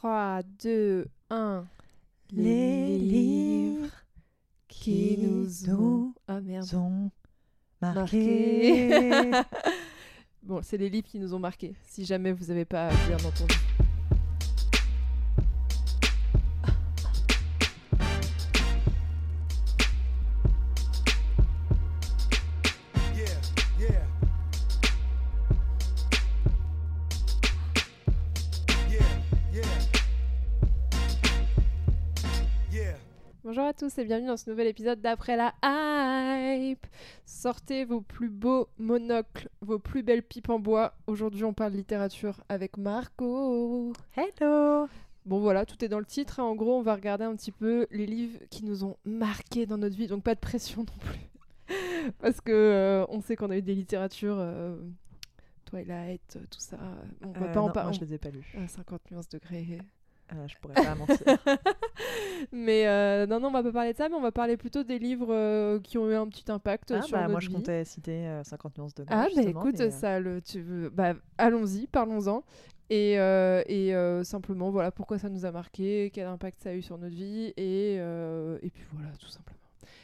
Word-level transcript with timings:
3, 0.00 0.40
2, 0.62 1.06
1. 1.28 1.66
Les 2.32 2.96
livres 2.96 3.92
qui 4.66 5.18
nous 5.18 5.68
ont... 5.68 6.14
Ah 6.26 6.40
merde. 6.40 6.74
ont 6.74 7.10
marqué. 7.82 8.88
Marqué. 8.88 9.30
bon, 10.42 10.60
c'est 10.62 10.78
les 10.78 10.88
livres 10.88 11.06
qui 11.06 11.18
nous 11.18 11.34
ont 11.34 11.38
marqués, 11.38 11.74
si 11.82 12.06
jamais 12.06 12.32
vous 12.32 12.46
n'avez 12.46 12.64
pas 12.64 12.88
bien 13.08 13.18
entendu. 13.18 13.54
Tous 33.80 33.96
et 33.98 34.04
bienvenue 34.04 34.26
dans 34.28 34.36
ce 34.36 34.50
nouvel 34.50 34.66
épisode 34.66 35.00
d'Après 35.00 35.36
la 35.36 35.54
Hype. 35.64 36.86
Sortez 37.24 37.86
vos 37.86 38.02
plus 38.02 38.28
beaux 38.28 38.68
monocles, 38.78 39.48
vos 39.62 39.78
plus 39.78 40.02
belles 40.02 40.22
pipes 40.22 40.50
en 40.50 40.58
bois. 40.58 40.92
Aujourd'hui, 41.06 41.44
on 41.44 41.54
parle 41.54 41.72
littérature 41.72 42.42
avec 42.50 42.76
Marco. 42.76 43.94
Hello. 44.16 44.86
Bon 45.24 45.38
voilà, 45.40 45.64
tout 45.64 45.82
est 45.82 45.88
dans 45.88 45.98
le 45.98 46.04
titre. 46.04 46.40
hein. 46.40 46.44
En 46.44 46.54
gros, 46.56 46.78
on 46.78 46.82
va 46.82 46.94
regarder 46.94 47.24
un 47.24 47.34
petit 47.36 47.52
peu 47.52 47.86
les 47.90 48.04
livres 48.04 48.38
qui 48.50 48.64
nous 48.66 48.84
ont 48.84 48.96
marqués 49.06 49.64
dans 49.64 49.78
notre 49.78 49.96
vie. 49.96 50.08
Donc 50.08 50.24
pas 50.24 50.34
de 50.34 50.40
pression 50.40 50.82
non 50.82 50.98
plus. 51.00 51.72
Parce 52.18 52.40
que 52.42 52.52
euh, 52.52 53.06
on 53.08 53.20
sait 53.22 53.34
qu'on 53.36 53.48
a 53.50 53.56
eu 53.56 53.62
des 53.62 53.74
littératures 53.74 54.36
euh, 54.38 54.76
Twilight, 55.64 56.38
tout 56.50 56.60
ça. 56.60 56.76
On 57.22 57.30
va 57.32 57.46
Euh, 57.46 57.52
pas 57.54 57.60
en 57.62 57.70
parler. 57.70 57.94
je 57.94 58.00
les 58.04 58.12
ai 58.14 58.18
pas 58.18 58.30
lus. 58.30 58.54
50 58.68 59.10
nuances 59.10 59.28
degrés. 59.30 59.78
Euh, 60.32 60.46
je 60.46 60.56
pourrais 60.58 60.74
pas 60.74 60.94
mentir. 60.94 61.16
mais 62.52 62.86
euh, 62.86 63.26
non, 63.26 63.40
non, 63.40 63.48
on 63.48 63.52
va 63.52 63.62
pas 63.62 63.72
parler 63.72 63.92
de 63.92 63.96
ça, 63.96 64.08
mais 64.08 64.14
on 64.14 64.20
va 64.20 64.32
parler 64.32 64.56
plutôt 64.56 64.82
des 64.82 64.98
livres 64.98 65.32
euh, 65.32 65.80
qui 65.80 65.98
ont 65.98 66.08
eu 66.10 66.14
un 66.14 66.28
petit 66.28 66.50
impact 66.50 66.92
Ah, 66.92 67.02
sur 67.02 67.16
bah, 67.16 67.22
notre 67.22 67.32
moi, 67.32 67.40
je 67.40 67.50
comptais 67.50 67.84
citer 67.84 68.26
euh, 68.26 68.44
50 68.44 68.78
nuances 68.78 68.94
de 68.94 69.04
Ah, 69.08 69.26
bah 69.34 69.42
écoute, 69.42 69.76
mais, 69.78 69.90
ça, 69.90 70.20
le, 70.20 70.40
tu 70.40 70.60
veux... 70.60 70.90
bah, 70.90 71.14
allons-y, 71.38 71.86
parlons-en. 71.86 72.44
Et, 72.90 73.14
et 73.14 74.24
simplement, 74.24 74.70
voilà 74.70 74.90
pourquoi 74.90 75.18
ça 75.18 75.28
nous 75.28 75.44
a 75.44 75.52
marqué, 75.52 76.10
quel 76.12 76.26
impact 76.26 76.60
ça 76.62 76.70
a 76.70 76.74
eu 76.74 76.82
sur 76.82 76.98
notre 76.98 77.14
vie, 77.14 77.52
et, 77.56 77.94
et 77.94 78.70
puis 78.70 78.84
voilà, 78.92 79.10
tout 79.18 79.28
simplement. 79.28 79.59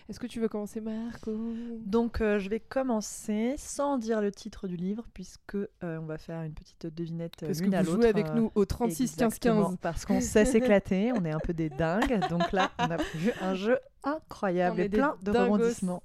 Est-ce 0.08 0.20
que 0.20 0.26
tu 0.28 0.38
veux 0.40 0.48
commencer, 0.48 0.80
Marco? 0.80 1.36
Donc, 1.84 2.20
euh, 2.20 2.38
je 2.38 2.48
vais 2.48 2.60
commencer 2.60 3.56
sans 3.58 3.98
dire 3.98 4.20
le 4.20 4.30
titre 4.30 4.68
du 4.68 4.76
livre, 4.76 5.04
puisque 5.12 5.56
euh, 5.56 5.66
on 5.82 6.06
va 6.06 6.16
faire 6.16 6.42
une 6.42 6.54
petite 6.54 6.86
devinette 6.86 7.42
euh, 7.42 7.46
Parce 7.46 7.58
que 7.58 7.64
l'une 7.64 7.74
à 7.74 7.82
vous 7.82 7.92
l'autre. 7.92 8.02
jouez 8.02 8.08
avec 8.10 8.32
nous 8.34 8.52
au 8.54 8.64
36 8.64 9.16
15 9.16 9.26
Exactement, 9.26 9.68
15. 9.70 9.76
Parce 9.80 10.04
qu'on 10.04 10.20
sait 10.20 10.44
s'éclater, 10.44 11.12
on 11.12 11.24
est 11.24 11.32
un 11.32 11.40
peu 11.40 11.52
des 11.54 11.70
dingues. 11.70 12.20
Donc 12.30 12.52
là, 12.52 12.70
on 12.78 12.84
a 12.90 12.96
prévu 12.98 13.32
un 13.40 13.54
jeu 13.54 13.78
incroyable 14.04 14.80
et 14.80 14.88
plein 14.88 15.16
de 15.22 15.32
dingos. 15.32 15.54
rebondissements. 15.54 16.02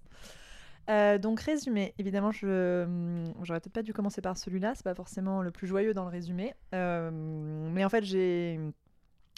Euh, 0.90 1.20
donc 1.20 1.40
résumé, 1.42 1.94
évidemment, 2.00 2.32
je 2.32 2.84
hum, 2.86 3.34
j'aurais 3.44 3.60
peut-être 3.60 3.74
pas 3.74 3.84
dû 3.84 3.94
commencer 3.94 4.20
par 4.22 4.36
celui-là, 4.36 4.74
c'est 4.76 4.84
pas 4.84 4.96
forcément 4.96 5.44
le 5.44 5.52
plus 5.52 5.68
joyeux 5.68 5.94
dans 5.94 6.04
le 6.06 6.10
résumé, 6.10 6.56
Euh, 6.74 7.12
mais 7.72 7.86
en 7.86 7.90
fait 7.90 8.04
j'ai, 8.04 8.60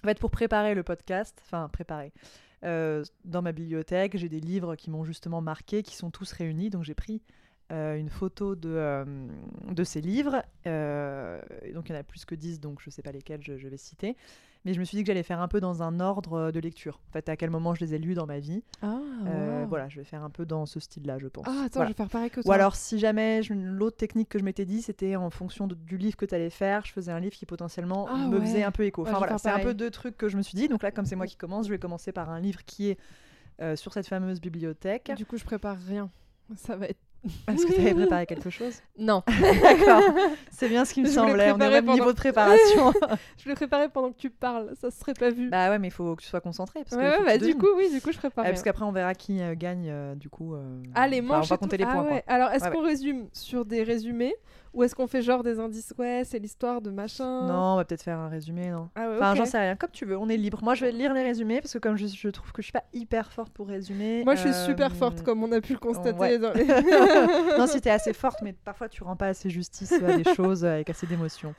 en 0.04 0.08
fait 0.08 0.20
pour 0.20 0.32
préparer 0.32 0.74
le 0.74 0.84
podcast, 0.84 1.38
enfin 1.46 1.68
préparer, 1.68 2.14
dans 2.64 3.42
ma 3.42 3.52
bibliothèque 3.52 4.18
j'ai 4.18 4.30
des 4.30 4.40
livres 4.40 4.76
qui 4.76 4.90
m'ont 4.90 5.04
justement 5.04 5.42
marqué, 5.42 5.84
qui 5.84 5.96
sont 5.96 6.12
tous 6.12 6.32
réunis, 6.32 6.70
donc 6.70 6.84
j'ai 6.84 6.96
pris 6.96 7.22
euh, 7.72 7.96
une 7.98 8.10
photo 8.10 8.56
de, 8.56 8.70
euh, 8.70 9.06
de 9.72 9.84
ces 9.84 10.02
livres. 10.02 10.44
euh, 10.68 11.42
donc 11.74 11.90
il 11.90 11.94
y 11.94 11.96
en 11.96 12.00
a 12.00 12.04
plus 12.04 12.26
que 12.26 12.36
10, 12.36 12.60
donc 12.60 12.80
je 12.82 12.90
sais 12.90 13.02
pas 13.02 13.12
lesquels 13.12 13.42
je, 13.44 13.58
je 13.58 13.68
vais 13.68 13.78
citer. 13.78 14.16
Mais 14.66 14.74
je 14.74 14.80
me 14.80 14.86
suis 14.86 14.96
dit 14.96 15.04
que 15.04 15.08
j'allais 15.08 15.24
faire 15.24 15.42
un 15.42 15.50
peu 15.50 15.60
dans 15.60 15.84
un 15.84 16.00
ordre 16.00 16.52
de 16.52 16.60
lecture. 16.62 17.02
En 17.10 17.12
fait, 17.12 17.28
à 17.28 17.36
quel 17.36 17.50
moment 17.50 17.76
je 17.76 17.84
les 17.84 17.96
ai 17.96 17.98
lus 17.98 18.14
dans 18.14 18.26
ma 18.26 18.40
vie. 18.40 18.64
Ah, 18.82 18.98
Euh, 19.28 19.64
wow. 19.64 19.68
Voilà, 19.68 19.90
je 19.90 19.98
vais 19.98 20.06
faire 20.06 20.24
un 20.24 20.30
peu 20.30 20.46
dans 20.46 20.66
ce 20.66 20.80
style-là, 20.80 21.18
je 21.20 21.28
pense. 21.28 21.44
Ah, 21.48 21.64
attends, 21.66 21.80
Voilà. 21.80 21.88
je 21.90 21.94
vais 21.94 21.98
faire 21.98 22.10
pareil 22.10 22.30
que 22.30 22.40
Ou 22.40 22.44
toi. 22.44 22.56
alors, 22.56 22.76
si 22.78 22.98
jamais, 22.98 23.42
l'autre 23.50 23.98
technique 23.98 24.30
que 24.30 24.40
je 24.40 24.44
m'étais 24.46 24.64
dit, 24.66 24.82
c'était 24.82 25.18
en 25.18 25.30
fonction 25.30 25.68
de- 25.68 25.76
du 25.76 25.98
livre 25.98 26.16
que 26.16 26.26
tu 26.26 26.34
allais 26.34 26.50
faire, 26.50 26.86
je 26.86 26.94
faisais 26.94 27.12
un 27.12 27.20
livre 27.20 27.36
qui 27.36 27.46
potentiellement 27.46 28.08
Ah 28.10 28.28
me 28.30 28.40
ouais. 28.40 28.46
faisait 28.46 28.64
un 28.64 28.72
peu 28.72 28.84
écho. 28.86 29.02
Enfin 29.02 29.18
voilà, 29.18 29.38
c'est 29.38 29.50
un 29.50 29.60
peu 29.60 29.74
deux 29.74 29.92
trucs 29.92 30.16
que 30.16 30.30
je 30.30 30.38
me 30.38 30.42
suis 30.42 30.56
dit. 30.56 30.70
Donc 30.70 30.82
là, 30.84 30.92
comme 30.92 31.06
c'est 31.06 31.18
moi 31.18 31.28
qui 31.28 31.36
commence, 31.36 31.66
je 31.68 31.72
vais 31.72 31.80
commencer 31.80 32.14
par 32.14 32.30
un 32.30 32.40
livre 32.40 32.64
qui 32.64 32.90
est 32.90 32.98
sur 33.76 33.92
cette 33.92 34.08
fameuse 34.08 34.40
bibliothèque. 34.40 35.12
Du 35.18 35.26
coup, 35.26 35.36
je 35.38 35.44
prépare 35.44 35.78
rien. 35.78 36.10
Ça 36.56 36.76
va 36.78 36.86
être. 36.88 37.00
Est-ce 37.48 37.66
que 37.66 37.74
tu 37.74 37.80
avais 37.82 37.94
préparé 37.94 38.26
quelque 38.26 38.50
chose 38.50 38.76
Non. 38.98 39.24
D'accord, 39.62 40.02
c'est 40.52 40.68
bien 40.68 40.84
ce 40.86 40.94
qui 40.94 41.02
me 41.02 41.08
Je 41.08 41.12
semblait. 41.14 41.52
On 41.52 41.60
est 41.60 41.68
au 41.68 41.72
même 41.72 41.86
pendant- 41.86 41.94
niveau 41.98 42.12
de 42.12 42.18
préparation. 42.18 42.92
je 43.38 43.48
l'ai 43.50 43.56
préparé 43.56 43.88
pendant 43.90 44.12
que 44.12 44.18
tu 44.18 44.30
parles. 44.30 44.72
Ça 44.80 44.92
se 44.92 45.00
serait 45.00 45.14
pas 45.14 45.30
vu. 45.30 45.50
bah 45.50 45.70
ouais, 45.70 45.80
mais 45.80 45.88
il 45.88 45.92
faut 45.92 46.16
que 46.16 46.22
tu 46.22 46.28
sois 46.28 46.42
concentré. 46.42 46.82
Parce 46.84 46.96
ouais, 47.02 47.18
que 47.20 47.26
bah 47.26 47.38
du 47.38 47.56
coup, 47.56 47.68
oui, 47.78 47.90
du 47.92 48.02
coup, 48.02 48.12
je 48.12 48.18
prépare. 48.18 48.44
Ah, 48.46 48.50
parce 48.50 48.62
qu'après, 48.64 48.84
on 48.86 48.92
verra 48.92 49.14
qui 49.16 49.42
euh, 49.42 49.56
gagne, 49.56 49.88
euh, 49.90 50.16
du 50.16 50.30
coup. 50.30 50.56
Ah, 50.96 51.08
les 51.08 51.20
enfin, 51.22 51.28
manches. 51.38 51.46
on 51.46 51.50
va 51.50 51.58
compter 51.58 51.78
tout. 51.78 51.84
les 51.84 51.90
Ah 51.90 51.94
points. 51.94 52.04
quoi. 52.04 52.14
ouais. 52.14 52.24
Alors, 52.28 52.50
est-ce 52.52 52.70
qu'on 52.70 52.84
résume 52.84 53.28
sur 53.32 53.64
des 53.66 53.84
résumés? 53.84 54.36
Ou 54.74 54.84
est-ce 54.84 54.96
qu'on 54.96 55.08
fait 55.08 55.22
genre 55.22 55.44
des 55.44 55.60
indices 55.60 55.94
Ouais, 55.98 56.24
c'est 56.26 56.40
l'histoire 56.40 56.82
de 56.82 56.90
machin. 56.90 57.46
Non, 57.48 57.74
on 57.74 57.76
va 57.76 57.86
peut-être 57.86 58.02
faire 58.04 58.18
un 58.18 58.28
résumé, 58.30 58.70
non 58.70 58.90
Ah 58.96 59.08
ouais, 59.10 59.16
Enfin, 59.18 59.32
ok. 59.32 59.38
j'en 59.38 59.46
sais 59.46 59.60
rien, 59.60 59.76
comme 59.76 59.92
tu 59.92 60.06
veux, 60.06 60.18
on 60.18 60.28
est 60.30 60.38
libre. 60.38 60.60
Moi, 60.64 60.74
je 60.76 60.86
vais 60.86 60.92
lire 60.92 61.14
les 61.14 61.24
résumés 61.24 61.62
parce 61.62 61.74
que 61.74 61.78
comme 61.80 61.96
je, 61.96 62.08
je 62.08 62.28
trouve 62.30 62.52
que 62.52 62.62
je 62.62 62.66
suis 62.66 62.72
pas 62.74 62.84
hyper 62.94 63.32
forte 63.32 63.54
pour 63.54 63.68
résumer. 63.68 64.24
Moi, 64.24 64.36
je 64.36 64.42
suis 64.42 64.50
euh, 64.50 64.66
super 64.66 64.96
forte, 64.96 65.22
comme 65.24 65.44
on 65.44 65.52
a 65.52 65.62
pu 65.62 65.74
le 65.74 65.80
constater. 65.80 66.18
ouais. 66.20 66.40
dans 66.40 66.54
les- 66.54 66.66
non, 67.58 67.68
si 67.68 67.80
t'es 67.82 67.90
assez 67.92 68.14
forte, 68.14 68.42
mais 68.42 68.54
parfois 68.54 68.90
tu 68.90 69.04
rends 69.04 69.16
pas 69.16 69.28
assez 69.28 69.50
justice 69.50 69.92
à 69.94 70.18
des 70.18 70.24
choses 70.36 70.66
avec 70.66 70.90
assez 70.90 71.06
d'émotion. 71.08 71.54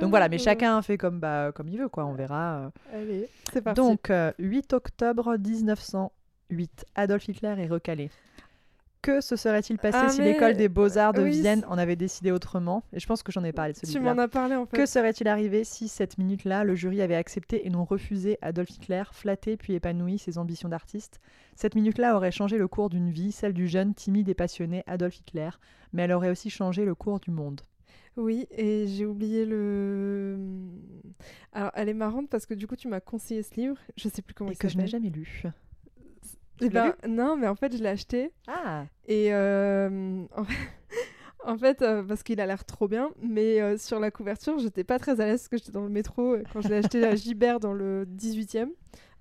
Donc 0.00 0.10
voilà, 0.10 0.28
mais 0.28 0.36
Euh, 0.40 0.44
chacun 0.44 0.80
fait 0.82 0.96
comme, 0.98 1.18
bah, 1.20 1.50
comme 1.54 1.68
il 1.68 1.78
veut, 1.78 1.88
quoi, 1.88 2.04
on 2.06 2.14
verra. 2.14 2.56
euh. 2.58 2.70
Allez, 2.94 3.28
c'est 3.52 3.62
parti. 3.62 3.80
Donc, 3.80 4.10
euh, 4.10 4.32
8 4.38 4.72
octobre 4.74 5.36
1908, 5.36 6.84
Adolf 6.94 7.28
Hitler 7.28 7.54
est 7.58 7.66
recalé. 7.66 8.10
Que 9.02 9.22
se 9.22 9.34
serait-il 9.34 9.78
passé 9.78 9.98
Ah, 9.98 10.08
si 10.10 10.20
mais- 10.20 10.32
l'école 10.34 10.56
des 10.56 10.68
beaux-arts 10.68 11.14
de 11.14 11.22
oui, 11.22 11.40
Vienne 11.40 11.64
en 11.68 11.78
avait 11.78 11.96
décidé 11.96 12.32
autrement? 12.32 12.82
Et 12.92 13.00
je 13.00 13.06
pense 13.06 13.22
que 13.22 13.32
j'en 13.32 13.42
ai 13.44 13.52
parlé 13.52 13.72
de 13.72 13.78
ce 13.78 13.90
tu 13.90 13.98
m'en 13.98 14.18
as 14.18 14.28
parlé 14.28 14.54
en 14.56 14.66
fait. 14.66 14.76
Que 14.76 14.84
serait-il 14.84 15.26
arrivé 15.26 15.64
si, 15.64 15.88
cette 15.88 16.18
minute-là, 16.18 16.64
le 16.64 16.74
jury 16.74 17.00
avait 17.00 17.14
accepté 17.14 17.66
et 17.66 17.70
non 17.70 17.84
refusé 17.84 18.36
Adolf 18.42 18.68
Hitler, 18.70 19.04
flatté 19.12 19.56
puis 19.56 19.72
épanoui 19.72 20.18
ses 20.18 20.36
ambitions 20.36 20.68
d'artiste? 20.68 21.18
Cette 21.54 21.74
minute-là 21.76 22.14
aurait 22.14 22.30
changé 22.30 22.58
le 22.58 22.68
cours 22.68 22.90
d'une 22.90 23.10
vie, 23.10 23.32
celle 23.32 23.54
du 23.54 23.68
jeune, 23.68 23.94
timide 23.94 24.28
et 24.28 24.34
passionné 24.34 24.82
Adolf 24.86 25.18
Hitler, 25.18 25.48
mais 25.94 26.02
elle 26.02 26.12
aurait 26.12 26.30
aussi 26.30 26.50
changé 26.50 26.84
le 26.84 26.94
cours 26.94 27.20
du 27.20 27.30
monde. 27.30 27.62
Oui, 28.16 28.46
et 28.50 28.86
j'ai 28.86 29.06
oublié 29.06 29.46
le. 29.46 30.36
Alors, 31.52 31.70
elle 31.74 31.88
est 31.88 31.94
marrante 31.94 32.28
parce 32.28 32.44
que 32.44 32.54
du 32.54 32.66
coup, 32.66 32.76
tu 32.76 32.88
m'as 32.88 33.00
conseillé 33.00 33.42
ce 33.42 33.54
livre. 33.54 33.76
Je 33.96 34.08
sais 34.08 34.20
plus 34.20 34.34
comment 34.34 34.50
et 34.50 34.54
il 34.54 34.58
que 34.58 34.68
je 34.68 34.76
n'ai 34.76 34.86
s'appelle. 34.86 35.02
jamais 35.04 35.10
lu. 35.10 35.42
Tu 36.60 36.68
ben, 36.68 36.94
non, 37.08 37.36
mais 37.36 37.46
en 37.46 37.54
fait, 37.54 37.76
je 37.76 37.82
l'ai 37.82 37.88
acheté. 37.88 38.30
Ah 38.46 38.84
Et 39.08 39.32
euh, 39.32 40.22
en 40.36 40.44
fait, 40.44 40.54
en 41.44 41.58
fait, 41.58 41.82
euh, 41.82 42.02
parce 42.02 42.22
qu'il 42.22 42.40
a 42.40 42.46
l'air 42.46 42.64
trop 42.64 42.86
bien, 42.86 43.10
mais 43.22 43.60
euh, 43.60 43.78
sur 43.78 43.98
la 43.98 44.10
couverture, 44.10 44.58
j'étais 44.58 44.84
pas 44.84 44.98
très 44.98 45.20
à 45.20 45.26
l'aise 45.26 45.40
parce 45.40 45.48
que 45.48 45.56
j'étais 45.56 45.72
dans 45.72 45.82
le 45.82 45.88
métro 45.88 46.36
quand 46.52 46.60
je 46.60 46.68
l'ai 46.68 46.76
acheté 46.76 47.04
à 47.04 47.14
Gibert 47.16 47.60
dans 47.60 47.72
le 47.72 48.04
18e, 48.04 48.68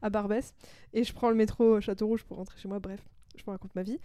à 0.01 0.09
Barbès. 0.09 0.53
Et 0.93 1.03
je 1.03 1.13
prends 1.13 1.29
le 1.29 1.35
métro 1.35 1.75
à 1.75 1.81
Château-Rouge 1.81 2.25
pour 2.25 2.37
rentrer 2.37 2.59
chez 2.59 2.67
moi, 2.67 2.79
bref, 2.79 2.99
je 3.39 3.43
me 3.47 3.51
raconte 3.51 3.73
ma 3.75 3.83
vie. 3.83 3.99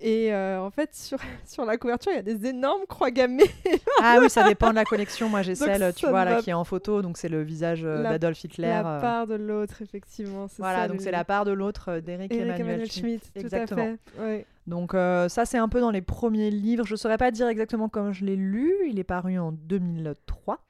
Et 0.00 0.32
euh, 0.32 0.60
en 0.60 0.70
fait, 0.70 0.94
sur, 0.94 1.18
sur 1.46 1.64
la 1.64 1.76
couverture, 1.76 2.12
il 2.12 2.16
y 2.16 2.18
a 2.18 2.22
des 2.22 2.46
énormes 2.46 2.86
croix 2.88 3.10
gammées. 3.10 3.50
Ah 4.02 4.16
oui, 4.18 4.30
ça 4.30 4.48
dépend 4.48 4.70
de 4.70 4.76
la 4.76 4.84
collection. 4.84 5.28
Moi, 5.28 5.42
j'ai 5.42 5.54
celle, 5.54 5.92
tu 5.94 6.06
vois, 6.08 6.24
là, 6.24 6.40
qui 6.40 6.48
est 6.48 6.54
en 6.54 6.64
photo, 6.64 7.02
donc 7.02 7.18
c'est 7.18 7.28
le 7.28 7.42
visage 7.42 7.82
euh, 7.84 8.02
d'Adolf 8.02 8.42
Hitler. 8.42 8.66
la 8.66 8.96
euh, 8.96 9.00
part 9.00 9.26
de 9.26 9.34
l'autre, 9.34 9.82
effectivement. 9.82 10.46
Voilà, 10.58 10.88
donc 10.88 11.02
c'est 11.02 11.10
la 11.10 11.24
part 11.24 11.44
de 11.44 11.50
l'autre 11.50 11.98
d'Eric 12.00 12.32
Eric 12.32 12.46
Emmanuel, 12.46 12.60
Emmanuel 12.60 12.90
Schmitt. 12.90 13.22
Schmitt, 13.24 13.32
tout 13.34 13.40
Exactement. 13.40 13.82
à 13.82 13.84
fait. 13.84 14.22
Ouais. 14.22 14.46
Donc 14.66 14.92
ça, 14.92 15.44
c'est 15.44 15.58
un 15.58 15.68
peu 15.68 15.80
dans 15.80 15.90
les 15.90 16.00
premiers 16.00 16.50
livres. 16.50 16.86
Je 16.86 16.94
ne 16.94 16.96
saurais 16.96 17.18
pas 17.18 17.30
dire 17.30 17.48
exactement 17.48 17.90
quand 17.90 18.12
je 18.12 18.24
l'ai 18.24 18.36
lu. 18.36 18.72
Il 18.88 18.98
est 18.98 19.04
paru 19.04 19.38
en 19.38 19.52
2003. 19.52 20.60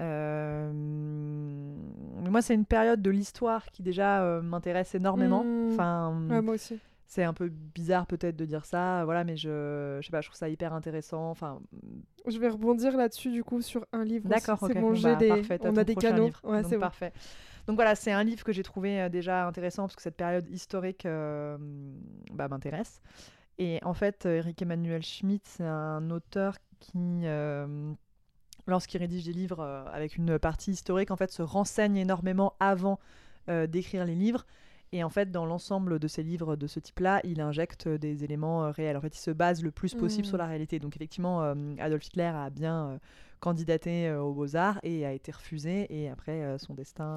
Euh, 0.00 0.72
moi, 0.72 2.42
c'est 2.42 2.54
une 2.54 2.64
période 2.64 3.02
de 3.02 3.10
l'histoire 3.10 3.66
qui 3.70 3.82
déjà 3.82 4.22
euh, 4.22 4.42
m'intéresse 4.42 4.94
énormément. 4.94 5.44
Mm. 5.44 5.72
Enfin, 5.72 6.14
Ouais, 6.30 6.40
moi 6.40 6.54
aussi. 6.54 6.78
C'est 7.12 7.24
un 7.24 7.34
peu 7.34 7.50
bizarre 7.50 8.06
peut-être 8.06 8.36
de 8.36 8.46
dire 8.46 8.64
ça, 8.64 9.04
voilà, 9.04 9.22
mais 9.22 9.36
je, 9.36 9.98
je 10.00 10.06
sais 10.06 10.10
pas, 10.10 10.22
je 10.22 10.28
trouve 10.28 10.38
ça 10.38 10.48
hyper 10.48 10.72
intéressant. 10.72 11.28
Enfin, 11.28 11.60
Je 12.26 12.38
vais 12.38 12.48
rebondir 12.48 12.96
là-dessus, 12.96 13.30
du 13.30 13.44
coup, 13.44 13.60
sur 13.60 13.84
un 13.92 14.02
livre. 14.02 14.26
d'accord. 14.26 14.58
C'est 14.66 14.72
bon, 14.72 14.92
bon, 14.94 15.02
bah, 15.02 15.16
des... 15.16 15.28
parfait, 15.28 15.58
on 15.64 15.76
a 15.76 15.84
des 15.84 15.94
canaux. 15.94 16.30
Ouais, 16.42 16.62
c'est 16.62 16.76
bon. 16.76 16.80
parfait. 16.80 17.12
Donc 17.66 17.76
voilà, 17.76 17.96
c'est 17.96 18.12
un 18.12 18.24
livre 18.24 18.42
que 18.44 18.52
j'ai 18.52 18.62
trouvé 18.62 18.98
euh, 18.98 19.08
déjà 19.10 19.46
intéressant 19.46 19.82
parce 19.82 19.94
que 19.94 20.00
cette 20.00 20.16
période 20.16 20.48
historique 20.48 21.04
euh, 21.04 21.58
bah, 22.32 22.48
m'intéresse. 22.48 23.02
Et 23.58 23.78
en 23.82 23.92
fait, 23.92 24.24
euh, 24.24 24.38
Eric 24.38 24.62
Emmanuel 24.62 25.02
Schmitt, 25.02 25.46
c'est 25.46 25.66
un 25.66 26.10
auteur 26.10 26.56
qui, 26.80 27.26
euh, 27.26 27.92
lorsqu'il 28.66 29.00
rédige 29.00 29.24
des 29.26 29.34
livres 29.34 29.60
avec 29.92 30.16
une 30.16 30.38
partie 30.38 30.70
historique, 30.70 31.10
en 31.10 31.16
fait, 31.16 31.30
se 31.30 31.42
renseigne 31.42 31.98
énormément 31.98 32.54
avant 32.58 32.98
euh, 33.50 33.66
d'écrire 33.66 34.04
les 34.06 34.14
livres. 34.14 34.46
Et 34.92 35.02
en 35.02 35.08
fait, 35.08 35.30
dans 35.30 35.46
l'ensemble 35.46 35.98
de 35.98 36.06
ces 36.08 36.22
livres 36.22 36.54
de 36.56 36.66
ce 36.66 36.78
type-là, 36.78 37.20
il 37.24 37.40
injecte 37.40 37.88
des 37.88 38.24
éléments 38.24 38.64
euh, 38.66 38.70
réels. 38.70 38.96
En 38.96 39.00
fait, 39.00 39.16
il 39.16 39.20
se 39.20 39.30
base 39.30 39.62
le 39.62 39.70
plus 39.70 39.94
possible 39.94 40.26
Mm. 40.26 40.28
sur 40.28 40.36
la 40.36 40.46
réalité. 40.46 40.78
Donc, 40.78 40.94
effectivement, 40.96 41.42
euh, 41.42 41.54
Adolf 41.78 42.06
Hitler 42.06 42.24
a 42.34 42.50
bien 42.50 42.88
euh, 42.90 42.98
candidaté 43.40 44.08
euh, 44.08 44.20
aux 44.22 44.32
Beaux-Arts 44.34 44.78
et 44.82 45.06
a 45.06 45.12
été 45.12 45.32
refusé. 45.32 45.86
Et 45.88 46.10
après, 46.10 46.42
euh, 46.42 46.58
son 46.58 46.74
destin 46.74 47.14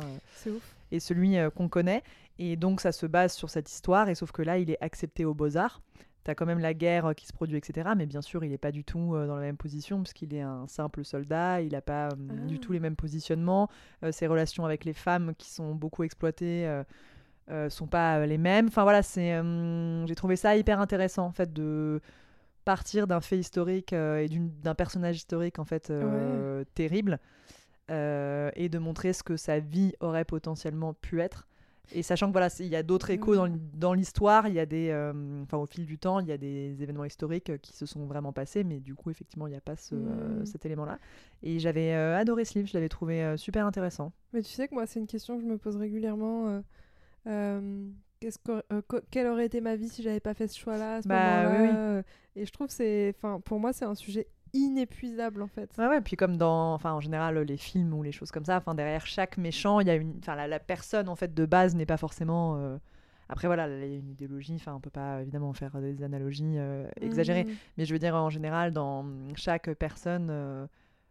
euh, 0.48 0.52
ouf. 0.56 0.76
est 0.92 1.00
celui 1.00 1.36
qu'on 1.54 1.68
connaît. 1.70 2.02
Et 2.40 2.56
donc, 2.56 2.80
ça 2.82 2.92
se 2.94 3.06
base 3.06 3.34
sur 3.34 3.50
cette 3.50 3.70
histoire. 3.70 4.08
Et 4.10 4.16
sauf 4.16 4.32
que 4.32 4.42
là, 4.42 4.58
il 4.58 4.70
est 4.72 4.82
accepté 4.82 5.26
aux 5.26 5.34
Beaux-Arts. 5.34 5.82
T'as 6.24 6.34
quand 6.34 6.48
même 6.48 6.58
la 6.60 6.74
guerre 6.74 7.14
qui 7.16 7.28
se 7.28 7.34
produit, 7.34 7.56
etc. 7.58 7.90
Mais 7.96 8.08
bien 8.08 8.22
sûr, 8.24 8.44
il 8.44 8.50
n'est 8.50 8.58
pas 8.58 8.72
du 8.72 8.84
tout 8.84 9.14
dans 9.28 9.36
la 9.36 9.42
même 9.44 9.58
position, 9.58 10.02
puisqu'il 10.02 10.34
est 10.34 10.42
un 10.42 10.66
simple 10.68 11.06
soldat. 11.06 11.62
Il 11.62 11.74
n'a 11.74 11.82
pas 11.82 12.10
du 12.48 12.56
Ah. 12.56 12.60
tout 12.60 12.72
les 12.72 12.80
mêmes 12.80 12.96
positionnements. 12.96 13.70
Ses 14.10 14.26
relations 14.26 14.66
avec 14.66 14.86
les 14.86 14.94
femmes, 14.94 15.34
qui 15.38 15.52
sont 15.52 15.76
beaucoup 15.76 16.02
exploitées, 16.04 16.82
euh, 17.50 17.70
sont 17.70 17.88
pas 17.88 18.20
euh, 18.20 18.26
les 18.26 18.38
mêmes. 18.38 18.68
Enfin 18.68 18.84
voilà, 18.84 19.02
c'est, 19.04 19.34
euh, 19.34 20.06
j'ai 20.08 20.16
trouvé 20.16 20.36
ça 20.36 20.56
hyper 20.56 20.80
intéressant, 20.80 21.26
en 21.26 21.32
fait, 21.32 21.54
de 21.54 22.02
partir 22.64 23.06
d'un 23.08 23.22
fait 23.22 23.38
historique 23.38 23.94
euh, 23.94 24.18
et 24.18 24.28
d'un 24.64 24.74
personnage 24.76 25.18
historique, 25.18 25.60
en 25.60 25.66
fait, 25.66 25.92
terrible, 26.74 27.20
et 27.90 28.70
de 28.70 28.78
montrer 28.80 29.14
ce 29.14 29.24
que 29.24 29.38
sa 29.38 29.60
vie 29.60 29.94
aurait 30.00 30.26
potentiellement 30.26 30.94
pu 30.94 31.22
être. 31.22 31.48
Et 31.92 32.02
sachant 32.02 32.26
que 32.26 32.32
voilà, 32.32 32.48
il 32.60 32.66
y 32.66 32.76
a 32.76 32.82
d'autres 32.82 33.12
échos 33.12 33.36
dans, 33.36 33.44
Ouais. 33.44 33.60
dans 33.76 33.94
l'histoire, 33.94 34.48
il 34.48 34.56
y 34.56 34.60
a 34.60 34.66
des, 34.66 34.92
enfin 35.44 35.58
au 35.58 35.68
fil 35.68 35.86
du 35.86 36.00
temps, 36.00 36.20
il 36.20 36.26
y 36.28 36.32
a 36.32 36.38
des 36.38 36.82
événements 36.82 37.06
historiques 37.06 37.62
qui 37.62 37.74
se 37.74 37.86
sont 37.86 38.08
vraiment 38.08 38.34
passés, 38.34 38.64
mais 38.64 38.80
du 38.80 38.96
coup 38.96 39.12
effectivement 39.12 39.46
il 39.46 39.52
n'y 39.52 39.56
a 39.56 39.62
pas 39.62 39.76
ce, 39.76 39.94
euh, 39.94 40.42
Mm. 40.42 40.46
cet 40.48 40.66
élément-là. 40.66 40.98
Et 41.44 41.60
j'avais 41.60 41.94
adoré 41.94 42.44
ce 42.44 42.58
livre, 42.58 42.68
je 42.68 42.74
l'avais 42.74 42.90
trouvé 42.90 43.38
super 43.38 43.68
intéressant. 43.68 44.12
Mais 44.34 44.42
tu 44.42 44.50
sais 44.52 44.68
que 44.68 44.74
moi, 44.74 44.88
c'est 44.88 45.00
une 45.00 45.06
question 45.06 45.36
que 45.38 45.44
je 45.44 45.48
me 45.48 45.60
pose 45.60 45.76
régulièrement. 45.76 46.64
Euh, 47.28 47.90
co- 48.88 49.00
quelle 49.12 49.28
aurait 49.28 49.46
été 49.46 49.62
ma 49.62 49.76
vie 49.76 49.90
si 49.90 50.02
j'avais 50.04 50.20
pas 50.20 50.34
fait 50.34 50.48
ce 50.48 50.58
choix-là 50.60 51.02
ce 51.02 51.08
Bah, 51.08 51.50
oui, 51.50 51.60
oui. 51.60 51.70
euh, 51.70 52.04
Et 52.36 52.46
je 52.46 52.52
trouve 52.52 52.68
que 52.68 52.74
c'est, 52.74 53.14
enfin, 53.18 53.40
pour 53.40 53.60
moi, 53.60 53.74
c'est 53.74 53.86
un 53.86 53.96
sujet 53.96 54.28
inépuisable 54.54 55.42
en 55.42 55.48
fait. 55.48 55.72
Ouais, 55.78 55.88
ouais, 55.88 56.00
puis 56.02 56.16
comme 56.16 56.38
dans, 56.38 56.74
enfin 56.74 56.94
en 56.94 57.02
général 57.02 57.38
les 57.40 57.58
films 57.58 57.94
ou 57.94 58.02
les 58.02 58.14
choses 58.14 58.32
comme 58.32 58.46
ça, 58.46 58.56
enfin 58.58 58.76
derrière 58.76 59.06
chaque 59.06 59.38
méchant, 59.38 59.82
il 59.82 59.88
y 59.88 59.90
a 59.90 59.96
une, 59.96 60.16
enfin 60.20 60.34
la, 60.36 60.48
la 60.48 60.60
personne 60.60 61.10
en 61.10 61.18
fait 61.18 61.34
de 61.34 61.46
base 61.46 61.76
n'est 61.76 61.86
pas 61.86 61.98
forcément. 61.98 62.56
euh, 62.58 62.78
Après 63.28 63.48
voilà, 63.48 63.68
il 63.68 63.92
y 63.92 63.96
a 63.96 63.98
une 63.98 64.10
idéologie, 64.10 64.56
enfin 64.56 64.74
on 64.74 64.80
peut 64.80 64.90
pas 64.90 65.22
évidemment 65.22 65.52
faire 65.52 65.72
des 65.82 66.02
analogies 66.04 66.54
euh, 66.58 66.88
exagérées, 67.02 67.46
Mhm. 67.46 67.58
mais 67.78 67.86
je 67.86 67.92
veux 67.94 68.00
dire 68.00 68.16
en 68.16 68.30
général 68.30 68.72
dans 68.72 69.06
chaque 69.36 69.70
personne, 69.74 70.30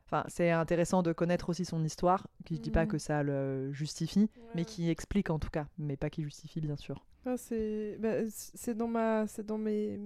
enfin 0.07 0.25
c'est 0.29 0.51
intéressant 0.51 1.03
de 1.03 1.13
connaître 1.13 1.49
aussi 1.51 1.65
son 1.65 1.83
histoire, 1.85 2.27
qui 2.45 2.57
je 2.57 2.61
dis 2.61 2.71
pas 2.71 2.87
que 2.87 2.99
ça 2.99 3.23
le 3.23 3.73
justifie, 3.73 4.31
mais 4.55 4.65
qui 4.65 4.91
explique 4.91 5.31
en 5.31 5.39
tout 5.39 5.51
cas, 5.51 5.67
mais 5.79 5.97
pas 5.97 6.11
qui 6.11 6.23
justifie 6.23 6.61
bien 6.61 6.77
sûr. 6.77 7.05
Ah, 7.27 7.37
c'est 7.37 7.97
bah, 8.01 8.29
c'est 8.29 8.77
dans 8.77 8.89
ma 8.89 9.27
c'est 9.27 9.47
dans 9.47 9.59
mes 9.59 9.99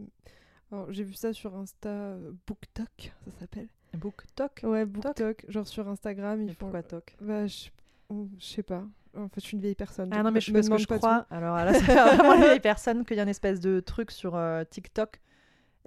j'ai 0.90 1.02
vu 1.02 1.14
ça 1.14 1.32
sur 1.32 1.56
Insta 1.56 1.88
euh, 1.88 2.32
BookTok 2.46 3.12
ça 3.24 3.40
s'appelle 3.40 3.68
Book 3.94 4.22
Talk. 4.34 4.60
ouais 4.64 4.84
BookTok 4.84 5.46
genre 5.48 5.66
sur 5.66 5.88
Instagram 5.88 6.40
ils 6.42 6.46
Mais 6.46 6.52
font 6.52 6.66
pourquoi 6.66 6.82
Talk 6.82 7.16
bah 7.20 7.46
je 7.46 7.68
je 8.38 8.44
sais 8.44 8.62
pas 8.62 8.84
en 9.16 9.28
fait 9.28 9.40
je 9.40 9.46
suis 9.46 9.54
une 9.56 9.62
vieille 9.62 9.74
personne 9.74 10.10
Ah 10.12 10.22
non, 10.22 10.30
mais 10.30 10.40
je, 10.40 10.52
parce 10.52 10.68
que 10.68 10.76
je 10.78 10.86
crois, 10.86 11.20
tout. 11.28 11.34
alors 11.34 11.56
là, 11.56 11.72
fait 11.72 11.94
vraiment 12.16 12.34
les 12.34 12.40
vieilles 12.46 12.60
personnes 12.60 13.04
qu'il 13.04 13.16
y 13.16 13.20
a 13.20 13.22
une 13.22 13.28
espèce 13.30 13.58
de 13.60 13.80
truc 13.80 14.10
sur 14.10 14.36
euh, 14.36 14.62
TikTok 14.70 15.20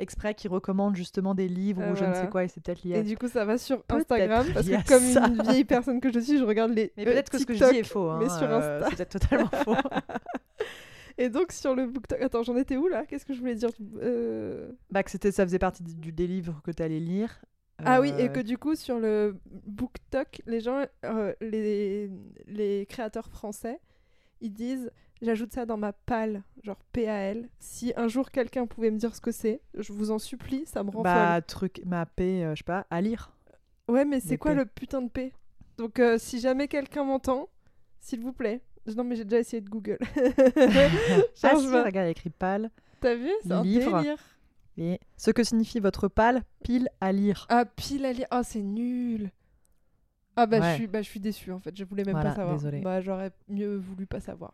exprès 0.02 0.34
qui 0.34 0.48
recommande 0.48 0.96
justement 0.96 1.36
des 1.36 1.48
livres 1.48 1.82
Ah, 1.86 1.92
ou 1.92 1.96
je 1.96 2.06
ne 2.06 2.14
sais 2.14 2.28
quoi, 2.28 2.44
et 2.44 2.48
c'est 2.48 2.62
peut-être 2.62 2.84
lié 2.84 2.96
à 2.96 2.98
et 2.98 3.04
du 3.04 3.18
coup 3.18 3.28
ça 3.28 3.46
va 3.46 3.58
sur 3.58 3.84
Instagram 3.90 4.46
parce 4.54 4.68
que 4.68 4.88
comme 4.88 5.04
ça. 5.04 5.28
une 5.28 5.42
vieille 5.44 5.64
personne 5.66 6.02
que 6.02 6.12
je 6.12 6.20
suis 6.20 6.38
je 6.38 6.44
regarde 6.44 6.72
les 6.72 6.92
Mais 6.98 7.08
euh, 7.08 7.12
peut-être 7.12 7.30
que 7.30 7.38
ce 7.38 7.46
que 7.46 7.54
je 7.54 7.64
dis 7.64 7.78
est 7.78 7.84
faux. 7.84 8.10
Hein, 8.10 8.20
mais 8.22 8.30
sur 8.30 8.44
euh, 8.44 8.80
Insta. 8.82 8.90
c'est 8.90 8.96
peut-être 8.96 9.20
totalement 9.20 9.50
faux. 9.64 9.76
et 11.18 11.30
donc 11.30 11.52
sur 11.52 11.76
le 11.76 11.88
BookTok 11.88 12.22
attends 12.22 12.44
j'en 12.44 12.58
étais 12.58 12.78
où 12.78 12.88
là? 12.88 13.06
Qu'est-ce 13.06 13.26
que 13.26 13.34
je 13.34 13.40
voulais 13.40 13.56
dire? 13.56 13.70
Euh, 14.02 14.72
bah, 14.90 15.04
que 15.04 15.12
c'était, 15.12 15.32
ça 15.32 15.46
faisait 15.46 15.60
partie 15.60 15.84
du, 15.84 16.12
des 16.12 16.28
livres 16.28 16.62
que 16.64 16.72
tu 16.72 16.84
allais 16.84 17.00
lire. 17.00 17.42
Ah 17.84 18.00
oui, 18.02 18.14
et 18.20 18.30
que 18.30 18.40
du 18.40 18.60
coup, 18.60 18.76
sur 18.76 19.00
le 19.00 19.36
BookTok, 19.66 20.42
les 20.46 20.60
gens, 20.60 20.86
euh, 21.04 21.34
les, 21.42 22.12
les 22.46 22.86
créateurs 22.86 23.28
français, 23.28 23.80
ils 24.40 24.54
disent 24.54 24.92
j'ajoute 25.22 25.54
ça 25.54 25.66
dans 25.66 25.78
ma 25.78 25.94
PAL, 25.94 26.44
genre 26.64 26.80
PAL. 26.92 27.48
Si 27.60 27.94
un 27.96 28.08
jour 28.08 28.32
quelqu'un 28.32 28.66
pouvait 28.66 28.92
me 28.92 28.98
dire 28.98 29.16
ce 29.16 29.22
que 29.22 29.32
c'est, 29.32 29.62
je 29.78 29.94
vous 29.94 30.12
en 30.12 30.20
supplie, 30.20 30.66
ça 30.66 30.84
me 30.84 30.90
rend 30.90 31.02
Bah, 31.02 31.42
truc, 31.42 31.82
ma 31.86 32.06
paix, 32.06 32.44
euh, 32.44 32.56
je 32.56 32.60
sais 32.60 32.64
pas, 32.64 32.86
à 32.90 33.02
lire. 33.02 33.32
Ouais, 33.88 34.06
mais 34.06 34.20
c'est 34.20 34.38
quoi 34.38 34.52
P. 34.52 34.58
le 34.58 34.66
putain 34.66 35.02
de 35.02 35.10
P? 35.10 35.34
Donc, 35.78 36.00
euh, 36.00 36.18
si 36.18 36.40
jamais 36.40 36.68
quelqu'un 36.68 37.04
m'entend, 37.04 37.50
s'il 38.00 38.22
vous 38.22 38.34
plaît. 38.34 38.62
Non, 38.96 39.04
mais 39.04 39.16
j'ai 39.16 39.26
déjà 39.26 39.40
essayé 39.40 39.62
de 39.62 39.70
Google. 39.70 40.00
ah 40.18 41.30
si, 41.34 41.48
regarde, 41.48 41.90
il 41.92 41.96
y 41.96 42.00
a 42.00 42.10
écrit 42.10 42.30
pâle. 42.30 42.72
T'as 43.00 43.16
vu? 43.16 43.30
C'est 43.44 43.52
un 43.52 43.64
Livre. 43.64 43.98
délire. 44.00 44.18
Et 44.78 45.00
ce 45.18 45.32
que 45.32 45.44
signifie 45.44 45.80
votre 45.80 46.08
pâle, 46.08 46.44
pile 46.64 46.90
à 47.00 47.12
lire. 47.12 47.46
Ah, 47.50 47.66
pile 47.66 48.06
à 48.06 48.14
lire. 48.14 48.28
Ah, 48.32 48.44
c'est 48.44 48.62
nul. 48.62 49.32
Ah 50.36 50.46
bah, 50.46 50.72
je 50.72 50.76
suis 50.76 50.88
bah 50.88 51.02
déçue 51.20 51.52
en 51.52 51.60
fait, 51.60 51.76
je 51.76 51.84
voulais 51.84 52.04
même 52.04 52.14
Voilà, 52.14 52.30
pas 52.30 52.36
savoir. 52.38 52.56
désolée. 52.56 52.80
Bah 52.80 53.02
j'aurais 53.02 53.32
mieux 53.50 53.76
voulu 53.76 54.06
pas 54.06 54.22
savoir. 54.22 54.54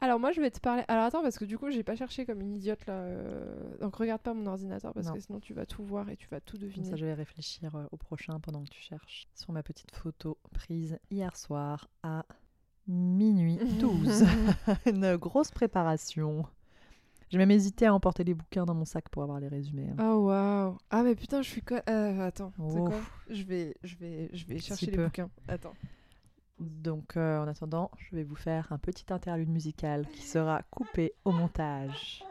Alors 0.00 0.18
moi 0.20 0.32
je 0.32 0.40
vais 0.40 0.50
te 0.50 0.60
parler. 0.60 0.82
Alors 0.88 1.04
attends 1.04 1.22
parce 1.22 1.38
que 1.38 1.44
du 1.44 1.56
coup 1.58 1.70
j'ai 1.70 1.82
pas 1.82 1.96
cherché 1.96 2.26
comme 2.26 2.40
une 2.40 2.54
idiote 2.54 2.84
là. 2.86 2.94
euh, 2.94 3.78
Donc 3.80 3.96
regarde 3.96 4.20
pas 4.20 4.34
mon 4.34 4.46
ordinateur 4.46 4.92
parce 4.92 5.06
Non. 5.06 5.14
que 5.14 5.20
sinon 5.20 5.40
tu 5.40 5.54
vas 5.54 5.66
tout 5.66 5.82
voir 5.84 6.08
et 6.10 6.16
tu 6.16 6.28
vas 6.28 6.40
tout 6.40 6.56
Comme 6.58 6.68
deviner. 6.68 6.88
ça, 6.90 6.96
je 6.96 7.06
vais 7.06 7.14
réfléchir 7.14 7.74
euh, 7.74 7.84
au 7.92 7.96
prochain 7.96 8.38
pendant 8.40 8.62
que 8.62 8.68
tu 8.70 8.80
cherches. 8.80 9.26
Sur 9.34 9.52
ma 9.52 9.62
petite 9.62 9.94
photo 9.94 10.38
prise 10.52 10.98
hier 11.10 11.36
soir 11.36 11.88
à 12.02 12.24
minuit 12.86 13.58
12. 13.80 14.24
Une 14.86 15.16
grosse 15.16 15.50
préparation. 15.50 16.44
J'ai 17.30 17.38
même 17.38 17.50
hésité 17.50 17.86
à 17.86 17.94
emporter 17.94 18.22
les 18.22 18.34
bouquins 18.34 18.64
dans 18.64 18.74
mon 18.74 18.84
sac 18.84 19.08
pour 19.08 19.22
avoir 19.22 19.40
les 19.40 19.48
résumés. 19.48 19.88
hein. 19.90 19.96
Oh 20.14 20.26
waouh. 20.26 20.76
Ah 20.90 21.02
mais 21.02 21.14
putain 21.16 21.42
je 21.42 21.48
suis 21.48 21.62
quoi 21.62 21.82
euh, 21.88 22.20
Attends. 22.26 22.52
c'est 22.56 22.78
Oh. 22.78 22.84
quoi 22.84 23.00
Je 23.30 23.42
vais 23.42 23.74
je 23.82 23.96
vais 23.96 24.30
je 24.32 24.44
vais 24.46 24.58
chercher 24.58 24.86
les 24.86 24.96
peu. 24.96 25.04
bouquins. 25.06 25.30
Attends. 25.48 25.72
Donc, 26.64 27.16
euh, 27.16 27.38
en 27.38 27.48
attendant, 27.48 27.90
je 27.98 28.16
vais 28.16 28.24
vous 28.24 28.36
faire 28.36 28.72
un 28.72 28.78
petit 28.78 29.12
interlude 29.12 29.48
musical 29.48 30.06
qui 30.08 30.22
sera 30.22 30.62
coupé 30.70 31.12
au 31.24 31.32
montage. 31.32 32.24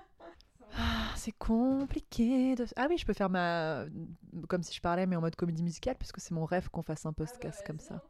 Ah, 0.75 1.11
c'est 1.15 1.31
compliqué. 1.33 2.55
Ah 2.75 2.87
oui, 2.89 2.97
je 2.97 3.05
peux 3.05 3.13
faire 3.13 3.29
ma... 3.29 3.85
Comme 4.47 4.63
si 4.63 4.73
je 4.73 4.81
parlais, 4.81 5.05
mais 5.05 5.15
en 5.15 5.21
mode 5.21 5.35
comédie 5.35 5.63
musicale, 5.63 5.95
puisque 5.97 6.19
c'est 6.19 6.33
mon 6.33 6.45
rêve 6.45 6.69
qu'on 6.69 6.81
fasse 6.81 7.05
un 7.05 7.13
podcast 7.13 7.63
comme 7.65 7.79
ça. 7.79 8.01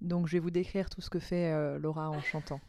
Donc, 0.00 0.26
je 0.26 0.32
vais 0.32 0.40
vous 0.40 0.50
décrire 0.50 0.90
tout 0.90 1.00
ce 1.00 1.10
que 1.10 1.20
fait 1.20 1.52
euh, 1.52 1.78
Laura 1.78 2.10
en 2.10 2.20
chantant. 2.20 2.60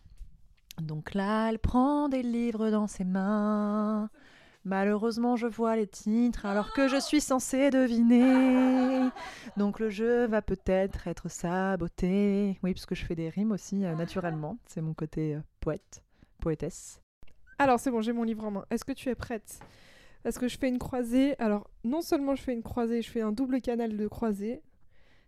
Donc 0.81 1.13
là, 1.13 1.49
elle 1.49 1.59
prend 1.59 2.09
des 2.09 2.23
livres 2.23 2.69
dans 2.69 2.87
ses 2.87 3.03
mains. 3.03 4.09
Malheureusement, 4.65 5.35
je 5.35 5.47
vois 5.47 5.75
les 5.75 5.87
titres 5.87 6.45
alors 6.45 6.71
que 6.71 6.87
je 6.87 6.97
suis 6.97 7.19
censée 7.19 7.69
deviner. 7.69 9.09
Donc 9.57 9.79
le 9.79 9.89
jeu 9.89 10.25
va 10.25 10.41
peut-être 10.41 11.07
être 11.07 11.29
saboté. 11.29 12.57
Oui, 12.63 12.73
parce 12.73 12.85
que 12.85 12.95
je 12.95 13.03
fais 13.03 13.15
des 13.15 13.27
rimes 13.27 13.51
aussi 13.51 13.83
euh, 13.83 13.93
naturellement. 13.95 14.57
C'est 14.67 14.81
mon 14.81 14.93
côté 14.93 15.35
euh, 15.35 15.41
poète, 15.59 16.03
poétesse. 16.39 17.01
Alors 17.59 17.79
c'est 17.79 17.91
bon 17.91 18.01
j'ai 18.01 18.13
mon 18.13 18.23
livre 18.23 18.45
en 18.45 18.51
main. 18.51 18.65
Est-ce 18.69 18.85
que 18.85 18.93
tu 18.93 19.09
es 19.09 19.15
prête? 19.15 19.59
Parce 20.23 20.37
que 20.37 20.47
je 20.47 20.57
fais 20.57 20.69
une 20.69 20.79
croisée. 20.79 21.37
Alors 21.39 21.69
non 21.83 22.01
seulement 22.01 22.35
je 22.35 22.41
fais 22.41 22.53
une 22.53 22.63
croisée, 22.63 23.01
je 23.01 23.09
fais 23.09 23.21
un 23.21 23.33
double 23.33 23.59
canal 23.59 23.97
de 23.97 24.07
croisée. 24.07 24.61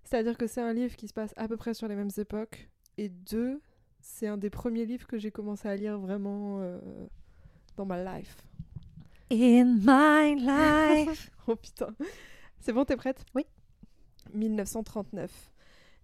C'est-à-dire 0.05 0.37
que 0.37 0.47
c'est 0.47 0.61
un 0.61 0.71
livre 0.71 0.95
qui 0.95 1.09
se 1.09 1.13
passe 1.13 1.33
à 1.35 1.49
peu 1.49 1.57
près 1.57 1.73
sur 1.73 1.89
les 1.89 1.95
mêmes 1.95 2.11
époques. 2.17 2.69
Et 2.97 3.09
deux, 3.09 3.59
c'est 3.99 4.27
un 4.27 4.37
des 4.37 4.49
premiers 4.49 4.85
livres 4.85 5.07
que 5.07 5.17
j'ai 5.17 5.31
commencé 5.31 5.67
à 5.67 5.75
lire 5.75 5.99
vraiment 5.99 6.59
euh, 6.61 6.79
dans 7.75 7.85
ma 7.85 8.01
life. 8.17 8.37
In 9.31 9.79
my 9.81 10.35
life. 10.35 11.31
Oh 11.47 11.55
putain. 11.55 11.93
C'est 12.59 12.73
bon, 12.73 12.85
t'es 12.85 12.95
prête? 12.95 13.23
Oui. 13.35 13.45
1939. 14.33 15.51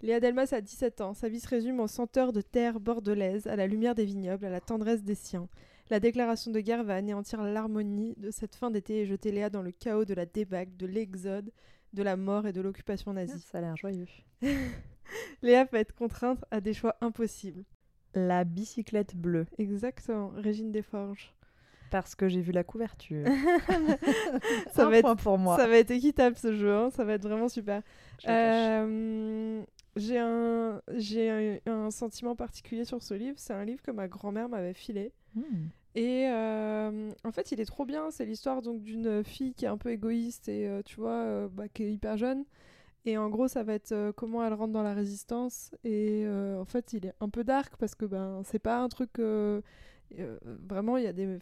Léa 0.03 0.19
Delmas 0.19 0.49
a 0.51 0.61
17 0.61 1.01
ans. 1.01 1.15
Sa 1.15 1.29
vie 1.29 1.39
se 1.39 1.47
résume 1.47 1.79
en 1.79 1.87
senteur 1.87 2.31
de 2.31 2.41
terre 2.41 2.79
bordelaise, 2.79 3.47
à 3.47 3.55
la 3.55 3.65
lumière 3.65 3.95
des 3.95 4.05
vignobles, 4.05 4.45
à 4.45 4.51
la 4.51 4.61
tendresse 4.61 5.03
des 5.03 5.15
siens. 5.15 5.49
La 5.89 5.99
déclaration 5.99 6.51
de 6.51 6.59
guerre 6.59 6.83
va 6.83 6.95
anéantir 6.95 7.41
l'harmonie 7.41 8.13
de 8.17 8.29
cette 8.29 8.55
fin 8.55 8.69
d'été 8.69 9.01
et 9.01 9.05
jeter 9.07 9.31
Léa 9.31 9.49
dans 9.49 9.63
le 9.63 9.71
chaos 9.71 10.05
de 10.05 10.13
la 10.13 10.27
débâcle, 10.27 10.77
de 10.77 10.85
l'exode, 10.85 11.51
de 11.93 12.03
la 12.03 12.17
mort 12.17 12.45
et 12.45 12.53
de 12.53 12.61
l'occupation 12.61 13.13
nazie. 13.13 13.39
Ça 13.39 13.57
a 13.57 13.61
l'air 13.61 13.75
joyeux. 13.77 14.07
Léa 15.41 15.65
va 15.65 15.79
être 15.79 15.95
contrainte 15.95 16.45
à 16.51 16.61
des 16.61 16.73
choix 16.73 16.95
impossibles. 17.01 17.65
La 18.13 18.43
bicyclette 18.43 19.15
bleue. 19.15 19.47
Exactement, 19.57 20.29
Régine 20.35 20.71
Desforges. 20.71 21.33
Parce 21.91 22.15
que 22.15 22.27
j'ai 22.27 22.41
vu 22.41 22.51
la 22.51 22.63
couverture. 22.63 23.25
Ça 24.73 24.87
Un 24.87 24.89
va 24.89 24.97
être 24.97 25.03
point 25.03 25.15
pour 25.15 25.37
moi. 25.37 25.57
Ça 25.57 25.67
va 25.67 25.77
être 25.77 25.91
équitable 25.91 26.37
ce 26.37 26.55
jeu, 26.55 26.73
hein, 26.73 26.89
ça 26.89 27.03
va 27.03 27.13
être 27.13 27.23
vraiment 27.23 27.49
super. 27.49 27.83
Euh, 28.27 29.61
j'ai 29.97 30.17
un, 30.17 30.81
j'ai 30.95 31.59
un, 31.65 31.71
un 31.71 31.91
sentiment 31.91 32.35
particulier 32.35 32.85
sur 32.85 33.03
ce 33.03 33.13
livre. 33.13 33.35
C'est 33.37 33.53
un 33.53 33.65
livre 33.65 33.81
que 33.81 33.91
ma 33.91 34.07
grand-mère 34.07 34.47
m'avait 34.47 34.73
filé. 34.73 35.11
Hmm. 35.35 35.67
Et 35.95 36.27
euh, 36.29 37.11
en 37.25 37.31
fait, 37.31 37.51
il 37.51 37.59
est 37.59 37.65
trop 37.65 37.85
bien. 37.85 38.11
C'est 38.11 38.25
l'histoire 38.25 38.61
donc 38.61 38.81
d'une 38.81 39.23
fille 39.23 39.53
qui 39.53 39.65
est 39.65 39.69
un 39.69 39.77
peu 39.77 39.89
égoïste 39.91 40.47
et 40.47 40.67
euh, 40.67 40.81
tu 40.83 40.95
vois, 40.95 41.11
euh, 41.11 41.47
bah, 41.51 41.67
qui 41.67 41.83
est 41.83 41.91
hyper 41.91 42.15
jeune 42.17 42.45
Et 43.05 43.17
en 43.17 43.29
gros, 43.29 43.47
ça 43.47 43.63
va 43.63 43.73
être 43.73 44.11
comment 44.15 44.45
elle 44.45 44.53
rentre 44.53 44.71
dans 44.71 44.83
la 44.83 44.93
résistance. 44.93 45.71
Et 45.83 46.25
en 46.27 46.65
fait, 46.65 46.93
il 46.93 47.07
est 47.07 47.13
un 47.19 47.29
peu 47.29 47.43
dark 47.43 47.75
parce 47.77 47.95
que 47.95 48.05
ben, 48.05 48.41
c'est 48.45 48.59
pas 48.59 48.79
un 48.79 48.87
truc. 48.89 49.11
Euh, 50.19 50.37
vraiment, 50.67 50.97
il 50.97 51.03
y, 51.03 51.07
a 51.07 51.13
des- 51.13 51.39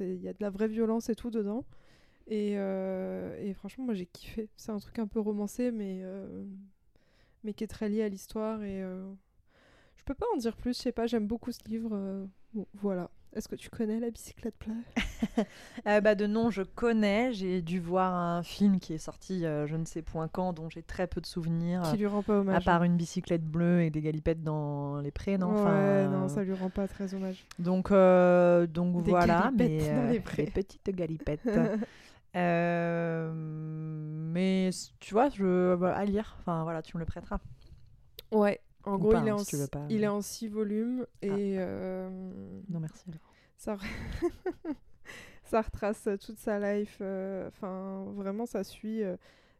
y 0.00 0.28
a 0.28 0.32
de 0.32 0.38
la 0.40 0.50
vraie 0.50 0.68
violence 0.68 1.08
et 1.08 1.14
tout 1.14 1.30
dedans. 1.30 1.64
Et, 2.28 2.54
euh, 2.58 3.36
et 3.42 3.54
franchement, 3.54 3.86
moi 3.86 3.94
j'ai 3.94 4.06
kiffé. 4.06 4.48
C'est 4.56 4.72
un 4.72 4.78
truc 4.78 4.98
un 5.00 5.06
peu 5.08 5.20
romancé, 5.20 5.72
mais, 5.72 6.00
euh, 6.02 6.44
mais 7.44 7.52
qui 7.54 7.64
est 7.64 7.68
très 7.68 7.88
lié 7.88 8.02
à 8.02 8.08
l'histoire. 8.08 8.62
Et 8.62 8.82
euh, 8.82 9.06
je 9.96 10.04
peux 10.04 10.14
pas 10.14 10.26
en 10.34 10.38
dire 10.38 10.56
plus, 10.56 10.76
je 10.76 10.82
sais 10.82 10.92
pas, 10.92 11.06
j'aime 11.06 11.26
beaucoup 11.26 11.52
ce 11.52 11.60
livre. 11.68 12.28
voilà. 12.74 13.10
Est-ce 13.34 13.48
que 13.48 13.56
tu 13.56 13.68
connais 13.68 14.00
La 14.00 14.10
bicyclette 14.10 14.56
pleure 14.56 14.76
Euh, 15.86 16.00
bah, 16.00 16.14
de 16.14 16.26
nom, 16.26 16.50
je 16.50 16.62
connais. 16.62 17.32
J'ai 17.32 17.62
dû 17.62 17.78
voir 17.78 18.12
un 18.14 18.42
film 18.42 18.80
qui 18.80 18.94
est 18.94 18.98
sorti 18.98 19.44
euh, 19.44 19.66
je 19.66 19.76
ne 19.76 19.84
sais 19.84 20.02
point 20.02 20.28
quand, 20.28 20.52
dont 20.52 20.68
j'ai 20.68 20.82
très 20.82 21.06
peu 21.06 21.20
de 21.20 21.26
souvenirs. 21.26 21.82
Qui 21.90 21.98
lui 21.98 22.06
rend 22.06 22.22
pas 22.22 22.40
hommage. 22.40 22.56
À 22.56 22.60
part 22.60 22.82
une 22.84 22.96
bicyclette 22.96 23.44
bleue 23.44 23.82
et 23.82 23.90
des 23.90 24.00
galipettes 24.00 24.42
dans 24.42 25.00
les 25.00 25.10
prés, 25.10 25.38
non 25.38 25.52
ouais, 25.52 25.60
Enfin, 25.60 25.70
euh, 25.70 26.08
non, 26.08 26.28
ça 26.28 26.42
lui 26.42 26.54
rend 26.54 26.70
pas 26.70 26.88
très 26.88 27.14
hommage. 27.14 27.44
Donc, 27.58 27.90
euh, 27.90 28.66
donc 28.66 29.02
Des 29.04 29.10
voilà, 29.10 29.50
mais 29.56 29.68
galipettes 29.68 29.94
dans 29.94 30.10
les 30.10 30.20
prés. 30.20 30.44
des 30.44 30.50
petites 30.50 30.90
galipettes. 30.90 31.48
Mais 34.30 34.70
tu 35.00 35.14
vois, 35.14 35.28
je 35.30 35.74
bah, 35.76 35.94
à 35.96 36.04
lire. 36.04 36.36
Enfin 36.40 36.62
voilà, 36.62 36.82
tu 36.82 36.96
me 36.96 37.00
le 37.00 37.06
prêteras. 37.06 37.38
Ouais, 38.30 38.60
en 38.84 38.94
Ou 38.94 38.98
gros, 38.98 39.10
pas, 39.12 39.20
il, 39.20 39.26
est 39.26 39.30
hein, 39.30 39.34
en 39.34 39.38
si 39.38 39.56
six- 39.56 39.68
pas. 39.68 39.86
il 39.90 40.02
est 40.04 40.08
en 40.08 40.20
six 40.22 40.48
volumes 40.48 41.06
et 41.22 41.56
euh, 41.58 42.08
Non 42.68 42.80
merci. 42.80 43.04
alors. 43.08 43.32
ça, 43.56 43.76
ça 45.44 45.60
retrace 45.62 46.06
euh, 46.06 46.16
toute 46.16 46.38
sa 46.38 46.58
life. 46.58 46.98
euh, 47.00 47.48
Enfin, 47.48 48.04
vraiment, 48.14 48.46
ça 48.46 48.64
suit. 48.64 49.02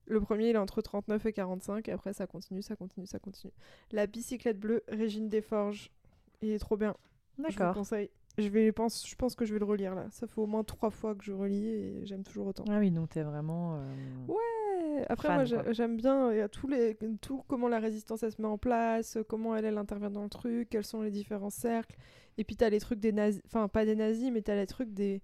Le 0.06 0.20
premier, 0.20 0.48
il 0.50 0.54
est 0.54 0.58
entre 0.58 0.80
39 0.80 1.26
et 1.26 1.32
45, 1.34 1.86
et 1.88 1.92
après, 1.92 2.12
ça 2.14 2.26
continue, 2.26 2.62
ça 2.62 2.76
continue, 2.76 3.06
ça 3.06 3.18
continue. 3.18 3.52
La 3.92 4.06
bicyclette 4.06 4.58
bleue, 4.58 4.82
Régine 4.88 5.28
Desforges. 5.28 5.90
Il 6.40 6.50
est 6.50 6.58
trop 6.58 6.76
bien. 6.78 6.96
Je 7.36 7.42
vous 7.42 7.48
le 7.48 7.54
D'accord. 7.54 7.74
conseille. 7.74 8.10
Je, 8.38 8.48
vais, 8.48 8.70
pense, 8.72 9.06
je 9.06 9.14
pense 9.16 9.34
que 9.34 9.44
je 9.44 9.52
vais 9.52 9.58
le 9.58 9.64
relire 9.64 9.94
là. 9.94 10.06
Ça 10.10 10.26
fait 10.26 10.40
au 10.40 10.46
moins 10.46 10.64
trois 10.64 10.90
fois 10.90 11.14
que 11.14 11.24
je 11.24 11.32
relis 11.32 11.66
et 11.66 12.06
j'aime 12.06 12.22
toujours 12.22 12.46
autant. 12.46 12.64
Ah 12.70 12.78
oui, 12.78 12.90
donc 12.90 13.10
t'es 13.10 13.22
vraiment. 13.22 13.76
euh, 13.76 13.78
Ouais, 14.28 15.04
Après, 15.08 15.28
Fan, 15.28 15.36
moi, 15.48 15.72
j'aime 15.72 15.96
bien 15.96 16.30
il 16.32 16.38
y 16.38 16.40
a 16.40 16.48
tous 16.48 16.68
les, 16.68 16.96
tout 17.20 17.42
comment 17.48 17.68
la 17.68 17.78
résistance 17.80 18.22
elle 18.22 18.32
se 18.32 18.40
met 18.40 18.48
en 18.48 18.58
place, 18.58 19.16
euh, 19.16 19.22
comment 19.24 19.56
elle, 19.56 19.64
elle 19.64 19.78
intervient 19.78 20.10
dans 20.10 20.22
le 20.22 20.28
truc, 20.30 20.68
quels 20.70 20.84
sont 20.84 21.02
les 21.02 21.10
différents 21.10 21.50
cercles. 21.50 21.96
Et 22.38 22.44
puis, 22.44 22.54
t'as 22.56 22.70
les 22.70 22.78
trucs 22.80 23.00
des 23.00 23.12
nazis, 23.12 23.42
enfin, 23.46 23.66
pas 23.68 23.84
des 23.84 23.96
nazis, 23.96 24.30
mais 24.32 24.42
t'as 24.42 24.54
les 24.54 24.66
trucs 24.66 24.92
des 24.94 25.20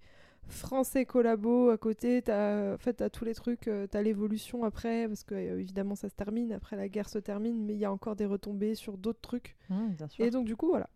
Français 0.47 1.05
collabos 1.05 1.69
à 1.69 1.77
côté. 1.77 2.21
T'as, 2.21 2.73
en 2.75 2.77
fait, 2.77 2.93
t'as 2.95 3.09
tous 3.09 3.23
les 3.25 3.33
trucs, 3.33 3.67
euh, 3.69 3.87
t'as 3.87 4.01
l'évolution 4.01 4.63
après, 4.65 5.07
parce 5.07 5.23
que 5.23 5.33
euh, 5.35 5.57
évidemment, 5.59 5.95
ça 5.95 6.09
se 6.09 6.15
termine, 6.15 6.51
après 6.51 6.75
la 6.75 6.89
guerre 6.89 7.07
se 7.09 7.17
termine, 7.19 7.63
mais 7.65 7.73
il 7.73 7.79
y 7.79 7.85
a 7.85 7.91
encore 7.91 8.15
des 8.17 8.25
retombées 8.25 8.75
sur 8.75 8.97
d'autres 8.97 9.21
trucs. 9.21 9.55
bien 9.69 10.07
sûr. 10.09 10.23
Et 10.25 10.29
donc, 10.31 10.45
du 10.45 10.55
coup, 10.57 10.67
voilà. 10.67 10.89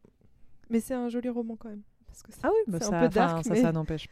Mais 0.70 0.82
c'est 0.82 0.94
un 0.94 1.10
joli 1.10 1.30
roman 1.30 1.56
quand 1.56 1.70
même. 1.70 1.82
Parce 2.22 2.24
que 2.24 2.32
c'est- 2.34 2.40
Ah 2.44 2.50
oui, 2.52 2.60
bah 2.72 2.78
c'est 2.82 2.94
un 2.94 3.02
peu 3.02 3.10
dark, 3.10 3.46
mais- 3.50 3.62
ça 3.62 3.72
n'empêche 3.72 4.08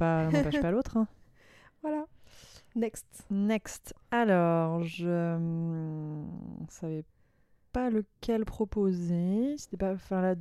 pas, 0.61 0.71
l'autre. 0.71 0.97
hein. 0.97 1.07
voilà. 1.81 2.05
Next. 2.75 3.25
Next. 3.31 3.93
Alors, 4.11 4.83
je 4.83 5.37
ne 5.37 6.23
savais 6.69 7.03
pas 7.73 7.89
lequel 7.89 8.45
proposer. 8.45 9.55
C'était 9.57 9.77
pas, 9.77 9.93
enfin 9.93 10.21
là, 10.21 10.35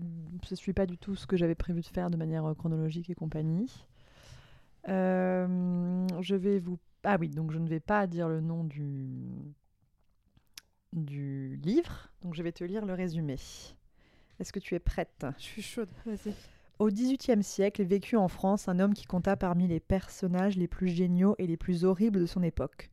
je 0.48 0.54
suis 0.54 0.72
pas 0.74 0.86
du 0.86 0.98
tout 0.98 1.14
ce 1.16 1.26
que 1.26 1.36
j'avais 1.36 1.54
prévu 1.54 1.80
de 1.80 1.86
faire 1.86 2.10
de 2.10 2.16
manière 2.16 2.44
euh, 2.44 2.54
chronologique 2.54 3.08
et 3.10 3.14
compagnie. 3.14 3.86
Euh, 4.88 6.06
je 6.20 6.34
vais 6.36 6.58
vous. 6.58 6.78
Ah 7.04 7.16
oui, 7.18 7.28
donc 7.30 7.52
je 7.52 7.58
ne 7.58 7.68
vais 7.68 7.80
pas 7.80 8.06
dire 8.06 8.28
le 8.28 8.40
nom 8.40 8.64
du 8.64 9.54
du 10.92 11.56
livre. 11.62 12.10
Donc 12.22 12.34
je 12.34 12.42
vais 12.42 12.52
te 12.52 12.64
lire 12.64 12.84
le 12.86 12.94
résumé. 12.94 13.36
Est-ce 14.38 14.52
que 14.52 14.58
tu 14.60 14.74
es 14.74 14.78
prête? 14.78 15.26
Je 15.38 15.42
suis 15.42 15.62
chaude. 15.62 15.88
Vas-y. 16.04 16.34
Au 16.78 16.88
XVIIIe 16.88 17.42
siècle 17.42 17.82
vécut 17.84 18.16
en 18.16 18.28
France 18.28 18.68
un 18.68 18.78
homme 18.80 18.92
qui 18.92 19.06
compta 19.06 19.36
parmi 19.36 19.66
les 19.66 19.80
personnages 19.80 20.56
les 20.56 20.68
plus 20.68 20.88
géniaux 20.88 21.34
et 21.38 21.46
les 21.46 21.56
plus 21.56 21.84
horribles 21.84 22.20
de 22.20 22.26
son 22.26 22.42
époque. 22.42 22.90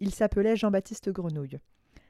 Il 0.00 0.12
s'appelait 0.12 0.56
Jean-Baptiste 0.56 1.10
Grenouille. 1.10 1.58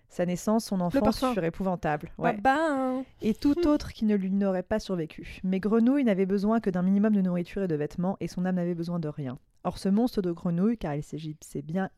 Sa 0.08 0.26
naissance, 0.26 0.66
son 0.66 0.80
enfance 0.80 1.18
furent 1.18 1.44
épouvantables. 1.44 2.12
Ouais. 2.18 2.36
Bah, 2.36 2.68
bah, 2.68 3.02
Et 3.22 3.34
tout 3.34 3.58
autre 3.66 3.92
qui 3.92 4.04
ne 4.04 4.14
lui 4.14 4.30
n'aurait 4.30 4.62
pas 4.62 4.78
survécu. 4.78 5.40
Mais 5.42 5.60
Grenouille 5.60 6.04
n'avait 6.04 6.26
besoin 6.26 6.60
que 6.60 6.70
d'un 6.70 6.82
minimum 6.82 7.14
de 7.14 7.22
nourriture 7.22 7.62
et 7.62 7.68
de 7.68 7.74
vêtements, 7.74 8.16
et 8.20 8.28
son 8.28 8.44
âme 8.44 8.56
n'avait 8.56 8.74
besoin 8.74 9.00
de 9.00 9.08
rien. 9.08 9.38
Or 9.64 9.78
ce 9.78 9.88
monstre 9.88 10.22
de 10.22 10.30
grenouille, 10.30 10.76
car 10.76 10.94
il 10.94 11.02
s'agissait 11.02 11.62
bien, 11.62 11.90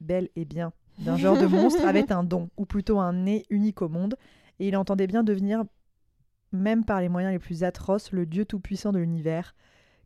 bel 0.00 0.28
et 0.36 0.44
bien, 0.44 0.72
d'un 0.98 1.16
genre 1.16 1.38
de 1.38 1.46
monstre, 1.46 1.84
avait 1.86 2.12
un 2.12 2.22
don, 2.22 2.50
ou 2.56 2.66
plutôt 2.66 3.00
un 3.00 3.14
nez 3.14 3.46
unique 3.50 3.82
au 3.82 3.88
monde, 3.88 4.16
et 4.58 4.68
il 4.68 4.76
entendait 4.76 5.06
bien 5.06 5.24
devenir, 5.24 5.64
même 6.52 6.84
par 6.84 7.00
les 7.00 7.08
moyens 7.08 7.32
les 7.32 7.38
plus 7.38 7.64
atroces, 7.64 8.12
le 8.12 8.26
dieu 8.26 8.44
tout-puissant 8.44 8.92
de 8.92 8.98
l'univers, 8.98 9.54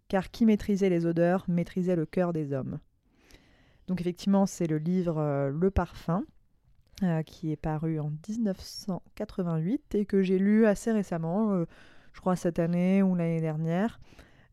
car 0.09 0.31
qui 0.31 0.45
maîtrisait 0.47 0.91
les 0.91 1.07
odeurs 1.07 1.45
maîtrisait 1.49 1.97
le 1.97 2.07
cœur 2.07 2.33
des 2.33 2.53
hommes. 2.53 2.79
Donc 3.87 4.01
effectivement, 4.01 4.47
c'est 4.47 4.67
le 4.67 4.79
livre 4.79 5.19
euh, 5.19 5.51
Le 5.51 5.71
Parfum, 5.71 6.25
euh, 7.03 7.23
qui 7.23 7.51
est 7.53 7.57
paru 7.57 7.99
en 8.01 8.11
1988 8.29 9.95
et 9.95 10.07
que 10.07 10.23
j'ai 10.23 10.39
lu 10.39 10.67
assez 10.67 10.93
récemment, 10.93 11.53
euh, 11.53 11.65
je 12.13 12.21
crois 12.21 12.37
cette 12.37 12.59
année 12.59 13.03
ou 13.03 13.15
l'année 13.15 13.41
dernière, 13.41 13.99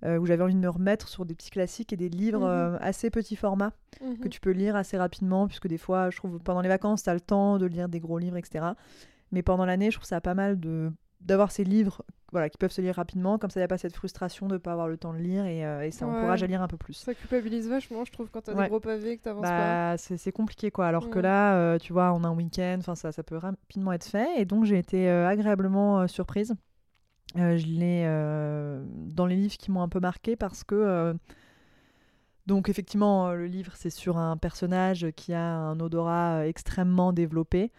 où 0.03 0.25
j'avais 0.25 0.41
envie 0.43 0.55
de 0.55 0.59
me 0.59 0.67
remettre 0.67 1.07
sur 1.07 1.27
des 1.27 1.35
petits 1.35 1.51
classiques 1.51 1.93
et 1.93 1.95
des 1.95 2.09
livres 2.09 2.39
Mhm. 2.71 2.77
assez 2.81 3.11
petits 3.11 3.35
formats 3.35 3.71
Mhm. 4.01 4.17
que 4.17 4.27
tu 4.29 4.39
peux 4.39 4.49
lire 4.49 4.75
assez 4.75 4.97
rapidement, 4.97 5.45
puisque 5.45 5.67
des 5.67 5.77
fois, 5.77 6.09
je 6.09 6.17
trouve, 6.17 6.39
pendant 6.39 6.61
les 6.61 6.69
vacances, 6.69 7.03
tu 7.03 7.09
as 7.11 7.13
le 7.13 7.21
temps 7.21 7.59
de 7.59 7.67
lire 7.67 7.87
des 7.87 7.99
gros 7.99 8.17
livres, 8.17 8.37
etc. 8.37 8.65
Mais 9.31 9.43
pendant 9.43 9.63
l'année, 9.63 9.91
je 9.91 9.97
trouve 9.97 10.07
ça 10.07 10.19
pas 10.19 10.33
mal 10.33 10.59
de 10.59 10.91
d'avoir 11.21 11.51
ces 11.51 11.63
livres 11.63 12.03
voilà, 12.31 12.49
qui 12.49 12.57
peuvent 12.57 12.71
se 12.71 12.81
lire 12.81 12.95
rapidement, 12.95 13.37
comme 13.37 13.49
ça, 13.49 13.59
il 13.59 13.63
n'y 13.63 13.65
a 13.65 13.67
pas 13.67 13.77
cette 13.77 13.95
frustration 13.95 14.47
de 14.47 14.53
ne 14.53 14.57
pas 14.57 14.71
avoir 14.71 14.87
le 14.87 14.95
temps 14.97 15.13
de 15.13 15.17
lire 15.19 15.45
et, 15.45 15.65
euh, 15.65 15.81
et 15.85 15.91
ça 15.91 16.07
Ouais. 16.07 16.13
encourage 16.13 16.43
à 16.43 16.47
lire 16.47 16.61
un 16.61 16.67
peu 16.69 16.77
plus. 16.77 16.93
Ça 16.93 17.13
culpabilise 17.13 17.67
vachement, 17.67 18.05
je 18.05 18.11
trouve, 18.13 18.29
quand 18.31 18.41
t'as 18.41 18.53
Ouais. 18.53 18.63
des 18.63 18.69
gros 18.69 18.79
pavés 18.79 19.17
que 19.17 19.23
t'avances 19.23 19.41
pas. 19.43 19.91
Bah, 19.91 19.97
c'est 19.97 20.15
c'est 20.17 20.31
compliqué 20.31 20.71
quoi. 20.71 20.87
Alors 20.87 21.09
que 21.09 21.19
là, 21.19 21.55
euh, 21.57 21.77
tu 21.77 21.91
vois, 21.91 22.13
on 22.13 22.23
a 22.23 22.27
un 22.29 22.35
week-end, 22.35 22.79
ça, 22.95 23.11
ça 23.11 23.23
peut 23.23 23.35
rapidement 23.37 23.91
être 23.91 24.05
fait. 24.05 24.29
Et 24.39 24.45
donc 24.45 24.63
j'ai 24.63 24.77
été 24.77 25.09
euh, 25.09 25.27
agréablement 25.27 26.07
surprise. 26.07 26.55
Je 27.35 27.65
l'ai 27.65 28.05
dans 29.13 29.25
les 29.25 29.35
livres 29.35 29.57
qui 29.57 29.69
m'ont 29.71 29.81
un 29.81 29.89
peu 29.89 29.99
marqué 29.99 30.35
parce 30.35 30.63
que 30.63 31.13
donc 32.47 32.67
effectivement 32.69 33.31
le 33.33 33.45
livre 33.45 33.73
c'est 33.75 33.89
sur 33.89 34.17
un 34.17 34.35
personnage 34.37 35.07
qui 35.15 35.33
a 35.33 35.41
un 35.55 35.79
odorat 35.79 36.47
extrêmement 36.47 37.13
développé. 37.13 37.71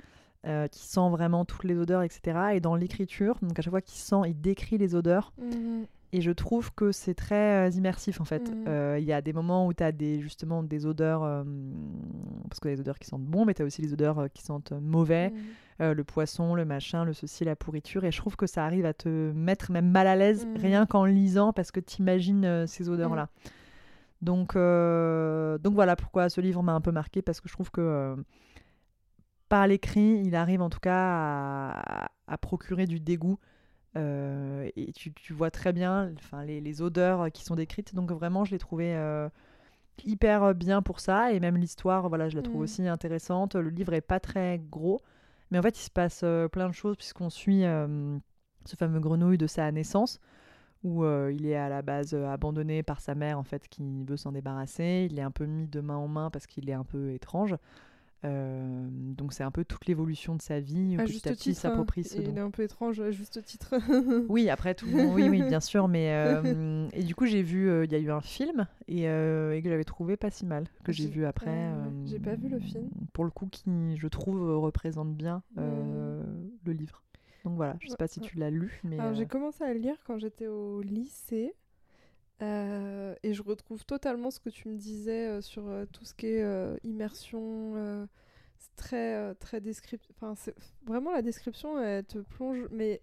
Euh, 0.47 0.67
qui 0.69 0.85
sent 0.87 1.09
vraiment 1.11 1.45
toutes 1.45 1.65
les 1.65 1.77
odeurs, 1.77 2.03
etc. 2.03 2.55
Et 2.55 2.61
dans 2.61 2.75
l'écriture, 2.75 3.39
donc 3.43 3.59
à 3.59 3.63
chaque 3.63 3.71
fois 3.71 3.81
qu'il 3.81 3.99
sent, 3.99 4.23
il 4.27 4.41
décrit 4.41 4.79
les 4.79 4.95
odeurs. 4.95 5.33
Mhm. 5.39 5.87
Et 6.15 6.21
je 6.21 6.31
trouve 6.31 6.75
que 6.75 6.93
c'est 6.93 7.15
très 7.15 7.69
euh, 7.69 7.71
immersif 7.71 8.21
en 8.21 8.25
fait. 8.25 8.51
Mhm. 8.51 8.65
Euh, 8.69 8.99
Il 8.99 9.05
y 9.05 9.15
a 9.15 9.23
des 9.23 9.33
moments 9.33 9.67
où 9.67 9.73
tu 9.73 9.83
as 9.83 9.93
des, 9.93 10.21
justement 10.21 10.63
des 10.63 10.85
odeurs, 10.85 11.23
euh, 11.23 11.43
parce 12.51 12.61
que 12.61 12.69
y 12.69 12.73
a 12.73 12.75
des 12.75 12.81
odeurs 12.83 12.99
qui 12.99 13.07
sentent 13.07 13.25
bon, 13.25 13.47
mais 13.47 13.55
tu 13.55 13.63
as 13.63 13.65
aussi 13.65 13.81
les 13.81 13.93
odeurs 13.95 14.27
qui 14.35 14.43
sentent 14.43 14.73
mauvais, 14.73 15.31
Mhm. 15.31 15.93
Le 15.95 16.05
poisson, 16.05 16.55
le 16.55 16.65
machin, 16.65 17.05
le 17.05 17.13
ceci, 17.13 17.45
la 17.45 17.57
pourriture. 17.57 18.05
Et 18.05 18.13
je 18.13 18.17
trouve 18.17 18.37
que 18.37 18.47
ça 18.47 18.65
arrive 18.65 18.87
à 18.87 18.95
te 18.95 19.33
mettre 19.33 19.73
même 19.73 19.91
mal 19.91 20.07
à 20.07 20.15
l'aise 20.15 20.47
rien 20.55 20.87
qu'en 20.87 21.05
lisant 21.05 21.53
parce 21.53 21.73
que 21.73 21.81
tu 21.81 22.03
imagines 22.03 22.69
ces 22.69 22.89
odeurs-là. 22.89 23.29
Donc, 24.21 24.55
donc 24.55 25.75
voilà 25.75 25.97
pourquoi 25.97 26.29
ce 26.29 26.41
livre 26.41 26.63
m'a 26.63 26.73
un 26.73 26.81
peu 26.81 26.93
marqué 26.93 27.21
parce 27.21 27.41
que 27.41 27.49
je 27.49 27.55
trouve 27.55 27.73
que 27.73 28.15
par 29.53 29.67
l'écrit, 29.67 30.23
il 30.25 30.35
arrive 30.35 30.63
en 30.63 30.71
tout 30.71 30.81
cas 30.81 30.95
à, 30.97 32.09
à 32.27 32.39
procurer 32.39 32.87
du 32.87 33.01
dégoût. 33.01 33.39
Euh, 33.99 34.71
et 34.77 34.95
tu, 34.95 35.13
tu 35.13 35.35
vois 35.35 35.51
très 35.51 35.75
bien 35.75 36.11
enfin, 36.17 36.43
les, 36.43 36.63
les 36.63 36.81
odeurs 36.81 37.31
qui 37.31 37.45
sont 37.45 37.55
décrites. 37.55 37.95
Donc 37.95 38.11
vraiment, 38.13 38.47
je 38.47 38.53
l'ai 38.53 38.59
trouvé 38.59 38.97
euh, 38.97 39.29
hyper 40.07 40.55
bien 40.55 40.81
pour 40.81 41.01
ça. 41.01 41.35
Et 41.35 41.39
même 41.39 41.59
l'histoire, 41.59 42.09
voilà, 42.09 42.31
je 42.31 42.37
la 42.37 42.41
trouve 42.41 42.61
Mm. 42.61 42.65
aussi 42.65 42.89
intéressante. 42.89 43.55
Le 43.55 43.69
livre 43.69 43.93
est 43.93 44.01
pas 44.01 44.21
très 44.21 44.59
gros. 44.71 45.03
Mais 45.51 45.59
en 45.59 45.63
fait, 45.63 45.79
il 45.79 45.83
se 45.83 45.91
passe 45.91 46.23
euh, 46.25 46.49
plein 46.49 46.71
de 46.71 46.75
choses 46.75 46.97
puisqu'on 46.97 47.29
suit 47.29 47.65
ce 48.65 48.77
fameux 48.79 49.01
grenouille 49.01 49.37
de 49.37 49.47
sa 49.47 49.71
naissance 49.71 50.19
où 50.83 51.05
il 51.05 51.45
est 51.45 51.57
à 51.57 51.69
la 51.69 51.83
base 51.83 52.15
abandonné 52.15 52.83
par 52.83 53.03
sa 53.03 53.15
mère 53.15 53.39
en 53.39 53.45
fait 53.45 53.69
qui 53.69 54.03
veut 54.05 54.17
s'en 54.17 54.33
débarrasser. 54.33 55.09
Il 55.11 55.19
est 55.19 55.23
un 55.23 55.31
peu 55.31 55.45
mis 55.45 55.69
de 55.69 55.81
main 55.83 55.97
en 55.97 56.09
main 56.09 56.31
parce 56.31 56.47
qu'il 56.47 56.71
est 56.71 56.73
un 56.73 56.85
peu 56.85 57.13
étrange. 57.13 57.55
Euh, 58.25 58.87
donc 58.91 59.33
c'est 59.33 59.43
un 59.43 59.51
peu 59.51 59.65
toute 59.65 59.87
l'évolution 59.87 60.37
de 60.37 60.43
sa 60.43 60.61
vie. 60.61 60.95
À 60.97 61.03
petit 61.03 61.13
juste 61.15 61.27
à 61.27 61.31
petit, 61.31 61.51
il 61.51 61.55
titre, 61.55 61.63
s'approprie 61.63 62.03
hein, 62.03 62.09
ce 62.09 62.21
il 62.21 62.37
est 62.37 62.41
un 62.41 62.51
peu 62.51 62.63
étrange, 62.63 63.01
à 63.01 63.11
juste 63.11 63.43
titre. 63.45 63.75
Oui, 64.29 64.49
après 64.49 64.75
tout, 64.75 64.87
oui, 64.87 65.29
oui, 65.29 65.43
bien 65.43 65.61
sûr, 65.61 65.89
mais 65.89 66.13
euh, 66.15 66.89
et 66.93 67.03
du 67.03 67.15
coup 67.15 67.27
j'ai 67.27 67.43
vu, 67.43 67.69
euh, 67.69 67.85
il 67.85 67.93
y 67.93 67.95
a 67.95 67.99
eu 67.99 68.11
un 68.11 68.21
film 68.21 68.67
et, 68.87 69.03
et 69.03 69.61
que 69.63 69.69
j'avais 69.69 69.85
trouvé 69.85 70.17
pas 70.17 70.31
si 70.31 70.47
mal, 70.47 70.65
que 70.85 70.93
j'ai 70.93 71.05
J'ai- 71.05 71.11
vu 71.11 71.27
après. 71.27 71.51
euh, 71.51 71.91
j'ai 72.07 72.19
pas 72.19 72.37
vu 72.37 72.49
le 72.49 72.61
film. 72.61 72.89
Pour 73.13 73.25
le 73.25 73.31
coup, 73.31 73.47
qui 73.51 73.97
je 73.97 74.07
trouve 74.07 74.57
représente 74.59 75.15
bien 75.15 75.43
euh, 75.59 76.23
le 76.65 76.73
livre. 76.73 77.03
Donc 77.45 77.57
voilà, 77.57 77.77
je 77.81 77.89
sais 77.89 77.97
pas 77.97 78.07
si 78.07 78.21
tu 78.21 78.39
l'as 78.39 78.51
lu, 78.51 78.81
mais 78.85 78.99
j'ai 79.15 79.27
commencé 79.27 79.65
à 79.65 79.75
le 79.75 79.81
lire 79.81 79.97
quand 80.07 80.17
j'étais 80.19 80.47
au 80.47 80.81
lycée. 80.81 81.55
Euh, 82.43 83.15
et 83.23 83.35
je 83.35 83.43
retrouve 83.43 83.85
totalement 83.85 84.31
ce 84.31 84.41
que 84.41 84.51
tu 84.51 84.69
me 84.69 84.77
disais 84.77 85.29
euh, 85.29 85.41
sur 85.41 85.67
euh, 85.69 85.87
tout 85.93 86.05
ce 86.05 86.15
qui 86.15 86.27
est 86.27 86.79
immersion, 86.85 88.07
c'est 88.59 88.77
très, 88.77 89.35
très 89.37 89.61
descriptif. 89.61 90.11
Enfin, 90.21 90.35
vraiment 90.87 91.13
la 91.13 91.23
description, 91.23 91.81
elle 91.81 92.05
te 92.05 92.19
plonge. 92.19 92.67
Mais 92.71 93.01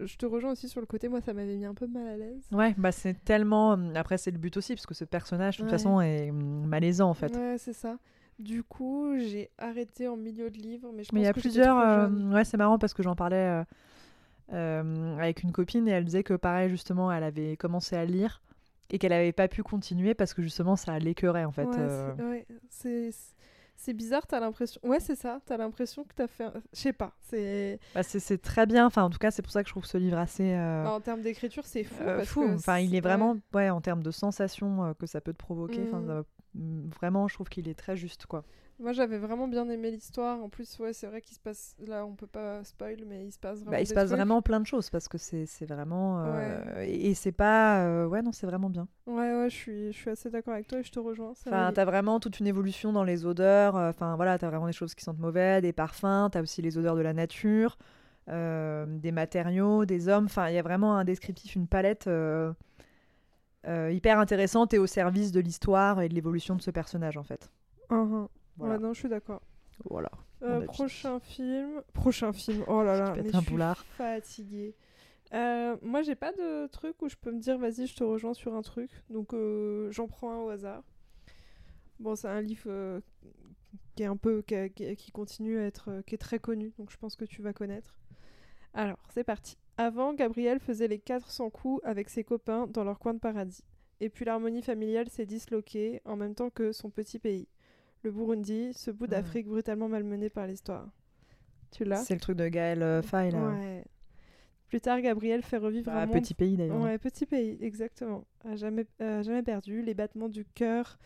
je 0.00 0.16
te 0.16 0.26
rejoins 0.26 0.52
aussi 0.52 0.68
sur 0.68 0.80
le 0.80 0.86
côté. 0.86 1.08
Moi, 1.08 1.20
ça 1.20 1.32
m'avait 1.32 1.56
mis 1.56 1.64
un 1.64 1.74
peu 1.74 1.86
mal 1.86 2.06
à 2.06 2.16
l'aise. 2.16 2.42
Ouais, 2.52 2.74
bah 2.78 2.92
c'est 2.92 3.14
tellement. 3.24 3.72
hum, 3.72 3.92
Après, 3.96 4.18
c'est 4.18 4.30
le 4.30 4.38
but 4.38 4.56
aussi, 4.56 4.74
parce 4.74 4.86
que 4.86 4.94
ce 4.94 5.04
personnage, 5.04 5.56
de 5.56 5.62
toute 5.62 5.70
Ouais. 5.70 5.78
façon, 5.78 6.00
est 6.00 6.30
hum, 6.30 6.66
malaisant 6.66 7.10
en 7.10 7.14
fait. 7.14 7.34
Ouais, 7.36 7.56
c'est 7.58 7.72
ça. 7.72 7.98
Du 8.38 8.62
coup, 8.62 9.18
j'ai 9.18 9.50
arrêté 9.58 10.06
en 10.08 10.16
milieu 10.16 10.48
de 10.50 10.58
livre, 10.58 10.92
mais 10.94 11.02
je 11.02 11.10
Mais 11.12 11.20
il 11.20 11.24
y 11.24 11.26
a 11.26 11.32
que 11.32 11.40
plusieurs. 11.40 11.76
euh, 11.78 12.08
ouais, 12.32 12.44
c'est 12.44 12.56
marrant 12.56 12.78
parce 12.78 12.94
que 12.94 13.02
j'en 13.02 13.16
parlais 13.16 13.36
euh, 13.36 13.64
avec 14.50 15.42
une 15.42 15.52
copine 15.52 15.86
et 15.88 15.92
elle 15.92 16.04
disait 16.04 16.22
que 16.22 16.34
pareil, 16.34 16.70
justement, 16.70 17.12
elle 17.12 17.24
avait 17.24 17.56
commencé 17.56 17.96
à 17.96 18.04
lire 18.04 18.40
et 18.90 18.98
qu'elle 18.98 19.12
avait 19.12 19.32
pas 19.32 19.48
pu 19.48 19.62
continuer 19.62 20.14
parce 20.14 20.32
que 20.34 20.42
justement, 20.42 20.76
ça 20.76 20.98
l'écœurait 20.98 21.44
en 21.44 21.52
fait. 21.52 21.64
Ouais, 21.66 21.76
euh. 21.78 22.14
c'est- 22.70 22.88
ouais, 23.82 23.94
bizarre, 23.94 24.26
t'as 24.26 24.40
l'impression. 24.40 24.80
Ouais, 24.84 25.00
c'est 25.00 25.14
ça, 25.14 25.40
t'as 25.46 25.56
l'impression 25.56 26.04
que 26.04 26.14
t'as 26.14 26.26
fait. 26.26 26.46
Je 26.72 26.78
sais 26.80 26.92
pas, 26.92 27.12
c'est. 27.20 27.78
Bah, 27.94 28.02
c'est 28.02 28.18
c'est 28.20 28.38
très 28.38 28.66
bien. 28.66 28.86
Enfin, 28.86 29.02
en 29.04 29.10
tout 29.10 29.18
cas, 29.18 29.30
c'est 29.30 29.42
pour 29.42 29.52
ça 29.52 29.62
que 29.62 29.68
je 29.68 29.72
trouve 29.74 29.84
ce 29.86 29.98
livre 29.98 30.18
assez. 30.18 30.52
euh, 30.54 30.86
En 30.86 31.00
termes 31.00 31.22
d'écriture, 31.22 31.64
c'est 31.66 31.84
fou. 31.84 32.02
euh, 32.02 32.16
parce 32.16 32.28
fou. 32.28 32.42
que 32.42 32.54
Enfin, 32.54 32.78
il 32.78 32.94
est 32.94 33.00
vraiment, 33.00 33.36
ouais, 33.54 33.70
en 33.70 33.80
termes 33.80 34.02
de 34.02 34.10
sensations 34.10 34.84
euh, 34.84 34.92
que 34.94 35.06
ça 35.06 35.20
peut 35.20 35.32
te 35.32 35.38
provoquer. 35.38 35.82
Enfin, 35.86 36.00
Mhm. 36.00 36.06
ça- 36.06 36.22
mm, 36.54 36.88
vraiment, 37.00 37.28
je 37.28 37.34
trouve 37.34 37.48
qu'il 37.48 37.68
est 37.68 37.78
très 37.78 37.96
juste, 37.96 38.26
quoi. 38.26 38.44
Moi, 38.80 38.92
j'avais 38.92 39.18
vraiment 39.18 39.48
bien 39.48 39.68
aimé 39.68 39.90
l'histoire. 39.90 40.40
En 40.42 40.48
plus, 40.48 40.78
ouais, 40.78 40.92
c'est 40.92 41.08
vrai 41.08 41.20
qu'il 41.20 41.34
se 41.34 41.40
passe. 41.40 41.74
Là, 41.84 42.06
on 42.06 42.14
peut 42.14 42.28
pas 42.28 42.62
spoil, 42.62 42.98
mais 43.06 43.24
il 43.26 43.32
se 43.32 43.38
passe 43.38 43.58
vraiment. 43.58 43.72
Bah, 43.72 43.80
il 43.80 43.86
se 43.88 43.92
passe 43.94 44.06
trucs. 44.06 44.16
vraiment 44.18 44.40
plein 44.40 44.60
de 44.60 44.66
choses 44.66 44.88
parce 44.88 45.08
que 45.08 45.18
c'est 45.18 45.46
vraiment. 45.66 46.22
euh, 46.24 46.84
Et, 46.84 47.10
et 47.10 47.14
c'est 47.14 47.32
pas. 47.32 47.84
euh, 47.84 48.06
ouais, 48.06 48.22
non, 48.22 48.30
c'est 48.30 48.46
vraiment 48.46 48.70
bien. 48.70 48.86
Ouais, 49.06 49.34
ouais, 49.34 49.50
je 49.50 49.54
suis, 49.56 49.92
je 49.92 49.96
suis 49.98 50.10
assez 50.10 50.30
d'accord 50.30 50.54
avec 50.54 50.68
toi 50.68 50.78
et 50.78 50.84
je 50.84 50.92
te 50.92 51.00
rejoins. 51.00 51.34
ça 51.34 51.50
Enfin, 51.50 51.72
t'as 51.74 51.84
vraiment 51.84 52.20
toute 52.20 52.38
une 52.38 52.46
évolution 52.46 52.92
dans 52.92 53.02
les 53.04 53.26
odeurs. 53.26 53.76
euh, 53.76 53.90
Enfin, 53.90 54.14
voilà, 54.14 54.38
t'as 54.38 54.48
vraiment 54.48 54.66
des 54.66 54.72
choses 54.72 54.94
qui 54.94 55.02
sentent 55.02 55.18
mauvais, 55.18 55.60
des 55.60 55.72
parfums. 55.72 56.28
T'as 56.30 56.40
aussi 56.42 56.62
les 56.62 56.78
odeurs 56.78 56.94
de 56.94 57.00
la 57.00 57.12
nature, 57.14 57.78
euh, 58.28 58.86
des 58.86 59.10
matériaux, 59.10 59.86
des 59.86 60.08
hommes. 60.08 60.26
Enfin, 60.26 60.50
il 60.50 60.54
y 60.54 60.58
a 60.58 60.62
vraiment 60.62 60.96
un 60.96 61.04
descriptif, 61.04 61.56
une 61.56 61.66
palette 61.66 62.08
hyper 63.90 64.18
intéressante 64.18 64.72
et 64.72 64.78
au 64.78 64.86
service 64.86 65.32
de 65.32 65.40
l'histoire 65.40 66.00
et 66.00 66.08
de 66.08 66.14
l'évolution 66.14 66.54
de 66.54 66.62
ce 66.62 66.70
personnage, 66.70 67.16
en 67.16 67.24
fait. 67.24 67.50
Uhum. 67.90 68.28
Voilà. 68.58 68.74
Ouais, 68.74 68.80
non, 68.80 68.92
je 68.92 68.98
suis 69.00 69.08
d'accord. 69.08 69.42
Voilà. 69.88 70.10
Euh, 70.42 70.60
dit. 70.60 70.66
prochain 70.66 71.20
film. 71.20 71.82
Prochain 71.92 72.32
film. 72.32 72.64
Oh 72.68 72.82
là 72.82 72.98
là, 72.98 73.12
mais 73.16 73.34
un 73.34 73.38
je 73.40 73.44
suis 73.44 73.50
boulard. 73.52 73.84
fatiguée. 73.84 74.74
Euh, 75.34 75.76
moi, 75.82 76.02
j'ai 76.02 76.14
pas 76.14 76.32
de 76.32 76.66
truc 76.68 77.00
où 77.02 77.08
je 77.08 77.16
peux 77.16 77.30
me 77.32 77.38
dire, 77.40 77.58
vas-y, 77.58 77.86
je 77.86 77.94
te 77.94 78.02
rejoins 78.04 78.34
sur 78.34 78.54
un 78.54 78.62
truc. 78.62 78.90
Donc, 79.10 79.34
euh, 79.34 79.90
j'en 79.90 80.06
prends 80.08 80.32
un 80.32 80.38
au 80.38 80.48
hasard. 80.48 80.82
Bon, 82.00 82.14
c'est 82.14 82.28
un 82.28 82.40
livre 82.40 83.00
qui 83.96 84.02
est 84.04 84.06
un 84.06 84.16
peu, 84.16 84.42
qui, 84.42 84.54
a- 84.54 84.68
continue 85.12 85.58
à 85.58 85.64
être, 85.66 86.02
qui 86.06 86.14
est 86.14 86.18
très 86.18 86.38
connu. 86.38 86.72
Donc, 86.78 86.90
je 86.90 86.96
pense 86.96 87.16
que 87.16 87.24
tu 87.24 87.42
vas 87.42 87.52
connaître. 87.52 87.96
Alors, 88.74 88.98
c'est 89.10 89.24
parti. 89.24 89.56
Avant, 89.76 90.14
Gabriel 90.14 90.60
faisait 90.60 90.88
les 90.88 90.98
400 90.98 91.50
coups 91.50 91.80
avec 91.84 92.08
ses 92.08 92.24
copains 92.24 92.66
dans 92.66 92.84
leur 92.84 92.98
coin 92.98 93.14
de 93.14 93.18
paradis. 93.18 93.62
Et 94.00 94.08
puis 94.10 94.24
l'harmonie 94.24 94.62
familiale 94.62 95.08
s'est 95.08 95.26
disloquée 95.26 96.00
en 96.04 96.14
même 96.16 96.34
temps 96.34 96.50
que 96.50 96.70
son 96.72 96.88
petit 96.90 97.18
pays. 97.18 97.48
Le 98.02 98.10
Burundi, 98.10 98.72
ce 98.74 98.90
bout 98.90 99.04
Mhm. 99.04 99.10
d'Afrique 99.10 99.46
brutalement 99.48 99.88
malmené 99.88 100.30
par 100.30 100.46
l'histoire. 100.46 100.88
Tu 101.70 101.84
l'as 101.84 101.96
C'est 101.96 102.14
le 102.14 102.20
truc 102.20 102.36
de 102.36 102.48
Gaël 102.48 102.82
euh, 102.82 103.02
là. 103.12 103.50
Ouais. 103.50 103.84
Plus 104.68 104.80
tard, 104.80 105.00
Gabriel 105.00 105.42
fait 105.42 105.56
revivre 105.56 105.86
Bah, 105.90 106.02
un 106.02 106.06
monde... 106.06 106.20
petit 106.20 106.34
pays, 106.34 106.56
d'ailleurs. 106.56 106.80
Ouais, 106.80 106.98
petit 106.98 107.26
pays, 107.26 107.58
exactement. 107.60 108.24
À 108.44 108.54
jamais, 108.56 108.86
à 109.00 109.22
jamais 109.22 109.42
perdu, 109.42 109.82
les 109.82 109.94
battements 109.94 110.28
du 110.28 110.44
cœur 110.44 110.98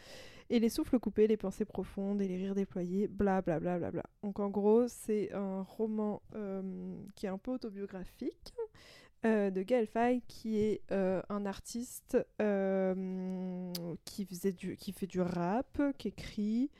et 0.50 0.58
les 0.58 0.68
souffles 0.68 0.98
coupés, 0.98 1.26
les 1.28 1.36
pensées 1.36 1.64
profondes 1.64 2.20
et 2.20 2.28
les 2.28 2.36
rires 2.36 2.54
déployés, 2.56 3.06
bla 3.08 3.40
bla 3.40 3.58
bla 3.60 3.78
bla 3.78 3.90
bla. 3.90 4.02
Donc 4.22 4.38
en 4.40 4.50
gros, 4.50 4.86
c'est 4.88 5.32
un 5.32 5.62
roman 5.62 6.22
euh, 6.34 6.62
qui 7.14 7.26
est 7.26 7.30
un 7.30 7.38
peu 7.38 7.52
autobiographique 7.52 8.52
euh, 9.24 9.50
de 9.50 9.62
Gaël 9.62 9.86
Faye, 9.86 10.22
qui 10.28 10.58
est 10.58 10.80
euh, 10.90 11.22
un 11.28 11.46
artiste 11.46 12.16
euh, 12.40 13.72
qui, 14.04 14.24
faisait 14.26 14.52
du, 14.52 14.76
qui 14.76 14.92
fait 14.92 15.06
du 15.06 15.20
rap, 15.20 15.80
qui 15.98 16.08
écrit. 16.08 16.70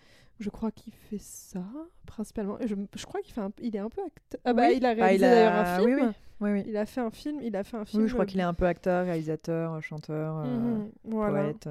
Je 0.40 0.50
crois 0.50 0.72
qu'il 0.72 0.92
fait 0.92 1.20
ça 1.20 1.62
principalement. 2.06 2.56
Je, 2.64 2.74
je 2.96 3.06
crois 3.06 3.20
qu'il 3.20 3.32
fait 3.32 3.40
un, 3.42 3.52
il 3.60 3.76
est 3.76 3.80
un 3.80 3.88
peu 3.88 4.02
acteur. 4.04 4.40
Ah 4.44 4.52
bah 4.54 4.64
Oui. 4.68 4.74
il 4.78 4.86
a 4.86 4.94
Bah, 4.94 5.04
réalisé 5.04 5.24
il 5.24 5.28
a- 5.28 5.34
d'ailleurs 5.34 5.52
un 5.54 5.78
film. 5.78 6.12
Oui, 6.40 6.50
oui. 6.50 6.64
Il 6.66 6.76
a 6.76 6.86
fait 6.86 7.00
un 7.00 7.10
film. 7.12 7.40
Il 7.42 7.54
a 7.54 7.62
fait 7.62 7.76
un 7.76 7.84
film. 7.84 8.02
Oui, 8.02 8.08
je 8.08 8.14
crois 8.14 8.26
qu'il 8.26 8.40
est 8.40 8.44
un 8.44 8.54
peu 8.54 8.66
acteur, 8.66 9.04
réalisateur, 9.04 9.80
chanteur, 9.82 10.44
Mhm, 10.44 10.90
voilà. 11.04 11.52
poète. 11.52 11.68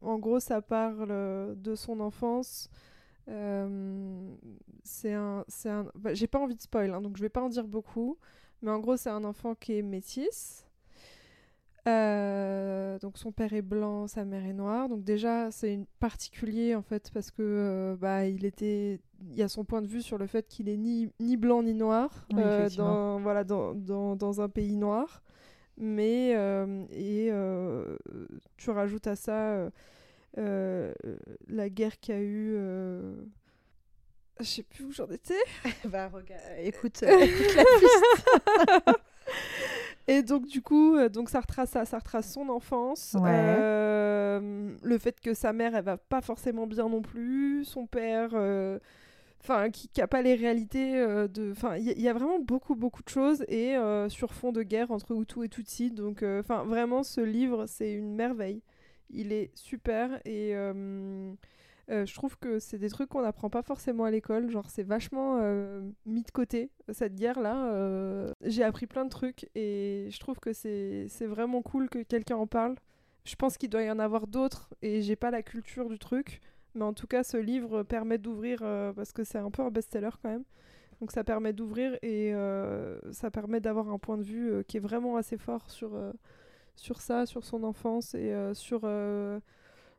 en 0.00 0.18
gros, 0.18 0.38
ça 0.40 0.60
parle 0.62 1.56
de 1.60 1.74
son 1.74 1.98
enfance. 2.00 2.68
Euh, 3.28 4.34
c'est 4.82 5.14
un, 5.14 5.44
c'est 5.48 5.70
un. 5.70 5.86
bah, 5.94 6.12
J'ai 6.14 6.26
pas 6.26 6.38
envie 6.38 6.54
de 6.54 6.60
spoil, 6.60 6.92
hein, 6.92 7.00
donc 7.00 7.16
je 7.16 7.22
vais 7.22 7.30
pas 7.30 7.40
en 7.42 7.48
dire 7.48 7.66
beaucoup. 7.66 8.18
Mais 8.64 8.70
en 8.70 8.80
gros, 8.80 8.96
c'est 8.96 9.10
un 9.10 9.24
enfant 9.24 9.54
qui 9.54 9.76
est 9.78 9.82
métis. 9.82 10.64
Euh, 11.86 12.98
donc 12.98 13.18
son 13.18 13.30
père 13.30 13.52
est 13.52 13.60
blanc, 13.60 14.06
sa 14.06 14.24
mère 14.24 14.46
est 14.46 14.54
noire. 14.54 14.88
Donc 14.88 15.04
déjà, 15.04 15.50
c'est 15.50 15.78
particulier 16.00 16.74
en 16.74 16.80
fait 16.80 17.10
parce 17.12 17.30
que 17.30 17.42
euh, 17.42 17.94
bah 17.94 18.26
il 18.26 18.46
était, 18.46 19.00
il 19.20 19.36
y 19.36 19.42
a 19.42 19.48
son 19.48 19.64
point 19.64 19.82
de 19.82 19.86
vue 19.86 20.00
sur 20.00 20.16
le 20.16 20.26
fait 20.26 20.48
qu'il 20.48 20.70
est 20.70 20.78
ni, 20.78 21.10
ni 21.20 21.36
blanc 21.36 21.62
ni 21.62 21.74
noir 21.74 22.26
Oui, 22.32 22.40
euh, 22.42 22.70
dans 22.70 23.20
voilà 23.20 23.44
dans, 23.44 23.74
dans, 23.74 24.16
dans 24.16 24.40
un 24.40 24.48
pays 24.48 24.76
noir. 24.76 25.22
Mais 25.76 26.30
et 26.90 27.30
tu 28.56 28.70
rajoutes 28.70 29.06
à 29.06 29.16
ça 29.16 29.70
la 30.36 31.68
guerre 31.68 32.00
qu'il 32.00 32.14
y 32.14 32.18
a 32.18 32.22
eu. 32.22 32.56
Euh, 34.40 34.44
Je 34.44 34.44
sais 34.44 34.62
plus 34.62 34.84
où 34.84 34.92
j'en 34.92 35.08
étais. 35.08 35.34
Bah, 35.84 36.08
regarde, 36.08 36.42
écoute, 36.60 37.02
écoute 37.02 37.54
la 37.56 37.64
piste. 37.80 38.96
Et 40.06 40.22
donc 40.22 40.46
du 40.46 40.60
coup, 40.60 40.96
euh, 40.96 41.08
donc 41.08 41.30
ça 41.30 41.40
retrace 41.40 41.70
ça, 41.70 41.86
ça 41.86 41.98
retrace 41.98 42.30
son 42.30 42.50
enfance, 42.50 43.16
Ouais. 43.18 43.30
euh, 43.32 44.74
le 44.82 44.98
fait 44.98 45.18
que 45.18 45.32
sa 45.32 45.54
mère 45.54 45.74
elle 45.74 45.84
va 45.84 45.96
pas 45.96 46.20
forcément 46.20 46.66
bien 46.66 46.88
non 46.90 47.00
plus, 47.00 47.64
son 47.64 47.86
père, 47.86 48.30
euh, 48.34 48.78
enfin 49.40 49.70
qui, 49.70 49.88
qui 49.88 50.02
a 50.02 50.06
pas 50.06 50.20
les 50.20 50.34
réalités 50.34 50.98
euh, 50.98 51.26
de, 51.26 51.52
enfin 51.52 51.76
il 51.76 51.84
y, 51.84 51.88
a- 51.90 51.94
il 51.94 52.02
y 52.02 52.08
a 52.08 52.12
vraiment 52.12 52.38
beaucoup 52.38 52.74
beaucoup 52.74 53.02
de 53.02 53.08
choses 53.08 53.46
et 53.48 53.76
euh, 53.76 54.10
sur 54.10 54.34
fond 54.34 54.52
de 54.52 54.62
guerre 54.62 54.90
entre 54.90 55.12
Hutu 55.18 55.42
et 55.42 55.48
Tutsi, 55.48 55.90
donc 55.90 56.22
euh, 56.22 56.40
enfin 56.40 56.64
vraiment 56.64 57.02
ce 57.02 57.22
livre 57.22 57.64
c'est 57.66 57.94
une 57.94 58.14
merveille, 58.14 58.60
il 59.08 59.32
est 59.32 59.50
super 59.54 60.20
et 60.26 60.50
euh, 61.90 62.02
euh, 62.02 62.06
je 62.06 62.14
trouve 62.14 62.36
que 62.38 62.58
c'est 62.58 62.78
des 62.78 62.88
trucs 62.88 63.08
qu'on 63.08 63.22
n'apprend 63.22 63.50
pas 63.50 63.62
forcément 63.62 64.04
à 64.04 64.10
l'école, 64.10 64.50
genre 64.50 64.68
c'est 64.70 64.82
vachement 64.82 65.38
euh, 65.40 65.82
mis 66.06 66.22
de 66.22 66.30
côté 66.30 66.70
cette 66.92 67.14
guerre 67.14 67.40
là. 67.40 68.32
J'ai 68.42 68.62
appris 68.62 68.86
plein 68.86 69.04
de 69.04 69.10
trucs 69.10 69.48
et 69.54 70.08
je 70.10 70.18
trouve 70.18 70.38
que 70.38 70.52
c'est 70.52 71.08
vraiment 71.26 71.62
cool 71.62 71.88
que 71.88 72.02
quelqu'un 72.02 72.36
en 72.36 72.46
parle. 72.46 72.76
Je 73.24 73.36
pense 73.36 73.56
qu'il 73.56 73.70
doit 73.70 73.82
y 73.82 73.90
en 73.90 73.98
avoir 73.98 74.26
d'autres 74.26 74.68
et 74.82 75.00
j'ai 75.00 75.16
pas 75.16 75.30
la 75.30 75.42
culture 75.42 75.88
du 75.88 75.98
truc, 75.98 76.40
mais 76.74 76.84
en 76.84 76.92
tout 76.92 77.06
cas 77.06 77.22
ce 77.24 77.36
livre 77.38 77.82
permet 77.82 78.18
d'ouvrir 78.18 78.58
euh, 78.62 78.92
parce 78.92 79.12
que 79.12 79.24
c'est 79.24 79.38
un 79.38 79.50
peu 79.50 79.62
un 79.62 79.70
best-seller 79.70 80.10
quand 80.22 80.28
même. 80.30 80.44
Donc 81.00 81.10
ça 81.10 81.24
permet 81.24 81.52
d'ouvrir 81.52 81.94
et 82.02 82.34
euh, 82.34 82.98
ça 83.12 83.30
permet 83.30 83.60
d'avoir 83.60 83.88
un 83.88 83.98
point 83.98 84.18
de 84.18 84.22
vue 84.22 84.50
euh, 84.52 84.62
qui 84.62 84.76
est 84.76 84.80
vraiment 84.80 85.16
assez 85.16 85.38
fort 85.38 85.70
sur, 85.70 85.94
euh, 85.94 86.12
sur 86.76 87.00
ça, 87.00 87.26
sur 87.26 87.44
son 87.44 87.64
enfance 87.64 88.14
et 88.14 88.32
euh, 88.32 88.54
sur 88.54 88.82
euh, 88.84 89.40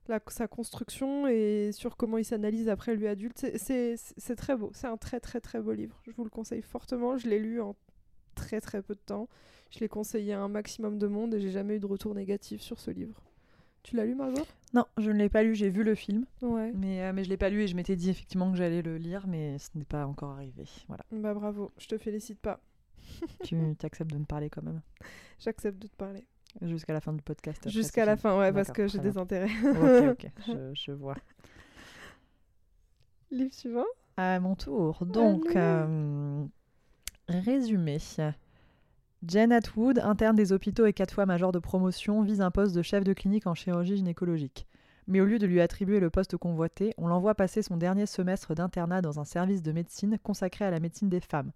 la, 0.08 0.20
sa 0.28 0.48
construction 0.48 1.28
et 1.28 1.72
sur 1.72 1.98
comment 1.98 2.18
il 2.18 2.26
s'analyse 2.26 2.70
après 2.70 2.96
lui 2.96 3.08
adulte. 3.08 3.46
C'est 3.58 4.36
très 4.36 4.56
beau, 4.56 4.72
c'est 4.74 4.88
un 4.88 4.98
très 4.98 5.20
très 5.20 5.39
très 5.41 5.62
beau 5.62 5.74
livre. 5.74 6.00
Je 6.06 6.12
vous 6.12 6.24
le 6.24 6.30
conseille 6.30 6.62
fortement. 6.62 7.18
Je 7.18 7.28
l'ai 7.28 7.39
lu 7.39 7.62
en 7.62 7.76
très 8.36 8.62
très 8.62 8.82
peu 8.82 8.94
de 8.96 9.00
temps. 9.00 9.28
Je 9.72 9.80
l'ai 9.80 9.88
conseillé 9.89 10.34
à 10.34 10.41
un 10.41 10.48
maximum 10.50 10.98
de 11.00 11.08
monde 11.08 11.34
et 11.34 11.39
j'ai 11.39 11.52
jamais 11.52 11.78
eu 11.78 11.80
de 11.80 11.86
retour 11.86 12.13
négatif 12.15 12.62
sur 12.62 12.80
ce 12.80 12.91
livre. 12.91 13.22
Tu 13.84 13.96
l'as 13.96 14.06
lu 14.06 14.15
Margot? 14.15 14.41
Non, 14.74 14.86
je 14.98 15.12
ne 15.12 15.18
l'ai 15.20 15.30
pas 15.30 15.44
lu, 15.44 15.54
j'ai 15.54 15.70
vu 15.70 15.84
le 15.84 15.94
film, 15.94 16.26
Ouais. 16.41 16.72
mais, 16.74 17.04
euh, 17.04 17.13
mais 17.13 17.24
je 17.24 17.30
l'ai 17.30 17.38
pas 17.38 17.50
lu 17.50 17.62
et 17.62 17.68
je 17.68 17.76
m'étais 17.76 17.96
dit 17.96 18.10
effectivement 18.10 18.52
que 18.52 18.58
j'allais 18.58 18.82
le 18.82 18.98
lire, 18.98 19.28
mais 19.28 19.60
ce 19.60 19.70
n'est 19.76 19.86
pas 19.86 20.08
encore 20.08 20.32
arrivé. 20.32 20.65
Voilà. 20.88 21.06
Bah 21.12 21.34
bravo, 21.36 21.72
je 21.78 21.88
te 21.88 21.98
félicite 21.98 22.39
pas. 22.39 22.60
tu 23.44 23.56
acceptes 23.84 24.12
de 24.12 24.18
me 24.18 24.26
parler 24.26 24.50
quand 24.50 24.63
même 24.63 24.82
J'accepte 25.39 25.78
de 25.80 25.88
te 25.88 25.96
parler. 25.96 26.26
Jusqu'à 26.62 26.94
la 26.94 27.02
fin 27.02 27.13
du 27.13 27.22
podcast. 27.22 27.70
Jusqu'à 27.70 28.06
la 28.06 28.18
fin, 28.18 28.38
ouais, 28.38 28.52
parce 28.52 28.72
que 28.72 28.88
j'ai 28.88 29.00
des 29.00 29.18
intérêts. 29.18 29.50
Ok, 29.63 30.26
ok, 30.26 30.32
je, 30.48 30.72
je 30.74 30.91
vois. 30.91 31.15
Livre 33.32 33.54
suivant? 33.54 33.86
À 34.18 34.39
mon 34.39 34.56
tour. 34.56 35.06
Donc, 35.06 35.56
euh, 35.56 36.46
résumé. 37.28 37.98
Jen 39.28 39.52
Atwood, 39.52 40.00
interne 40.00 40.36
des 40.36 40.52
hôpitaux 40.52 40.86
et 40.86 40.94
quatre 40.94 41.13
fois 41.13 41.26
major 41.26 41.52
de 41.52 41.60
promotion, 41.60 42.22
vise 42.22 42.41
un 42.41 42.52
poste 42.52 42.76
de 42.76 42.82
chef 42.82 43.04
de 43.04 43.13
clinique 43.13 43.48
en 43.48 43.56
chirurgie 43.56 43.98
gynécologique. 43.98 44.68
Mais 45.08 45.22
au 45.22 45.26
lieu 45.26 45.38
de 45.39 45.48
lui 45.48 45.62
attribuer 45.62 46.00
le 46.00 46.10
poste 46.10 46.38
convoité, 46.38 46.94
on 46.98 47.08
l'envoie 47.08 47.36
passer 47.36 47.62
son 47.62 47.78
dernier 47.78 48.06
semestre 48.06 48.56
d'internat 48.56 49.02
dans 49.02 49.20
un 49.20 49.26
service 49.26 49.62
de 49.62 49.72
médecine 49.72 50.18
consacré 50.24 50.65
à 50.65 50.72
la 50.72 50.80
médecine 50.80 51.10
des 51.10 51.20
femmes. 51.20 51.52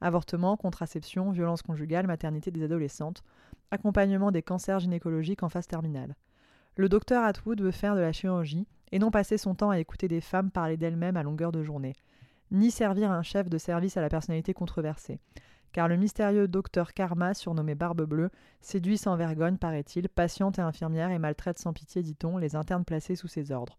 Avortement, 0.00 0.56
contraception, 0.56 1.30
violence 1.30 1.62
conjugale, 1.62 2.06
maternité 2.06 2.50
des 2.50 2.62
adolescentes, 2.62 3.22
accompagnement 3.70 4.30
des 4.30 4.42
cancers 4.42 4.80
gynécologiques 4.80 5.42
en 5.42 5.48
phase 5.48 5.66
terminale. 5.66 6.16
Le 6.76 6.88
docteur 6.88 7.24
Atwood 7.24 7.60
veut 7.60 7.70
faire 7.70 7.94
de 7.94 8.00
la 8.00 8.12
chirurgie 8.12 8.66
et 8.92 8.98
non 8.98 9.10
passer 9.10 9.38
son 9.38 9.54
temps 9.54 9.70
à 9.70 9.78
écouter 9.78 10.08
des 10.08 10.20
femmes 10.20 10.50
parler 10.50 10.76
d'elles-mêmes 10.76 11.16
à 11.16 11.22
longueur 11.22 11.52
de 11.52 11.62
journée, 11.62 11.94
ni 12.50 12.70
servir 12.70 13.10
un 13.10 13.22
chef 13.22 13.48
de 13.48 13.58
service 13.58 13.96
à 13.96 14.00
la 14.00 14.08
personnalité 14.08 14.54
controversée. 14.54 15.18
Car 15.72 15.86
le 15.86 15.96
mystérieux 15.96 16.48
docteur 16.48 16.94
Karma, 16.94 17.32
surnommé 17.32 17.76
Barbe 17.76 18.02
Bleue, 18.02 18.30
séduit 18.60 18.98
sans 18.98 19.14
vergogne, 19.14 19.56
paraît-il, 19.56 20.08
patiente 20.08 20.58
et 20.58 20.62
infirmière 20.62 21.10
et 21.10 21.18
maltraite 21.18 21.58
sans 21.58 21.72
pitié, 21.72 22.02
dit-on, 22.02 22.38
les 22.38 22.56
internes 22.56 22.84
placés 22.84 23.14
sous 23.14 23.28
ses 23.28 23.52
ordres. 23.52 23.78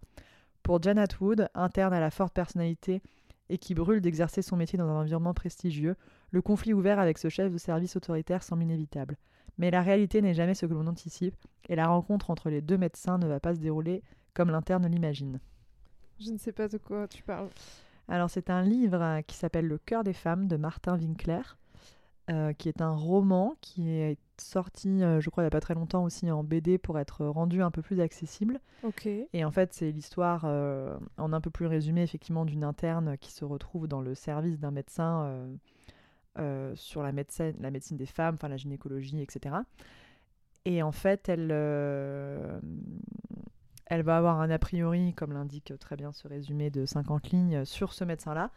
Pour 0.64 0.82
Jan 0.82 0.98
Atwood, 0.98 1.50
interne 1.54 1.94
à 1.94 2.00
la 2.00 2.12
forte 2.12 2.34
personnalité 2.34 3.02
et 3.50 3.58
qui 3.58 3.74
brûle 3.74 4.00
d'exercer 4.00 4.42
son 4.42 4.56
métier 4.56 4.78
dans 4.78 4.88
un 4.88 5.02
environnement 5.02 5.34
prestigieux, 5.34 5.98
le 6.30 6.42
conflit 6.42 6.74
ouvert 6.74 7.00
avec 7.00 7.18
ce 7.18 7.28
chef 7.28 7.52
de 7.52 7.58
service 7.58 7.98
autoritaire 7.98 8.44
semble 8.44 8.64
inévitable. 8.64 9.18
Mais 9.58 9.72
la 9.72 9.82
réalité 9.82 10.22
n'est 10.22 10.34
jamais 10.34 10.54
ce 10.54 10.66
que 10.66 10.74
l'on 10.74 10.88
anticipe, 10.88 11.36
et 11.70 11.76
la 11.76 11.88
rencontre 11.88 12.30
entre 12.30 12.50
les 12.50 12.62
deux 12.62 12.78
médecins 12.78 13.18
ne 13.18 13.28
va 13.28 13.40
pas 13.40 13.54
se 13.54 13.60
dérouler 13.60 14.04
comme 14.34 14.50
l'interne 14.50 14.88
l'imagine. 14.88 15.40
Je 16.20 16.32
ne 16.32 16.38
sais 16.38 16.52
pas 16.52 16.68
de 16.68 16.78
quoi 16.78 17.08
tu 17.08 17.24
parles. 17.24 17.50
Alors 18.08 18.30
c'est 18.30 18.50
un 18.50 18.62
livre 18.62 19.02
euh, 19.02 19.22
qui 19.22 19.36
s'appelle 19.36 19.68
Le 19.68 19.78
cœur 19.78 20.04
des 20.04 20.14
femmes 20.14 20.48
de 20.48 20.58
Martin 20.58 20.98
Winkler, 20.98 21.42
euh, 22.30 22.54
qui 22.54 22.70
est 22.70 22.82
un 22.82 22.92
roman 22.92 23.56
qui 23.62 23.90
est 23.90 24.18
sorti, 24.38 25.04
euh, 25.04 25.20
je 25.20 25.30
crois, 25.30 25.44
il 25.44 25.46
n'y 25.46 25.48
a 25.48 25.52
pas 25.52 25.60
très 25.60 25.74
longtemps 25.74 26.04
aussi 26.04 26.30
en 26.32 26.44
BD 26.44 26.78
pour 26.78 27.00
être 27.00 27.26
rendu 27.26 27.62
un 27.62 27.72
peu 27.72 27.82
plus 27.82 28.00
accessible. 28.00 28.60
Et 29.34 29.44
en 29.44 29.52
fait, 29.52 29.74
c'est 29.74 29.92
l'histoire, 29.92 30.44
euh, 30.46 30.98
en 31.18 31.34
un 31.34 31.42
peu 31.42 31.50
plus 31.50 31.66
résumé, 31.66 32.04
effectivement, 32.04 32.46
d'une 32.46 32.64
interne 32.64 33.18
qui 33.18 33.32
se 33.32 33.44
retrouve 33.44 33.88
dans 33.88 34.02
le 34.02 34.14
service 34.16 34.60
d'un 34.60 34.72
médecin 34.72 35.48
euh, 36.40 36.74
sur 36.76 37.04
la 37.04 37.12
médecine, 37.12 37.54
la 37.60 37.72
médecine 37.72 37.98
des 37.98 38.06
femmes, 38.06 38.36
enfin 38.36 38.48
la 38.48 38.56
gynécologie, 38.56 39.22
etc. 39.22 39.56
Et 40.64 40.82
en 40.82 40.94
fait, 40.94 41.28
elle, 41.28 41.50
euh, 41.52 42.58
elle 43.88 44.04
va 44.04 44.16
avoir 44.16 44.40
un 44.40 44.50
a 44.50 44.58
priori, 44.58 45.14
comme 45.14 45.34
l'indique 45.34 45.74
très 45.80 45.98
bien 45.98 46.14
ce 46.14 46.30
résumé 46.30 46.70
de 46.70 46.86
50 46.86 47.32
lignes, 47.32 47.66
sur 47.66 47.92
ce 47.92 48.06
médecin-là. 48.06 48.52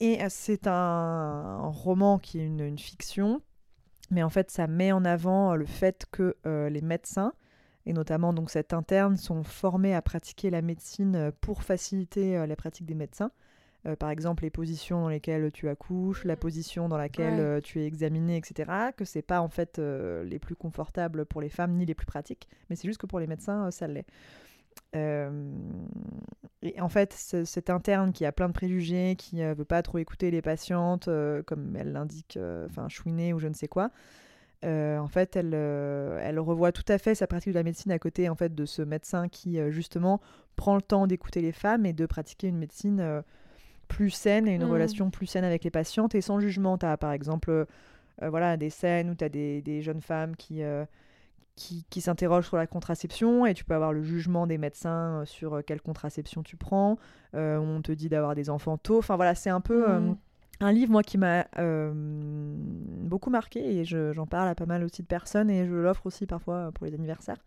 Et 0.00 0.22
euh, 0.22 0.28
c'est 0.30 0.66
un, 0.66 1.66
roman 1.66 2.18
qui 2.18 2.40
est 2.40 2.46
une, 2.46 2.78
fiction, 2.78 3.42
mais 4.10 4.22
en 4.22 4.30
fait, 4.30 4.50
ça 4.50 4.66
met 4.66 4.92
en 4.92 5.04
avant 5.04 5.56
le 5.56 5.66
fait 5.66 6.06
que 6.10 6.34
les 6.44 6.80
médecins, 6.80 7.34
et 7.84 7.92
notamment 7.92 8.32
donc 8.32 8.48
cette 8.48 8.72
interne, 8.72 9.18
sont 9.18 9.44
formés 9.44 9.94
à 9.94 10.00
pratiquer 10.00 10.48
la 10.48 10.62
médecine 10.62 11.30
pour 11.42 11.62
faciliter 11.62 12.46
la 12.46 12.56
pratique 12.56 12.86
des 12.86 12.94
médecins. 12.94 13.32
Euh, 13.86 13.96
par 13.96 14.10
exemple, 14.10 14.42
les 14.42 14.50
positions 14.50 15.00
dans 15.00 15.08
lesquelles 15.08 15.50
tu 15.52 15.68
accouches, 15.68 16.24
la 16.24 16.36
position 16.36 16.88
dans 16.88 16.98
laquelle 16.98 17.34
Ouais. 17.34 17.40
euh, 17.40 17.60
tu 17.60 17.80
es 17.80 17.86
examiné, 17.86 18.36
etc. 18.36 18.92
Que 18.96 19.04
c'est 19.06 19.22
pas 19.22 19.40
en 19.40 19.48
fait 19.48 19.78
euh, 19.78 20.22
les 20.24 20.38
plus 20.38 20.54
confortables 20.54 21.24
pour 21.24 21.40
les 21.40 21.48
femmes 21.48 21.72
ni 21.76 21.86
les 21.86 21.94
plus 21.94 22.06
pratiques, 22.06 22.48
mais 22.68 22.76
c'est 22.76 22.86
juste 22.88 23.00
que 23.00 23.06
pour 23.06 23.20
les 23.20 23.26
médecins, 23.26 23.70
ça 23.70 23.86
l'est. 23.86 24.04
Et 26.62 26.78
en 26.80 26.88
fait, 26.90 27.14
ce- 27.14 27.44
cette 27.44 27.70
interne 27.70 28.12
qui 28.12 28.24
a 28.26 28.32
plein 28.32 28.48
de 28.48 28.52
préjugés, 28.52 29.14
qui 29.16 29.36
ne 29.36 29.54
veut 29.54 29.64
pas 29.64 29.82
trop 29.82 29.98
écouter 29.98 30.30
les 30.30 30.42
patientes, 30.42 31.08
comme 31.46 31.74
elle 31.76 31.92
l'indique, 31.92 32.38
enfin 32.66 32.88
chouiner 32.88 33.32
ou 33.32 33.38
je 33.38 33.48
ne 33.48 33.54
sais 33.54 33.68
quoi, 33.68 33.90
euh, 34.64 34.98
en 34.98 35.08
fait, 35.08 35.36
elle, 35.36 35.52
euh, 35.54 36.20
elle 36.22 36.38
revoit 36.38 36.70
tout 36.72 36.84
à 36.88 36.98
fait 36.98 37.14
sa 37.14 37.26
pratique 37.26 37.52
de 37.52 37.58
la 37.58 37.62
médecine 37.62 37.92
à 37.92 37.98
côté 37.98 38.28
en 38.28 38.34
fait 38.34 38.54
de 38.54 38.66
ce 38.66 38.82
médecin 38.82 39.28
qui 39.28 39.58
euh, 39.58 39.70
justement 39.70 40.20
prend 40.56 40.74
le 40.76 40.82
temps 40.82 41.06
d'écouter 41.06 41.40
les 41.40 41.52
femmes 41.52 41.86
et 41.86 41.94
de 41.94 42.04
pratiquer 42.04 42.48
une 42.48 42.58
médecine 42.58 43.00
plus 43.90 44.10
saine 44.10 44.46
et 44.48 44.54
une 44.54 44.64
Mm. 44.64 44.70
relation 44.70 45.10
plus 45.10 45.26
saine 45.26 45.44
avec 45.44 45.64
les 45.64 45.70
patientes 45.70 46.14
et 46.14 46.20
sans 46.22 46.38
jugement. 46.40 46.78
Tu 46.78 46.86
as 46.86 46.96
par 46.96 47.12
exemple 47.12 47.50
euh, 47.50 47.66
voilà, 48.30 48.56
des 48.56 48.70
scènes 48.70 49.10
où 49.10 49.14
tu 49.14 49.24
as 49.24 49.28
des, 49.28 49.60
des 49.62 49.82
jeunes 49.82 50.00
femmes 50.00 50.36
qui, 50.36 50.62
euh, 50.62 50.84
qui, 51.56 51.84
qui 51.90 52.00
s'interrogent 52.00 52.46
sur 52.48 52.56
la 52.56 52.66
contraception 52.66 53.46
et 53.46 53.54
tu 53.54 53.64
peux 53.64 53.74
avoir 53.74 53.92
le 53.92 54.02
jugement 54.02 54.46
des 54.46 54.58
médecins 54.58 55.20
euh, 55.20 55.24
sur 55.26 55.62
quelle 55.66 55.80
contraception 55.82 56.42
tu 56.42 56.56
prends. 56.56 56.98
Euh, 57.34 57.58
on 57.58 57.82
te 57.82 57.92
dit 57.92 58.08
d'avoir 58.08 58.34
des 58.34 58.48
enfants 58.50 58.78
tôt. 58.78 58.98
Enfin 58.98 59.16
voilà, 59.16 59.34
c'est 59.34 59.50
un 59.50 59.60
peu 59.60 59.86
Mm. 60.00 60.16
un 60.60 60.72
livre 60.72 60.92
moi 60.92 61.02
qui 61.02 61.16
m'a 61.18 61.46
beaucoup 63.04 63.30
marqué 63.30 63.78
et 63.78 63.84
je- 63.84 64.12
j'en 64.12 64.26
parle 64.26 64.48
à 64.48 64.54
pas 64.54 64.66
mal 64.66 64.84
aussi 64.84 65.02
de 65.02 65.06
personnes 65.06 65.50
et 65.50 65.66
je 65.66 65.74
l'offre 65.74 66.06
aussi 66.06 66.26
parfois 66.26 66.70
pour 66.74 66.86
les 66.86 66.94
anniversaires 66.94 67.42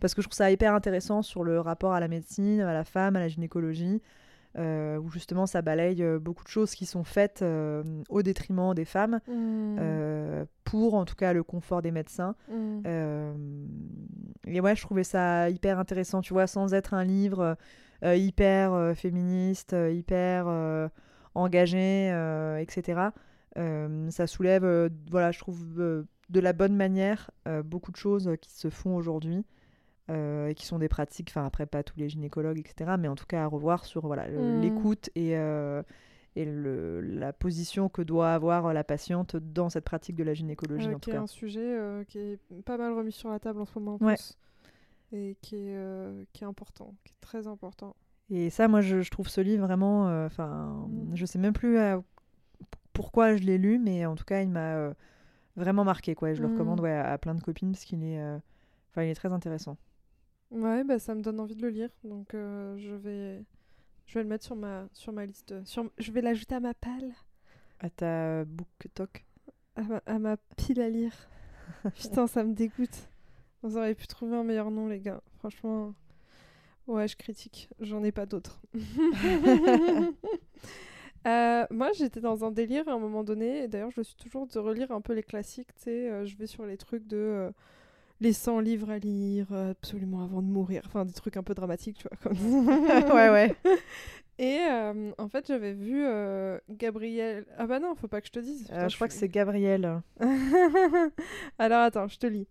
parce 0.00 0.14
que 0.14 0.22
je 0.22 0.26
trouve 0.28 0.36
ça 0.36 0.50
hyper 0.50 0.74
intéressant 0.74 1.22
sur 1.22 1.44
le 1.44 1.60
rapport 1.60 1.92
à 1.92 2.00
la 2.00 2.08
médecine, 2.08 2.60
à 2.60 2.72
la 2.72 2.82
femme, 2.84 3.14
à 3.16 3.20
la 3.20 3.28
gynécologie, 3.28 4.00
euh, 4.58 4.98
où 4.98 5.08
justement 5.10 5.46
ça 5.46 5.62
balaye 5.62 6.02
euh, 6.02 6.18
beaucoup 6.18 6.44
de 6.44 6.48
choses 6.48 6.74
qui 6.74 6.84
sont 6.84 7.04
faites 7.04 7.40
euh, 7.42 7.82
au 8.10 8.22
détriment 8.22 8.74
des 8.74 8.84
femmes, 8.84 9.20
Mm. 9.26 9.76
euh, 9.80 10.44
pour 10.64 10.94
en 10.94 11.04
tout 11.04 11.14
cas 11.14 11.32
le 11.32 11.42
confort 11.42 11.80
des 11.82 11.90
médecins. 11.90 12.34
Mm. 12.50 12.82
Euh, 12.86 13.34
et 14.46 14.60
ouais, 14.60 14.76
je 14.76 14.82
trouvais 14.82 15.04
ça 15.04 15.48
hyper 15.50 15.78
intéressant, 15.78 16.20
tu 16.20 16.32
vois, 16.32 16.46
sans 16.46 16.74
être 16.74 16.94
un 16.94 17.04
livre 17.04 17.56
hyper 18.04 18.96
féministe, 18.96 19.76
hyper 19.92 20.48
engagé, 21.34 22.08
etc. 22.60 23.00
Ça 23.54 24.26
soulève, 24.26 24.90
voilà, 25.10 25.30
je 25.30 25.38
trouve 25.38 25.64
de 25.76 26.40
la 26.40 26.52
bonne 26.52 26.74
manière 26.74 27.30
beaucoup 27.64 27.92
de 27.92 27.96
choses 27.96 28.30
qui 28.40 28.50
se 28.50 28.70
font 28.70 28.96
aujourd'hui. 28.96 29.44
Euh, 30.10 30.48
et 30.48 30.54
qui 30.54 30.66
sont 30.66 30.78
des 30.78 30.88
pratiques, 30.88 31.28
enfin 31.30 31.46
après 31.46 31.66
pas 31.66 31.82
tous 31.82 31.96
les 31.98 32.08
gynécologues, 32.08 32.58
etc., 32.58 32.92
mais 32.98 33.08
en 33.08 33.14
tout 33.14 33.26
cas 33.26 33.44
à 33.44 33.46
revoir 33.46 33.84
sur 33.84 34.06
voilà, 34.06 34.28
le- 34.28 34.40
Mm. 34.58 34.60
l'écoute 34.60 35.10
et, 35.14 35.36
euh, 35.36 35.82
et 36.34 36.44
le, 36.44 37.00
la 37.00 37.32
position 37.32 37.88
que 37.88 38.02
doit 38.02 38.32
avoir 38.32 38.72
la 38.72 38.84
patiente 38.84 39.36
dans 39.36 39.68
cette 39.68 39.84
pratique 39.84 40.16
de 40.16 40.24
la 40.24 40.34
gynécologie 40.34 40.88
Euh, 40.88 40.92
en 40.92 40.94
qui 40.94 41.00
tout 41.02 41.10
est 41.10 41.14
cas. 41.14 41.20
un 41.22 41.26
sujet 41.26 41.60
euh, 41.78 42.04
qui 42.04 42.18
est 42.18 42.38
pas 42.64 42.76
mal 42.78 42.92
remis 42.94 43.12
sur 43.12 43.30
la 43.30 43.38
table 43.38 43.60
en 43.60 43.64
ce 43.64 43.78
moment 43.78 43.98
en 44.00 44.04
Ouais. 44.04 44.14
plus. 44.14 44.36
Et 45.14 45.36
qui 45.42 45.56
est, 45.56 46.26
qui 46.32 46.42
est 46.42 46.46
important, 46.46 46.94
qui 47.04 47.12
est 47.12 47.20
très 47.20 47.46
important. 47.46 47.94
Et 48.30 48.48
ça, 48.48 48.66
moi, 48.66 48.80
je, 48.80 49.02
je 49.02 49.10
trouve 49.10 49.28
ce 49.28 49.42
livre 49.42 49.66
vraiment. 49.66 50.06
Enfin, 50.24 50.86
Mm. 50.88 51.14
je 51.14 51.26
sais 51.26 51.38
même 51.38 51.52
plus 51.52 51.76
pourquoi 52.92 53.36
je 53.36 53.42
l'ai 53.42 53.58
lu, 53.58 53.78
mais 53.78 54.06
en 54.06 54.14
tout 54.14 54.24
cas, 54.24 54.40
il 54.42 54.48
m'a 54.48 54.94
vraiment 55.56 55.84
marqué. 55.84 56.14
Quoi. 56.14 56.30
Et 56.30 56.34
je 56.34 56.42
le 56.42 56.48
Mm. 56.48 56.52
recommande 56.52 56.80
ouais, 56.80 56.92
à, 56.92 57.12
à 57.12 57.18
plein 57.18 57.34
de 57.34 57.42
copines 57.42 57.72
parce 57.72 57.84
qu'il 57.84 58.02
est, 58.04 58.18
enfin, 58.90 59.02
il 59.02 59.10
est 59.10 59.14
très 59.14 59.32
intéressant. 59.32 59.76
Ouais, 60.52 60.84
bah, 60.84 60.98
ça 60.98 61.14
me 61.14 61.22
donne 61.22 61.40
envie 61.40 61.56
de 61.56 61.62
le 61.62 61.70
lire. 61.70 61.90
Donc 62.04 62.34
euh, 62.34 62.76
je, 62.78 62.94
vais... 62.94 63.42
je 64.06 64.14
vais 64.14 64.22
le 64.22 64.28
mettre 64.28 64.44
sur 64.44 64.54
ma, 64.56 64.86
sur 64.92 65.12
ma 65.12 65.24
liste. 65.26 65.54
Sur... 65.64 65.90
Je 65.98 66.12
vais 66.12 66.20
l'ajouter 66.20 66.54
à 66.54 66.60
ma 66.60 66.74
palle, 66.74 67.12
À 67.80 67.90
ta 67.90 68.44
BookTok. 68.44 69.24
à 69.76 69.82
ma, 69.82 70.02
à 70.06 70.18
ma 70.18 70.36
pile 70.56 70.80
à 70.80 70.90
lire. 70.90 71.14
Putain, 71.94 72.26
ça 72.26 72.44
me 72.44 72.52
dégoûte. 72.54 73.08
Vous 73.62 73.76
auriez 73.78 73.94
pu 73.94 74.06
trouver 74.06 74.36
un 74.36 74.44
meilleur 74.44 74.70
nom, 74.70 74.88
les 74.88 75.00
gars. 75.00 75.22
Franchement, 75.38 75.94
ouais, 76.86 77.08
je 77.08 77.16
critique. 77.16 77.68
J'en 77.80 78.02
ai 78.04 78.12
pas 78.12 78.26
d'autres. 78.26 78.60
Euh, 81.24 81.64
moi, 81.70 81.92
j'étais 81.92 82.20
dans 82.20 82.44
un 82.44 82.50
délire 82.50 82.88
à 82.88 82.94
un 82.94 82.98
moment 82.98 83.22
donné. 83.22 83.68
D'ailleurs, 83.68 83.92
je 83.92 84.02
suis 84.02 84.16
toujours 84.16 84.48
de 84.48 84.58
relire 84.58 84.90
un 84.90 85.00
peu 85.00 85.12
les 85.12 85.22
classiques. 85.22 85.72
Tu 85.76 85.82
sais, 85.82 86.10
euh, 86.10 86.26
je 86.26 86.36
vais 86.36 86.48
sur 86.48 86.66
les 86.66 86.76
trucs 86.76 87.06
de 87.06 87.52
les 88.22 88.32
100 88.32 88.60
livres 88.60 88.90
à 88.90 88.98
lire 88.98 89.48
euh, 89.50 89.72
absolument 89.72 90.22
avant 90.22 90.42
de 90.42 90.46
mourir. 90.46 90.82
Enfin, 90.86 91.04
des 91.04 91.12
trucs 91.12 91.36
un 91.36 91.42
peu 91.42 91.54
dramatiques, 91.54 91.98
tu 91.98 92.08
vois. 92.08 92.16
Comme 92.22 92.36
ouais, 93.16 93.30
ouais. 93.30 93.54
Et 94.38 94.58
euh, 94.60 95.12
en 95.18 95.28
fait, 95.28 95.46
j'avais 95.46 95.72
vu 95.72 96.04
euh, 96.04 96.58
Gabriel. 96.70 97.44
Ah 97.58 97.66
bah 97.66 97.80
non, 97.80 97.94
faut 97.94 98.08
pas 98.08 98.20
que 98.20 98.28
je 98.28 98.32
te 98.32 98.40
dise. 98.40 98.62
Euh, 98.70 98.74
Putain, 98.74 98.88
je 98.88 98.94
crois 98.96 99.08
que 99.08 99.14
c'est 99.14 99.28
Gabriel. 99.28 100.00
Alors 101.58 101.80
attends, 101.80 102.08
je 102.08 102.18
te 102.18 102.26
lis. 102.26 102.48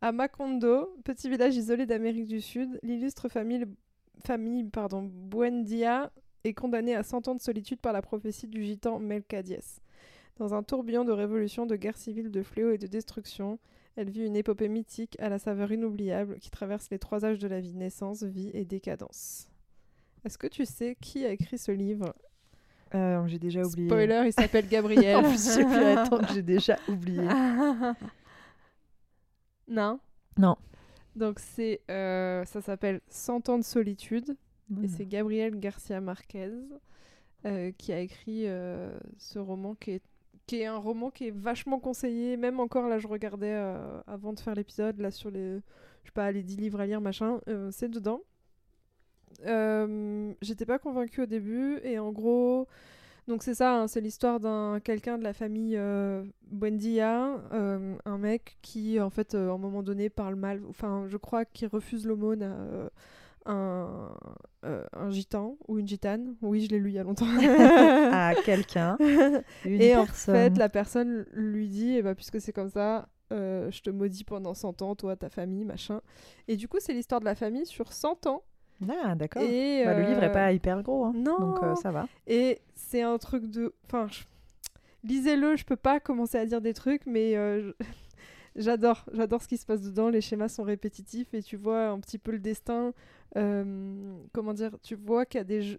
À 0.00 0.12
Macondo, 0.12 0.96
petit 1.04 1.28
village 1.28 1.56
isolé 1.56 1.84
d'Amérique 1.84 2.28
du 2.28 2.40
Sud, 2.40 2.78
l'illustre 2.82 3.28
famille, 3.28 3.64
famille 4.24 4.62
pardon, 4.64 5.02
Buendia 5.02 6.12
est 6.44 6.54
condamnée 6.54 6.94
à 6.94 7.02
100 7.02 7.26
ans 7.28 7.34
de 7.34 7.40
solitude 7.40 7.80
par 7.80 7.92
la 7.92 8.00
prophétie 8.00 8.46
du 8.46 8.62
gitan 8.62 9.00
Melcadiès. 9.00 9.80
Dans 10.36 10.54
un 10.54 10.62
tourbillon 10.62 11.04
de 11.04 11.10
révolution, 11.10 11.66
de 11.66 11.74
guerre 11.74 11.96
civile, 11.96 12.30
de 12.30 12.44
fléaux 12.44 12.70
et 12.70 12.78
de 12.78 12.86
destruction, 12.86 13.58
elle 13.98 14.10
vit 14.10 14.24
une 14.24 14.36
épopée 14.36 14.68
mythique 14.68 15.16
à 15.18 15.28
la 15.28 15.40
saveur 15.40 15.72
inoubliable 15.72 16.38
qui 16.38 16.52
traverse 16.52 16.88
les 16.90 17.00
trois 17.00 17.24
âges 17.24 17.40
de 17.40 17.48
la 17.48 17.60
vie, 17.60 17.74
naissance, 17.74 18.22
vie 18.22 18.52
et 18.54 18.64
décadence. 18.64 19.48
Est-ce 20.24 20.38
que 20.38 20.46
tu 20.46 20.64
sais 20.66 20.96
qui 21.00 21.26
a 21.26 21.32
écrit 21.32 21.58
ce 21.58 21.72
livre? 21.72 22.14
Euh, 22.94 23.26
j'ai 23.26 23.40
déjà 23.40 23.62
oublié. 23.62 23.88
Spoiler, 23.88 24.22
il 24.26 24.32
s'appelle 24.32 24.68
Gabriel. 24.70 25.24
J'ai 26.32 26.42
déjà 26.42 26.78
oublié. 26.86 27.24
non? 29.68 29.98
Non. 30.38 30.56
Donc 31.16 31.40
c'est 31.40 31.80
euh, 31.90 32.44
ça 32.44 32.60
s'appelle 32.60 33.00
100 33.08 33.48
ans 33.48 33.58
de 33.58 33.64
solitude 33.64 34.36
et 34.80 34.86
c'est 34.86 35.06
Gabriel 35.06 35.58
Garcia 35.58 36.00
Marquez 36.00 36.52
euh, 37.46 37.72
qui 37.76 37.92
a 37.92 37.98
écrit 37.98 38.46
euh, 38.46 38.96
ce 39.16 39.40
roman 39.40 39.74
qui 39.74 39.90
est 39.90 40.04
qui 40.48 40.62
est 40.62 40.66
un 40.66 40.78
roman 40.78 41.10
qui 41.10 41.28
est 41.28 41.30
vachement 41.30 41.78
conseillé. 41.78 42.36
Même 42.36 42.58
encore 42.58 42.88
là 42.88 42.98
je 42.98 43.06
regardais 43.06 43.52
euh, 43.54 44.00
avant 44.08 44.32
de 44.32 44.40
faire 44.40 44.54
l'épisode 44.54 44.98
là 44.98 45.12
sur 45.12 45.30
les 45.30 45.60
je 46.02 46.08
sais 46.08 46.12
pas 46.12 46.32
les 46.32 46.42
10 46.42 46.56
livres 46.56 46.80
à 46.80 46.86
lire 46.86 47.00
machin 47.00 47.40
euh, 47.48 47.68
c'est 47.70 47.88
dedans. 47.88 48.22
Euh, 49.46 50.32
j'étais 50.40 50.64
pas 50.66 50.78
convaincue 50.78 51.22
au 51.22 51.26
début 51.26 51.78
et 51.84 51.98
en 51.98 52.10
gros 52.10 52.66
donc 53.28 53.42
c'est 53.42 53.54
ça, 53.54 53.82
hein, 53.82 53.88
c'est 53.88 54.00
l'histoire 54.00 54.40
d'un 54.40 54.80
quelqu'un 54.82 55.18
de 55.18 55.22
la 55.22 55.34
famille 55.34 55.78
Buendia, 56.50 57.42
un 57.52 58.18
mec 58.18 58.56
qui 58.62 58.98
en 59.00 59.10
fait 59.10 59.34
à 59.34 59.50
un 59.52 59.58
moment 59.58 59.82
donné 59.82 60.08
parle 60.08 60.34
mal, 60.34 60.62
enfin 60.66 61.04
je 61.08 61.18
crois 61.18 61.44
qu'il 61.44 61.68
refuse 61.68 62.06
l'aumône 62.06 62.42
à 62.42 62.90
un, 63.48 64.14
euh, 64.64 64.84
un 64.92 65.10
gitan 65.10 65.56
ou 65.66 65.78
une 65.78 65.88
gitane. 65.88 66.36
Oui, 66.42 66.60
je 66.64 66.68
l'ai 66.70 66.78
lu 66.78 66.90
il 66.90 66.94
y 66.94 66.98
a 66.98 67.02
longtemps. 67.02 67.26
à 68.12 68.34
quelqu'un. 68.44 68.96
Une 69.64 69.80
Et 69.82 69.96
en 69.96 70.04
personne. 70.04 70.34
fait, 70.34 70.56
la 70.58 70.68
personne 70.68 71.24
lui 71.32 71.68
dit, 71.68 71.96
eh 71.96 72.02
ben, 72.02 72.14
puisque 72.14 72.40
c'est 72.40 72.52
comme 72.52 72.68
ça, 72.70 73.08
euh, 73.32 73.70
je 73.70 73.80
te 73.82 73.90
maudis 73.90 74.24
pendant 74.24 74.54
100 74.54 74.82
ans, 74.82 74.94
toi, 74.94 75.16
ta 75.16 75.28
famille, 75.30 75.64
machin. 75.64 76.00
Et 76.46 76.56
du 76.56 76.68
coup, 76.68 76.76
c'est 76.80 76.92
l'histoire 76.92 77.20
de 77.20 77.24
la 77.26 77.34
famille 77.34 77.66
sur 77.66 77.92
100 77.92 78.26
ans. 78.26 78.42
Ah, 79.02 79.14
d'accord. 79.16 79.42
Et, 79.42 79.82
Bah, 79.84 79.94
le 79.94 80.04
livre 80.04 80.22
est 80.22 80.28
euh, 80.28 80.32
pas 80.32 80.52
hyper 80.52 80.82
gros, 80.84 81.04
hein. 81.06 81.12
Non. 81.14 81.38
donc 81.40 81.62
euh, 81.62 81.74
ça 81.74 81.90
va. 81.90 82.06
Et 82.28 82.60
c'est 82.76 83.02
un 83.02 83.18
truc 83.18 83.46
de... 83.50 83.74
Enfin, 83.86 84.06
je- 84.08 84.22
lisez-le, 85.04 85.56
je 85.56 85.64
peux 85.64 85.76
pas 85.76 85.98
commencer 86.00 86.38
à 86.38 86.46
dire 86.46 86.60
des 86.60 86.74
trucs, 86.74 87.04
mais 87.06 87.36
euh, 87.36 87.60
je- 87.80 87.84
j'adore. 88.58 89.04
J'adore 89.12 89.42
ce 89.42 89.48
qui 89.48 89.56
se 89.56 89.66
passe 89.66 89.82
dedans. 89.82 90.08
Les 90.10 90.20
schémas 90.20 90.48
sont 90.48 90.62
répétitifs 90.64 91.32
et 91.34 91.42
tu 91.42 91.56
vois 91.56 91.88
un 91.88 92.00
petit 92.00 92.18
peu 92.18 92.32
le 92.32 92.38
destin. 92.40 92.92
euh, 93.36 94.16
comment 94.32 94.54
dire 94.54 94.72
Tu 94.82 94.94
vois 94.96 95.26
qu'il 95.26 95.38
y 95.38 95.40
a 95.42 95.44
des... 95.44 95.62
jeux- 95.62 95.78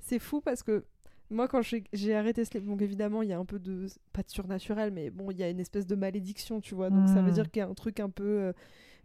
C'est 0.00 0.18
fou 0.18 0.40
parce 0.40 0.62
que 0.62 0.84
moi, 1.30 1.46
quand 1.48 1.60
j'ai 1.92 2.14
arrêté 2.14 2.44
ce 2.44 2.54
livre, 2.54 2.66
donc 2.66 2.80
évidemment, 2.82 3.22
il 3.22 3.28
y 3.28 3.32
a 3.32 3.38
un 3.38 3.44
peu 3.44 3.58
de... 3.58 3.86
Pas 4.12 4.22
de 4.22 4.30
surnaturel, 4.30 4.90
mais 4.92 5.10
bon, 5.10 5.30
il 5.30 5.38
y 5.38 5.42
a 5.42 5.50
une 5.50 5.60
espèce 5.60 5.86
de 5.86 5.94
malédiction, 5.96 6.60
tu 6.60 6.74
vois. 6.74 6.90
Donc 6.90 7.08
ça 7.08 7.22
veut 7.22 7.30
Mm. 7.30 7.34
dire 7.34 7.50
qu'il 7.50 7.60
y 7.60 7.62
a 7.62 7.68
un 7.68 7.74
truc 7.74 8.00
un 8.00 8.10
peu... 8.10 8.24
euh, 8.24 8.52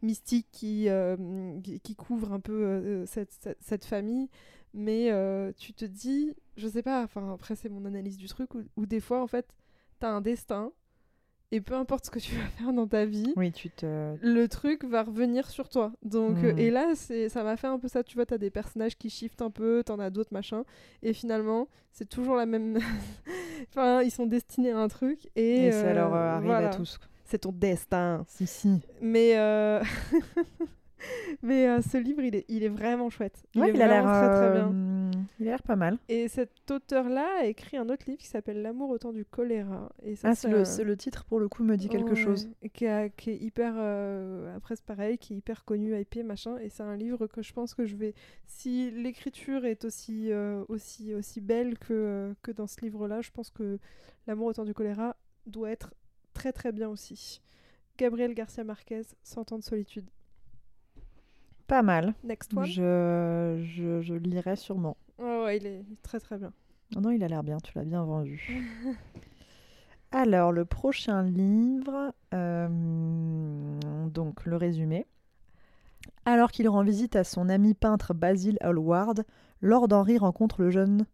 mystique 0.02 0.48
qui, 0.52 0.90
euh, 0.90 1.16
qui, 1.62 1.80
qui 1.80 1.96
couvre 1.96 2.34
un 2.34 2.40
peu 2.42 3.04
cette, 3.06 3.32
cette, 3.32 3.58
cette 3.62 3.86
famille 3.86 4.30
mais 4.74 5.10
tu 5.58 5.74
te 5.74 5.86
dis, 5.86 6.34
je 6.58 6.68
sais 6.68 6.82
pas, 6.84 7.04
enfin 7.04 7.34
après 7.34 7.56
c'est 7.56 7.70
mon 7.70 7.86
analyse 7.86 8.18
du 8.18 8.28
truc, 8.28 8.56
où, 8.56 8.64
où 8.76 8.86
des 8.88 9.00
fois 9.00 9.22
en 9.22 9.28
fait, 9.28 9.46
t'as 10.00 10.10
un 10.10 10.20
destin, 10.22 10.72
et 11.56 11.62
peu 11.62 11.76
importe 11.76 12.06
ce 12.06 12.12
que 12.12 12.20
tu 12.20 12.36
vas 12.36 12.46
faire 12.58 12.74
dans 12.74 12.88
ta 12.88 13.06
vie, 13.06 13.32
Oui, 13.36 13.52
tu 13.52 13.70
te. 13.70 14.16
le 14.22 14.48
truc 14.48 14.84
va 14.86 15.04
revenir 15.04 15.50
sur 15.50 15.70
toi. 15.70 15.92
Donc, 16.04 16.38
euh, 16.44 16.54
Mm. 16.54 16.60
et 16.60 16.72
là, 16.72 16.94
ça 17.30 17.44
m'a 17.44 17.56
fait 17.58 17.68
un 17.68 17.78
peu 17.78 17.88
ça, 17.88 18.04
tu 18.04 18.16
vois, 18.16 18.26
t'as 18.26 18.38
des 18.39 18.50
personnages 18.50 18.98
qui 18.98 19.10
shiftent 19.10 19.42
un 19.44 19.52
peu, 19.52 19.84
t'en 19.86 20.00
as 20.00 20.10
d'autres, 20.10 20.34
machin, 20.34 20.63
et 21.04 21.13
finalement, 21.13 21.68
c'est 21.92 22.10
toujours 22.10 22.36
la 22.36 22.46
même... 22.48 22.80
enfin, 23.70 24.02
ils 24.02 24.12
sont 24.12 24.26
destinés 24.26 24.72
à 24.72 24.80
un 24.80 24.88
truc, 24.88 25.30
et... 25.36 25.68
Et, 25.68 25.72
ça 25.72 25.86
euh, 25.86 25.94
leur 25.94 26.13
euh, 26.16 26.30
arrive 26.32 26.46
voilà. 26.48 26.70
à 26.70 26.74
tous. 26.74 27.00
C'est 27.26 27.39
ton 27.39 27.52
destin. 27.52 28.26
Si, 28.28 28.48
si. 28.48 28.82
Mais... 29.02 29.34
Mais 31.42 31.68
euh, 31.68 31.82
ce 31.82 31.98
livre, 31.98 32.22
il 32.22 32.36
est, 32.36 32.46
il 32.48 32.63
est 32.63 32.70
vraiment 32.70 33.10
chouette. 33.10 33.44
Il 33.54 33.62
Ouais, 33.62 33.70
est 33.70 33.74
il 33.74 33.82
a 33.82 33.88
l'air 33.88 34.04
très 34.04 34.30
très 34.30 34.50
bien. 34.52 34.72
euh, 34.72 35.12
Il 35.39 35.48
a 35.48 35.52
l'air 35.52 35.63
pas 35.63 35.76
mal. 35.76 35.98
Et 36.10 36.28
cet 36.28 36.70
auteur-là 36.72 37.28
a 37.42 37.46
écrit 37.46 37.78
un 37.78 37.89
autre 37.89 38.06
livre 38.08 38.20
qui 38.20 38.28
s'appelle 38.28 38.62
L'amour 38.62 38.89
au 38.89 38.98
temps 38.98 39.13
du 39.13 39.26
choléra. 39.26 39.92
Et 40.04 40.16
ça, 40.16 40.30
Ah, 40.32 40.36
c'est 40.36 40.84
le, 40.84 40.96
titre 40.98 41.26
pour 41.26 41.39
le 41.39 41.48
coup 41.50 41.63
me 41.63 41.76
dit 41.76 41.89
quelque 41.89 42.16
chose. 42.16 42.50
Qui, 42.74 42.88
a- 42.88 43.10
qui 43.10 43.32
est 43.32 43.38
hyper. 43.38 43.74
euh, 43.78 44.56
après, 44.56 44.76
c'est 44.76 44.86
pareil, 44.86 45.18
qui 45.18 45.34
est 45.34 45.38
hyper 45.38 45.66
connu, 45.66 46.00
hypé, 46.00 46.24
machin. 46.24 46.58
Et 46.60 46.70
c'est 46.70 46.84
un 46.84 46.96
livre 46.96 47.28
que 47.28 47.42
je 47.42 47.52
pense 47.54 47.74
que 47.74 47.86
je 47.86 47.96
vais. 47.96 48.13
Si 48.46 48.92
l'écriture 48.92 49.66
est 49.66 49.86
aussi, 49.86 50.32
euh, 50.32 50.63
aussi, 50.70 51.13
aussi 51.13 51.42
belle 51.42 51.78
que, 51.80 51.94
euh, 51.94 52.34
que 52.42 52.52
dans 52.52 52.68
ce 52.68 52.80
livre-là, 52.82 53.22
je 53.22 53.32
pense 53.32 53.50
que 53.50 53.80
L'amour 54.28 54.48
au 54.48 54.54
temps 54.54 54.63
du 54.66 54.74
choléra 54.74 55.18
doit 55.48 55.70
être 55.72 55.94
très 56.34 56.54
très 56.54 56.72
bien 56.72 56.88
aussi. 56.89 57.42
Gabriel 57.98 58.34
Garcia 58.34 58.63
Marquez, 58.63 59.02
100 59.24 59.52
ans 59.52 59.58
de 59.60 59.63
solitude. 59.63 60.10
Pas 61.74 61.82
mal. 61.82 62.14
Next 62.24 62.54
one. 62.56 62.68
Je, 62.68 64.00
je, 64.04 64.14
lirai 64.14 64.56
sûrement. 64.56 64.96
Ouais, 65.18 65.44
ouais, 65.44 65.58
il 65.58 65.66
est 65.66 65.84
très 66.04 66.20
très 66.20 66.38
bien. 66.38 66.54
Non, 66.94 67.02
non, 67.02 67.10
il 67.10 67.24
a 67.24 67.28
l'air 67.28 67.42
bien, 67.42 67.58
tu 67.58 67.72
l'as 67.74 67.84
bien 67.84 68.04
vendu. 68.04 68.64
Alors, 70.12 70.52
le 70.52 70.66
prochain 70.66 71.24
livre, 71.24 72.14
euh, 72.36 72.70
donc 74.10 74.46
le 74.46 74.56
résumé. 74.56 75.08
Alors 76.26 76.52
qu'il 76.52 76.70
rend 76.70 76.84
visite 76.84 77.16
à 77.16 77.24
son 77.24 77.50
ami 77.50 77.74
peintre 77.74 78.14
Basil 78.14 78.56
Hallward, 78.62 79.26
Lord 79.60 79.88
Henry 79.94 80.20
rencontre 80.20 80.62
le 80.62 80.70
jeune 80.70 81.08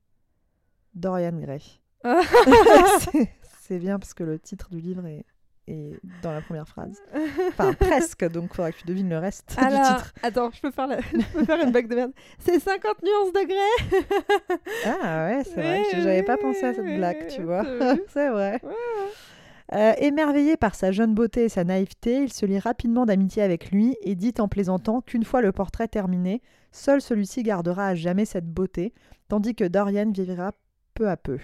Dorian 0.94 1.40
Gray. 1.40 1.80
Ah. 2.04 2.20
C'est 3.62 3.80
bien 3.80 3.98
parce 3.98 4.14
que 4.14 4.26
le 4.26 4.38
titre 4.38 4.68
du 4.72 4.82
livre 4.82 5.06
est, 5.06 5.26
est 5.72 6.00
dans 6.24 6.32
la 6.32 6.42
première 6.42 6.68
phrase. 6.68 7.02
Enfin, 7.50 7.74
presque, 7.74 8.26
donc 8.32 8.50
il 8.52 8.56
faudra 8.56 8.72
que 8.72 8.78
tu 8.78 8.86
devines 8.86 9.10
le 9.10 9.18
reste 9.18 9.56
du 9.58 9.64
Alors, 9.64 9.98
titre. 9.98 10.14
attends, 10.24 10.50
je 10.52 10.62
peux 10.62 10.72
faire, 10.72 10.88
la... 10.88 11.00
je 11.14 11.18
peux 11.34 11.46
faire 11.46 11.62
une 11.64 11.72
blague 11.72 11.88
de 11.88 11.96
merde. 11.96 12.12
C'est 12.40 12.60
50 12.60 13.04
nuances 13.04 13.34
degrés 13.34 14.00
Ah 15.04 15.28
ouais, 15.28 15.44
c'est 15.44 15.62
vrai 15.62 15.84
que 15.92 15.98
j'avais 16.02 16.24
pas 16.24 16.38
pensé 16.38 16.64
à 16.66 16.74
cette 16.74 16.86
blague, 16.98 17.28
tu 17.28 17.44
vois. 17.44 17.64
c'est 18.14 18.30
vrai. 18.30 18.60
Ouais, 18.64 18.72
Euh, 19.72 19.94
émerveillé 20.00 20.58
par 20.58 20.74
sa 20.74 20.92
jeune 20.92 21.14
beauté 21.14 21.44
et 21.44 21.50
sa 21.50 21.64
naïveté, 21.64 22.24
il 22.24 22.34
se 22.34 22.44
lie 22.48 22.58
rapidement 22.58 23.06
d'amitié 23.06 23.44
avec 23.44 23.70
lui 23.70 23.96
et 24.02 24.16
dit 24.16 24.34
en 24.40 24.48
plaisantant 24.48 25.02
qu'une 25.02 25.24
fois 25.24 25.42
le 25.42 25.52
portrait 25.52 25.88
terminé, 25.88 26.42
seul 26.72 27.02
celui-ci 27.02 27.44
gardera 27.44 27.86
à 27.90 27.94
jamais 27.96 28.26
cette 28.26 28.48
beauté, 28.48 28.94
tandis 29.28 29.54
que 29.54 29.66
Dorian 29.66 30.10
vivra 30.12 30.54
peu 30.96 31.08
à 31.08 31.18
peu. 31.18 31.38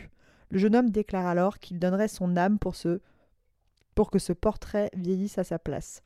Le 0.50 0.58
jeune 0.58 0.76
homme 0.76 0.90
déclare 0.90 1.28
alors 1.28 1.60
qu'il 1.60 1.78
donnerait 1.78 2.08
son 2.08 2.36
âme 2.36 2.58
pour, 2.58 2.76
ce... 2.76 3.00
pour 3.96 4.12
que 4.12 4.20
ce 4.20 4.34
portrait 4.34 4.90
vieillisse 4.94 5.38
à 5.38 5.44
sa 5.44 5.58
place. 5.60 6.04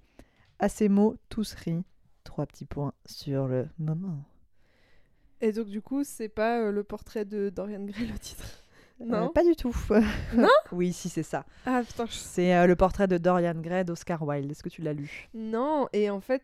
À 0.59 0.69
ces 0.69 0.89
mots, 0.89 1.15
tous 1.29 1.53
rient. 1.53 1.83
Trois 2.23 2.45
petits 2.45 2.65
points 2.65 2.93
sur 3.05 3.47
le 3.47 3.67
moment. 3.79 4.23
Et 5.41 5.51
donc, 5.51 5.67
du 5.67 5.81
coup, 5.81 6.03
c'est 6.03 6.29
pas 6.29 6.59
euh, 6.59 6.71
le 6.71 6.83
portrait 6.83 7.25
de 7.25 7.49
Dorian 7.49 7.83
Gray 7.85 8.05
le 8.07 8.19
titre? 8.19 8.63
Euh, 9.01 9.05
Non? 9.05 9.29
Pas 9.29 9.43
du 9.45 9.55
tout. 9.55 9.75
Non? 10.35 10.49
Oui, 10.71 10.91
si, 10.93 11.07
c'est 11.09 11.23
ça. 11.23 11.45
Ah 11.65 11.81
putain, 11.85 12.05
je- 12.05 12.11
C'est 12.11 12.53
euh, 12.55 12.67
le 12.67 12.75
portrait 12.75 13.07
de 13.07 13.17
Dorian 13.17 13.55
Gray 13.55 13.85
d'Oscar 13.85 14.21
Wilde. 14.21 14.51
Est-ce 14.51 14.61
que 14.63 14.69
tu 14.69 14.81
l'as 14.81 14.93
lu? 14.93 15.29
Non, 15.33 15.87
et 15.93 16.09
en 16.09 16.19
fait, 16.19 16.43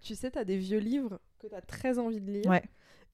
tu 0.00 0.14
sais, 0.14 0.30
t'as 0.30 0.44
des 0.44 0.56
vieux 0.56 0.78
livres 0.78 1.20
que 1.38 1.46
t'as 1.46 1.60
très 1.60 1.98
envie 1.98 2.20
de 2.20 2.30
lire, 2.30 2.46
Ouais. 2.50 2.62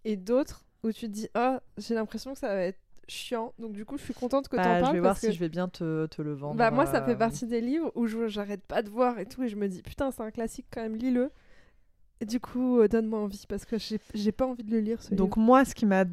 et 0.04 0.16
d'autres 0.16 0.64
où 0.84 0.92
tu 0.92 1.06
te 1.06 1.12
dis, 1.12 1.28
ah, 1.34 1.60
j'ai 1.78 1.94
l'impression 1.94 2.32
que 2.32 2.38
ça 2.38 2.48
va 2.48 2.60
être 2.62 2.78
chiant, 3.08 3.52
donc 3.58 3.72
du 3.72 3.84
coup, 3.84 3.98
je 3.98 4.04
suis 4.04 4.14
contente 4.14 4.48
que 4.48 4.56
Bah, 4.56 4.62
t'en 4.64 4.70
parles. 4.80 4.86
Je 4.86 4.92
vais 4.92 5.00
voir 5.00 5.16
si 5.16 5.32
je 5.32 5.38
vais 5.40 5.48
bien 5.48 5.68
te, 5.68 6.06
te 6.06 6.22
le 6.22 6.32
vendre. 6.34 6.56
Bah 6.56 6.70
moi 6.70 6.86
ça 6.86 7.02
euh, 7.02 7.06
fait 7.06 7.16
partie 7.16 7.46
des 7.46 7.60
livres 7.60 7.90
où 7.94 8.06
je- 8.06 8.28
j'arrête 8.28 8.64
pas 8.64 8.82
de 8.82 8.88
voir 8.90 9.18
et 9.18 9.26
tout 9.26 9.42
et 9.42 9.48
je 9.48 9.56
me 9.56 9.68
dis 9.68 9.82
putain 9.82 10.10
c'est 10.10 10.22
un 10.22 10.30
classique 10.30 10.66
quand 10.70 10.82
même 10.82 10.96
lis-le. 10.96 11.30
Et 12.20 12.26
du 12.26 12.40
coup 12.40 12.80
euh, 12.80 12.88
donne-moi 12.88 13.18
envie 13.20 13.44
parce 13.48 13.64
que 13.64 13.78
j'ai 13.78 13.98
j'ai 14.14 14.32
pas 14.32 14.46
envie 14.46 14.64
de 14.64 14.70
le 14.70 14.80
lire 14.80 15.02
ce 15.02 15.14
Donc 15.14 15.36
livre. 15.36 15.36
moi, 15.36 15.64
ce 15.64 15.74
qui 15.74 15.86
m'a 15.86 16.04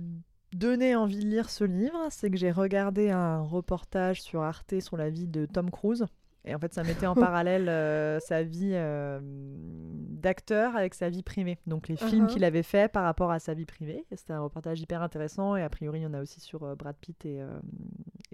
donné 0.53 0.95
envie 0.95 1.19
de 1.19 1.29
lire 1.29 1.49
ce 1.49 1.63
livre, 1.63 2.07
c'est 2.09 2.31
que 2.31 2.37
j'ai 2.37 2.51
regardé 2.51 3.09
un 3.11 3.41
reportage 3.41 4.21
sur 4.21 4.41
Arte 4.41 4.79
sur 4.79 4.97
la 4.97 5.09
vie 5.09 5.27
de 5.27 5.45
Tom 5.45 5.69
Cruise. 5.71 6.05
Et 6.49 6.55
en 6.55 6.59
fait, 6.59 6.73
ça 6.73 6.83
mettait 6.83 7.05
en 7.07 7.15
parallèle 7.15 7.69
euh, 7.69 8.19
sa 8.19 8.43
vie 8.43 8.71
euh, 8.73 9.19
d'acteur 9.23 10.75
avec 10.75 10.93
sa 10.93 11.09
vie 11.09 11.23
privée. 11.23 11.57
Donc 11.67 11.87
les 11.87 11.95
films 11.95 12.25
Uh-huh. 12.25 12.27
qu'il 12.27 12.43
avait 12.43 12.63
fait 12.63 12.91
par 12.91 13.03
rapport 13.03 13.31
à 13.31 13.39
sa 13.39 13.53
vie 13.53 13.65
privée. 13.65 14.05
C'était 14.15 14.33
un 14.33 14.41
reportage 14.41 14.79
hyper 14.81 15.01
intéressant. 15.01 15.55
Et 15.55 15.63
a 15.63 15.69
priori, 15.69 15.99
il 15.99 16.03
y 16.03 16.07
en 16.07 16.13
a 16.13 16.21
aussi 16.21 16.39
sur 16.39 16.63
euh, 16.63 16.75
Brad 16.75 16.95
Pitt 16.97 17.25
et, 17.25 17.39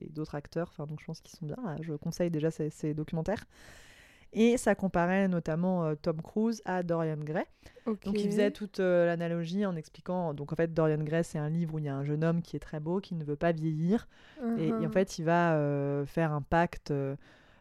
et 0.01 0.09
d'autres 0.09 0.35
acteurs. 0.35 0.69
Enfin, 0.71 0.85
donc 0.87 0.99
je 1.01 1.05
pense 1.05 1.21
qu'ils 1.21 1.37
sont 1.37 1.45
bien. 1.45 1.57
Là, 1.63 1.75
Je 1.81 1.93
conseille 1.93 2.31
déjà 2.31 2.51
ces, 2.51 2.69
ces 2.69 2.93
documentaires. 2.93 3.45
Et 4.37 4.57
ça 4.57 4.75
comparait 4.75 5.29
notamment 5.29 5.85
euh, 5.85 5.95
Tom 5.95 6.21
Cruise 6.21 6.61
à 6.65 6.83
Dorian 6.83 7.15
Gray. 7.17 7.45
Donc 7.85 8.19
il 8.21 8.29
faisait 8.29 8.51
toute 8.51 8.81
euh, 8.81 9.05
l'analogie 9.05 9.65
en 9.65 9.77
expliquant. 9.77 10.33
Donc 10.33 10.51
en 10.51 10.55
fait, 10.57 10.73
Dorian 10.73 10.97
Gray, 11.03 11.23
c'est 11.23 11.37
un 11.37 11.47
livre 11.49 11.75
où 11.75 11.79
il 11.79 11.85
y 11.85 11.89
a 11.89 11.95
un 11.95 12.03
jeune 12.03 12.23
homme 12.23 12.41
qui 12.41 12.57
est 12.57 12.59
très 12.59 12.81
beau, 12.81 12.99
qui 12.99 13.15
ne 13.15 13.23
veut 13.23 13.37
pas 13.37 13.53
vieillir. 13.53 14.07
Et, 14.57 14.67
et 14.79 14.85
en 14.85 14.89
Uh-huh. 14.89 14.89
fait, 14.89 15.19
il 15.19 15.23
va 15.25 15.53
euh, 15.55 16.05
faire 16.05 16.33
un 16.33 16.41
pacte 16.41 16.91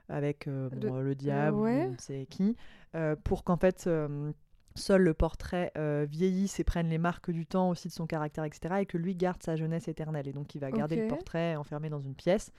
avec 0.09 0.47
euh, 0.49 0.69
bon, 0.71 0.97
euh, 0.97 1.01
le, 1.03 1.15
diable, 1.15 1.57
ouais. 1.59 1.91
sait 1.99 2.27
qui, 2.31 2.57
euh, 2.95 3.17
pour 3.23 3.45
qu'en 3.45 3.57
fait. 3.57 3.85
euh, 3.87 4.33
Seul 4.77 5.03
le 5.03 5.15
portrait 5.15 5.71
euh, 5.79 6.05
vieillisse 6.11 6.59
et 6.59 6.65
prenne 6.65 6.89
les 6.89 6.99
marques 6.99 7.31
du 7.31 7.47
temps 7.47 7.71
aussi 7.71 7.87
de 7.87 7.93
son 7.93 8.09
caractère, 8.09 8.43
etc. 8.43 8.75
Et 8.81 8.87
que 8.87 8.99
lui 8.99 9.15
garde 9.15 9.41
sa 9.41 9.55
jeunesse 9.55 9.87
éternelle. 9.87 10.27
Et 10.27 10.33
donc 10.33 10.53
il 10.57 10.59
va 10.61 10.73
garder 10.73 10.97
le 10.97 11.07
portrait 11.07 11.55
enfermé 11.55 11.91
dans 11.91 12.01
une 12.01 12.17
pièce. 12.17 12.51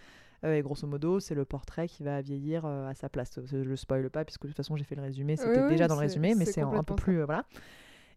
Euh, 0.46 0.54
et 0.56 0.62
grosso 0.62 0.88
modo, 0.88 1.20
c'est 1.20 1.36
le 1.36 1.44
portrait 1.44 1.90
qui 1.90 2.04
va 2.04 2.22
vieillir 2.22 2.64
euh, 2.64 2.88
à 2.88 2.94
sa 2.96 3.10
place. 3.10 3.38
Je 3.44 3.58
le 3.58 3.76
spoil 3.76 4.10
pas, 4.10 4.24
puisque 4.24 4.44
de 4.44 4.48
toute 4.48 4.56
façon 4.56 4.78
j'ai 4.78 4.86
fait 4.86 4.96
le 4.96 5.02
résumé. 5.02 5.36
C'était 5.36 5.62
oui, 5.62 5.68
déjà 5.72 5.90
dans 5.90 5.96
le 5.96 6.00
c'est- 6.00 6.06
résumé, 6.06 6.36
mais 6.36 6.46
c'est 6.46 6.54
c'est 6.54 6.62
un, 6.62 6.84
peu 6.86 6.96
plus. 6.96 7.20
euh, 7.20 7.26
voilà. 7.26 7.44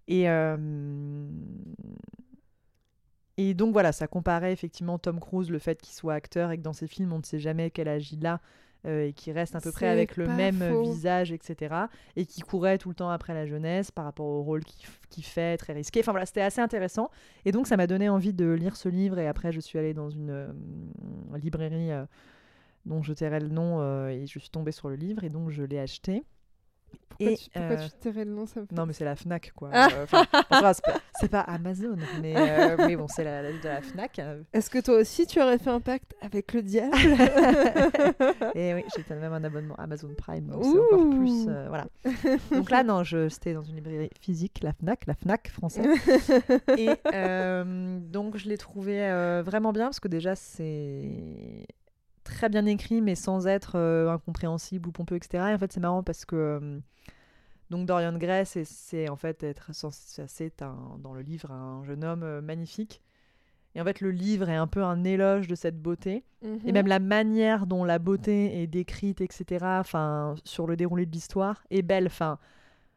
Et, 0.07 0.31
euh, 0.31 1.27
et 3.37 3.55
donc 3.55 3.73
voilà, 3.73 3.93
ça 3.93 4.07
comparait 4.09 4.53
effectivement 4.53 4.99
Tom 4.99 5.21
Cruise, 5.21 5.51
le 5.51 5.59
fait 5.59 5.81
qu'il 5.81 5.95
soit 5.95 6.15
acteur 6.15 6.51
et 6.51 6.57
que 6.59 6.63
dans 6.63 6.73
ses 6.73 6.87
films, 6.87 7.13
on 7.13 7.19
ne 7.19 7.25
sait 7.25 7.39
jamais 7.39 7.71
quel 7.71 7.89
âge 7.89 8.13
il 8.13 8.25
a. 8.27 8.41
euh, 8.87 9.09
et 9.09 9.13
qui 9.13 9.33
reste 9.33 9.57
à 9.57 9.61
peu 9.61 9.73
près 9.73 9.89
avec 9.89 10.17
le 10.17 10.27
même 10.29 10.61
faux. 10.61 10.83
visage, 10.83 11.33
etc. 11.33 11.75
Et 12.17 12.25
qui 12.27 12.41
courait 12.43 12.79
tout 12.79 12.89
le 12.89 12.95
temps 12.95 13.11
après 13.11 13.35
la 13.35 13.47
jeunesse 13.47 13.91
par 13.91 14.05
rapport 14.05 14.27
au 14.27 14.43
rôle 14.43 14.63
qu'il 15.11 15.25
fait, 15.25 15.57
très 15.57 15.73
risqué. 15.73 16.01
Enfin 16.01 16.13
voilà, 16.13 16.27
c'était 16.27 16.43
assez 16.43 16.61
intéressant. 16.61 17.11
Et 17.45 17.53
donc 17.53 17.67
ça 17.67 17.77
m'a 17.77 17.87
donné 17.87 18.09
envie 18.09 18.33
de 18.33 18.51
lire 18.51 18.77
ce 18.77 18.89
livre. 18.89 19.19
Et 19.19 19.27
après, 19.27 19.53
je 19.53 19.61
suis 19.61 19.79
allée 19.79 19.95
dans 19.95 20.11
une 20.11 20.31
euh, 20.31 20.53
librairie 21.37 21.91
euh, 21.91 22.05
dont 22.87 23.03
je 23.03 23.13
tairai 23.13 23.41
le 23.41 23.49
nom 23.49 23.81
euh, 23.81 24.09
et 24.09 24.27
je 24.27 24.39
suis 24.39 24.51
tombée 24.51 24.73
sur 24.73 24.89
le 24.89 24.97
livre 24.97 25.25
et 25.25 25.29
donc 25.29 25.51
je 25.51 25.63
l'ai 25.63 25.79
acheté. 25.79 26.25
Pourquoi, 27.09 27.33
et, 27.33 27.37
tu, 27.37 27.51
pourquoi 27.51 27.71
euh, 27.77 27.85
tu 27.89 27.91
tairais 27.99 28.25
le 28.25 28.31
nom 28.31 28.47
ça 28.47 28.61
me 28.61 28.67
fait- 28.67 28.75
Non, 28.77 28.87
mais 28.87 28.93
c'est 28.93 29.05
la 29.05 29.17
Fnac, 29.17 29.51
quoi. 29.57 29.71
Ah. 29.73 29.89
Euh, 29.93 30.07
c'est 31.19 31.29
pas, 31.29 31.41
Amazon, 31.41 31.97
mais, 32.23 32.35
euh, 32.37 32.77
mais 32.79 32.95
bon, 32.95 33.09
c'est 33.09 33.25
la, 33.25 33.43
la 33.43 33.51
de 33.51 33.59
la 33.65 33.83
Fnac. 33.83 34.19
euh. 34.21 34.41
Est-ce 34.53 34.71
que 34.71 34.79
toi 34.79 34.99
aussi 34.99 35.27
tu 35.27 35.43
aurais 35.43 35.59
fait 35.59 35.71
un 35.71 35.81
pacte 35.81 36.15
avec 36.21 36.53
le 36.53 36.63
diable 36.63 36.95
Et 38.55 38.73
oui, 38.75 38.85
j'ai 38.97 39.15
même 39.17 39.33
un 39.33 39.43
abonnement 39.43 39.75
Amazon 39.77 40.11
Prime, 40.17 40.47
donc 40.47 40.65
c'est 40.65 40.79
encore 40.79 41.11
plus. 41.11 41.47
euh, 41.49 41.67
voilà. 41.69 41.87
Donc 42.53 42.71
là, 42.71 42.85
non, 42.85 43.03
je- 43.03 43.29
c'était 43.29 43.53
dans 43.55 43.65
une 43.65 43.75
librairie 43.77 44.11
physique, 44.21 44.61
la 44.63 44.73
Fnac, 44.73 45.07
la 45.07 45.15
Fnac 45.15 45.49
française. 45.51 45.87
Et 46.79 46.89
donc, 48.13 48.37
je 48.37 48.49
l'ai 48.49 48.59
trouvé 48.59 49.01
vraiment 49.45 49.73
bien 49.73 49.87
parce 49.87 49.99
que 50.01 50.09
déjà, 50.09 50.37
c'est 50.37 51.67
très 52.29 52.49
bien 52.49 52.67
écrit, 52.67 53.01
mais 53.01 53.15
sans 53.15 53.47
être 53.47 53.77
euh, 53.77 54.11
incompréhensible 54.11 54.89
ou 54.89 54.93
pompeux, 54.93 55.17
etc. 55.17 55.51
Et 55.51 55.55
en 55.55 55.59
fait, 55.59 55.73
c'est 55.73 55.81
marrant 55.81 56.03
parce 56.03 56.25
que 56.25 56.37
euh, 56.37 56.79
donc 57.71 57.87
Dorian 57.87 58.17
Gray, 58.17 58.45
c'est- 58.47 59.09
en 59.09 59.17
fait 59.17 59.43
être 59.43 59.71
c'est 59.73 60.63
un- 60.63 60.99
dans 61.01 61.13
le 61.15 61.21
livre 61.23 61.51
un 61.51 61.83
jeune 61.85 62.05
homme 62.05 62.23
euh, 62.23 62.41
magnifique. 62.41 63.03
Et 63.75 63.81
en 63.81 63.85
fait, 63.85 64.01
le 64.01 64.11
livre 64.11 64.49
est 64.49 64.57
un 64.57 64.67
peu 64.67 64.83
un 64.83 65.05
éloge 65.05 65.47
de 65.47 65.55
cette 65.55 65.81
beauté. 65.81 66.25
Et 66.43 66.47
Mhm. 66.49 66.73
même 66.73 66.87
la 66.87 66.99
manière 66.99 67.67
dont 67.67 67.85
la 67.85 67.99
beauté 67.99 68.63
est 68.63 68.67
décrite, 68.67 69.21
etc., 69.21 69.79
enfin, 69.79 70.35
sur 70.45 70.67
le 70.67 70.75
déroulé 70.77 71.05
de 71.07 71.13
l'histoire, 71.13 71.63
est 71.71 71.83
belle. 71.83 72.07
Enfin, 72.07 72.39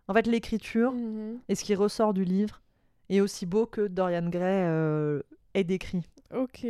en 0.07 0.13
fait, 0.13 0.27
l'écriture 0.27 0.93
Mhm. 0.93 1.39
et 1.49 1.55
ce 1.55 1.63
qui 1.65 1.75
ressort 1.75 2.13
du 2.13 2.23
livre 2.23 2.61
est 3.09 3.19
aussi 3.19 3.45
beau 3.45 3.65
que 3.65 3.87
Dorian 3.87 4.29
Gray 4.29 5.21
est 5.53 5.63
décrit. 5.65 6.05
Ok. 6.33 6.65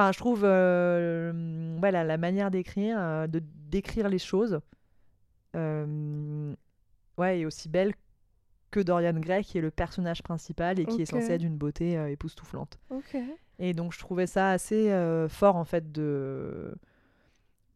Enfin, 0.00 0.12
je 0.12 0.18
trouve 0.18 0.44
euh, 0.44 1.78
la, 1.82 2.16
manière 2.16 2.50
d'écrire, 2.50 2.96
euh, 2.98 3.26
de 3.26 3.42
décrire 3.68 4.08
les 4.08 4.18
choses, 4.18 4.60
euh, 5.54 6.54
ouais, 7.18 7.40
est 7.40 7.44
aussi 7.44 7.68
belle 7.68 7.92
que 8.70 8.80
Dorian 8.80 9.12
Gray, 9.20 9.44
qui 9.44 9.58
est 9.58 9.60
le 9.60 9.70
personnage 9.70 10.22
principal 10.22 10.80
et 10.80 10.86
qui 10.86 11.02
est 11.02 11.04
censé 11.04 11.32
être 11.32 11.40
d'une 11.42 11.58
beauté 11.58 12.02
époustouflante. 12.10 12.78
Et 13.58 13.74
donc 13.74 13.92
je 13.92 13.98
trouvais 13.98 14.26
ça 14.26 14.52
assez 14.52 14.88
fort 15.28 15.56
en 15.56 15.66
fait 15.66 15.92
de 15.92 16.74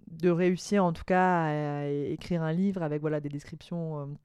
de 0.07 0.31
réussir 0.31 0.83
en 0.83 0.93
tout 0.95 1.05
cas 1.05 1.43
à, 1.43 1.81
à 1.81 1.87
écrire 1.87 2.43
un 2.43 2.53
livre 2.53 2.83
avec 2.83 3.03
voilà 3.03 3.21
des 3.21 3.29
descriptions 3.29 4.17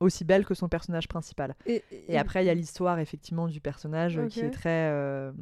aussi 0.00 0.24
belles 0.24 0.44
que 0.44 0.54
son 0.54 0.68
personnage 0.68 1.08
principal. 1.08 1.54
Et, 1.66 1.82
Et 2.08 2.18
après 2.18 2.42
il 2.44 2.46
y 2.46 2.50
a 2.50 2.54
l'histoire 2.54 2.98
effectivement 2.98 3.48
du 3.48 3.60
personnage 3.60 4.18
euh, 4.18 4.26
qui 4.28 4.40
est 4.40 4.50
très 4.50 4.90
euh, 4.90 5.32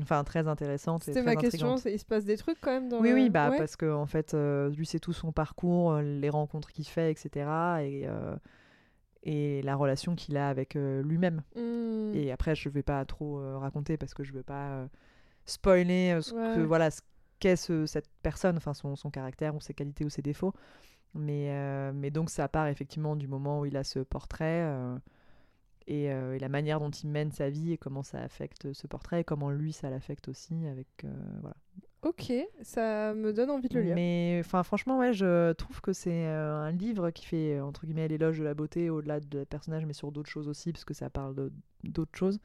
enfin 0.00 0.24
très 0.24 0.48
intéressante 0.48 1.04
C'était 1.04 1.22
ma 1.22 1.36
question, 1.36 1.76
il 1.86 1.98
se 1.98 2.04
passe 2.04 2.24
des 2.24 2.36
trucs 2.36 2.60
quand 2.60 2.72
même 2.72 2.88
dans 2.88 3.00
Oui 3.00 3.10
le- 3.10 3.14
oui 3.14 3.30
bah 3.30 3.50
Ouais. 3.50 3.58
parce 3.58 3.76
que 3.76 3.92
en 3.92 4.06
fait 4.06 4.34
euh, 4.34 4.70
lui 4.70 4.86
c'est 4.86 4.98
tout 5.00 5.12
son 5.12 5.32
parcours, 5.32 5.96
les 5.98 6.30
rencontres 6.30 6.70
qu'il 6.72 6.86
fait 6.86 7.10
etc. 7.10 7.30
et 7.82 8.02
euh, 8.06 8.34
et 9.24 9.62
la 9.62 9.76
relation 9.76 10.16
qu'il 10.16 10.36
a 10.36 10.48
avec 10.48 10.74
lui-même. 10.74 11.42
Hmm. 11.54 12.10
Et 12.12 12.32
après, 12.32 12.56
je 12.56 12.68
vais 12.68 12.82
pas 12.82 13.04
trop 13.04 13.40
raconter 13.60 13.96
parce 13.96 14.14
que 14.14 14.24
je 14.24 14.32
veux 14.32 14.42
pas 14.42 14.88
spoiler 15.46 16.18
ce 16.20 16.32
que 16.32 16.60
voilà 16.60 16.90
ce 16.90 17.00
qu'est 17.38 17.54
ce- 17.56 17.86
cette 17.86 18.08
personne, 18.22 18.56
enfin 18.56 18.74
son, 18.74 18.96
son 18.96 19.10
caractère 19.10 19.54
ou 19.54 19.60
ses 19.60 19.74
qualités 19.74 20.04
ou 20.04 20.10
ses 20.10 20.22
défauts. 20.22 20.52
Mais 21.14 21.50
euh, 21.50 21.92
mais 21.94 22.10
donc 22.10 22.30
ça 22.30 22.48
part 22.48 22.68
effectivement 22.68 23.16
du 23.16 23.28
moment 23.28 23.60
où 23.60 23.66
il 23.66 23.76
a 23.76 23.84
ce 23.84 23.98
portrait 23.98 24.62
euh, 24.64 24.96
et, 25.86 26.10
euh, 26.10 26.34
et 26.34 26.38
la 26.38 26.48
manière 26.48 26.80
dont 26.80 26.90
il 26.90 27.08
mène 27.10 27.32
sa 27.32 27.50
vie 27.50 27.72
et 27.72 27.78
comment 27.78 28.02
ça 28.02 28.20
affecte 28.20 28.72
ce 28.72 28.86
portrait 28.86 29.20
et 29.20 29.24
comment 29.24 29.50
lui 29.50 29.72
ça 29.72 29.90
l'affecte 29.90 30.28
aussi 30.28 30.66
avec 30.66 31.04
voilà. 31.40 31.56
Ok, 32.00 32.32
ça 32.62 33.14
me 33.14 33.32
donne 33.32 33.50
envie 33.50 33.68
de 33.68 33.74
le 33.74 33.82
lire. 33.82 33.94
Mais 33.94 34.38
enfin 34.40 34.62
franchement 34.62 34.98
ouais, 34.98 35.12
je 35.12 35.52
trouve 35.52 35.80
que 35.82 35.92
c'est 35.92 36.24
un 36.26 36.70
livre 36.70 37.10
qui 37.10 37.26
fait 37.26 37.60
entre 37.60 37.84
guillemets 37.84 38.08
l'éloge 38.08 38.38
de 38.38 38.44
la 38.44 38.54
beauté 38.54 38.88
au-delà 38.88 39.20
de 39.20 39.44
personnage 39.44 39.84
mais 39.84 39.92
sur 39.92 40.12
d'autres 40.12 40.30
choses 40.30 40.48
aussi 40.48 40.72
parce 40.72 40.84
que 40.86 40.94
ça 40.94 41.10
parle 41.10 41.50
d'autres 41.84 42.18
choses. 42.18 42.40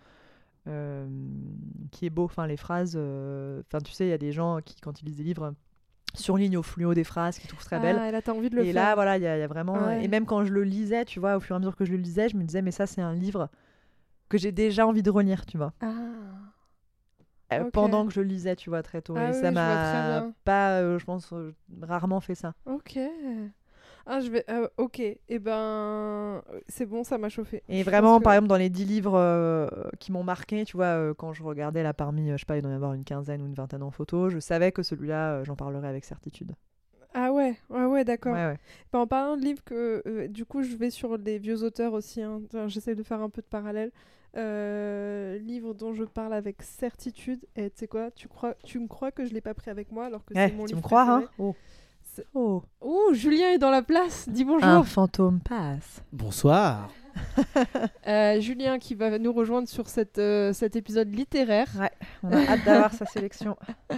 qui 0.66 2.06
est 2.06 2.10
beau, 2.10 2.26
enfin 2.26 2.48
les 2.48 2.58
phrases, 2.58 2.98
enfin 2.98 3.80
tu 3.80 3.94
sais 3.94 4.08
il 4.08 4.10
y 4.10 4.14
a 4.14 4.18
des 4.18 4.34
gens 4.34 4.60
qui 4.62 4.76
quand 4.82 5.02
ils 5.02 5.06
lisent 5.06 5.18
des 5.18 5.24
livres 5.24 5.54
surlignent 6.14 6.58
au 6.58 6.64
fluo 6.64 6.94
des 6.94 7.04
phrases 7.04 7.38
qu'ils 7.40 7.50
trouvent 7.50 7.64
très 7.64 7.80
belles. 7.80 8.00
Ah, 8.00 8.12
là, 8.12 8.22
t'as 8.22 8.32
envie 8.34 8.50
de 8.50 8.56
le 8.56 8.64
Et 8.64 8.74
faire. 8.74 8.84
là, 8.84 8.96
voilà, 8.96 9.18
il 9.18 9.24
y, 9.24 9.28
a 9.28 9.38
il 9.38 9.40
y 9.40 9.44
a 9.44 9.48
vraiment. 9.48 9.74
Ouais. 9.74 10.04
Et 10.04 10.08
même 10.08 10.26
quand 10.26 10.44
je 10.46 10.52
le 10.52 10.64
lisais, 10.64 11.06
tu 11.06 11.20
vois, 11.20 11.38
au 11.38 11.40
fur 11.40 11.56
et 11.56 11.58
à 11.58 11.60
mesure 11.60 11.76
que 11.76 11.86
je 11.86 11.92
le 11.92 11.98
lisais, 11.98 12.30
je 12.30 12.38
me 12.38 12.44
disais, 12.44 12.62
mais 12.62 12.72
ça, 12.72 12.88
c'est 12.88 13.02
un 13.02 13.14
livre 13.14 13.50
que 14.30 14.38
j'ai 14.38 14.52
déjà 14.52 14.86
envie 14.88 15.04
de 15.04 15.10
relire, 15.10 15.46
tu 15.46 15.58
vois. 15.58 15.74
Ah. 15.82 15.88
Euh. 17.54 17.70
Pendant 17.72 18.06
que 18.06 18.12
je 18.14 18.20
le 18.20 18.28
lisais, 18.28 18.56
tu 18.56 18.70
vois, 18.70 18.84
très 18.84 19.02
tôt. 19.02 19.14
Ah 19.18 19.30
et 19.30 19.32
oui, 19.34 19.40
ça 19.42 19.52
m'a 19.52 20.28
pas, 20.44 20.80
euh, 20.82 21.00
je 21.00 21.06
pense, 21.06 21.32
euh, 21.34 21.56
rarement 21.82 22.20
fait 22.20 22.36
ça. 22.36 22.54
Ok. 22.66 23.00
Ah, 24.10 24.22
je 24.22 24.30
vais. 24.30 24.46
euh, 24.50 24.68
ok. 24.78 25.00
Et 25.00 25.40
ben, 25.40 26.42
c'est 26.68 26.86
bon, 26.86 27.04
ça 27.04 27.18
m'a 27.18 27.30
chauffé. 27.30 27.62
Et 27.68 27.80
Je 27.80 27.84
vraiment, 27.84 28.20
que- 28.20 28.24
par 28.24 28.34
exemple, 28.34 28.48
dans 28.48 28.56
les 28.56 28.70
dix 28.70 28.86
livres 28.86 29.16
euh, 29.16 29.68
qui 30.00 30.12
m'ont 30.12 30.24
marqué, 30.24 30.64
tu 30.66 30.78
vois, 30.78 30.86
euh, 30.86 31.14
quand 31.14 31.34
je 31.34 31.44
regardais 31.44 31.84
là 31.84 31.94
parmi, 31.94 32.32
je 32.32 32.38
sais 32.38 32.46
pas, 32.46 32.56
il 32.58 32.62
doit 32.62 32.72
y 32.72 32.76
avoir 32.76 32.94
une 32.94 33.04
quinzaine 33.04 33.42
ou 33.42 33.46
une 33.48 33.54
vingtaine 33.54 33.84
en 33.84 33.92
photo, 33.92 34.30
je 34.30 34.40
savais 34.40 34.72
que 34.72 34.82
celui-là, 34.82 35.44
j'en 35.44 35.56
parlerais 35.56 35.88
avec 35.90 36.06
certitude. 36.06 36.54
Ah 37.14 37.32
ouais, 37.32 37.58
ouais, 37.70 37.86
ouais, 37.86 38.04
d'accord. 38.06 38.34
Ouais, 38.34 38.46
ouais. 38.46 38.58
Ben, 38.94 39.00
en 39.00 39.08
parlant 39.08 39.38
de 39.38 39.42
livres, 39.42 39.64
que, 39.64 40.28
du 40.28 40.46
coup, 40.46 40.62
je 40.62 40.76
vais 40.76 40.90
sur 40.90 41.18
les 41.18 41.40
vieux 41.40 41.64
auteurs 41.64 41.94
aussi. 41.94 42.22
hein. 42.22 42.42
J'essaie 42.68 42.96
de 42.96 43.04
faire 43.04 43.22
un 43.22 43.30
peu 43.30 43.42
de 43.42 43.48
parallèle. 43.48 43.92
Euh, 44.36 45.38
livre 45.40 45.74
dont 45.74 45.94
je 45.94 46.04
parle 46.04 46.34
avec 46.34 46.62
certitude. 46.62 47.40
Et 47.56 47.70
tu 47.72 47.80
sais 47.80 47.88
quoi 47.88 48.12
tu, 48.12 48.28
crois, 48.28 48.54
tu 48.64 48.78
me 48.80 48.88
crois 48.88 49.12
que 49.12 49.26
je 49.26 49.34
l'ai 49.34 49.42
pas 49.42 49.54
pris 49.56 49.72
avec 49.72 49.92
moi 49.92 50.06
alors 50.06 50.24
que 50.26 50.36
Ouais, 50.36 50.48
c'est 50.48 50.54
mon 50.56 50.66
tu 50.66 50.76
livre 50.76 50.78
me 50.78 50.84
crois, 50.84 51.10
hein 51.10 51.24
oh. 51.40 51.56
Oh. 52.34 52.64
Ouh, 52.82 53.14
Julien 53.14 53.50
est 53.52 53.58
dans 53.58 53.70
la 53.72 53.82
place. 53.82 54.28
Dis 54.30 54.44
bonjour. 54.46 54.68
Un 54.68 54.84
fantôme 54.84 55.40
passe. 55.40 56.02
Bonsoir. 56.12 56.90
Euh, 58.08 58.40
Julien 58.40 58.78
qui 58.78 58.94
va 58.94 59.18
nous 59.18 59.34
rejoindre 59.34 59.68
sur 59.68 59.90
cette, 59.90 60.20
euh, 60.20 60.54
cet 60.54 60.76
épisode 60.76 61.14
littéraire. 61.14 61.68
On 62.24 62.32
a 62.32 62.38
hâte 62.48 62.64
d'avoir 62.64 62.94
sa 62.94 63.06
sélection. 63.06 63.58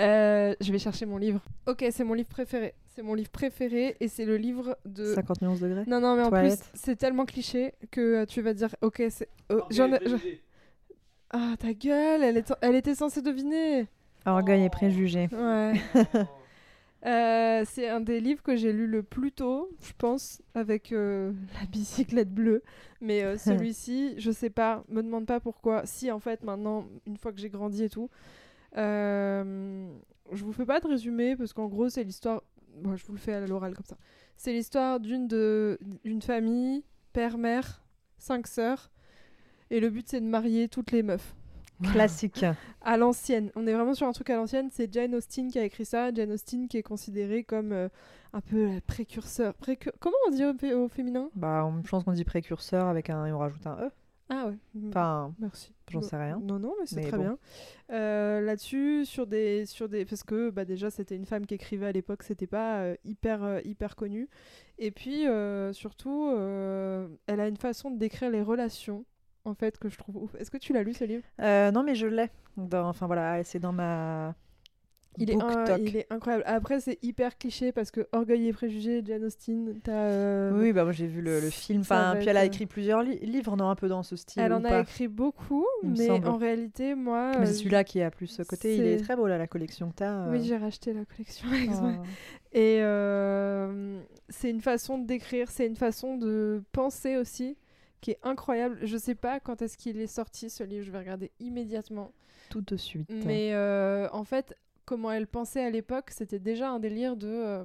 Euh, 0.00 0.54
je 0.60 0.72
vais 0.72 0.78
chercher 0.78 1.06
mon 1.06 1.16
livre. 1.18 1.40
Ok, 1.66 1.84
c'est 1.90 2.04
mon 2.04 2.14
livre 2.14 2.28
préféré. 2.28 2.74
C'est 2.94 3.02
mon 3.02 3.14
livre 3.14 3.30
préféré 3.30 3.96
et 4.00 4.08
c'est 4.08 4.24
le 4.24 4.36
livre 4.36 4.76
de. 4.86 5.14
50 5.14 5.42
nuances 5.42 5.60
degrés. 5.60 5.84
Non, 5.86 6.00
non, 6.00 6.16
mais 6.16 6.22
en 6.22 6.30
plus, 6.30 6.56
c'est 6.74 6.96
tellement 6.96 7.24
cliché 7.26 7.74
que 7.90 8.24
tu 8.24 8.40
vas 8.42 8.54
dire, 8.54 8.74
ok, 8.80 9.02
c'est. 9.10 9.28
oh, 9.52 9.60
j'en 9.70 9.92
ai- 9.92 10.00
j'en- 10.06 10.18
Ah, 11.30 11.54
ta 11.58 11.72
gueule, 11.74 12.22
elle, 12.22 12.36
est... 12.38 12.52
elle 12.62 12.74
était 12.76 12.94
censée 12.94 13.22
deviner. 13.22 13.86
Orgueil 14.26 14.64
et 14.64 14.70
préjugés. 14.70 15.28
Ouais. 15.32 15.74
Euh, 17.06 17.64
c'est 17.66 17.88
un 17.88 18.00
des 18.00 18.20
livres 18.20 18.42
que 18.42 18.56
j'ai 18.56 18.72
lu 18.72 18.86
le 18.86 19.02
plus 19.02 19.32
tôt, 19.32 19.70
je 19.80 19.92
pense, 19.96 20.42
avec 20.54 20.92
euh, 20.92 21.32
la 21.60 21.66
bicyclette 21.66 22.32
bleue. 22.32 22.62
Mais 23.00 23.22
euh, 23.22 23.38
celui-ci, 23.38 24.14
je 24.18 24.30
sais 24.30 24.50
pas, 24.50 24.84
me 24.88 25.02
demande 25.02 25.26
pas 25.26 25.40
pourquoi. 25.40 25.86
Si, 25.86 26.10
en 26.10 26.20
fait, 26.20 26.42
maintenant, 26.42 26.86
une 27.06 27.16
fois 27.16 27.32
que 27.32 27.38
j'ai 27.38 27.50
grandi 27.50 27.84
et 27.84 27.90
tout, 27.90 28.10
je 28.74 30.44
vous 30.44 30.52
fais 30.52 30.66
pas 30.66 30.80
de 30.80 30.86
résumé 30.86 31.36
parce 31.36 31.52
qu'en 31.52 31.68
gros, 31.68 31.88
c'est 31.88 32.04
l'histoire. 32.04 32.42
Bon, 32.76 32.94
je 32.96 33.04
vous 33.04 33.12
le 33.12 33.18
fais 33.18 33.34
à 33.34 33.46
l'oral 33.46 33.74
comme 33.74 33.86
ça. 33.86 33.96
C'est 34.36 34.52
l'histoire 34.52 35.00
d'une 35.00 35.26
de... 35.26 35.78
d'une 36.04 36.22
famille, 36.22 36.84
père, 37.12 37.36
mère, 37.36 37.82
cinq 38.18 38.46
sœurs. 38.46 38.90
Et 39.70 39.80
le 39.80 39.90
but, 39.90 40.08
c'est 40.08 40.20
de 40.20 40.26
marier 40.26 40.68
toutes 40.68 40.92
les 40.92 41.02
meufs. 41.02 41.34
Classique. 41.82 42.44
À 42.82 42.96
l'ancienne. 42.96 43.50
On 43.56 43.66
est 43.66 43.72
vraiment 43.72 43.94
sur 43.94 44.06
un 44.06 44.12
truc 44.12 44.30
à 44.30 44.36
l'ancienne. 44.36 44.68
C'est 44.72 44.92
Jane 44.92 45.14
Austen 45.14 45.50
qui 45.50 45.58
a 45.58 45.64
écrit 45.64 45.84
ça. 45.84 46.12
Jane 46.12 46.32
Austen 46.32 46.68
qui 46.68 46.76
est 46.78 46.82
considérée 46.82 47.44
comme 47.44 47.72
euh, 47.72 47.88
un 48.32 48.40
peu 48.40 48.66
la 48.74 48.80
précurseur. 48.80 49.54
Précur- 49.54 49.92
Comment 50.00 50.16
on 50.28 50.30
dit 50.30 50.44
au, 50.44 50.54
fé- 50.54 50.74
au 50.74 50.88
féminin? 50.88 51.30
Bah, 51.34 51.64
on- 51.66 51.82
je 51.84 51.88
pense 51.88 52.04
qu'on 52.04 52.12
dit 52.12 52.24
précurseur 52.24 52.86
avec 52.86 53.10
un 53.10 53.26
et 53.26 53.32
on 53.32 53.38
rajoute 53.38 53.66
un 53.66 53.76
e. 53.80 53.90
Ah 54.32 54.46
ouais. 54.46 54.56
Mm. 54.74 54.88
Enfin, 54.90 55.34
Merci. 55.40 55.72
j'en 55.90 56.02
sais 56.02 56.16
rien. 56.16 56.38
Non, 56.40 56.60
non, 56.60 56.72
mais 56.78 56.86
c'est 56.86 57.00
très 57.00 57.16
bon. 57.16 57.22
bien. 57.24 57.38
Euh, 57.90 58.40
Là-dessus, 58.40 59.04
sur 59.04 59.26
des, 59.26 59.66
sur 59.66 59.88
des, 59.88 60.04
parce 60.04 60.22
que 60.22 60.50
bah, 60.50 60.64
déjà 60.64 60.88
c'était 60.90 61.16
une 61.16 61.26
femme 61.26 61.46
qui 61.46 61.54
écrivait 61.54 61.86
à 61.86 61.92
l'époque, 61.92 62.22
c'était 62.22 62.46
pas 62.46 62.78
euh, 62.82 62.94
hyper, 63.04 63.42
euh, 63.42 63.60
hyper 63.64 63.96
connu. 63.96 64.28
Et 64.78 64.92
puis 64.92 65.24
surtout, 65.72 66.30
elle 67.26 67.40
a 67.40 67.48
une 67.48 67.56
façon 67.56 67.90
de 67.90 67.98
décrire 67.98 68.30
les 68.30 68.40
relations, 68.40 69.04
en 69.44 69.54
fait, 69.54 69.78
que 69.78 69.88
je 69.88 69.96
trouve 69.96 70.16
ouf. 70.16 70.34
Est-ce 70.36 70.50
que 70.50 70.58
tu 70.58 70.72
l'as 70.72 70.82
lu 70.82 70.94
ce 70.94 71.04
livre? 71.04 71.24
Euh, 71.40 71.70
non, 71.70 71.82
mais 71.82 71.94
je 71.94 72.06
l'ai. 72.06 72.30
Enfin 72.72 73.06
voilà, 73.06 73.42
c'est 73.44 73.58
dans 73.58 73.72
ma. 73.72 74.34
il 75.18 75.30
est, 75.30 75.42
un- 75.42 75.76
il 75.78 75.96
est 75.96 76.06
incroyable. 76.10 76.44
Après, 76.46 76.80
c'est 76.80 76.98
hyper 77.02 77.36
cliché 77.38 77.72
parce 77.72 77.90
que 77.90 78.06
Orgueil 78.12 78.48
et 78.48 78.52
Préjugés, 78.52 79.02
Jane 79.04 79.24
Austen, 79.24 79.80
t'as. 79.82 79.92
euh, 79.92 80.50
Oui, 80.60 80.72
bah 80.72 80.84
moi 80.84 80.92
j'ai 80.92 81.06
vu 81.06 81.20
le, 81.20 81.40
le 81.40 81.50
film. 81.50 81.80
Enfin, 81.80 82.14
puis 82.18 82.28
elle 82.28 82.36
a 82.36 82.42
euh, 82.42 82.46
écrit 82.46 82.66
plusieurs 82.66 83.02
li- 83.02 83.18
livres, 83.20 83.56
non, 83.56 83.68
un 83.70 83.74
peu 83.74 83.88
dans 83.88 84.02
ce 84.02 84.16
style. 84.16 84.42
Elle 84.42 84.52
ou 84.52 84.56
en 84.56 84.64
a 84.64 84.80
écrit 84.80 85.08
beaucoup, 85.08 85.66
il 85.82 85.90
mais 85.90 86.10
en 86.10 86.36
réalité, 86.36 86.94
moi. 86.94 87.32
Mais 87.38 87.46
c'est 87.46 87.54
celui-là 87.54 87.84
qui 87.84 88.00
a 88.02 88.10
plus 88.10 88.26
ce 88.28 88.42
côté. 88.42 88.76
Il 88.76 88.84
est 88.86 88.98
très 88.98 89.16
beau 89.16 89.26
là, 89.26 89.38
la 89.38 89.46
collection 89.46 89.90
que 89.90 89.96
t'as. 89.96 90.30
Oui, 90.30 90.44
j'ai 90.44 90.56
racheté 90.56 90.92
la 90.92 91.04
collection 91.04 91.48
avec 91.48 91.70
moi. 91.70 91.92
Oh. 91.98 92.56
Et 92.56 92.80
c'est 94.28 94.50
une 94.50 94.60
façon 94.60 94.98
décrire, 94.98 95.50
c'est 95.50 95.66
une 95.66 95.76
façon 95.76 96.16
de 96.16 96.62
penser 96.72 97.16
aussi 97.16 97.56
qui 98.00 98.12
est 98.12 98.18
incroyable. 98.22 98.78
Je 98.82 98.96
sais 98.96 99.14
pas 99.14 99.40
quand 99.40 99.62
est-ce 99.62 99.76
qu'il 99.76 100.00
est 100.00 100.06
sorti 100.06 100.50
ce 100.50 100.62
livre, 100.64 100.84
je 100.84 100.90
vais 100.90 100.98
regarder 100.98 101.30
immédiatement. 101.40 102.12
Tout 102.48 102.62
de 102.62 102.76
suite. 102.76 103.10
Mais 103.26 103.50
euh, 103.54 104.08
en 104.12 104.24
fait, 104.24 104.54
comment 104.84 105.10
elle 105.12 105.26
pensait 105.26 105.64
à 105.64 105.70
l'époque, 105.70 106.10
c'était 106.10 106.38
déjà 106.40 106.70
un 106.70 106.80
délire 106.80 107.16
de. 107.16 107.28
euh, 107.28 107.64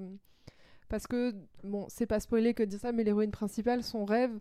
parce 0.90 1.08
que, 1.08 1.34
bon, 1.64 1.86
c'est 1.90 2.06
pas 2.06 2.20
spoilé 2.20 2.54
que 2.54 2.62
de 2.64 2.70
dire 2.70 2.80
ça, 2.80 2.92
mais 2.92 3.04
l'héroïne 3.04 3.32
principale, 3.32 3.82
son 3.82 4.06
rêve, 4.06 4.32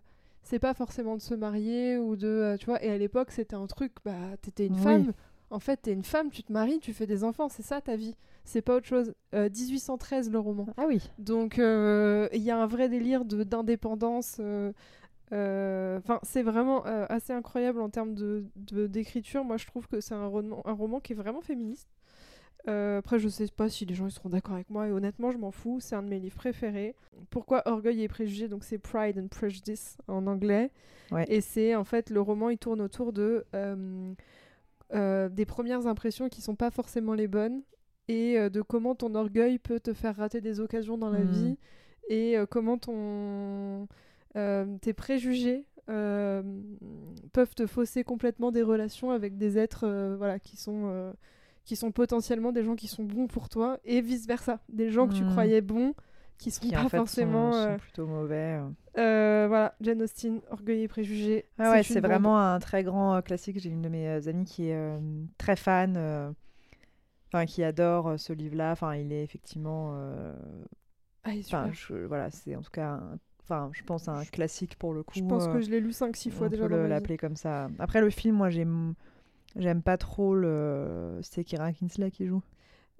c'est 0.43 0.59
pas 0.59 0.75
forcément 0.75 1.15
de 1.17 1.21
se 1.21 1.33
marier 1.33 1.97
ou 1.97 2.15
de. 2.15 2.27
euh, 2.27 2.57
tu 2.57 2.65
vois, 2.67 2.83
et 2.83 2.91
à 2.91 2.97
l'époque, 2.97 3.31
c'était 3.31 3.55
un 3.55 3.65
truc, 3.65 3.93
bah, 4.05 4.37
t'étais 4.41 4.67
une 4.67 4.75
Oui. 4.75 4.81
femme. 4.81 5.13
En 5.51 5.59
fait, 5.59 5.77
t'es 5.77 5.93
une 5.93 6.03
femme, 6.03 6.29
tu 6.31 6.43
te 6.43 6.51
maries, 6.51 6.79
tu 6.79 6.91
fais 6.91 7.05
des 7.07 7.23
enfants, 7.23 7.49
c'est 7.49 7.63
ça 7.63 7.79
ta 7.81 7.95
vie. 7.95 8.15
C'est 8.43 8.61
pas 8.61 8.75
autre 8.75 8.87
chose. 8.87 9.13
Euh, 9.33 9.47
1813 9.49 10.29
le 10.31 10.37
roman. 10.39 10.67
Ah 10.77 10.85
oui. 10.87 11.09
Donc 11.17 11.57
euh, 11.59 12.27
il 12.33 12.41
y 12.41 12.51
a 12.51 12.57
un 12.57 12.65
vrai 12.67 12.89
délire 12.89 13.25
d'indépendance. 13.25 14.37
Euh, 15.35 15.97
Enfin, 15.99 16.19
c'est 16.23 16.43
vraiment 16.43 16.85
euh, 16.87 17.05
assez 17.09 17.33
incroyable 17.33 17.79
en 17.81 17.89
termes 17.89 18.13
de 18.15 18.45
d'écriture. 18.87 19.43
Moi, 19.43 19.57
je 19.57 19.65
trouve 19.67 19.87
que 19.87 19.99
c'est 20.01 20.13
un 20.15 20.27
roman, 20.27 20.61
un 20.65 20.73
roman 20.73 20.99
qui 20.99 21.13
est 21.13 21.15
vraiment 21.15 21.41
féministe. 21.41 21.89
Euh, 22.67 22.97
après, 22.97 23.19
je 23.19 23.27
sais 23.29 23.45
pas 23.55 23.69
si 23.69 23.85
les 23.85 23.93
gens 23.93 24.07
ils 24.07 24.11
seront 24.11 24.29
d'accord 24.29 24.55
avec 24.55 24.71
moi, 24.71 24.87
et 24.87 24.91
honnêtement, 24.91 25.29
je 25.31 25.37
m'en 25.37 25.51
fous. 25.51 25.79
C'est 25.79 25.95
un 25.95 26.01
de 26.01 26.07
mes 26.09 26.19
livres 26.19 26.35
préférés. 26.37 26.95
Pourquoi 27.29 27.61
Orgueil 27.67 28.01
et 28.01 28.07
Préjugés? 28.07 28.47
Donc, 28.47 28.63
c'est 28.63 28.79
Pride 28.79 29.19
and 29.19 29.27
Prejudice 29.27 29.97
en 30.07 30.25
anglais. 30.25 30.71
Ouais. 31.11 31.25
Et 31.29 31.41
c'est 31.41 31.75
en 31.75 31.83
fait 31.83 32.09
le 32.09 32.21
roman, 32.21 32.49
il 32.49 32.57
tourne 32.57 32.81
autour 32.81 33.13
de 33.13 33.45
euh, 33.53 34.13
euh, 34.93 35.29
des 35.29 35.45
premières 35.45 35.85
impressions 35.85 36.27
qui 36.29 36.41
sont 36.41 36.55
pas 36.55 36.71
forcément 36.71 37.13
les 37.13 37.27
bonnes 37.27 37.61
et 38.07 38.37
de 38.51 38.61
comment 38.61 38.93
ton 38.95 39.13
orgueil 39.15 39.57
peut 39.59 39.79
te 39.79 39.93
faire 39.93 40.15
rater 40.15 40.39
des 40.41 40.59
occasions 40.59 40.97
dans 40.97 41.09
la 41.09 41.19
Mhm. 41.19 41.31
vie 41.31 41.57
et 42.09 42.35
comment 42.51 42.77
ton 42.77 43.87
tes 44.81 44.93
préjugés 44.93 45.65
euh, 45.89 46.41
peuvent 47.33 47.53
te 47.55 47.67
fausser 47.67 48.03
complètement 48.03 48.51
des 48.51 48.61
relations 48.63 49.11
avec 49.11 49.37
des 49.37 49.57
êtres 49.57 49.85
euh, 49.85 50.15
voilà 50.17 50.39
qui 50.39 50.57
sont 50.57 50.83
euh, 50.85 51.13
qui 51.63 51.75
sont 51.75 51.91
potentiellement 51.91 52.51
des 52.51 52.63
gens 52.63 52.75
qui 52.75 52.87
sont 52.87 53.03
bons 53.03 53.27
pour 53.27 53.49
toi 53.49 53.79
et 53.85 54.01
vice 54.01 54.27
versa 54.27 54.59
des 54.69 54.89
gens 54.89 55.07
que 55.07 55.13
tu 55.13 55.23
Mhm. 55.23 55.29
croyais 55.31 55.61
bons 55.61 55.93
qui 56.37 56.51
sont 56.51 56.61
Qui 56.65 56.73
pas 56.73 56.83
en 56.85 56.89
fait 56.89 56.97
forcément 56.97 57.51
sont, 57.51 57.57
sont 57.63 57.69
euh, 57.69 57.77
plutôt 57.77 58.07
mauvais. 58.07 58.59
euh. 58.59 58.69
euh, 58.99 59.45
voilà 59.47 59.75
Jane 59.79 60.01
Austen 60.01 60.41
Orgueil 60.49 60.81
et 60.83 60.87
préjugés 60.87 61.45
Ah 61.57 61.71
ouais, 61.71 61.83
c'est 61.83 62.01
bombe. 62.01 62.11
vraiment 62.11 62.37
un 62.39 62.59
très 62.59 62.83
grand 62.83 63.15
euh, 63.15 63.21
classique. 63.21 63.59
J'ai 63.59 63.69
une 63.69 63.81
de 63.81 63.89
mes 63.89 64.07
euh, 64.09 64.27
amies 64.29 64.43
qui 64.45 64.67
est 64.69 64.75
euh, 64.75 64.99
très 65.37 65.55
fan, 65.55 65.95
euh, 65.97 66.31
enfin 67.29 67.45
qui 67.45 67.63
adore 67.63 68.09
euh, 68.09 68.17
ce 68.17 68.33
livre-là. 68.33 68.71
Enfin, 68.73 68.95
il 68.95 69.13
est 69.13 69.23
effectivement, 69.23 69.93
euh, 69.95 70.33
Ah, 71.23 71.31
il 71.33 71.39
est 71.39 71.45
enfin, 71.45 71.71
super. 71.71 71.73
je- 71.99 72.05
voilà, 72.05 72.29
c'est 72.31 72.55
en 72.55 72.61
tout 72.61 72.71
cas, 72.71 72.89
un- 72.93 73.17
enfin, 73.45 73.69
je 73.73 73.83
pense 73.83 74.07
un 74.09 74.23
Je- 74.23 74.31
classique 74.31 74.75
pour 74.77 74.93
le 74.93 75.03
coup. 75.03 75.13
je 75.17 75.23
pense 75.23 75.47
euh, 75.47 75.53
que 75.53 75.61
je 75.61 75.69
l'ai 75.71 75.79
lu 75.79 75.91
5-6 75.91 76.31
fois 76.31 76.47
on 76.47 76.49
déjà 76.49 76.67
peut 76.67 76.75
ma 76.75 76.83
vie. 76.83 76.89
l'appeler 76.89 77.17
comme 77.17 77.35
ça. 77.37 77.69
Après 77.79 78.01
le 78.01 78.09
film, 78.09 78.35
moi 78.35 78.49
j'aime, 78.49 78.93
j'aime 79.55 79.81
pas 79.81 79.97
trop 79.97 80.35
le. 80.35 81.19
C'est 81.21 81.43
Kira 81.43 81.71
Kinsley 81.71 82.11
qui 82.11 82.25
joue. 82.27 82.41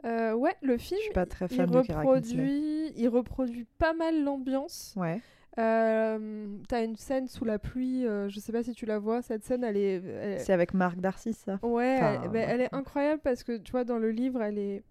Euh, 0.05 0.33
ouais 0.33 0.53
le 0.61 0.77
film 0.77 0.99
Je 0.99 1.05
suis 1.05 1.13
pas 1.13 1.25
très 1.25 1.45
il 1.47 1.55
fan 1.55 1.65
de 1.69 1.81
Kira 1.81 2.03
Kinsley. 2.03 2.15
reproduit 2.15 2.93
il 2.95 3.07
reproduit 3.09 3.65
pas 3.79 3.93
mal 3.93 4.23
l'ambiance 4.23 4.93
Ouais. 4.97 5.19
Euh, 5.57 6.47
T'as 6.67 6.83
une 6.83 6.95
scène 6.97 7.27
sous 7.27 7.45
la 7.45 7.57
pluie, 7.59 8.05
euh, 8.05 8.27
je 8.29 8.39
sais 8.39 8.51
pas 8.51 8.61
si 8.61 8.73
tu 8.73 8.85
la 8.85 8.99
vois, 8.99 9.21
cette 9.21 9.43
scène 9.45 9.63
elle 9.63 9.77
est. 9.77 10.03
elle- 10.03 10.39
C'est 10.41 10.53
avec 10.53 10.73
Marc 10.73 10.99
Darcy 10.99 11.33
ça. 11.33 11.59
Ouais, 11.63 11.95
Enfin, 11.97 12.21
elle, 12.25 12.35
elle 12.35 12.61
est 12.61 12.75
incroyable 12.75 13.21
parce 13.23 13.43
que 13.43 13.57
tu 13.57 13.71
vois, 13.71 13.83
dans 13.85 13.97
le 13.97 14.11
livre, 14.11 14.41
elle 14.41 14.57
est. 14.57 14.83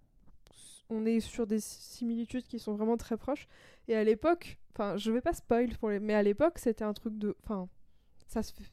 On 0.89 1.05
est 1.05 1.19
sur 1.19 1.47
des 1.47 1.59
similitudes 1.59 2.45
qui 2.45 2.59
sont 2.59 2.73
vraiment 2.73 2.97
très 2.97 3.17
proches. 3.17 3.47
Et 3.87 3.95
à 3.95 4.03
l'époque, 4.03 4.57
enfin, 4.73 4.97
je 4.97 5.11
vais 5.11 5.21
pas 5.21 5.33
spoil 5.33 5.69
pour 5.77 5.89
les. 5.89 5.99
Mais 5.99 6.13
à 6.13 6.23
l'époque, 6.23 6.59
c'était 6.59 6.83
un 6.83 6.93
truc 6.93 7.17
de. 7.17 7.35
Enfin, 7.43 7.67
ça 8.27 8.43
se 8.43 8.53
fait. 8.53 8.63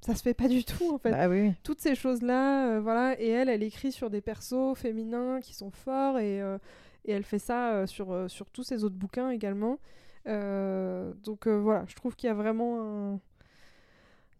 Ça 0.00 0.14
se 0.14 0.22
fait 0.22 0.34
pas 0.34 0.48
du 0.48 0.64
tout 0.64 0.92
en 0.92 0.98
fait. 0.98 1.12
Bah 1.12 1.30
oui. 1.30 1.54
Toutes 1.62 1.80
ces 1.80 1.94
choses-là, 1.94 2.68
euh, 2.68 2.80
voilà. 2.80 3.18
Et 3.18 3.28
elle, 3.28 3.48
elle 3.48 3.62
écrit 3.62 3.90
sur 3.90 4.10
des 4.10 4.20
persos 4.20 4.76
féminins 4.76 5.40
qui 5.40 5.54
sont 5.54 5.70
forts 5.70 6.18
et, 6.18 6.42
euh, 6.42 6.58
et 7.06 7.12
elle 7.12 7.22
fait 7.24 7.38
ça 7.38 7.72
euh, 7.72 7.86
sur, 7.86 8.30
sur 8.30 8.50
tous 8.50 8.64
ses 8.64 8.84
autres 8.84 8.96
bouquins 8.96 9.30
également. 9.30 9.78
Donc 10.26 11.46
voilà, 11.46 11.84
je 11.86 11.94
trouve 11.94 12.16
qu'il 12.16 12.26
y 12.26 12.30
a 12.30 12.34
vraiment 12.34 12.82
un. 13.14 13.20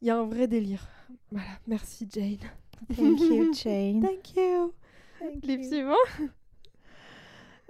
Il 0.03 0.09
y 0.09 0.11
a 0.11 0.19
un 0.19 0.27
vrai 0.27 0.47
délire. 0.49 0.87
Voilà, 1.31 1.49
merci 1.67 2.07
Jane. 2.11 2.37
Thank 2.95 3.21
you, 3.21 3.53
Jane. 3.55 4.03
Thank 4.07 4.37
you. 4.37 4.75
Thank 5.19 5.73
you. 5.73 5.95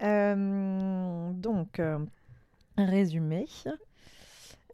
Euh, 0.03 1.32
donc, 1.32 1.80
résumé. 2.77 3.47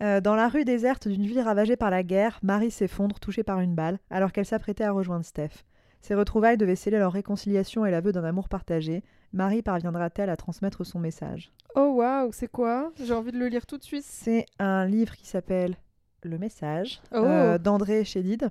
Euh, 0.02 0.20
dans 0.20 0.34
la 0.34 0.48
rue 0.48 0.64
déserte 0.64 1.08
d'une 1.08 1.26
ville 1.26 1.40
ravagée 1.40 1.76
par 1.76 1.90
la 1.90 2.02
guerre, 2.02 2.38
Marie 2.42 2.70
s'effondre, 2.70 3.20
touchée 3.20 3.42
par 3.42 3.60
une 3.60 3.74
balle, 3.74 3.98
alors 4.10 4.32
qu'elle 4.32 4.46
s'apprêtait 4.46 4.84
à 4.84 4.92
rejoindre 4.92 5.24
Steph. 5.24 5.64
Ces 6.00 6.14
retrouvailles 6.14 6.56
devaient 6.56 6.76
sceller 6.76 6.98
leur 6.98 7.12
réconciliation 7.12 7.84
et 7.84 7.90
l'aveu 7.90 8.10
d'un 8.12 8.24
amour 8.24 8.48
partagé. 8.48 9.02
Marie 9.34 9.60
parviendra-t-elle 9.62 10.30
à 10.30 10.36
transmettre 10.36 10.84
son 10.86 10.98
message? 10.98 11.52
Oh 11.76 11.92
waouh, 11.96 12.32
c'est 12.32 12.48
quoi? 12.50 12.90
J'ai 13.04 13.12
envie 13.12 13.32
de 13.32 13.38
le 13.38 13.48
lire 13.48 13.66
tout 13.66 13.76
de 13.76 13.84
suite. 13.84 14.04
C'est 14.04 14.46
un 14.58 14.86
livre 14.86 15.14
qui 15.14 15.26
s'appelle 15.26 15.76
Le 16.22 16.38
message 16.38 17.02
Oh. 17.12 17.16
euh, 17.16 17.58
d'André 17.58 18.04
Chédid. 18.04 18.48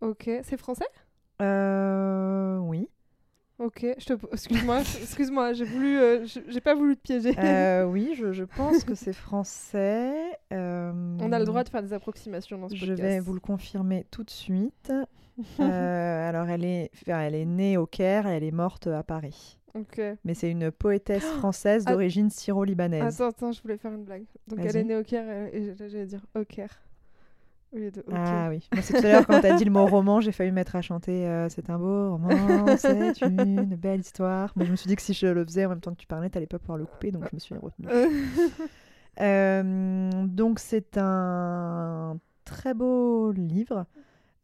Ok, 0.00 0.28
c'est 0.42 0.56
français? 0.56 0.86
Euh, 1.40 2.58
oui. 2.58 2.88
Ok, 3.58 3.84
je 3.98 4.04
te... 4.04 4.12
excuse-moi, 4.32 4.80
excuse-moi, 5.02 5.52
j'ai 5.52 5.64
voulu, 5.64 5.98
euh, 5.98 6.24
je- 6.26 6.40
j'ai 6.48 6.60
pas 6.60 6.74
voulu 6.76 6.96
te 6.96 7.02
piéger. 7.02 7.34
Euh, 7.38 7.84
oui, 7.90 8.14
je, 8.16 8.32
je 8.32 8.44
pense 8.44 8.84
que 8.84 8.94
c'est 8.94 9.12
français. 9.12 10.14
Euh, 10.52 10.92
On 11.20 11.32
a 11.32 11.38
le 11.40 11.44
droit 11.44 11.64
de 11.64 11.68
faire 11.68 11.82
des 11.82 11.92
approximations 11.92 12.58
dans 12.58 12.68
ce 12.68 12.76
Je 12.76 12.86
podcast. 12.86 13.02
vais 13.02 13.18
vous 13.18 13.34
le 13.34 13.40
confirmer 13.40 14.06
tout 14.12 14.22
de 14.22 14.30
suite. 14.30 14.92
Alors, 15.58 16.48
elle 16.48 16.64
est, 16.64 16.90
enfin, 16.94 17.20
elle 17.20 17.34
est 17.34 17.44
née 17.44 17.76
au 17.76 17.86
Caire 17.86 18.26
et 18.28 18.36
elle 18.36 18.44
est 18.44 18.50
morte 18.52 18.86
à 18.86 19.02
Paris. 19.02 19.58
Ok. 19.74 20.00
Mais 20.24 20.34
c'est 20.34 20.50
une 20.50 20.70
poétesse 20.70 21.24
française 21.38 21.84
Ah. 21.86 21.92
d'origine 21.92 22.30
syro-libanaise. 22.30 23.20
Attends, 23.20 23.28
attends, 23.30 23.52
je 23.52 23.60
voulais 23.62 23.76
faire 23.76 23.92
une 23.92 24.04
blague. 24.04 24.24
Donc 24.46 24.60
elle 24.62 24.76
est 24.76 24.84
née 24.84 24.96
au 24.96 25.02
Caire 25.02 25.48
et 25.52 25.62
j- 25.62 25.72
j'allais 25.76 26.06
dire 26.06 26.24
au 26.36 26.44
Caire. 26.44 26.80
Au 27.72 27.76
lieu 27.76 27.90
de 27.90 28.00
au 28.00 28.12
Ah 28.14 28.48
oui. 28.48 28.66
Moi, 28.72 28.82
c'est 28.82 28.94
tout 28.98 29.06
à 29.06 29.12
l'heure 29.12 29.26
quand 29.26 29.40
t'as 29.40 29.56
dit 29.56 29.64
le 29.64 29.70
mot 29.70 29.86
roman, 29.86 30.20
j'ai 30.20 30.32
failli 30.32 30.50
me 30.50 30.54
mettre 30.54 30.76
à 30.76 30.82
chanter 30.82 31.26
euh, 31.26 31.48
C'est 31.48 31.68
un 31.70 31.78
beau 31.78 32.12
roman, 32.12 32.76
c'est 32.78 33.20
une 33.20 33.76
belle 33.76 34.00
histoire. 34.00 34.52
Mais 34.56 34.64
je 34.64 34.70
me 34.70 34.76
suis 34.76 34.88
dit 34.88 34.96
que 34.96 35.02
si 35.02 35.12
je 35.12 35.26
le 35.26 35.44
faisais 35.44 35.66
en 35.66 35.70
même 35.70 35.80
temps 35.80 35.92
que 35.92 36.00
tu 36.00 36.06
parlais, 36.06 36.30
t'allais 36.30 36.46
pas 36.46 36.58
pouvoir 36.58 36.78
le 36.78 36.86
couper, 36.86 37.12
donc 37.12 37.24
je 37.30 37.34
me 37.34 37.38
suis 37.38 37.54
retenue. 37.54 37.88
Euh, 37.90 38.08
Euh, 39.20 40.26
donc 40.28 40.60
c'est 40.60 40.96
un 40.96 42.20
très 42.44 42.72
beau 42.72 43.32
livre 43.32 43.84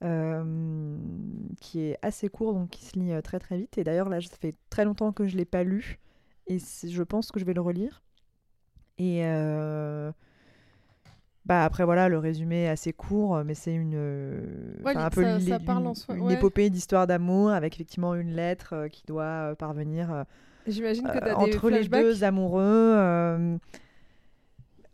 euh, 0.03 0.99
qui 1.61 1.81
est 1.83 1.97
assez 2.03 2.29
court, 2.29 2.55
donc 2.55 2.71
qui 2.71 2.85
se 2.85 2.99
lit 2.99 3.13
très 3.23 3.39
très 3.39 3.57
vite. 3.57 3.79
Et 3.79 3.85
d'ailleurs 3.85 4.09
là, 4.09 4.21
ça 4.21 4.37
fait 4.37 4.57
très 4.71 4.85
longtemps 4.85 5.13
que 5.13 5.29
je 5.29 5.37
l'ai 5.37 5.45
pas 5.45 5.63
lu 5.63 6.01
et 6.49 6.59
je 6.59 7.03
pense 7.05 7.31
que 7.31 7.39
je 7.39 7.45
vais 7.45 7.55
le 7.55 7.61
relire. 7.61 8.03
Et 8.99 9.23
bah 11.47 11.65
après 11.65 11.85
voilà, 11.85 12.09
le 12.09 12.19
résumé 12.19 12.65
est 12.65 12.69
assez 12.69 12.93
court, 12.93 13.43
mais 13.45 13.55
c'est 13.55 13.75
une 13.75 13.93
euh, 13.95 14.43
Ouais, 14.85 14.97
un 14.97 15.11
peu 15.11 15.23
ça- 15.23 15.39
l'é- 15.39 15.51
ça 15.51 15.59
parle 15.59 15.83
une, 15.83 15.89
en 15.89 15.95
soi, 15.95 16.15
une 16.17 16.25
ouais. 16.27 16.35
épopée 16.35 16.71
d'histoire 16.71 17.07
d'amour 17.07 17.51
avec 17.51 17.75
effectivement 17.75 18.15
une 18.15 18.35
lettre 18.35 18.75
euh, 18.75 18.89
qui 18.89 19.03
doit 19.07 19.23
euh, 19.25 19.55
parvenir 19.55 20.13
euh, 20.13 20.25
J'imagine 20.67 21.05
que 21.05 21.19
euh, 21.19 21.21
t'as 21.21 21.45
des 21.45 21.55
entre 21.57 21.69
les 21.71 21.87
deux 21.89 22.25
amoureux. 22.25 23.59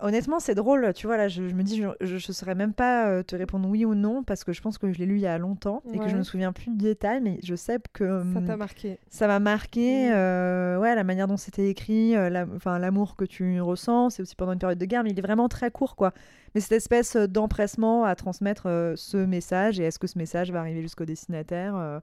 Honnêtement, 0.03 0.41
c'est 0.41 0.55
drôle. 0.55 0.93
Tu 0.95 1.07
vois, 1.07 1.17
là, 1.17 1.29
je, 1.29 1.49
je 1.49 1.55
me 1.55 1.63
dis, 1.63 1.83
je, 2.01 2.17
je 2.19 2.33
saurais 2.33 2.55
même 2.55 2.73
pas 2.73 3.09
euh, 3.09 3.23
te 3.23 3.37
répondre 3.37 3.69
oui 3.69 3.85
ou 3.85 3.95
non 3.95 4.23
parce 4.25 4.45
que 4.45 4.53
je 4.53 4.63
pense 4.63 4.79
que 4.79 4.93
je 4.93 4.99
l'ai 4.99 5.07
lu 5.07 5.17
il 5.17 5.21
y 5.21 5.27
a 5.27 5.37
longtemps 5.39 5.83
et 5.93 5.99
que 5.99 6.09
je 6.09 6.13
Ouais. 6.13 6.19
me 6.19 6.23
souviens 6.23 6.53
plus 6.53 6.71
de 6.71 6.77
détails, 6.79 7.21
mais 7.21 7.39
je 7.45 7.55
sais 7.55 7.79
que 7.93 8.05
Ça 8.33 8.39
hum, 8.39 8.45
t'a 8.47 8.57
marqué. 8.57 8.99
ça 9.11 9.27
m'a 9.27 9.39
marqué. 9.41 10.09
Mm. 10.09 10.13
euh, 10.15 10.79
ouais, 10.79 10.95
la 10.95 11.05
manière 11.05 11.27
dont 11.29 11.37
c'était 11.37 11.69
écrit, 11.69 12.17
euh, 12.17 12.31
la- 12.31 12.79
l'amour 12.79 13.15
que 13.17 13.25
tu 13.25 13.61
ressens, 13.61 14.11
c'est 14.11 14.23
aussi 14.23 14.35
pendant 14.37 14.53
une 14.53 14.59
période 14.59 14.79
de 14.79 14.85
guerre, 14.87 15.05
mais 15.05 15.11
il 15.11 15.19
est 15.19 15.23
vraiment 15.23 15.49
très 15.49 15.71
court, 15.71 15.97
quoi. 15.97 16.13
Mais 16.55 16.61
cette 16.61 16.73
espèce 16.73 17.17
d'empressement 17.17 18.05
à 18.05 18.15
transmettre 18.15 18.65
euh, 18.67 18.95
ce 18.97 19.19
message 19.19 19.81
et 19.81 19.85
est-ce 19.85 19.99
que 19.99 20.07
ce 20.07 20.17
message 20.19 20.51
va 20.51 20.61
arriver 20.61 20.83
jusqu'au 20.83 21.05
destinataire 21.05 21.75
euh, 21.77 22.01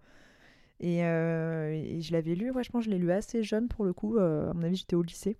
et, 0.80 1.00
et 1.00 2.02
je 2.02 2.14
l'avais 2.14 2.36
lu, 2.36 2.52
ouais, 2.52 2.64
je 2.64 2.70
pense 2.72 2.86
que 2.86 2.92
je 2.92 2.96
l'ai 2.96 3.00
lu 3.02 3.12
assez 3.12 3.42
jeune 3.44 3.68
pour 3.68 3.84
le 3.86 3.94
coup. 3.94 4.18
à 4.20 4.54
mon 4.54 4.62
avis, 4.64 4.76
j'étais 4.76 4.96
au 4.96 5.02
lycée. 5.02 5.38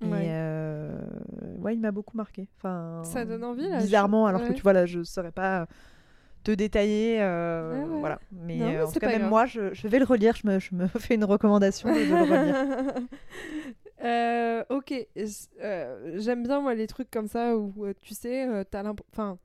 Et 0.00 0.06
euh, 0.30 0.96
ouais, 1.58 1.74
il 1.74 1.80
m'a 1.80 1.90
beaucoup 1.90 2.16
marqué. 2.16 2.48
Enfin, 2.56 3.02
Ça 3.04 3.24
donne 3.24 3.42
envie, 3.44 3.68
là, 3.68 3.78
je- 3.78 3.84
Bizarrement, 3.84 4.26
alors 4.26 4.42
que 4.46 4.52
tu 4.52 4.62
vois 4.62 4.72
là, 4.72 4.86
je 4.86 5.02
saurais 5.02 5.32
pas 5.32 5.66
te 6.44 6.52
détailler. 6.52 7.20
euh, 7.20 7.72
Ouais, 7.84 7.90
ouais. 7.94 8.00
Voilà. 8.00 8.20
Mais, 8.30 8.56
Non, 8.56 8.66
euh, 8.68 8.70
mais 8.70 8.82
en 8.82 8.92
tout 8.92 9.00
cas, 9.00 9.06
même 9.08 9.18
grave. 9.18 9.30
moi, 9.30 9.46
je, 9.46 9.74
je 9.74 9.88
vais 9.88 9.98
le 9.98 10.04
relire. 10.04 10.36
Je 10.36 10.46
me, 10.46 10.58
je 10.60 10.74
me 10.74 10.86
fais 10.86 11.14
une 11.16 11.24
recommandation 11.24 11.88
de, 11.90 11.98
le 11.98 12.22
relire. 12.22 13.08
Euh, 14.04 14.62
ok, 14.70 14.94
j'aime 15.16 16.44
bien 16.44 16.60
moi 16.60 16.72
les 16.76 16.86
trucs 16.86 17.10
comme 17.10 17.26
ça 17.26 17.56
où 17.56 17.74
tu 18.00 18.14
sais, 18.14 18.46
t'as 18.70 18.84
l'imp- 18.84 19.00
enfin, 19.12 19.38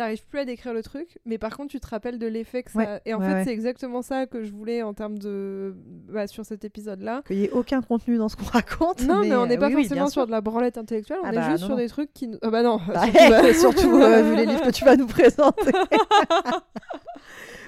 t'arrives 0.00 0.24
plus 0.26 0.38
à 0.38 0.44
décrire 0.46 0.72
le 0.72 0.82
truc, 0.82 1.18
mais 1.26 1.36
par 1.36 1.54
contre 1.56 1.70
tu 1.70 1.78
te 1.80 1.86
rappelles 1.86 2.18
de 2.18 2.26
l'effet 2.26 2.62
que 2.62 2.70
ça. 2.70 2.78
Ouais, 2.78 3.00
Et 3.04 3.12
en 3.12 3.20
ouais, 3.20 3.26
fait, 3.26 3.32
ouais. 3.34 3.44
c'est 3.44 3.52
exactement 3.52 4.00
ça 4.00 4.26
que 4.26 4.42
je 4.44 4.50
voulais 4.50 4.82
en 4.82 4.94
termes 4.94 5.18
de, 5.18 5.74
bah, 6.08 6.26
sur 6.26 6.44
cet 6.46 6.64
épisode-là. 6.64 7.22
Qu'il 7.26 7.36
n'y 7.36 7.44
ait 7.44 7.50
aucun 7.50 7.82
contenu 7.82 8.16
dans 8.16 8.28
ce 8.30 8.36
qu'on 8.36 8.44
raconte. 8.50 9.02
Non, 9.02 9.20
mais, 9.20 9.34
on 9.36 9.44
n'est 9.46 9.56
euh, 9.56 9.60
pas 9.60 9.66
oui, 9.68 9.74
oui, 9.74 9.82
forcément 9.82 10.00
bien 10.06 10.10
sur 10.10 10.26
de 10.26 10.30
la 10.30 10.40
branlette 10.40 10.78
intellectuelle, 10.78 11.18
on 11.22 11.26
Ah 11.26 11.32
est 11.32 11.36
bah, 11.36 11.50
juste 11.50 11.60
non, 11.62 11.66
sur 11.66 11.76
non. 11.76 11.82
des 11.82 11.88
trucs 11.88 12.12
qui. 12.14 12.28
nous- 12.28 12.38
Ah 12.40 12.50
bah 12.50 12.62
non. 12.62 12.80
Bah, 12.88 13.02
surtout, 13.12 13.28
bah, 13.30 13.54
surtout 13.60 13.96
euh, 14.00 14.22
vu 14.22 14.36
les 14.36 14.46
livres 14.46 14.62
que 14.62 14.70
tu 14.70 14.84
vas 14.86 14.96
nous 14.96 15.06
présenter. 15.06 15.70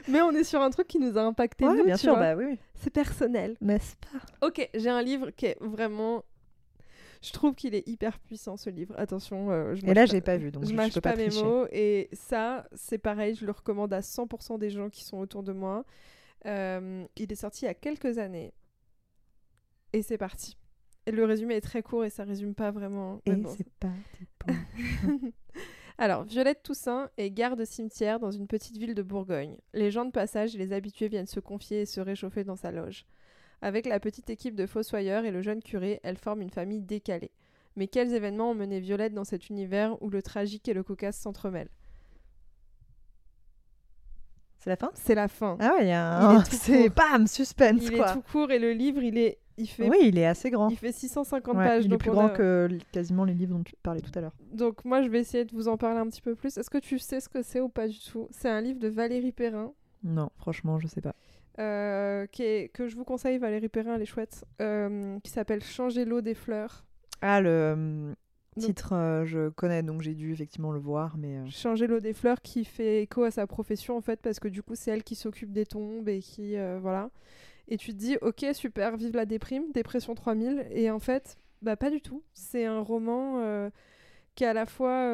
mais 0.08 0.20
on 0.22 0.30
est 0.32 0.44
sur 0.44 0.60
un 0.60 0.70
truc 0.70 0.88
qui 0.88 0.98
nous 0.98 1.16
a 1.16 1.22
impacté 1.22 1.64
nous, 1.64 1.84
bien 1.84 1.94
tu 1.96 2.00
sûr, 2.02 2.12
vois. 2.14 2.20
bah 2.22 2.34
oui. 2.36 2.44
oui. 2.50 2.58
C'est 2.74 2.90
personnel. 2.90 3.56
N'est-ce 3.60 3.94
pas? 3.96 4.46
Ok, 4.46 4.68
j'ai 4.74 4.90
un 4.90 5.02
livre 5.02 5.30
qui 5.36 5.46
est 5.46 5.56
vraiment. 5.60 6.24
Je 7.22 7.30
trouve 7.32 7.54
qu'il 7.54 7.74
est 7.74 7.86
hyper 7.88 8.18
puissant 8.18 8.56
ce 8.56 8.68
livre. 8.68 8.94
Attention, 8.98 9.50
euh, 9.50 9.74
je 9.76 9.82
Et 9.86 9.94
là, 9.94 10.02
pas- 10.02 10.06
j'ai 10.06 10.20
pas 10.20 10.36
vu, 10.36 10.50
donc 10.50 10.64
je 10.66 10.74
mâche 10.74 10.92
peux 10.94 11.00
pas, 11.00 11.12
pas 11.12 11.16
mes 11.16 11.28
mots. 11.30 11.66
Et 11.70 12.08
ça, 12.12 12.66
c'est 12.74 12.98
pareil, 12.98 13.34
je 13.36 13.46
le 13.46 13.52
recommande 13.52 13.92
à 13.92 14.00
100% 14.02 14.58
des 14.58 14.70
gens 14.70 14.90
qui 14.90 15.04
sont 15.04 15.18
autour 15.18 15.42
de 15.42 15.52
moi. 15.52 15.84
Euh, 16.46 17.04
il 17.16 17.30
est 17.32 17.36
sorti 17.36 17.64
il 17.64 17.66
y 17.66 17.70
a 17.70 17.74
quelques 17.74 18.18
années. 18.18 18.52
Et 19.92 20.02
c'est 20.02 20.18
parti. 20.18 20.56
Et 21.06 21.10
le 21.12 21.24
résumé 21.24 21.54
est 21.54 21.60
très 21.60 21.82
court 21.82 22.04
et 22.04 22.10
ça 22.10 22.24
résume 22.24 22.54
pas 22.54 22.70
vraiment. 22.70 23.20
Et 23.26 23.32
bon. 23.32 23.52
c'est 23.56 23.68
parti 23.78 24.26
pour- 24.38 24.50
Alors, 25.98 26.24
Violette 26.24 26.62
Toussaint 26.62 27.10
est 27.18 27.30
garde 27.30 27.64
cimetière 27.64 28.18
dans 28.18 28.30
une 28.30 28.46
petite 28.46 28.76
ville 28.78 28.94
de 28.94 29.02
Bourgogne. 29.02 29.56
Les 29.74 29.90
gens 29.90 30.04
de 30.04 30.10
passage 30.10 30.54
et 30.54 30.58
les 30.58 30.72
habitués 30.72 31.08
viennent 31.08 31.26
se 31.26 31.38
confier 31.38 31.82
et 31.82 31.86
se 31.86 32.00
réchauffer 32.00 32.42
dans 32.44 32.56
sa 32.56 32.72
loge. 32.72 33.04
Avec 33.62 33.86
la 33.86 34.00
petite 34.00 34.28
équipe 34.28 34.54
de 34.56 34.66
fossoyeurs 34.66 35.24
et 35.24 35.30
le 35.30 35.40
jeune 35.40 35.62
curé, 35.62 36.00
elle 36.02 36.16
forme 36.18 36.42
une 36.42 36.50
famille 36.50 36.80
décalée. 36.82 37.30
Mais 37.76 37.86
quels 37.86 38.12
événements 38.12 38.50
ont 38.50 38.54
mené 38.54 38.80
Violette 38.80 39.14
dans 39.14 39.24
cet 39.24 39.48
univers 39.48 40.00
où 40.02 40.10
le 40.10 40.20
tragique 40.20 40.68
et 40.68 40.74
le 40.74 40.82
cocasse 40.82 41.16
s'entremêlent? 41.16 41.70
C'est 44.58 44.70
la 44.70 44.76
fin? 44.76 44.90
C'est 44.94 45.14
la 45.14 45.28
fin. 45.28 45.56
Ah 45.60 45.74
ouais, 45.74 45.84
il 45.86 45.88
y 45.88 45.92
a 45.92 46.28
un... 46.30 46.44
C'est 46.44 46.88
bam, 46.90 47.26
suspense 47.26 47.82
il 47.82 47.96
quoi. 47.96 48.10
est 48.10 48.14
tout 48.14 48.22
court 48.22 48.50
et 48.52 48.58
le 48.60 48.72
livre, 48.72 49.02
il 49.02 49.18
est, 49.18 49.38
il 49.56 49.66
fait, 49.66 49.88
Oui, 49.88 49.96
il 50.02 50.18
est 50.18 50.26
assez 50.26 50.50
grand. 50.50 50.68
il 50.68 50.76
fait 50.76 50.92
650 50.92 51.56
Ouais, 51.56 51.64
pages. 51.64 51.84
il 51.84 51.86
est 51.86 51.88
donc 51.90 52.00
plus 52.00 52.10
grand 52.12 52.26
a- 52.26 52.30
que 52.30 52.68
quasiment 52.92 53.24
les 53.24 53.34
livres 53.34 53.56
dont 53.56 53.64
tu 53.64 53.74
parlais 53.82 54.00
tout 54.00 54.12
à 54.16 54.20
l'heure. 54.20 54.34
Donc 54.52 54.84
moi, 54.84 55.02
je 55.02 55.08
vais 55.08 55.18
essayer 55.20 55.44
de 55.44 55.52
vous 55.52 55.66
en 55.66 55.76
parler 55.76 55.98
un 55.98 56.06
petit 56.06 56.20
peu 56.22 56.36
plus. 56.36 56.56
Est-ce 56.58 56.70
que 56.70 56.78
tu 56.78 56.98
sais 57.00 57.20
ce 57.20 57.28
que 57.28 57.42
c'est 57.42 57.60
ou 57.60 57.68
pas 57.68 57.88
du 57.88 57.98
tout? 57.98 58.28
C'est 58.30 58.48
un 58.48 58.60
livre 58.60 58.78
de 58.78 58.88
Valérie 58.88 59.32
Perrin? 59.32 59.72
Non, 60.04 60.30
franchement, 60.36 60.78
je 60.78 60.86
sais 60.86 61.00
pas. 61.00 61.14
Euh, 61.58 62.26
qui 62.26 62.42
est, 62.42 62.68
que 62.72 62.88
je 62.88 62.96
vous 62.96 63.04
conseille, 63.04 63.38
Valérie 63.38 63.68
Perrin, 63.68 63.96
elle 63.96 64.02
est 64.02 64.06
chouette, 64.06 64.44
euh, 64.60 65.18
qui 65.20 65.30
s'appelle 65.30 65.62
Changer 65.62 66.04
l'eau 66.04 66.20
des 66.20 66.34
fleurs. 66.34 66.84
Ah, 67.20 67.40
le 67.40 67.48
euh, 67.50 68.14
Donc- 68.56 68.64
titre, 68.66 68.94
euh, 68.94 69.24
je 69.24 69.48
connais, 69.50 69.82
donc 69.82 70.02
j'ai 70.02 70.14
dû 70.14 70.32
effectivement 70.32 70.72
le 70.72 70.78
voir, 70.80 71.16
mais... 71.18 71.48
Changer 71.50 71.86
l'eau 71.86 72.00
des 72.00 72.14
fleurs 72.14 72.40
qui 72.40 72.64
fait 72.64 73.02
écho 73.02 73.24
à 73.24 73.30
sa 73.30 73.46
profession 73.46 73.96
en 73.96 74.00
fait, 74.00 74.20
parce 74.20 74.40
que 74.40 74.48
du 74.48 74.62
coup, 74.62 74.74
c'est 74.74 74.90
elle 74.90 75.04
qui 75.04 75.14
s'occupe 75.14 75.52
des 75.52 75.66
tombes 75.66 76.08
et 76.08 76.20
qui. 76.20 76.56
voilà. 76.80 77.10
Et 77.68 77.76
tu 77.76 77.92
te 77.92 77.96
dis, 77.98 78.16
ok, 78.22 78.44
super, 78.54 78.96
vive 78.96 79.14
la 79.14 79.24
déprime, 79.26 79.70
dépression 79.72 80.14
3000. 80.14 80.66
Et 80.70 80.90
en 80.90 80.98
fait, 80.98 81.38
bah 81.62 81.76
pas 81.76 81.90
du 81.90 82.00
tout. 82.00 82.22
C'est 82.34 82.64
un 82.64 82.80
roman 82.80 83.70
qui 84.34 84.44
est 84.44 84.48
à 84.48 84.52
la 84.52 84.66
fois. 84.66 85.12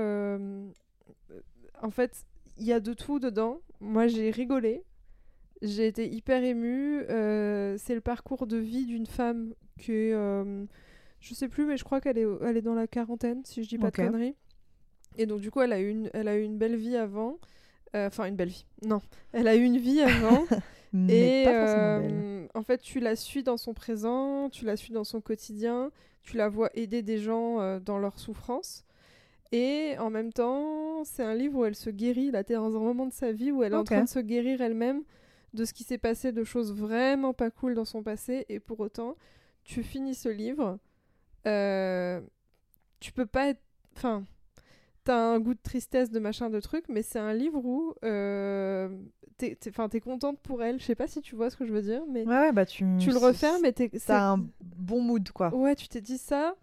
en 1.82 1.90
fait, 1.90 2.24
il 2.56 2.64
y 2.64 2.72
a 2.72 2.80
de 2.80 2.94
tout 2.94 3.18
dedans. 3.18 3.60
Moi, 3.80 4.06
j'ai 4.08 4.30
rigolé. 4.30 4.82
J'ai 5.62 5.86
été 5.86 6.08
hyper 6.08 6.42
émue. 6.44 7.02
Euh, 7.10 7.76
c'est 7.78 7.94
le 7.94 8.00
parcours 8.00 8.46
de 8.46 8.56
vie 8.56 8.86
d'une 8.86 9.06
femme 9.06 9.54
qui 9.78 9.92
est. 9.92 10.12
euh, 10.12 10.64
je 11.20 11.34
sais 11.34 11.48
plus, 11.48 11.64
mais 11.66 11.76
je 11.76 11.84
crois 11.84 12.00
qu'elle 12.00 12.18
est, 12.18 12.26
elle 12.42 12.56
est 12.56 12.62
dans 12.62 12.74
la 12.74 12.86
quarantaine, 12.86 13.44
si 13.44 13.62
je 13.64 13.68
dis 13.68 13.78
pas 13.78 13.90
de 13.90 13.96
conneries. 14.10 14.36
Et 15.16 15.26
donc, 15.26 15.40
du 15.40 15.50
coup, 15.50 15.60
elle 15.60 15.72
a 15.72 15.80
eu 15.80 15.88
une, 15.88 16.10
elle 16.12 16.28
a 16.28 16.36
eu 16.36 16.42
une 16.42 16.58
belle 16.58 16.76
vie 16.76 16.96
avant. 16.96 17.38
Euh, 17.96 18.06
Enfin, 18.06 18.26
une 18.26 18.36
belle 18.36 18.50
vie. 18.50 18.66
Non. 18.86 19.00
Elle 19.32 19.48
a 19.48 19.56
eu 19.56 19.62
une 19.64 19.78
vie 19.78 20.00
avant. 20.00 20.44
mais 20.92 21.42
Et 21.42 21.44
pas 21.44 21.50
euh, 22.00 22.46
en 22.54 22.62
fait, 22.62 22.78
tu 22.80 23.00
la 23.00 23.16
suis 23.16 23.42
dans 23.42 23.56
son 23.56 23.74
présent, 23.74 24.48
tu 24.50 24.64
la 24.64 24.76
suis 24.76 24.92
dans 24.92 25.04
son 25.04 25.20
quotidien, 25.20 25.90
tu 26.22 26.36
la 26.36 26.48
vois 26.48 26.70
aider 26.74 27.02
des 27.02 27.18
gens 27.18 27.78
dans 27.80 27.98
leur 27.98 28.18
souffrance. 28.20 28.84
Et 29.50 29.96
en 29.98 30.10
même 30.10 30.32
temps, 30.32 31.02
c'est 31.04 31.22
un 31.22 31.34
livre 31.34 31.60
où 31.60 31.64
elle 31.64 31.74
se 31.74 31.90
guérit. 31.90 32.30
Là, 32.30 32.44
t'es 32.44 32.54
dans 32.54 32.76
un 32.76 32.80
moment 32.80 33.06
de 33.06 33.12
sa 33.12 33.32
vie 33.32 33.50
où 33.50 33.64
elle 33.64 33.72
est 33.72 33.76
en 33.76 33.84
train 33.84 34.04
de 34.04 34.08
se 34.08 34.18
guérir 34.18 34.60
elle-même 34.60 35.02
de 35.54 35.64
ce 35.64 35.72
qui 35.72 35.84
s'est 35.84 35.98
passé, 35.98 36.32
de 36.32 36.44
choses 36.44 36.72
vraiment 36.72 37.32
pas 37.34 37.50
cool 37.50 37.74
dans 37.74 37.84
son 37.84 38.02
passé. 38.02 38.44
Et 38.48 38.60
pour 38.60 38.80
autant, 38.80 39.16
tu 39.64 39.82
finis 39.82 40.14
ce 40.14 40.28
livre, 40.28 40.78
euh, 41.46 42.20
tu 43.00 43.12
peux 43.12 43.26
pas 43.26 43.48
être. 43.48 43.60
Enfin, 43.96 44.24
t'as 45.04 45.16
un 45.18 45.40
goût 45.40 45.54
de 45.54 45.60
tristesse, 45.62 46.10
de 46.10 46.18
machin, 46.18 46.50
de 46.50 46.60
truc, 46.60 46.84
mais 46.88 47.02
c'est 47.02 47.18
un 47.18 47.32
livre 47.32 47.64
où 47.64 47.94
euh, 48.04 48.88
t'es 49.38 49.56
t'es- 49.56 49.70
'fin, 49.72 49.88
t'es 49.88 50.00
contente 50.00 50.38
pour 50.40 50.62
elle. 50.62 50.78
Je 50.80 50.84
sais 50.84 50.94
pas 50.94 51.06
si 51.06 51.20
tu 51.22 51.34
vois 51.34 51.50
ce 51.50 51.56
que 51.56 51.64
je 51.66 51.72
veux 51.72 51.82
dire, 51.82 52.02
mais 52.08 52.24
Ouais, 52.26 52.38
ouais, 52.38 52.52
bah 52.52 52.66
tu... 52.66 52.84
tu 53.00 53.10
le 53.10 53.18
refermes 53.18 53.64
et 53.64 53.72
t'es. 53.72 53.88
T'as 53.88 54.32
un 54.34 54.46
bon 54.60 55.00
mood, 55.00 55.30
quoi. 55.32 55.54
Ouais, 55.54 55.74
tu 55.74 55.88
t'es 55.88 56.00
dit 56.00 56.18
ça. 56.18 56.54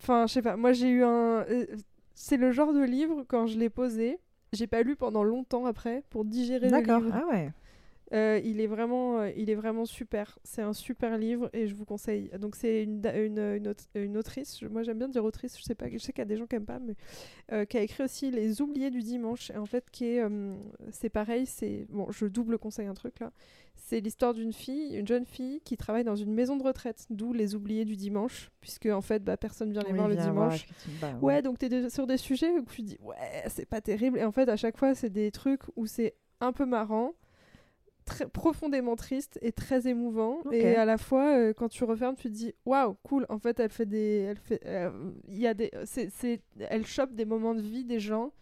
Enfin, 0.00 0.26
je 0.26 0.32
sais 0.34 0.42
pas, 0.42 0.56
moi 0.56 0.72
j'ai 0.72 0.88
eu 0.88 1.02
un. 1.02 1.40
euh, 1.48 1.66
C'est 2.14 2.36
le 2.36 2.52
genre 2.52 2.72
de 2.72 2.82
livre, 2.82 3.24
quand 3.28 3.46
je 3.46 3.58
l'ai 3.58 3.68
posé, 3.70 4.18
j'ai 4.52 4.66
pas 4.66 4.82
lu 4.82 4.96
pendant 4.96 5.24
longtemps 5.24 5.66
après 5.66 6.02
pour 6.10 6.24
digérer 6.24 6.66
le 6.70 6.70
D'accord, 6.70 7.00
livre. 7.02 7.12
ah 7.14 7.26
ouais. 7.30 7.52
Euh, 8.14 8.40
il, 8.42 8.60
est 8.60 8.66
vraiment, 8.66 9.18
euh, 9.20 9.30
il 9.36 9.50
est 9.50 9.54
vraiment 9.54 9.84
super. 9.84 10.38
C'est 10.42 10.62
un 10.62 10.72
super 10.72 11.18
livre 11.18 11.50
et 11.52 11.66
je 11.66 11.74
vous 11.74 11.84
conseille. 11.84 12.30
Donc, 12.40 12.56
c'est 12.56 12.82
une, 12.84 13.02
une, 13.06 13.38
une, 13.38 13.68
aut- 13.68 13.88
une 13.94 14.16
autrice. 14.16 14.62
Moi, 14.62 14.82
j'aime 14.82 14.98
bien 14.98 15.08
dire 15.08 15.24
autrice. 15.24 15.58
Je 15.58 15.62
sais 15.62 15.74
pas. 15.74 15.88
Je 15.90 15.98
sais 15.98 16.12
qu'il 16.12 16.20
y 16.20 16.22
a 16.22 16.26
des 16.26 16.36
gens 16.38 16.46
qui 16.46 16.56
aiment 16.56 16.64
pas, 16.64 16.78
mais 16.78 16.94
euh, 17.52 17.64
qui 17.66 17.76
a 17.76 17.82
écrit 17.82 18.02
aussi 18.04 18.30
Les 18.30 18.62
Oubliés 18.62 18.90
du 18.90 19.00
dimanche. 19.02 19.50
Et 19.50 19.56
en 19.58 19.66
fait, 19.66 19.90
qui 19.90 20.06
est, 20.06 20.22
c'est 20.90 21.10
pareil. 21.10 21.44
C'est 21.44 21.86
bon. 21.90 22.10
Je 22.10 22.24
double 22.26 22.58
conseille 22.58 22.86
un 22.86 22.94
truc 22.94 23.20
là. 23.20 23.30
C'est 23.80 24.00
l'histoire 24.00 24.34
d'une 24.34 24.52
fille, 24.52 24.96
une 24.96 25.06
jeune 25.06 25.24
fille 25.24 25.60
qui 25.64 25.76
travaille 25.76 26.02
dans 26.04 26.16
une 26.16 26.32
maison 26.32 26.56
de 26.56 26.62
retraite. 26.62 27.06
D'où 27.10 27.32
Les 27.32 27.54
Oubliés 27.54 27.84
du 27.84 27.94
dimanche, 27.96 28.50
puisque 28.60 28.86
en 28.86 29.00
fait, 29.02 29.22
bah, 29.22 29.36
personne 29.36 29.70
vient 29.70 29.82
les 29.82 29.90
Oui, 29.92 29.96
voir 29.96 30.08
le 30.08 30.14
voir, 30.14 30.26
dimanche. 30.26 30.66
Bah, 31.00 31.12
Ouais, 31.22 31.42
donc 31.42 31.58
t'es 31.58 31.68
de- 31.68 31.88
sur 31.88 32.06
des 32.06 32.16
sujets 32.16 32.50
où 32.50 32.62
tu 32.64 32.82
dis 32.82 32.98
ouais, 33.02 33.14
c'est 33.48 33.66
pas 33.66 33.80
terrible. 33.80 34.18
Et 34.18 34.24
en 34.24 34.32
fait, 34.32 34.48
à 34.48 34.56
chaque 34.56 34.76
fois, 34.78 34.94
c'est 34.94 35.10
des 35.10 35.30
trucs 35.30 35.62
où 35.76 35.86
c'est 35.86 36.14
un 36.40 36.52
peu 36.52 36.64
marrant, 36.66 37.12
très 38.08 38.26
profondément 38.28 38.96
triste 38.96 39.38
et 39.42 39.52
très 39.52 39.86
émouvant. 39.86 40.40
Et 40.50 40.74
à 40.74 40.84
la 40.84 40.98
fois, 40.98 41.36
euh, 41.36 41.52
quand 41.52 41.68
tu 41.68 41.84
refermes, 41.84 42.16
tu 42.16 42.28
te 42.28 42.34
dis 42.34 42.52
waouh, 42.66 42.96
cool. 43.02 43.26
En 43.28 43.38
fait, 43.38 43.60
elle 43.60 43.70
fait 43.70 43.86
des, 43.86 44.26
elle 44.30 44.38
fait, 44.38 44.60
euh, 44.66 44.90
il 45.28 45.38
y 45.38 45.46
a 45.46 45.54
des, 45.54 45.70
c'est, 45.84 46.08
c'est, 46.10 46.40
elle 46.58 46.86
chope 46.86 47.12
des 47.14 47.24
moments 47.24 47.54
de 47.54 47.60
vie 47.62 47.84
des 47.84 48.00
gens. 48.00 48.32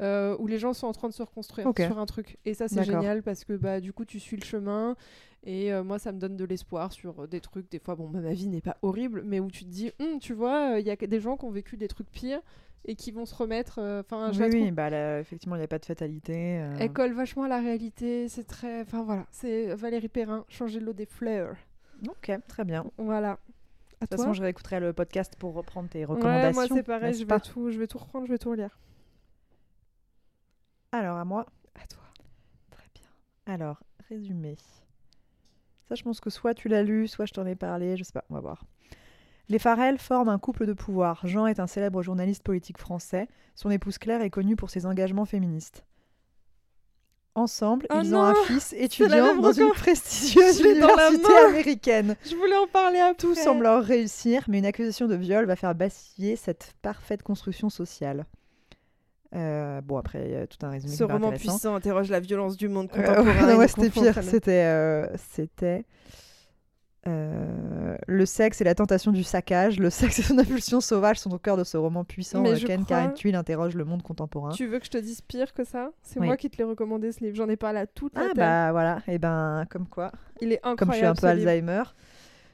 euh, 0.00 0.34
où 0.38 0.46
les 0.46 0.58
gens 0.58 0.72
sont 0.72 0.86
en 0.86 0.92
train 0.92 1.08
de 1.08 1.12
se 1.12 1.22
reconstruire 1.22 1.70
sur 1.76 1.98
un 1.98 2.06
truc 2.06 2.38
et 2.46 2.54
ça 2.54 2.68
c'est 2.68 2.76
D'accord. 2.76 3.02
génial 3.02 3.22
parce 3.22 3.44
que 3.44 3.52
bah 3.52 3.80
du 3.80 3.92
coup 3.92 4.06
tu 4.06 4.18
suis 4.18 4.38
le 4.38 4.44
chemin 4.44 4.96
et 5.42 5.72
euh, 5.72 5.82
moi 5.82 5.98
ça 5.98 6.12
me 6.12 6.18
donne 6.18 6.36
de 6.36 6.44
l'espoir 6.44 6.92
sur 6.92 7.20
euh, 7.22 7.26
des 7.26 7.40
trucs 7.40 7.70
des 7.70 7.78
fois 7.78 7.94
bon 7.96 8.08
bah, 8.08 8.20
ma 8.20 8.32
vie 8.32 8.48
n'est 8.48 8.60
pas 8.60 8.76
horrible 8.82 9.22
mais 9.24 9.40
où 9.40 9.50
tu 9.50 9.64
te 9.64 9.70
dis 9.70 9.90
Hum, 9.98 10.18
tu 10.20 10.34
vois 10.34 10.76
il 10.78 10.86
y 10.86 10.90
a 10.90 10.96
des 10.96 11.20
gens 11.20 11.36
qui 11.36 11.44
ont 11.46 11.50
vécu 11.50 11.76
des 11.78 11.88
trucs 11.88 12.10
pires 12.10 12.42
et 12.84 12.94
qui 12.94 13.10
vont 13.10 13.24
se 13.26 13.34
remettre 13.34 13.78
euh, 13.78 14.00
enfin 14.00 14.32
je 14.32 14.42
Oui, 14.42 14.50
trouve 14.50 14.62
oui, 14.62 14.70
bah, 14.70 14.88
là, 14.90 15.18
effectivement, 15.20 15.54
il 15.56 15.58
n'y 15.60 15.64
a 15.64 15.68
pas 15.68 15.78
de 15.78 15.84
fatalité. 15.86 16.60
euh. 16.60 16.76
elle 16.78 16.92
colle 16.92 17.12
vachement 17.12 17.44
à 17.44 17.48
la 17.48 17.60
réalité 17.60 18.28
c'est 18.28 18.44
très 18.44 18.82
enfin 18.82 19.02
voilà 19.02 19.26
c'est 19.30 19.74
Valérie 19.74 20.08
Perrin 20.08 20.44
changer 20.48 20.78
l'eau 20.80 20.92
des 20.92 21.06
fleurs 21.06 21.56
Ok, 22.08 22.32
très 22.48 22.64
bien. 22.64 22.84
De 22.84 22.90
voilà 23.04 23.38
à 24.02 24.06
toute 24.06 24.16
façon, 24.18 24.32
je 24.32 24.40
réécouterai 24.42 24.80
le 24.80 24.94
podcast 24.94 25.36
pour 25.38 25.52
reprendre 25.52 25.90
tes 25.90 25.98
ouais 26.00 26.04
recommandations. 26.06 26.52
moi 26.54 26.66
c'est 26.68 26.82
pareil 26.82 27.12
je 27.12 27.18
vais 27.18 27.24
pas 27.26 27.40
tout 27.40 27.70
je 27.70 27.78
vais 27.78 27.86
tout 27.86 27.98
reprendre 27.98 28.26
je 28.26 28.32
vais 28.32 28.38
tout 28.38 28.50
relire 28.50 28.78
Alors, 30.92 31.18
à 31.18 31.24
moi. 31.26 31.44
à 31.74 31.86
toi 31.86 32.02
Très 32.70 32.88
bien. 32.94 33.08
Alors, 33.54 33.82
résumé. 34.08 34.56
Ça, 35.90 35.96
je 35.96 36.04
pense 36.04 36.20
que 36.20 36.30
soit 36.30 36.54
tu 36.54 36.68
l'as 36.68 36.84
lu, 36.84 37.08
soit 37.08 37.26
je 37.26 37.32
t'en 37.32 37.44
ai 37.44 37.56
parlé, 37.56 37.96
je 37.96 38.04
sais 38.04 38.12
pas, 38.12 38.22
on 38.30 38.34
va 38.34 38.40
voir. 38.40 38.62
Les 39.48 39.58
Farrell 39.58 39.98
forment 39.98 40.28
un 40.28 40.38
couple 40.38 40.64
de 40.64 40.72
pouvoir. 40.72 41.26
Jean 41.26 41.48
est 41.48 41.58
un 41.58 41.66
célèbre 41.66 42.00
journaliste 42.00 42.44
politique 42.44 42.78
français. 42.78 43.26
Son 43.56 43.70
épouse 43.70 43.98
Claire 43.98 44.22
est 44.22 44.30
connue 44.30 44.54
pour 44.54 44.70
ses 44.70 44.86
engagements 44.86 45.24
féministes. 45.24 45.84
Ensemble, 47.34 47.88
Oh 47.90 47.96
ils 48.04 48.14
ont 48.14 48.22
un 48.22 48.36
fils 48.46 48.72
étudiant 48.78 49.34
dans 49.34 49.50
une 49.50 49.70
prestigieuse 49.70 50.60
université 50.64 51.34
américaine. 51.48 52.14
je 52.24 52.36
voulais 52.36 52.56
en 52.56 52.68
parler 52.68 53.00
après 53.00 53.16
Tout 53.16 53.34
semble 53.34 53.64
leur 53.64 53.82
réussir, 53.82 54.44
mais 54.46 54.60
une 54.60 54.66
accusation 54.66 55.08
de 55.08 55.16
viol 55.16 55.44
va 55.44 55.56
faire 55.56 55.74
vaciller 55.74 56.36
cette 56.36 56.74
parfaite 56.82 57.24
construction 57.24 57.68
sociale. 57.68 58.26
Euh, 59.34 59.80
bon, 59.80 59.96
après, 59.96 60.24
il 60.26 60.32
y 60.32 60.36
a 60.36 60.46
tout 60.46 60.58
un 60.66 60.70
résumé 60.70 60.92
ce 60.94 61.04
roman 61.04 61.30
puissant 61.30 61.74
interroge 61.76 62.10
la 62.10 62.18
violence 62.20 62.56
du 62.56 62.68
monde 62.68 62.88
Euh, 62.96 63.02
contemporain 63.06 63.56
ouais, 63.56 63.68
c'était 63.68 63.90
pire. 63.90 64.22
C'était, 64.24 64.64
euh, 64.64 65.06
c'était 65.16 65.84
euh, 67.06 67.96
le 68.06 68.26
sexe 68.26 68.60
et 68.60 68.64
la 68.64 68.74
tentation 68.74 69.10
du 69.10 69.22
saccage. 69.22 69.78
Le 69.78 69.88
sexe 69.88 70.18
et 70.18 70.22
son 70.22 70.38
impulsion 70.38 70.80
sauvage 70.80 71.18
sont 71.18 71.32
au 71.32 71.38
cœur 71.38 71.56
de 71.56 71.64
ce 71.64 71.76
roman 71.76 72.04
puissant 72.04 72.42
Mais 72.42 72.58
crois- 72.60 72.76
Karen 72.86 73.14
Tuil 73.14 73.34
interroge 73.34 73.74
le 73.74 73.84
monde 73.84 74.02
contemporain. 74.02 74.50
Tu 74.50 74.66
veux 74.66 74.78
que 74.78 74.84
je 74.84 74.90
te 74.90 74.98
dise 74.98 75.20
pire 75.22 75.54
que 75.54 75.64
ça? 75.64 75.90
C'est 76.02 76.20
Oui. 76.20 76.26
moi 76.26 76.36
qui 76.36 76.50
te 76.50 76.58
l'ai 76.58 76.64
recommandé 76.64 77.10
ce 77.12 77.20
livre. 77.20 77.36
J'en 77.36 77.48
ai 77.48 77.56
parlé 77.56 77.78
à 77.80 77.86
toute 77.86 78.14
la 78.16 78.22
Ah 78.22 78.34
bah 78.34 78.72
voilà, 78.72 79.00
et 79.08 79.18
ben 79.18 79.64
comme 79.70 79.86
quoi, 79.86 80.12
Il 80.40 80.52
est 80.52 80.58
incroyable. 80.58 80.76
comme 80.78 80.90
je 80.92 80.96
suis 80.96 81.06
un 81.06 81.14
peu 81.14 81.32
livre. 81.38 81.48
Alzheimer. 81.48 81.82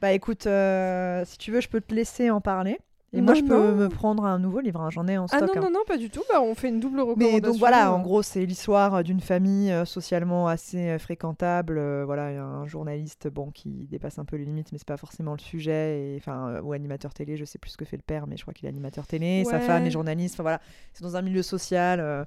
Bah 0.01 0.13
écoute, 0.13 0.47
euh, 0.47 1.25
si 1.25 1.39
tu 1.39 1.51
veux, 1.51 1.61
je 1.63 1.69
peux 1.69 1.81
te 1.81 1.95
laisser 1.95 2.31
en 2.31 2.41
parler. 2.43 2.79
Et 3.17 3.23
moi, 3.23 3.35
je 3.35 3.43
peux 3.43 3.57
non. 3.71 3.75
me 3.77 3.89
prendre 3.89 4.25
un 4.25 4.39
nouveau 4.39 4.61
livre. 4.61 4.81
hein, 4.81 4.91
J'en 4.91 5.07
ai 5.09 5.17
en 5.19 5.27
Ah 5.33 5.39
stock. 5.39 5.55
non, 5.57 5.63
hein. 5.63 5.65
non, 5.67 5.71
non, 5.71 5.85
pas 5.87 5.97
du 5.97 6.11
tout. 6.11 6.23
Bah, 6.31 6.41
on 6.43 6.55
fait 6.55 6.69
une 6.69 6.81
double 6.81 7.01
recommandation. 7.01 7.35
Mais 7.35 7.41
donc 7.41 7.57
voilà, 7.57 7.93
en 7.93 8.01
gros, 8.01 8.23
c'est 8.23 8.45
l'histoire 8.47 9.03
d'une 9.03 9.21
famille 9.21 9.73
euh, 9.73 9.85
socialement 9.85 10.49
assez 10.49 10.91
euh, 10.91 10.99
fréquentable. 10.99 11.79
euh, 11.79 12.05
voilà, 12.05 12.31
il 12.33 12.35
y 12.35 12.39
a 12.39 12.45
un 12.45 12.67
journaliste 12.67 13.29
bon 13.29 13.51
qui 13.51 13.87
dépasse 13.91 14.19
un 14.19 14.25
peu 14.25 14.37
les 14.37 14.45
limites, 14.45 14.71
mais 14.73 14.79
c'est 14.79 14.87
pas 14.87 14.97
forcément 14.97 15.33
le 15.33 15.39
sujet. 15.39 16.15
Et 16.15 16.17
enfin, 16.19 16.49
euh, 16.51 16.61
ou 16.63 16.73
animateur 16.73 17.15
télé, 17.15 17.37
je 17.37 17.45
sais 17.45 17.59
plus 17.59 17.71
ce 17.71 17.77
que 17.77 17.85
fait 17.85 17.97
le 17.97 18.03
père, 18.07 18.27
mais 18.27 18.37
je 18.37 18.43
crois 18.43 18.53
qu'il 18.55 18.67
est 18.67 18.71
animateur 18.71 19.07
télé. 19.07 19.45
Sa 19.45 19.61
femme 19.61 19.87
est 19.87 19.91
journaliste. 19.91 20.35
Enfin 20.35 20.43
voilà, 20.43 20.61
c'est 20.93 21.03
dans 21.03 21.17
un 21.17 21.23
milieu 21.23 21.43
social. 21.43 22.01
euh, 22.01 22.25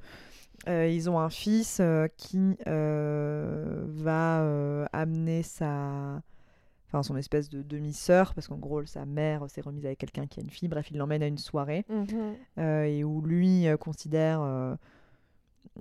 euh, 0.67 0.87
ils 0.89 1.09
ont 1.09 1.19
un 1.19 1.29
fils 1.29 1.77
euh, 1.79 2.07
qui 2.17 2.57
euh, 2.67 3.83
va 3.87 4.41
euh, 4.41 4.85
amener 4.91 5.41
sa 5.41 6.21
enfin 6.91 7.03
son 7.03 7.15
espèce 7.15 7.49
de 7.49 7.61
demi-sœur 7.61 8.33
parce 8.33 8.47
qu'en 8.47 8.57
gros 8.57 8.83
sa 8.85 9.05
mère 9.05 9.49
s'est 9.49 9.61
remise 9.61 9.85
avec 9.85 9.99
quelqu'un 9.99 10.25
qui 10.27 10.39
a 10.39 10.43
une 10.43 10.49
fille 10.49 10.67
bref 10.67 10.89
il 10.91 10.97
l'emmène 10.97 11.21
à 11.23 11.27
une 11.27 11.37
soirée 11.37 11.85
Mhm. 11.89 12.07
euh, 12.57 12.83
et 12.83 13.03
où 13.03 13.21
lui 13.21 13.67
euh, 13.67 13.77
considère 13.77 14.41
euh, 14.41 14.75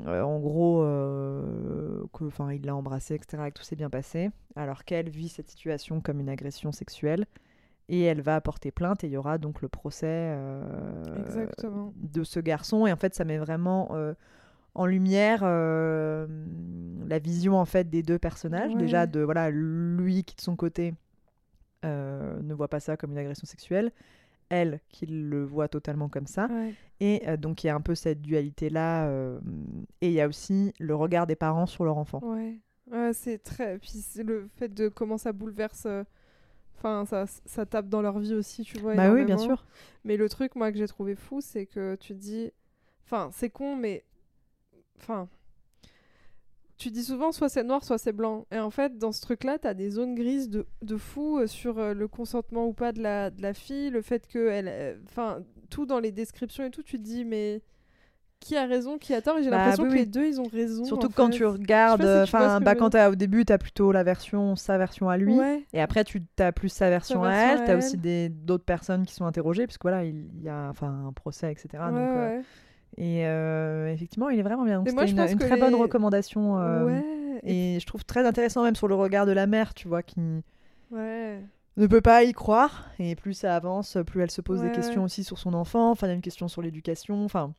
euh, 0.07 0.23
en 0.23 0.39
gros, 0.39 0.83
que, 2.13 2.25
enfin, 2.25 2.53
il 2.53 2.65
l'a 2.65 2.77
embrassée, 2.77 3.15
etc., 3.15 3.43
et 3.47 3.51
que 3.51 3.59
tout 3.59 3.65
s'est 3.65 3.75
bien 3.75 3.91
passé, 3.91 4.31
alors 4.55 4.85
qu'elle 4.85 5.09
vit 5.09 5.29
cette 5.29 5.49
situation 5.49 6.01
comme 6.01 6.21
une 6.21 6.29
agression 6.29 6.71
sexuelle. 6.71 7.27
Et 7.89 8.03
elle 8.03 8.21
va 8.21 8.41
porter 8.41 8.71
plainte 8.71 9.03
et 9.03 9.07
il 9.09 9.13
y 9.15 9.17
aura 9.17 9.39
donc 9.39 9.61
le 9.63 9.69
procès 9.69 10.37
de 11.97 12.23
ce 12.23 12.39
garçon. 12.39 12.87
Et 12.87 12.93
en 12.93 12.97
fait, 12.97 13.15
ça 13.15 13.25
met 13.25 13.39
vraiment 13.39 13.89
en 14.75 14.87
lumière 14.87 15.41
euh, 15.43 16.27
la 17.07 17.19
vision 17.19 17.59
en 17.59 17.65
fait 17.65 17.89
des 17.89 18.03
deux 18.03 18.19
personnages. 18.19 18.73
Ouais. 18.73 18.79
Déjà 18.79 19.07
de 19.07 19.21
voilà 19.21 19.51
lui 19.51 20.25
qui 20.25 20.37
de 20.37 20.41
son 20.41 20.57
côté 20.57 20.95
euh, 21.85 22.41
ne 22.43 22.55
voit 22.55 22.69
pas 22.69 22.81
ça 22.81 22.97
comme 22.97 23.13
une 23.13 23.19
agression 23.19 23.47
sexuelle, 23.47 23.93
elle 24.49 24.81
qui 24.89 25.07
le 25.07 25.45
voit 25.45 25.69
totalement 25.69 26.09
comme 26.09 26.27
ça. 26.27 26.47
Ouais. 26.47 26.75
Et 27.01 27.23
euh, 27.29 27.37
donc 27.37 27.65
il 27.65 27.69
y 27.69 27.71
a 27.71 27.75
un 27.75 27.81
peu 27.81 27.95
cette 27.95 28.23
dualité 28.23 28.71
là. 28.71 29.09
et 30.01 30.09
il 30.09 30.13
y 30.13 30.21
a 30.21 30.29
aussi 30.29 30.73
le 30.79 30.95
regard 30.95 31.27
des 31.27 31.37
parents 31.37 31.67
sur 31.67 31.85
leur 31.85 31.99
enfant. 31.99 32.21
Ouais, 32.23 32.59
ouais 32.91 33.13
c'est 33.13 33.39
très. 33.39 33.79
Puis 33.79 33.91
c'est 33.91 34.23
le 34.23 34.49
fait 34.57 34.73
de 34.73 34.89
comment 34.89 35.19
ça 35.19 35.33
bouleverse. 35.33 35.87
Enfin, 36.79 37.05
ça, 37.07 37.27
ça 37.45 37.67
tape 37.67 37.89
dans 37.89 38.03
leur 38.03 38.21
vie 38.21 38.35
aussi, 38.35 38.63
tu 38.63 38.79
vois. 38.79 38.95
bah 38.95 39.11
oui, 39.11 39.25
bien 39.25 39.37
sûr. 39.37 39.67
Mais 40.05 40.17
le 40.17 40.29
truc, 40.29 40.55
moi, 40.55 40.71
que 40.71 40.79
j'ai 40.79 40.87
trouvé 40.87 41.17
fou, 41.17 41.41
c'est 41.41 41.67
que 41.67 41.97
tu 41.97 42.15
dis. 42.15 42.53
Enfin, 43.05 43.31
c'est 43.33 43.51
con, 43.51 43.75
mais. 43.75 44.05
Enfin. 45.01 45.29
Tu 46.77 46.91
dis 46.91 47.03
souvent 47.03 47.33
soit 47.33 47.49
c'est 47.49 47.65
noir, 47.65 47.83
soit 47.83 47.99
c'est 47.99 48.13
blanc. 48.13 48.47
Et 48.53 48.59
en 48.61 48.71
fait, 48.71 48.99
dans 48.99 49.11
ce 49.11 49.21
truc-là, 49.21 49.59
t'as 49.59 49.75
des 49.75 49.91
zones 49.91 50.15
grises 50.15 50.49
de, 50.49 50.65
de 50.83 50.97
fou 50.97 51.39
euh, 51.39 51.49
sur 51.49 51.79
euh, 51.81 51.93
le 51.93 52.07
consentement 52.07 52.67
ou 52.69 52.73
pas 52.73 52.93
de 52.93 53.03
la, 53.03 53.31
de 53.31 53.43
la 53.43 53.53
fille, 53.53 53.91
le 53.91 54.01
fait 54.01 54.29
que. 54.29 54.49
elle, 54.49 54.69
euh, 54.69 54.97
Enfin, 55.09 55.41
tout 55.71 55.87
dans 55.87 55.99
les 55.99 56.13
descriptions 56.13 56.65
et 56.65 56.71
tout, 56.71 56.83
tu 56.85 56.97
te 56.99 57.03
dis, 57.03 57.25
mais. 57.25 57.63
Qui 58.41 58.57
a 58.57 58.67
raison, 58.67 58.99
qui 58.99 59.13
a 59.15 59.21
tort? 59.21 59.37
Et 59.39 59.43
j'ai 59.43 59.51
Bah 59.51 59.57
l'impression 59.57 59.83
oui, 59.83 59.89
que 59.89 59.95
oui. 59.95 59.99
les 60.03 60.07
deux, 60.07 60.25
ils 60.25 60.41
ont 60.41 60.47
raison. 60.47 60.85
Surtout 60.85 61.09
quand 61.09 61.27
fait. 61.33 61.39
tu 61.39 61.45
regardes, 61.45 62.03
si 62.03 62.31
tu 62.31 62.37
enfin, 62.37 62.61
que 62.61 62.65
bah, 62.65 62.77
quand 62.77 62.95
au 62.95 63.17
début, 63.17 63.45
t'as 63.45 63.59
plutôt 63.59 63.91
la 63.91 64.05
version, 64.05 64.55
sa 64.55 64.79
version 64.79 65.09
à 65.09 65.17
lui. 65.17 65.37
Ouais. 65.37 65.65
Et 65.73 65.81
après, 65.81 66.05
tu 66.05 66.23
as 66.39 66.53
plus 66.53 66.69
sa 66.69 66.89
version, 66.89 67.25
à 67.25 67.31
version 67.31 67.49
elle. 67.57 67.63
à 67.63 67.65
Tu 67.65 67.71
as 67.71 67.73
elle. 67.73 67.79
aussi 67.79 67.97
des- 67.97 68.29
d'autres 68.29 68.65
personnes 68.65 69.05
qui 69.07 69.15
sont 69.15 69.25
interrogées, 69.27 69.67
parce 69.67 69.77
que 69.77 69.83
voilà, 69.83 70.05
il 70.05 70.41
y 70.41 70.49
a 70.49 70.69
enfin, 70.71 71.07
un 71.09 71.13
procès, 71.13 71.51
etc. 71.51 71.69
ouais, 71.73 71.91
donc, 71.91 71.97
euh. 71.99 72.41
Et 72.97 73.27
euh, 73.27 73.93
effectivement, 73.93 74.29
il 74.29 74.39
est 74.39 74.43
vraiment 74.43 74.65
bien. 74.65 74.83
C'était 74.87 75.11
une, 75.11 75.21
une 75.21 75.39
très 75.39 75.57
bonne 75.57 75.75
recommandation. 75.75 76.59
euh, 76.61 76.87
ouais. 76.87 77.05
Et... 77.45 77.77
Et 77.77 77.81
je 77.81 77.87
trouve 77.87 78.05
très 78.05 78.27
intéressant 78.27 78.65
même 78.65 78.75
sur 78.75 78.89
le 78.89 78.97
regard 78.97 79.25
de 79.25 79.31
la 79.33 79.47
mère, 79.47 79.73
tu 79.75 79.87
vois, 79.87 80.03
qui 80.03 80.19
Ouais. 80.91 81.41
ne 81.77 81.87
peut 81.87 82.01
pas 82.01 82.25
y 82.25 82.33
croire. 82.33 82.89
Et 82.99 83.15
plus 83.15 83.35
ça 83.35 83.55
avance, 83.55 83.97
plus 84.07 84.23
elle 84.23 84.31
se 84.31 84.41
pose 84.41 84.61
Ouais, 84.61 84.67
des 84.71 84.73
questions 84.73 85.05
aussi 85.05 85.23
sur 85.23 85.39
son 85.39 85.55
enfant. 85.55 85.91
Enfin, 85.93 86.09
il 86.09 86.11
y 86.11 86.13
a 86.13 86.17
une 86.17 86.21
question 86.23 86.49
sur 86.49 86.63
l'éducation. 86.63 87.25
Enfin, 87.25 87.55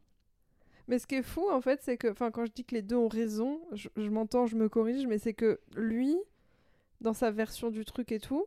Mais 0.89 0.99
ce 0.99 1.07
qui 1.07 1.15
est 1.15 1.21
fou, 1.23 1.45
en 1.49 1.61
fait, 1.61 1.79
c'est 1.81 1.95
que, 1.95 2.09
enfin, 2.11 2.29
quand 2.31 2.45
je 2.45 2.51
dis 2.51 2.65
que 2.65 2.75
les 2.75 2.81
deux 2.81 2.97
ont 2.97 3.07
raison, 3.07 3.61
je, 3.71 3.87
je 3.95 4.09
m'entends, 4.09 4.47
je 4.47 4.57
me 4.57 4.67
corrige, 4.67 5.07
mais 5.07 5.17
c'est 5.17 5.33
que 5.33 5.61
lui, 5.75 6.17
dans 6.99 7.13
sa 7.13 7.31
version 7.31 7.69
du 7.69 7.85
truc 7.85 8.11
et 8.11 8.19
tout, 8.19 8.45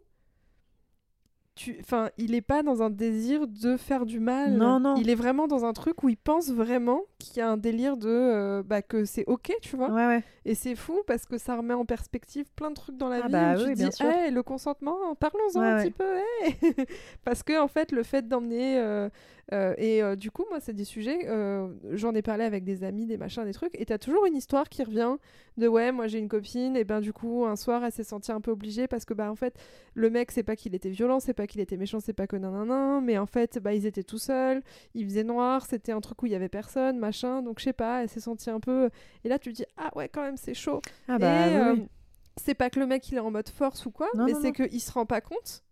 tu, 1.54 1.76
enfin, 1.80 2.08
il 2.16 2.34
est 2.34 2.40
pas 2.40 2.62
dans 2.62 2.82
un 2.82 2.88
désir 2.90 3.46
de 3.46 3.76
faire 3.76 4.06
du 4.06 4.20
mal. 4.20 4.52
Non, 4.54 4.80
non. 4.80 4.96
Il 4.96 5.10
est 5.10 5.14
vraiment 5.14 5.46
dans 5.46 5.64
un 5.66 5.72
truc 5.74 6.02
où 6.02 6.08
il 6.08 6.16
pense 6.16 6.50
vraiment 6.50 7.02
qu'il 7.18 7.36
y 7.38 7.40
a 7.40 7.48
un 7.50 7.56
délire 7.58 7.96
de, 7.96 8.08
euh, 8.08 8.62
bah, 8.64 8.80
que 8.80 9.04
c'est 9.04 9.24
ok, 9.26 9.52
tu 9.60 9.76
vois. 9.76 9.90
ouais, 9.90 10.06
ouais. 10.06 10.22
Et 10.44 10.54
c'est 10.54 10.74
fou 10.74 11.02
parce 11.06 11.26
que 11.26 11.36
ça 11.38 11.56
remet 11.56 11.74
en 11.74 11.84
perspective 11.84 12.46
plein 12.56 12.70
de 12.70 12.74
trucs 12.74 12.96
dans 12.96 13.08
la 13.08 13.20
Ah 13.24 13.26
vie 13.26 13.32
bah 13.32 13.54
tu 13.58 13.66
oui, 13.66 13.74
dis, 13.74 13.92
sûr. 13.92 14.06
Hey, 14.06 14.30
le 14.30 14.42
consentement, 14.42 15.14
parlons-en 15.14 15.60
Ouais, 15.60 15.66
un 15.66 15.82
petit 15.82 15.90
peu. 15.90 16.16
hey 16.16 16.74
parce 17.24 17.42
que 17.42 17.60
en 17.60 17.68
fait, 17.68 17.92
le 17.92 18.02
fait 18.02 18.26
d'emmener 18.26 18.78
euh, 18.78 19.08
euh, 19.52 19.74
et 19.76 20.02
euh, 20.02 20.16
du 20.16 20.30
coup, 20.30 20.44
moi, 20.50 20.60
c'est 20.60 20.72
des 20.72 20.84
sujets. 20.84 21.28
euh, 21.28 21.68
J'en 21.90 22.14
ai 22.14 22.22
parlé 22.22 22.44
avec 22.44 22.64
des 22.64 22.84
amis, 22.84 23.06
des 23.06 23.16
machins, 23.16 23.44
des 23.44 23.52
trucs, 23.52 23.78
et 23.78 23.84
t'as 23.84 23.98
toujours 23.98 24.24
une 24.26 24.36
histoire 24.36 24.68
qui 24.68 24.82
revient 24.82 25.16
de 25.58 25.68
ouais, 25.68 25.92
moi 25.92 26.06
j'ai 26.06 26.18
une 26.18 26.28
copine, 26.28 26.76
et 26.76 26.84
ben 26.84 27.00
du 27.00 27.12
coup, 27.12 27.44
un 27.44 27.56
soir, 27.56 27.84
elle 27.84 27.92
s'est 27.92 28.04
sentie 28.04 28.32
un 28.32 28.40
peu 28.40 28.50
obligée 28.52 28.86
parce 28.86 29.04
que 29.04 29.12
bah 29.14 29.30
en 29.30 29.34
fait, 29.34 29.54
le 29.94 30.08
mec, 30.08 30.30
c'est 30.30 30.42
pas 30.42 30.56
qu'il 30.56 30.74
était 30.74 30.88
violent, 30.90 31.20
c'est 31.20 31.34
pas 31.34 31.46
qu'il 31.46 31.60
était 31.60 31.76
méchant, 31.76 32.00
c'est 32.00 32.12
pas 32.14 32.26
que 32.26 32.36
nanana, 32.36 33.00
mais 33.02 33.18
en 33.18 33.26
fait, 33.26 33.58
bah 33.58 33.74
ils 33.74 33.84
étaient 33.84 34.04
tout 34.04 34.18
seuls, 34.18 34.62
il 34.94 35.04
faisait 35.04 35.24
noir, 35.24 35.66
c'était 35.66 35.92
un 35.92 36.00
truc 36.00 36.22
où 36.22 36.26
il 36.26 36.32
y 36.32 36.34
avait 36.34 36.48
personne, 36.48 36.98
machin, 36.98 37.42
donc 37.42 37.58
je 37.58 37.64
sais 37.64 37.72
pas, 37.74 38.02
elle 38.02 38.08
s'est 38.08 38.20
sentie 38.20 38.48
un 38.48 38.60
peu. 38.60 38.88
Et 39.24 39.28
là, 39.28 39.38
tu 39.38 39.50
te 39.52 39.56
dis 39.56 39.66
ah 39.76 39.90
ouais, 39.96 40.08
quand 40.08 40.22
même, 40.22 40.36
c'est 40.36 40.54
chaud. 40.54 40.80
Ah 41.08 41.18
bah 41.18 41.48
Et, 41.48 41.72
oui, 41.72 41.86
c'est 42.36 42.54
pas 42.54 42.70
que 42.70 42.80
le 42.80 42.86
mec 42.86 43.06
il 43.10 43.16
est 43.16 43.20
en 43.20 43.30
mode 43.30 43.48
force 43.48 43.84
ou 43.84 43.90
quoi, 43.90 44.08
Non, 44.14 44.24
mais 44.24 44.34
c'est 44.34 44.52
qu'il 44.52 44.80
se 44.80 44.92
rend 44.92 45.04
pas 45.04 45.20
compte. 45.20 45.62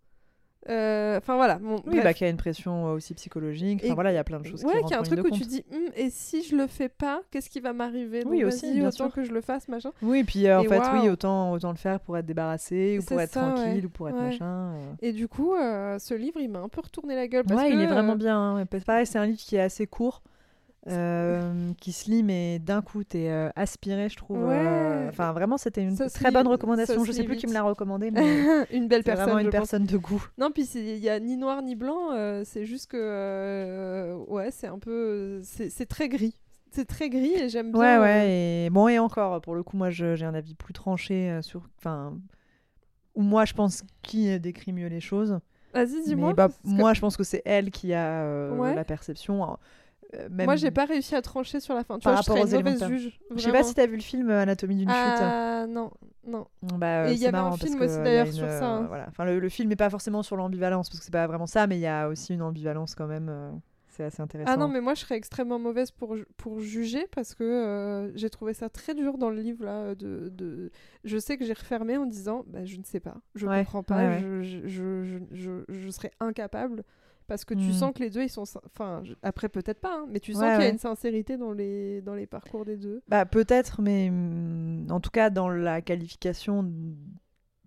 Euh, 0.69 1.17
Enfin 1.17 1.37
voilà. 1.37 1.59
Bon, 1.59 1.81
Oui, 1.87 2.01
bah, 2.03 2.13
qu'il 2.13 2.27
y 2.27 2.29
a 2.29 2.31
une 2.31 2.37
pression 2.37 2.89
euh, 2.89 2.95
aussi 2.95 3.15
psychologique. 3.15 3.81
Enfin 3.83 3.93
Et- 3.93 3.95
voilà, 3.95 4.13
il 4.13 4.15
y 4.15 4.19
a 4.19 4.25
plein 4.25 4.41
de 4.41 4.47
choses 4.47 4.63
ouais, 4.65 4.73
qui 4.79 4.83
qu'il 4.83 4.91
y 4.91 4.95
a 4.95 4.97
un 4.97 5.01
rentrent 5.01 5.13
en 5.13 5.17
truc 5.23 5.33
où 5.33 5.37
tu 5.37 5.45
dis 5.47 5.65
Hum, 5.73 5.85
et 5.97 6.11
si 6.11 6.43
je 6.43 6.55
le 6.55 6.67
fais 6.67 6.89
pas, 6.91 7.23
qu'est-ce 7.31 7.49
qui 7.49 7.61
va 7.61 7.73
m'arriver? 7.73 8.23
Oui, 8.27 8.45
aussi, 8.45 8.71
bien 8.75 8.83
autant 8.89 9.07
sûr. 9.07 9.13
que 9.13 9.25
je 9.25 9.33
le 9.33 9.41
fasse, 9.41 9.69
machin. 9.69 9.91
Oui, 10.03 10.23
puis 10.25 10.47
euh, 10.47 10.59
en 10.61 10.63
Et 10.63 10.69
fait, 10.69 10.79
waouh. 10.79 11.01
oui, 11.03 11.09
autant, 11.09 11.53
autant 11.53 11.71
le 11.71 11.77
faire 11.79 11.99
pour 12.01 12.19
être 12.19 12.27
débarrassé 12.27 12.99
ou 13.01 13.03
pour 13.05 13.21
être 13.21 13.33
ça, 13.33 13.41
tranquille 13.41 13.79
ouais. 13.81 13.85
ou 13.87 13.89
pour 13.89 14.09
être 14.11 14.17
Ouais. 14.17 14.23
machin. 14.31 14.75
euh. 14.75 14.93
Et 15.01 15.13
du 15.13 15.29
coup, 15.29 15.55
euh, 15.55 15.99
ce 15.99 16.13
livre, 16.15 16.41
il 16.41 16.51
m'a 16.51 16.61
un 16.61 16.69
peu 16.69 16.83
retourné 16.83 17.15
la 17.15 17.27
gueule. 17.27 17.45
Parce 17.45 17.61
Ouais, 17.63 17.71
il 17.71 17.77
que, 17.79 17.83
est 17.83 17.87
vraiment 17.87 18.17
bien. 18.17 18.57
hein. 18.59 18.67
Pareil, 18.87 19.07
c'est 19.07 19.19
un 19.19 19.27
livre 19.27 19.39
qui 19.39 19.57
est 19.57 19.61
assez 19.63 19.87
court, 19.87 20.23
euh, 20.89 21.73
qui 21.81 21.93
se 21.93 22.11
lit, 22.11 22.23
mais 22.23 22.59
d'un 22.59 22.81
coup, 22.83 23.05
t'es 23.05 23.29
euh, 23.29 23.51
aspiré, 23.55 24.09
je 24.09 24.17
trouve. 24.17 24.39
euh, 24.49 25.03
Ouais. 25.03 25.09
Enfin, 25.11 25.33
vraiment, 25.33 25.59
c'était 25.59 25.83
une 25.83 25.97
Ça 25.97 26.09
très 26.09 26.31
bonne 26.31 26.47
recommandation. 26.49 27.05
Je 27.05 27.13
sais 27.13 27.25
plus 27.25 27.37
qui 27.37 27.47
me 27.47 27.53
l'a 27.53 27.63
recommandé, 27.63 28.11
mais 28.13 28.67
une 28.73 28.89
belle 28.89 29.05
personne. 29.05 29.25
vraiment 29.27 29.39
une 29.41 29.47
je 29.47 29.51
pense. 29.51 29.59
personne 29.71 29.85
de 29.87 29.97
goût. 29.99 30.25
Non, 30.39 30.51
puis 30.51 30.65
il 30.75 30.97
y 30.99 31.09
a 31.11 31.21
ni 31.21 31.37
noir 31.37 31.63
ni 31.63 31.75
blanc. 31.75 32.11
c'est 32.45 32.65
juste 32.65 32.87
que 32.91 34.15
ouais, 34.29 34.51
c'est 34.51 34.69
un 34.69 34.79
peu, 34.79 35.41
c'est 35.43 35.87
très 35.87 36.09
gris. 36.09 36.35
C'est 36.73 36.87
très 36.87 37.11
gris 37.11 37.35
et 37.35 37.49
j'aime 37.49 37.73
bien. 37.73 37.81
Ouais, 37.81 37.99
ouais. 37.99 38.31
Et 38.67 38.71
bon, 38.71 38.87
et 38.89 38.99
encore, 39.01 39.41
pour 39.41 39.55
le 39.57 39.63
coup, 39.65 39.77
moi, 39.77 39.91
j'ai 39.91 40.25
un 40.25 40.35
avis 40.35 40.55
plus 40.55 40.73
tranché 40.73 41.39
sur. 41.43 41.63
Enfin. 41.79 42.17
Ou 43.17 43.23
moi, 43.23 43.45
je 43.45 43.55
pense 43.55 43.83
qui 44.03 44.39
décrit 44.39 44.73
mieux 44.73 44.87
les 44.87 45.01
choses. 45.01 45.41
Vas-y, 45.75 46.03
dis-moi. 46.05 46.33
Bah, 46.33 46.49
que 46.49 46.55
moi, 46.65 46.95
je 46.95 47.01
pense 47.01 47.17
que 47.17 47.25
c'est 47.25 47.43
elle 47.45 47.71
qui 47.73 47.93
a 47.93 48.51
Ouais. 48.53 48.75
la 48.75 48.85
perception. 48.85 49.43
euh, 49.43 49.55
même... 50.31 50.47
Moi, 50.47 50.57
j'ai 50.57 50.71
pas 50.71 50.85
réussi 50.87 51.15
à 51.15 51.23
trancher 51.23 51.61
sur 51.61 51.75
la 51.75 51.85
fin. 51.85 51.99
Tu 51.99 52.05
Par 52.05 52.13
vois, 52.15 52.23
je 52.23 52.29
rapport 52.31 52.37
serais 52.49 52.57
aux 52.57 52.61
éléments 52.61 52.89
juge. 52.89 53.19
Je 53.35 53.41
sais 53.41 53.53
pas 53.53 53.63
si 53.63 53.75
t'as 53.75 53.87
vu 53.87 53.97
le 53.97 54.03
film 54.03 54.31
euh, 54.31 54.41
Anatomie 54.43 54.77
d'une 54.77 54.89
chute. 54.91 55.15
Ah 55.21 55.67
non, 55.69 55.91
non. 56.27 56.47
Bah, 56.63 57.07
Et 57.07 57.11
euh, 57.11 57.13
il 57.13 57.19
y 57.19 57.27
avait 57.27 57.39
un 57.39 57.53
film 57.57 57.81
aussi, 57.83 57.95
euh, 57.95 58.05
d'ailleurs, 58.05 58.27
une, 58.27 58.33
sur 58.33 58.49
ça, 58.49 58.77
euh, 58.77 58.81
hein. 58.81 58.87
voilà. 58.89 59.07
Enfin, 59.09 59.25
le, 59.25 59.39
le 59.39 59.49
film 59.49 59.69
n'est 59.69 59.77
pas 59.77 59.91
forcément 59.91 60.23
sur 60.23 60.37
l'ambivalence 60.37 60.89
parce 60.89 60.99
que 61.01 61.05
c'est 61.05 61.13
pas 61.13 61.27
vraiment 61.27 61.47
ça, 61.47 61.67
mais 61.67 61.77
il 61.77 61.83
y 61.83 61.87
a 61.87 62.09
aussi 62.09 62.35
une 62.35 62.43
ambivalence 62.43 62.95
quand 62.95 63.07
même. 63.07 63.29
euh, 63.29 63.51
c'est 63.89 64.05
assez 64.05 64.23
intéressant. 64.23 64.53
Ah 64.53 64.57
non, 64.57 64.69
mais 64.69 64.81
moi 64.81 64.95
je 64.95 65.01
serais 65.01 65.17
extrêmement 65.17 65.59
mauvaise 65.59 65.91
pour, 65.91 66.17
ju- 66.17 66.25
pour 66.37 66.61
juger 66.61 67.07
parce 67.13 67.35
que 67.35 67.43
euh, 67.43 68.17
j'ai 68.17 68.31
trouvé 68.31 68.55
ça 68.55 68.69
très 68.71 68.95
dur 68.95 69.19
dans 69.19 69.31
le 69.31 69.41
livre 69.41 69.65
là. 69.65 69.95
De, 69.97 70.29
de... 70.33 70.71
Je 71.05 71.19
sais 71.19 71.37
que 71.37 71.45
j'ai 71.45 71.53
refermé 71.53 71.97
en 71.99 72.07
disant 72.07 72.45
bah, 72.47 72.65
je 72.65 72.77
ne 72.79 72.85
sais 72.85 73.01
pas, 73.01 73.17
je 73.35 73.47
Ouais, 73.47 73.59
comprends 73.65 73.83
pas, 73.83 73.97
ouais, 73.97 74.07
ouais. 74.09 74.21
Je, 74.21 74.43
je, 74.43 74.69
je, 74.69 75.03
je, 75.05 75.19
je- 75.33 75.65
je 75.75 75.91
serais 75.91 76.13
incapable 76.21 76.85
parce 77.31 77.45
que 77.45 77.55
tu 77.55 77.71
Hmm. 77.71 77.73
sens 77.73 77.93
que 77.95 78.01
les 78.01 78.11
deux 78.11 78.23
ils 78.25 78.29
sont. 78.29 78.43
Enfin, 78.67 79.05
après 79.23 79.49
peut-être 79.49 79.81
pas, 79.81 80.01
hein, 80.01 80.07
mais 80.11 80.19
tu 80.19 80.33
sens 80.33 80.43
Ouais, 80.43 80.49
qu'il 80.49 80.59
y 80.59 80.63
a 80.65 80.67
ouais. 80.67 80.73
une 80.73 80.79
sincérité 80.79 81.37
dans 81.37 81.53
les, 81.53 82.03
dans 82.03 82.15
les 82.17 82.27
parcours 82.27 82.65
des 82.65 82.77
deux. 82.77 83.03
Bah, 83.09 83.25
peut-être, 83.25 83.81
mais 83.81 84.09
hum, 84.11 84.87
en 84.91 84.99
tout 84.99 85.11
cas, 85.11 85.31
dans 85.31 85.49
la 85.49 85.81
qualification. 85.81 86.65
d- 86.65 86.97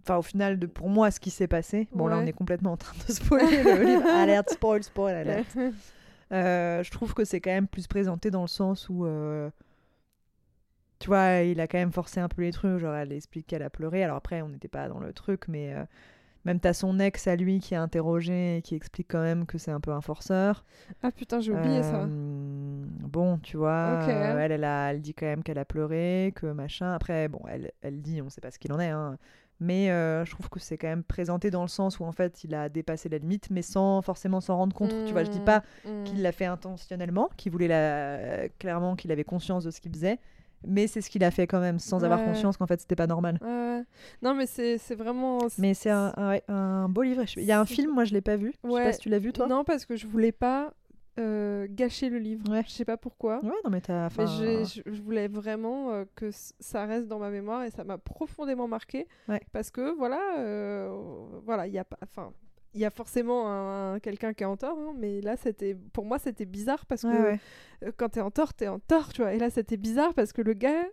Enfin, 0.06 0.18
au 0.18 0.22
final, 0.22 0.60
de, 0.60 0.68
pour 0.68 0.90
moi, 0.90 1.12
ce 1.12 1.22
qui 1.22 1.30
s'est 1.30 1.48
passé. 1.48 1.88
Bon, 1.94 2.08
là, 2.08 2.18
on 2.18 2.26
est 2.26 2.34
complètement 2.34 2.74
en 2.74 2.78
train 2.78 2.94
de 3.08 3.12
spoiler 3.14 3.64
le 3.64 3.84
livre. 3.84 4.04
Alerte, 4.14 4.50
spoil, 4.50 4.84
spoil, 4.84 5.16
alerte. 5.16 5.58
Euh, 6.34 6.82
je 6.84 6.90
trouve 6.92 7.14
que 7.14 7.24
c'est 7.26 7.40
quand 7.42 7.52
même 7.52 7.68
plus 7.68 7.86
présenté 7.88 8.32
dans 8.32 8.42
le 8.42 8.48
sens 8.48 8.90
où 8.90 9.06
euh, 9.06 9.50
tu 11.00 11.08
vois 11.08 11.42
il 11.42 11.60
a 11.60 11.68
quand 11.68 11.78
même 11.78 11.92
forcé 11.92 12.20
un 12.20 12.28
peu 12.30 12.42
les 12.42 12.52
trucs 12.52 12.80
genre 12.80 12.96
elle 12.96 13.12
explique 13.12 13.46
qu'elle 13.48 13.62
a 13.62 13.70
pleuré 13.70 14.04
alors 14.04 14.16
après 14.18 14.42
on 14.42 14.50
n'était 14.50 14.68
pas 14.70 14.88
dans 14.88 15.00
le 15.00 15.14
truc 15.14 15.48
mais 15.48 15.74
euh, 15.76 15.84
même 16.46 16.60
t'as 16.60 16.74
son 16.74 17.00
ex 17.00 17.28
à 17.28 17.36
lui 17.36 17.60
qui 17.60 17.74
est 17.74 17.78
interrogé 17.78 18.58
et 18.58 18.62
qui 18.62 18.76
explique 18.76 19.08
quand 19.10 19.22
même 19.22 19.46
que 19.46 19.58
c'est 19.58 19.72
un 19.72 19.80
peu 19.80 19.92
un 19.92 20.02
forceur 20.02 20.66
ah 21.04 21.12
putain, 21.12 21.40
j'ai 21.40 21.52
oublié 21.52 21.84
ça. 21.84 22.02
Euh, 22.02 22.08
bon 22.08 23.38
tu 23.38 23.58
vois 23.58 24.00
euh, 24.08 24.38
elle, 24.40 24.52
elle, 24.52 24.64
a, 24.64 24.92
elle 24.92 25.02
dit 25.02 25.14
quand 25.14 25.28
même 25.28 25.44
qu'elle 25.44 25.60
a 25.60 25.66
pleuré 25.66 26.34
que 26.36 26.48
machin 26.48 26.94
après 26.94 27.28
bon 27.28 27.42
elle, 27.48 27.72
elle 27.82 28.02
dit 28.02 28.22
on 28.22 28.30
sait 28.30 28.42
pas 28.42 28.52
ce 28.52 28.60
qu'il 28.60 28.74
en 28.74 28.80
est 28.80 28.90
hein. 28.90 29.18
mais 29.60 29.92
euh, 29.92 30.26
je 30.26 30.32
trouve 30.32 30.50
que 30.50 30.60
c'est 30.60 30.78
quand 30.78 30.88
même 30.88 31.04
présenté 31.04 31.52
dans 31.52 31.62
le 31.62 31.68
sens 31.68 32.00
où 32.00 32.06
en 32.06 32.12
fait 32.12 32.44
il 32.44 32.56
a 32.56 32.70
dépassé 32.70 33.08
la 33.10 33.20
limite 33.20 33.50
mais 33.52 33.62
sans 33.62 34.02
forcément 34.02 34.42
s'en 34.42 34.58
rendre 34.58 34.76
compte 34.76 34.94
tu 35.06 35.12
vois 35.12 35.24
je 35.24 35.30
dis 35.30 35.44
Hmm, 35.44 35.46
pas 35.46 35.64
hmm. 35.86 36.04
qu'il 36.06 36.22
l'a 36.22 36.32
fait 36.32 36.46
intentionnellement, 36.46 37.30
qu'il 37.38 37.52
voulait 37.52 37.68
la... 37.68 38.50
clairement 38.60 38.96
qu'il 38.96 39.12
avait 39.12 39.24
conscience 39.24 39.64
de 39.64 39.72
ce 39.72 39.82
qu'il 39.82 39.92
faisait, 39.92 40.20
mais 40.68 40.88
c'est 40.88 41.02
ce 41.02 41.10
qu'il 41.10 41.24
a 41.24 41.32
fait 41.32 41.48
quand 41.48 41.60
même, 41.60 41.80
sans 41.80 42.04
avoir 42.04 42.20
Ouais. 42.20 42.26
conscience 42.26 42.58
qu'en 42.58 42.68
fait 42.68 42.80
c'était 42.82 42.96
pas 42.96 43.08
normal. 43.08 43.38
Ouais, 43.42 43.48
ouais. 43.48 43.84
Non, 44.22 44.34
mais 44.34 44.46
c'est 44.46 44.78
c'est 44.78 44.96
vraiment. 44.96 45.40
Mais 45.58 45.74
c'est 45.74 45.90
un, 45.90 46.14
un, 46.18 46.30
ouais, 46.30 46.44
un 46.48 46.90
beau 46.90 47.02
livre. 47.04 47.24
Il 47.38 47.44
y 47.44 47.52
a 47.52 47.60
un 47.60 47.66
film, 47.66 47.92
moi 47.94 48.06
je 48.06 48.14
l'ai 48.14 48.22
pas 48.22 48.36
vu. 48.38 48.54
Je 48.64 48.70
sais 48.70 48.74
Ouais. 48.74 48.84
pas 48.86 48.94
si 48.94 49.00
tu 49.00 49.10
l'as 49.10 49.20
vu 49.20 49.34
toi. 49.34 49.48
Non, 49.48 49.64
parce 49.64 49.86
que 49.86 49.96
je 49.96 50.08
voulais 50.08 50.32
pas 50.32 50.74
euh, 51.20 51.68
gâcher 51.70 52.10
le 52.10 52.18
livre. 52.18 52.50
Ouais. 52.50 52.64
Je 52.66 52.72
sais 52.72 52.86
pas 52.86 52.98
pourquoi. 52.98 53.40
Ouais, 53.44 53.52
non 53.64 53.70
mais 53.70 53.82
t'as. 53.82 54.10
Mais 54.18 54.24
enfin, 54.24 54.26
je, 54.26 54.82
je 54.86 55.02
voulais 55.02 55.28
vraiment 55.28 55.92
euh, 55.92 56.06
que 56.16 56.30
ça 56.60 56.86
reste 56.86 57.08
dans 57.08 57.20
ma 57.20 57.30
mémoire 57.30 57.64
et 57.64 57.70
ça 57.72 57.84
m'a 57.84 57.98
profondément 57.98 58.68
marqué 58.68 59.08
Ouais. 59.28 59.42
parce 59.52 59.70
que 59.70 59.96
voilà, 59.96 60.20
euh, 60.40 60.90
voilà, 61.46 61.68
il 61.68 61.74
y 61.74 61.78
a 61.78 61.84
pas, 61.84 61.98
enfin, 62.04 62.32
il 62.74 62.82
y 62.82 62.86
a 62.86 62.90
forcément 62.90 63.48
un, 63.52 64.00
quelqu'un 64.00 64.34
qui 64.34 64.44
est 64.44 64.48
en 64.48 64.58
tort, 64.58 64.78
hein, 64.78 64.94
mais 64.98 65.22
là, 65.22 65.36
c'était 65.38 65.76
pour 65.94 66.06
moi, 66.06 66.20
c'était 66.20 66.46
bizarre 66.46 66.86
parce 66.86 67.04
que 67.04 67.08
Ouais, 67.08 67.22
ouais. 67.34 67.40
euh, 67.86 67.92
quand 67.98 68.10
t'es 68.10 68.22
en 68.22 68.32
tort, 68.32 68.54
t'es 68.54 68.68
en 68.68 68.80
tort, 68.80 69.14
tu 69.14 69.22
vois. 69.22 69.34
Et 69.34 69.40
là, 69.40 69.50
c'était 69.50 69.78
bizarre 69.78 70.14
parce 70.14 70.34
que 70.34 70.42
le 70.42 70.54
gars, 70.54 70.84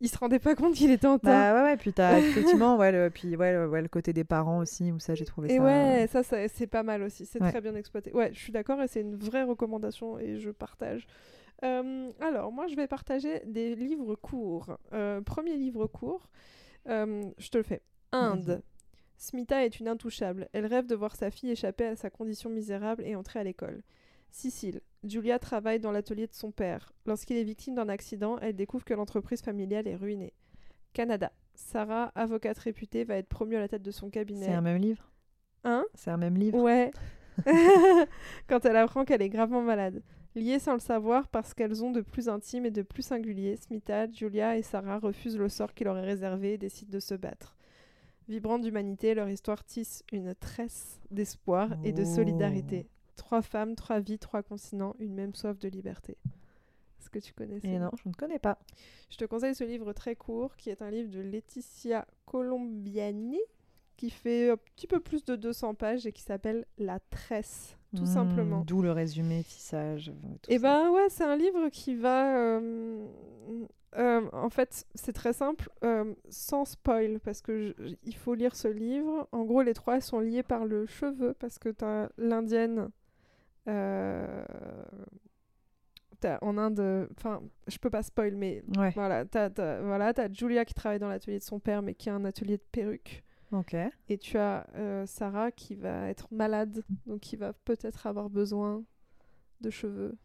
il 0.00 0.08
se 0.08 0.18
rendait 0.18 0.40
pas 0.40 0.54
compte 0.56 0.74
qu'il 0.74 0.90
était 0.90 1.06
en 1.06 1.18
tort. 1.18 1.32
Bah 1.32 1.54
ouais, 1.54 1.62
ouais, 1.62 1.76
puis 1.76 1.92
t'as 1.92 2.18
effectivement, 2.18 2.76
ouais, 2.76 2.90
le, 2.92 3.08
puis, 3.10 3.36
ouais, 3.36 3.52
le, 3.52 3.68
ouais, 3.68 3.80
le 3.82 3.88
côté 3.88 4.12
des 4.12 4.24
parents 4.24 4.58
aussi, 4.58 4.90
où 4.92 4.98
ça, 4.98 5.14
j'ai 5.14 5.24
trouvé 5.24 5.52
et 5.52 5.56
ça. 5.56 5.62
ouais, 5.64 6.06
ça, 6.10 6.22
ça, 6.22 6.48
c'est 6.48 6.66
pas 6.66 6.82
mal 6.82 7.02
aussi. 7.02 7.24
C'est 7.24 7.40
Ouais. 7.40 7.50
très 7.50 7.60
bien 7.60 7.74
exploité. 7.76 8.12
Ouais, 8.12 8.30
je 8.34 8.38
suis 8.40 8.52
d'accord 8.52 8.82
et 8.82 8.88
c'est 8.88 9.00
une 9.00 9.16
vraie 9.16 9.44
recommandation 9.44 10.18
et 10.18 10.38
je 10.38 10.50
partage. 10.50 11.06
Euh, 11.64 12.10
alors, 12.20 12.50
moi, 12.50 12.66
je 12.66 12.74
vais 12.74 12.88
partager 12.88 13.40
des 13.46 13.76
livres 13.76 14.16
courts. 14.16 14.76
Euh, 14.92 15.20
premier 15.20 15.56
livre 15.56 15.86
court, 15.86 16.28
euh, 16.88 17.22
je 17.38 17.48
te 17.48 17.56
le 17.58 17.62
fais. 17.62 17.82
Inde. 18.10 18.60
Smita 19.22 19.64
est 19.64 19.78
une 19.78 19.86
intouchable. 19.86 20.48
Elle 20.52 20.66
rêve 20.66 20.86
de 20.86 20.96
voir 20.96 21.14
sa 21.14 21.30
fille 21.30 21.52
échapper 21.52 21.86
à 21.86 21.94
sa 21.94 22.10
condition 22.10 22.50
misérable 22.50 23.04
et 23.06 23.14
entrer 23.14 23.38
à 23.38 23.44
l'école. 23.44 23.84
Sicile. 24.32 24.80
Julia 25.04 25.38
travaille 25.38 25.78
dans 25.78 25.92
l'atelier 25.92 26.26
de 26.26 26.34
son 26.34 26.50
père. 26.50 26.92
Lorsqu'il 27.06 27.36
est 27.36 27.44
victime 27.44 27.76
d'un 27.76 27.88
accident, 27.88 28.36
elle 28.40 28.56
découvre 28.56 28.84
que 28.84 28.94
l'entreprise 28.94 29.40
familiale 29.40 29.86
est 29.86 29.94
ruinée. 29.94 30.32
Canada. 30.92 31.30
Sarah, 31.54 32.10
avocate 32.16 32.58
réputée, 32.58 33.04
va 33.04 33.14
être 33.14 33.28
promue 33.28 33.54
à 33.54 33.60
la 33.60 33.68
tête 33.68 33.82
de 33.82 33.92
son 33.92 34.10
cabinet. 34.10 34.46
C'est 34.46 34.54
un 34.54 34.60
même 34.60 34.82
livre? 34.82 35.12
Hein? 35.62 35.84
C'est 35.94 36.10
un 36.10 36.16
même 36.16 36.36
livre? 36.36 36.58
Ouais. 36.58 36.90
Quand 38.48 38.64
elle 38.64 38.76
apprend 38.76 39.04
qu'elle 39.04 39.22
est 39.22 39.28
gravement 39.28 39.62
malade. 39.62 40.02
Liées 40.34 40.58
sans 40.58 40.72
le 40.72 40.80
savoir 40.80 41.28
parce 41.28 41.54
qu'elles 41.54 41.84
ont 41.84 41.92
de 41.92 42.00
plus 42.00 42.28
intime 42.28 42.66
et 42.66 42.72
de 42.72 42.82
plus 42.82 43.02
singulier, 43.02 43.54
Smita, 43.54 44.10
Julia 44.10 44.58
et 44.58 44.62
Sarah 44.62 44.98
refusent 44.98 45.38
le 45.38 45.48
sort 45.48 45.74
qui 45.74 45.84
leur 45.84 45.96
est 45.96 46.06
réservé 46.06 46.54
et 46.54 46.58
décident 46.58 46.90
de 46.90 46.98
se 46.98 47.14
battre. 47.14 47.54
Vibrante 48.28 48.62
d'humanité, 48.62 49.14
leur 49.14 49.28
histoire 49.28 49.64
tisse 49.64 50.04
une 50.12 50.34
tresse 50.34 51.00
d'espoir 51.10 51.70
et 51.84 51.92
de 51.92 52.02
Oh. 52.02 52.14
solidarité. 52.14 52.88
Trois 53.16 53.42
femmes, 53.42 53.74
trois 53.76 54.00
vies, 54.00 54.18
trois 54.18 54.42
continents, 54.42 54.94
une 54.98 55.14
même 55.14 55.34
soif 55.34 55.58
de 55.58 55.68
liberté. 55.68 56.16
Est-ce 56.98 57.10
que 57.10 57.18
tu 57.18 57.34
connais 57.34 57.60
ça? 57.60 57.68
Et 57.68 57.78
non, 57.78 57.90
je 58.02 58.08
ne 58.08 58.14
connais 58.14 58.38
pas. 58.38 58.58
je 59.10 59.16
te 59.18 59.24
conseille 59.24 59.54
ce 59.54 59.64
livre 59.64 59.92
très 59.92 60.16
court, 60.16 60.56
qui 60.56 60.70
est 60.70 60.82
un 60.82 60.90
livre 60.90 61.10
de 61.10 61.20
Laetitia 61.20 62.06
Colombiani, 62.26 63.40
qui 63.96 64.08
fait 64.10 64.50
un 64.50 64.56
petit 64.56 64.86
peu 64.86 65.00
plus 65.00 65.24
de 65.24 65.36
200 65.36 65.74
pages 65.74 66.06
et 66.06 66.12
qui 66.12 66.22
s'appelle 66.22 66.64
La 66.78 67.00
Tresse, 67.00 67.76
tout 67.94 68.06
Hmm, 68.06 68.06
simplement. 68.06 68.66
D'où 68.66 68.82
le 68.82 68.92
résumé, 68.92 69.44
tissage. 69.44 70.10
euh, 70.10 70.36
Et 70.48 70.58
ça. 70.58 70.58
ben 70.58 70.90
ouais, 70.90 71.08
c'est 71.08 71.24
un 71.24 71.36
livre 71.36 71.68
qui 71.68 71.94
va... 71.94 72.36
euh, 72.36 73.06
euh, 73.96 74.28
en 74.32 74.48
fait, 74.50 74.86
c'est 74.94 75.12
très 75.12 75.32
simple, 75.32 75.68
euh, 75.84 76.14
sans 76.30 76.64
spoil, 76.64 77.20
parce 77.20 77.42
que 77.42 77.74
je- 77.78 77.94
il 78.04 78.14
faut 78.16 78.34
lire 78.34 78.56
ce 78.56 78.68
livre. 78.68 79.28
En 79.32 79.44
gros, 79.44 79.62
les 79.62 79.74
trois 79.74 80.00
sont 80.00 80.20
liés 80.20 80.42
par 80.42 80.64
le 80.64 80.86
cheveu, 80.86 81.34
parce 81.34 81.58
que 81.58 81.68
t'as 81.68 82.08
l'indienne... 82.18 82.90
euh, 83.68 84.44
t'as 86.20 86.38
en 86.42 86.58
Inde... 86.58 87.08
Enfin, 87.16 87.42
je 87.66 87.78
peux 87.78 87.90
pas 87.90 88.02
spoil, 88.02 88.34
mais 88.36 88.62
Ouais, 88.76 88.94
voilà, 88.94 89.24
t'as, 89.24 89.48
voilà, 89.82 90.12
t'as 90.14 90.30
Julia 90.32 90.64
qui 90.64 90.74
travaille 90.74 90.98
dans 90.98 91.08
l'atelier 91.08 91.38
de 91.38 91.44
son 91.44 91.58
père, 91.58 91.82
mais 91.82 91.94
qui 91.94 92.10
a 92.10 92.14
un 92.14 92.24
atelier 92.24 92.56
de 92.58 92.62
perruque. 92.72 93.22
Ok. 93.52 93.76
Et 94.08 94.18
tu 94.18 94.36
as 94.38 94.66
euh, 94.74 95.06
Sarah 95.06 95.50
qui 95.52 95.74
va 95.74 96.08
être 96.08 96.28
malade, 96.32 96.82
donc 97.06 97.20
qui 97.20 97.36
va 97.36 97.52
peut-être 97.52 98.06
avoir 98.06 98.28
besoin 98.30 98.82
de 99.60 99.70
cheveux. 99.70 100.16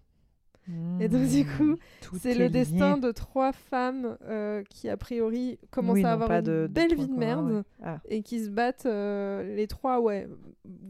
Et 0.99 1.07
donc, 1.07 1.27
du 1.29 1.45
coup, 1.45 1.63
Hmm, 1.71 1.75
tout 2.01 2.17
C'est 2.19 2.31
est 2.31 2.35
le 2.35 2.43
lié. 2.45 2.49
destin 2.49 2.97
de 2.97 3.11
trois 3.13 3.53
femmes 3.53 4.17
euh, 4.23 4.63
qui, 4.69 4.89
a 4.89 4.97
priori, 4.97 5.57
commencent 5.71 5.93
Oui, 5.95 6.03
à 6.03 6.11
avoir 6.11 6.29
une 6.29 6.41
de- 6.41 6.51
de 6.63 6.67
belle 6.67 6.89
toi, 6.93 7.05
vie 7.05 7.07
de 7.09 7.15
merde 7.17 7.51
ouais. 7.51 7.61
Ah, 7.81 8.01
et 8.09 8.21
qui 8.21 8.43
se 8.43 8.49
battent, 8.49 8.85
euh, 8.85 9.43
les 9.55 9.67
trois, 9.67 10.01
ouais, 10.01 10.27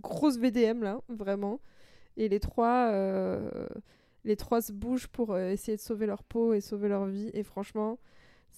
grosse 0.01 0.39
VDM 0.39 0.81
là, 0.81 1.01
vraiment. 1.09 1.59
Et 2.15 2.27
les 2.27 2.39
trois, 2.39 2.91
les 4.23 4.35
trois 4.35 4.61
se 4.61 4.71
bougent 4.71 5.07
pour 5.09 5.37
essayer 5.37 5.77
de 5.77 5.81
sauver 5.81 6.07
leur 6.07 6.23
peau 6.23 6.53
et 6.53 6.61
sauver 6.61 6.89
leur 6.89 7.05
vie. 7.05 7.29
Et 7.35 7.43
franchement, 7.43 7.99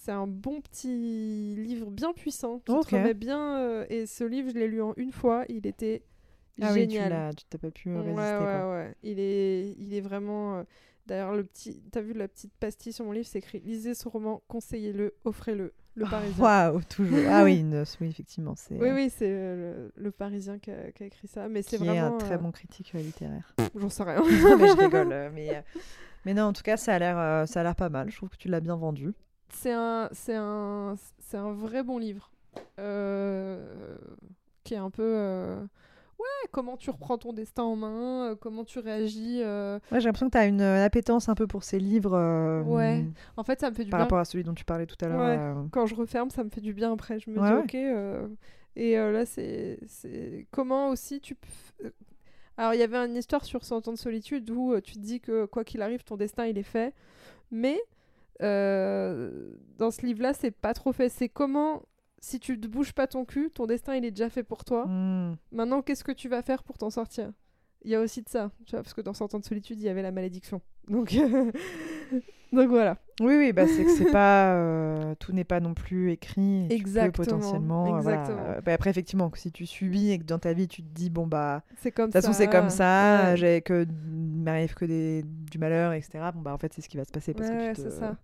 c'est 0.02 0.12
un 0.12 0.26
bon 0.26 0.60
petit 0.62 1.54
livre 1.56 1.90
bien 1.90 2.12
puissant 2.12 2.60
qui 2.64 2.72
Ok. 2.72 2.88
te 2.88 2.96
remet 2.96 3.14
bien. 3.14 3.58
euh, 3.58 3.86
et 3.90 4.06
ce 4.06 4.24
livre, 4.24 4.48
je 4.50 4.54
l'ai 4.58 4.66
lu 4.68 4.80
en 4.80 4.94
une 4.96 5.12
fois, 5.12 5.44
il 5.48 5.66
était 5.66 6.02
Ah 6.62 6.72
oui, 6.72 6.86
tu 6.88 6.94
génial. 6.94 7.10
l'as, 7.10 7.32
tu 7.34 7.44
t'as 7.48 7.58
pas 7.58 7.70
pu 7.70 7.90
Ouais, 7.90 8.00
résister. 8.00 8.20
ouais, 8.38 8.38
quoi. 8.44 8.70
ouais. 8.72 8.94
Il 9.02 9.20
est, 9.20 9.72
il 9.78 9.92
est 9.94 10.00
vraiment. 10.00 10.58
euh, 10.58 10.62
D'ailleurs, 11.06 11.34
le 11.34 11.42
petit, 11.44 11.82
t'as 11.90 12.00
vu 12.02 12.12
la 12.12 12.28
petite 12.28 12.52
pastille 12.60 12.92
sur 12.92 13.04
mon 13.04 13.12
livre, 13.12 13.26
c'est 13.26 13.38
écrit 13.40 13.58
lisez 13.60 13.94
ce 13.94 14.08
roman, 14.08 14.42
conseillez-le, 14.48 15.14
offrez-le. 15.24 15.72
Le 15.96 16.06
Parisien. 16.06 16.44
Waouh, 16.44 16.80
toujours. 16.88 17.18
Ah 17.28 17.42
oui, 17.42 17.58
une- 17.60 17.84
oui, 18.00 18.06
effectivement, 18.08 18.54
c'est. 18.54 18.74
Oui, 18.78 18.88
euh, 18.88 18.94
oui, 18.94 19.10
c'est 19.10 19.28
le, 19.28 19.92
le 19.96 20.10
Parisien 20.12 20.58
qui 20.60 20.70
a, 20.70 20.92
qui 20.92 21.02
a 21.02 21.06
écrit 21.06 21.26
ça, 21.26 21.48
mais 21.48 21.62
c'est 21.62 21.78
qui 21.78 21.82
est 21.82 21.86
vraiment. 21.86 22.14
un 22.14 22.18
très 22.18 22.38
bon 22.38 22.52
critique 22.52 22.92
littéraire. 22.92 23.54
J'en 23.74 23.88
sais 23.88 24.04
rien. 24.04 24.22
mais 24.56 24.68
je 24.68 24.76
rigole. 24.76 25.08
mais, 25.34 25.64
mais 26.24 26.32
non, 26.34 26.44
en 26.44 26.52
tout 26.52 26.62
cas, 26.62 26.76
ça 26.76 26.94
a 26.94 26.98
l'air, 27.00 27.18
euh, 27.18 27.44
ça 27.46 27.60
a 27.60 27.62
l'air 27.64 27.74
pas 27.74 27.88
mal. 27.88 28.08
Je 28.10 28.16
trouve 28.16 28.28
que 28.28 28.36
tu 28.36 28.48
l'as 28.48 28.60
bien 28.60 28.76
vendu. 28.76 29.12
C'est 29.52 29.72
un, 29.72 30.08
c'est 30.12 30.34
un, 30.36 30.94
c'est 31.18 31.36
un 31.36 31.52
vrai 31.52 31.82
bon 31.82 31.98
livre, 31.98 32.30
euh, 32.78 33.96
qui 34.64 34.74
est 34.74 34.78
un 34.78 34.90
peu. 34.90 35.02
euh, 35.04 35.60
Ouais, 36.18 36.48
comment 36.52 36.76
tu 36.76 36.90
reprends 36.90 37.16
ton 37.16 37.32
destin 37.32 37.62
en 37.62 37.76
main, 37.76 38.30
euh, 38.32 38.34
comment 38.34 38.62
tu 38.64 38.78
réagis. 38.78 39.40
euh, 39.42 39.78
Ouais, 39.90 40.00
j'ai 40.00 40.06
l'impression 40.06 40.26
que 40.26 40.32
tu 40.32 40.38
as 40.38 40.44
une 40.46 40.60
appétence 40.60 41.30
un 41.30 41.34
peu 41.34 41.46
pour 41.46 41.64
ces 41.64 41.78
livres. 41.78 42.62
Ouais. 42.66 43.06
En 43.38 43.42
fait, 43.42 43.58
ça 43.58 43.70
me 43.70 43.74
fait 43.74 43.84
du 43.84 43.90
Par 43.90 43.98
bien 44.00 44.04
rapport 44.04 44.18
à 44.18 44.26
celui 44.26 44.44
dont 44.44 44.52
tu 44.52 44.66
parlais 44.66 44.84
tout 44.84 45.02
à 45.02 45.08
l'heure. 45.08 45.56
Ouais. 45.56 45.68
quand 45.72 45.86
je 45.86 45.94
referme, 45.94 46.28
ça 46.28 46.44
me 46.44 46.50
fait 46.50 46.60
du 46.60 46.74
bien 46.74 46.92
après. 46.92 47.18
Je 47.20 47.30
me 47.30 47.40
Ouais, 47.40 47.48
dis, 47.48 47.76
ouais. 47.76 48.22
ok. 48.22 48.30
Et 48.76 48.96
là, 48.96 49.24
c'est 49.24 49.78
c'est 49.86 50.46
comment 50.50 50.90
aussi 50.90 51.20
tu. 51.20 51.36
Alors, 52.58 52.74
il 52.74 52.80
y 52.80 52.82
avait 52.82 52.98
une 52.98 53.16
histoire 53.16 53.44
sur 53.46 53.64
100 53.64 53.88
ans 53.88 53.92
de 53.92 53.96
solitude 53.96 54.50
où 54.50 54.78
tu 54.82 54.92
te 54.94 54.98
dis 54.98 55.20
que 55.20 55.46
quoi 55.46 55.64
qu'il 55.64 55.80
arrive, 55.80 56.04
ton 56.04 56.16
destin, 56.18 56.44
il 56.44 56.58
est 56.58 56.62
fait. 56.62 56.92
Mais 57.50 57.80
euh, 58.42 59.50
dans 59.78 59.90
ce 59.90 60.04
livre-là, 60.06 60.32
c'est 60.34 60.50
pas 60.50 60.74
trop 60.74 60.92
fait. 60.92 61.08
C'est 61.08 61.28
comment, 61.28 61.82
si 62.20 62.38
tu 62.40 62.58
ne 62.58 62.66
bouges 62.66 62.92
pas 62.92 63.06
ton 63.06 63.24
cul, 63.24 63.50
ton 63.50 63.66
destin, 63.66 63.94
il 63.94 64.04
est 64.04 64.10
déjà 64.10 64.30
fait 64.30 64.42
pour 64.42 64.64
toi. 64.64 64.86
hmm. 64.86 65.36
Maintenant, 65.52 65.82
qu'est-ce 65.82 66.04
que 66.04 66.12
tu 66.12 66.28
vas 66.28 66.42
faire 66.42 66.62
pour 66.62 66.78
t'en 66.78 66.90
sortir? 66.90 67.30
Il 67.82 67.90
y 67.90 67.94
a 67.94 68.00
aussi 68.00 68.20
de 68.22 68.28
ça, 68.28 68.50
tu 68.66 68.72
vois, 68.72 68.82
parce 68.82 68.92
que 68.92 69.00
dans 69.00 69.14
100 69.14 69.34
ans 69.34 69.38
de 69.38 69.44
solitude, 69.44 69.78
il 69.80 69.84
y 69.84 69.88
avait 69.88 70.02
la 70.02 70.12
malédiction. 70.12 70.60
Donc, 70.88 71.14
Donc 72.52 72.68
voilà. 72.68 72.96
Oui, 73.20 73.36
oui, 73.36 73.52
bah, 73.52 73.66
c'est 73.68 73.84
que 73.84 73.90
c'est 73.92 74.10
pas. 74.10 74.54
euh, 74.56 75.14
tout 75.20 75.32
n'est 75.32 75.44
pas 75.44 75.60
non 75.60 75.72
plus 75.72 76.10
écrit. 76.10 76.64
et 76.64 76.68
tu 76.68 76.68
peux 76.68 76.74
Exactement, 76.74 77.12
potentiellement. 77.38 77.96
euh, 77.96 78.00
voilà, 78.00 78.60
bah, 78.60 78.72
après, 78.74 78.90
effectivement, 78.90 79.30
que 79.30 79.38
si 79.38 79.52
tu 79.52 79.66
subis 79.66 80.10
et 80.10 80.18
que 80.18 80.24
dans 80.24 80.38
ta 80.40 80.52
vie, 80.52 80.66
tu 80.66 80.82
te 80.82 80.88
dis, 80.88 81.10
bon, 81.10 81.26
bah. 81.28 81.62
C'est 81.76 81.92
comme 81.92 82.06
De 82.08 82.12
toute 82.12 82.20
ça. 82.20 82.28
façon, 82.28 82.32
c'est 82.36 82.50
comme 82.50 82.68
ça, 82.70 83.30
Ouais. 83.30 83.36
j'ai 83.36 83.62
que 83.62 83.86
m'arrive 84.08 84.74
que 84.74 84.84
des, 84.84 85.22
du 85.22 85.58
malheur, 85.58 85.92
etc. 85.92 86.30
Bon, 86.34 86.40
bah, 86.42 86.52
en 86.52 86.58
fait, 86.58 86.72
c'est 86.74 86.80
ce 86.82 86.88
qui 86.88 86.96
va 86.96 87.04
se 87.04 87.12
passer 87.12 87.34
parce 87.34 87.48
Ouais, 87.48 87.72
que 87.74 87.76
tu 87.76 87.82
te... 87.84 87.90
ça. 87.90 88.16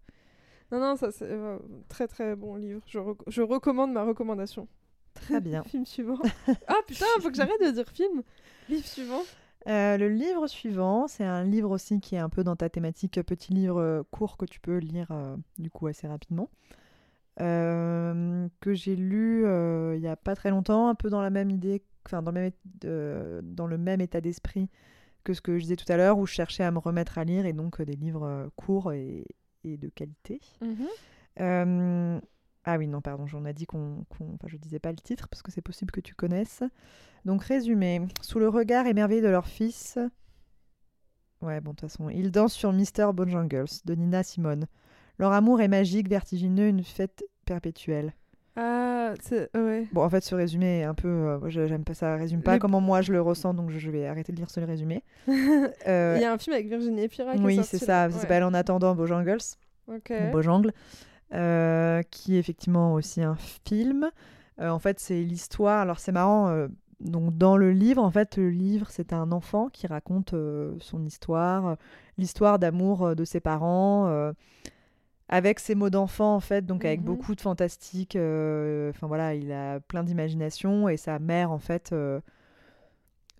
Non, 0.72 0.80
non, 0.80 0.96
ça 0.96 1.10
c'est 1.12 1.30
euh, 1.30 1.58
très 1.88 2.08
très 2.08 2.34
bon 2.36 2.56
livre. 2.56 2.80
Je, 2.86 2.98
rec- 2.98 3.22
je 3.28 3.42
recommande 3.42 3.92
ma 3.92 4.04
recommandation. 4.04 4.66
Très 5.14 5.40
bien. 5.42 5.62
film 5.62 5.86
suivant. 5.86 6.18
ah 6.68 6.74
putain, 6.86 7.06
faut 7.20 7.30
que 7.30 7.36
j'arrête 7.36 7.60
de 7.64 7.70
dire 7.70 7.88
film. 7.88 8.22
Livre 8.68 8.86
suivant. 8.86 9.22
Euh, 9.68 9.96
le 9.96 10.08
livre 10.08 10.46
suivant, 10.46 11.08
c'est 11.08 11.24
un 11.24 11.42
livre 11.44 11.70
aussi 11.70 12.00
qui 12.00 12.14
est 12.14 12.18
un 12.20 12.28
peu 12.28 12.44
dans 12.44 12.54
ta 12.56 12.68
thématique, 12.68 13.20
petit 13.22 13.52
livre 13.52 13.80
euh, 13.80 14.02
court 14.12 14.36
que 14.36 14.44
tu 14.44 14.60
peux 14.60 14.78
lire 14.78 15.08
euh, 15.10 15.36
du 15.58 15.70
coup 15.70 15.86
assez 15.88 16.06
rapidement, 16.06 16.50
que 17.38 18.74
j'ai 18.74 18.96
lu 18.96 19.44
il 19.94 20.00
y 20.00 20.08
a 20.08 20.16
pas 20.16 20.34
très 20.36 20.50
longtemps, 20.50 20.88
un 20.88 20.94
peu 20.94 21.10
dans 21.10 21.20
la 21.22 21.30
même 21.30 21.50
idée, 21.50 21.82
enfin 22.06 22.22
dans, 22.22 22.30
le 22.30 22.40
même 22.40 22.52
é- 22.52 23.42
dans 23.42 23.66
le 23.66 23.78
même 23.78 24.00
état 24.00 24.20
d'esprit 24.20 24.68
que 25.24 25.32
ce 25.34 25.40
que 25.40 25.56
je 25.58 25.62
disais 25.62 25.76
tout 25.76 25.90
à 25.92 25.96
l'heure, 25.96 26.18
où 26.18 26.26
je 26.26 26.32
cherchais 26.32 26.62
à 26.62 26.70
me 26.70 26.78
remettre 26.78 27.18
à 27.18 27.24
lire 27.24 27.46
et 27.46 27.52
donc 27.52 27.82
des 27.82 27.96
livres 27.96 28.48
courts 28.56 28.92
et, 28.92 29.24
et 29.66 29.76
de 29.76 29.88
qualité. 29.88 30.40
Euh, 31.40 32.20
Ah 32.68 32.78
oui, 32.78 32.88
non, 32.88 33.00
pardon, 33.00 33.26
j'en 33.26 33.44
ai 33.44 33.52
dit 33.52 33.66
qu'on. 33.66 34.04
qu'on- 34.08 34.34
Enfin, 34.34 34.48
je 34.48 34.56
disais 34.56 34.78
pas 34.80 34.90
le 34.90 34.96
titre 34.98 35.28
parce 35.28 35.42
que 35.42 35.52
c'est 35.52 35.60
possible 35.62 35.92
que 35.92 36.00
tu 36.00 36.14
connaisses. 36.14 36.62
Donc, 37.24 37.44
résumé. 37.44 38.02
Sous 38.22 38.38
le 38.40 38.48
regard 38.48 38.86
émerveillé 38.86 39.20
de 39.20 39.28
leur 39.28 39.46
fils. 39.46 39.98
Ouais, 41.42 41.60
bon, 41.60 41.70
de 41.72 41.76
toute 41.76 41.88
façon. 41.90 42.08
Ils 42.10 42.30
dansent 42.32 42.54
sur 42.54 42.72
Mr. 42.72 43.12
Bojangles 43.14 43.66
de 43.84 43.94
Nina 43.94 44.22
Simone. 44.22 44.66
Leur 45.18 45.32
amour 45.32 45.60
est 45.60 45.68
magique, 45.68 46.08
vertigineux, 46.08 46.68
une 46.68 46.82
fête 46.82 47.24
perpétuelle. 47.44 48.14
Ah, 48.56 49.12
c'est. 49.20 49.50
Ouais. 49.56 49.86
Bon, 49.92 50.02
en 50.02 50.08
fait, 50.10 50.22
ce 50.24 50.34
résumé 50.34 50.80
est 50.80 50.84
un 50.84 50.94
peu. 50.94 51.08
euh, 51.08 51.48
J'aime 51.50 51.84
pas 51.84 51.94
ça, 51.94 52.16
résume 52.16 52.42
pas 52.42 52.58
comment 52.58 52.80
moi 52.80 53.02
je 53.02 53.12
le 53.12 53.20
ressens, 53.20 53.52
donc 53.54 53.70
je, 53.70 53.78
je 53.78 53.90
vais 53.90 54.06
arrêter 54.06 54.32
de 54.32 54.36
lire 54.38 54.48
ce 54.50 54.60
résumé. 54.60 55.02
Il 55.28 55.34
Euh, 55.86 56.18
y 56.20 56.24
a 56.24 56.32
un 56.32 56.38
film 56.38 56.54
avec 56.54 56.66
Virginie 56.68 57.02
Efira 57.02 57.32
oui, 57.38 57.60
c'est 57.62 57.78
ça. 57.78 57.86
Ça 57.86 58.06
Ouais. 58.08 58.12
s'appelle 58.22 58.42
En 58.44 58.54
attendant 58.54 58.94
Bojangles. 58.94 59.38
Ok. 59.88 60.12
Bojangle, 60.32 60.72
euh, 61.34 62.02
qui 62.10 62.36
est 62.36 62.38
effectivement 62.38 62.94
aussi 62.94 63.22
un 63.22 63.36
film. 63.36 64.10
Euh, 64.60 64.70
en 64.70 64.78
fait, 64.78 64.98
c'est 65.00 65.20
l'histoire. 65.22 65.80
Alors, 65.82 65.98
c'est 65.98 66.12
marrant. 66.12 66.48
euh, 66.48 66.68
donc, 67.00 67.36
dans 67.36 67.58
le 67.58 67.72
livre, 67.72 68.02
en 68.02 68.10
fait, 68.10 68.38
le 68.38 68.48
livre, 68.48 68.86
c'est 68.90 69.12
un 69.12 69.30
enfant 69.32 69.68
qui 69.68 69.86
raconte 69.86 70.34
son 70.80 71.04
histoire, 71.04 71.76
l'histoire 72.16 72.58
d'amour 72.58 73.14
de 73.14 73.24
ses 73.26 73.38
parents, 73.40 74.32
avec 75.28 75.58
ses 75.60 75.74
mots 75.74 75.90
d'enfant, 75.90 76.34
en 76.36 76.40
fait, 76.40 76.64
donc 76.66 76.84
avec 76.84 77.00
Mhm. 77.00 77.06
beaucoup 77.06 77.34
de 77.34 77.40
fantastique. 77.40 78.14
euh, 78.16 78.90
Enfin, 78.90 79.06
voilà, 79.08 79.34
il 79.34 79.50
a 79.52 79.80
plein 79.80 80.04
d'imagination 80.04 80.88
et 80.88 80.96
sa 80.96 81.18
mère, 81.18 81.50
en 81.50 81.58
fait. 81.58 81.90
euh, 81.92 82.20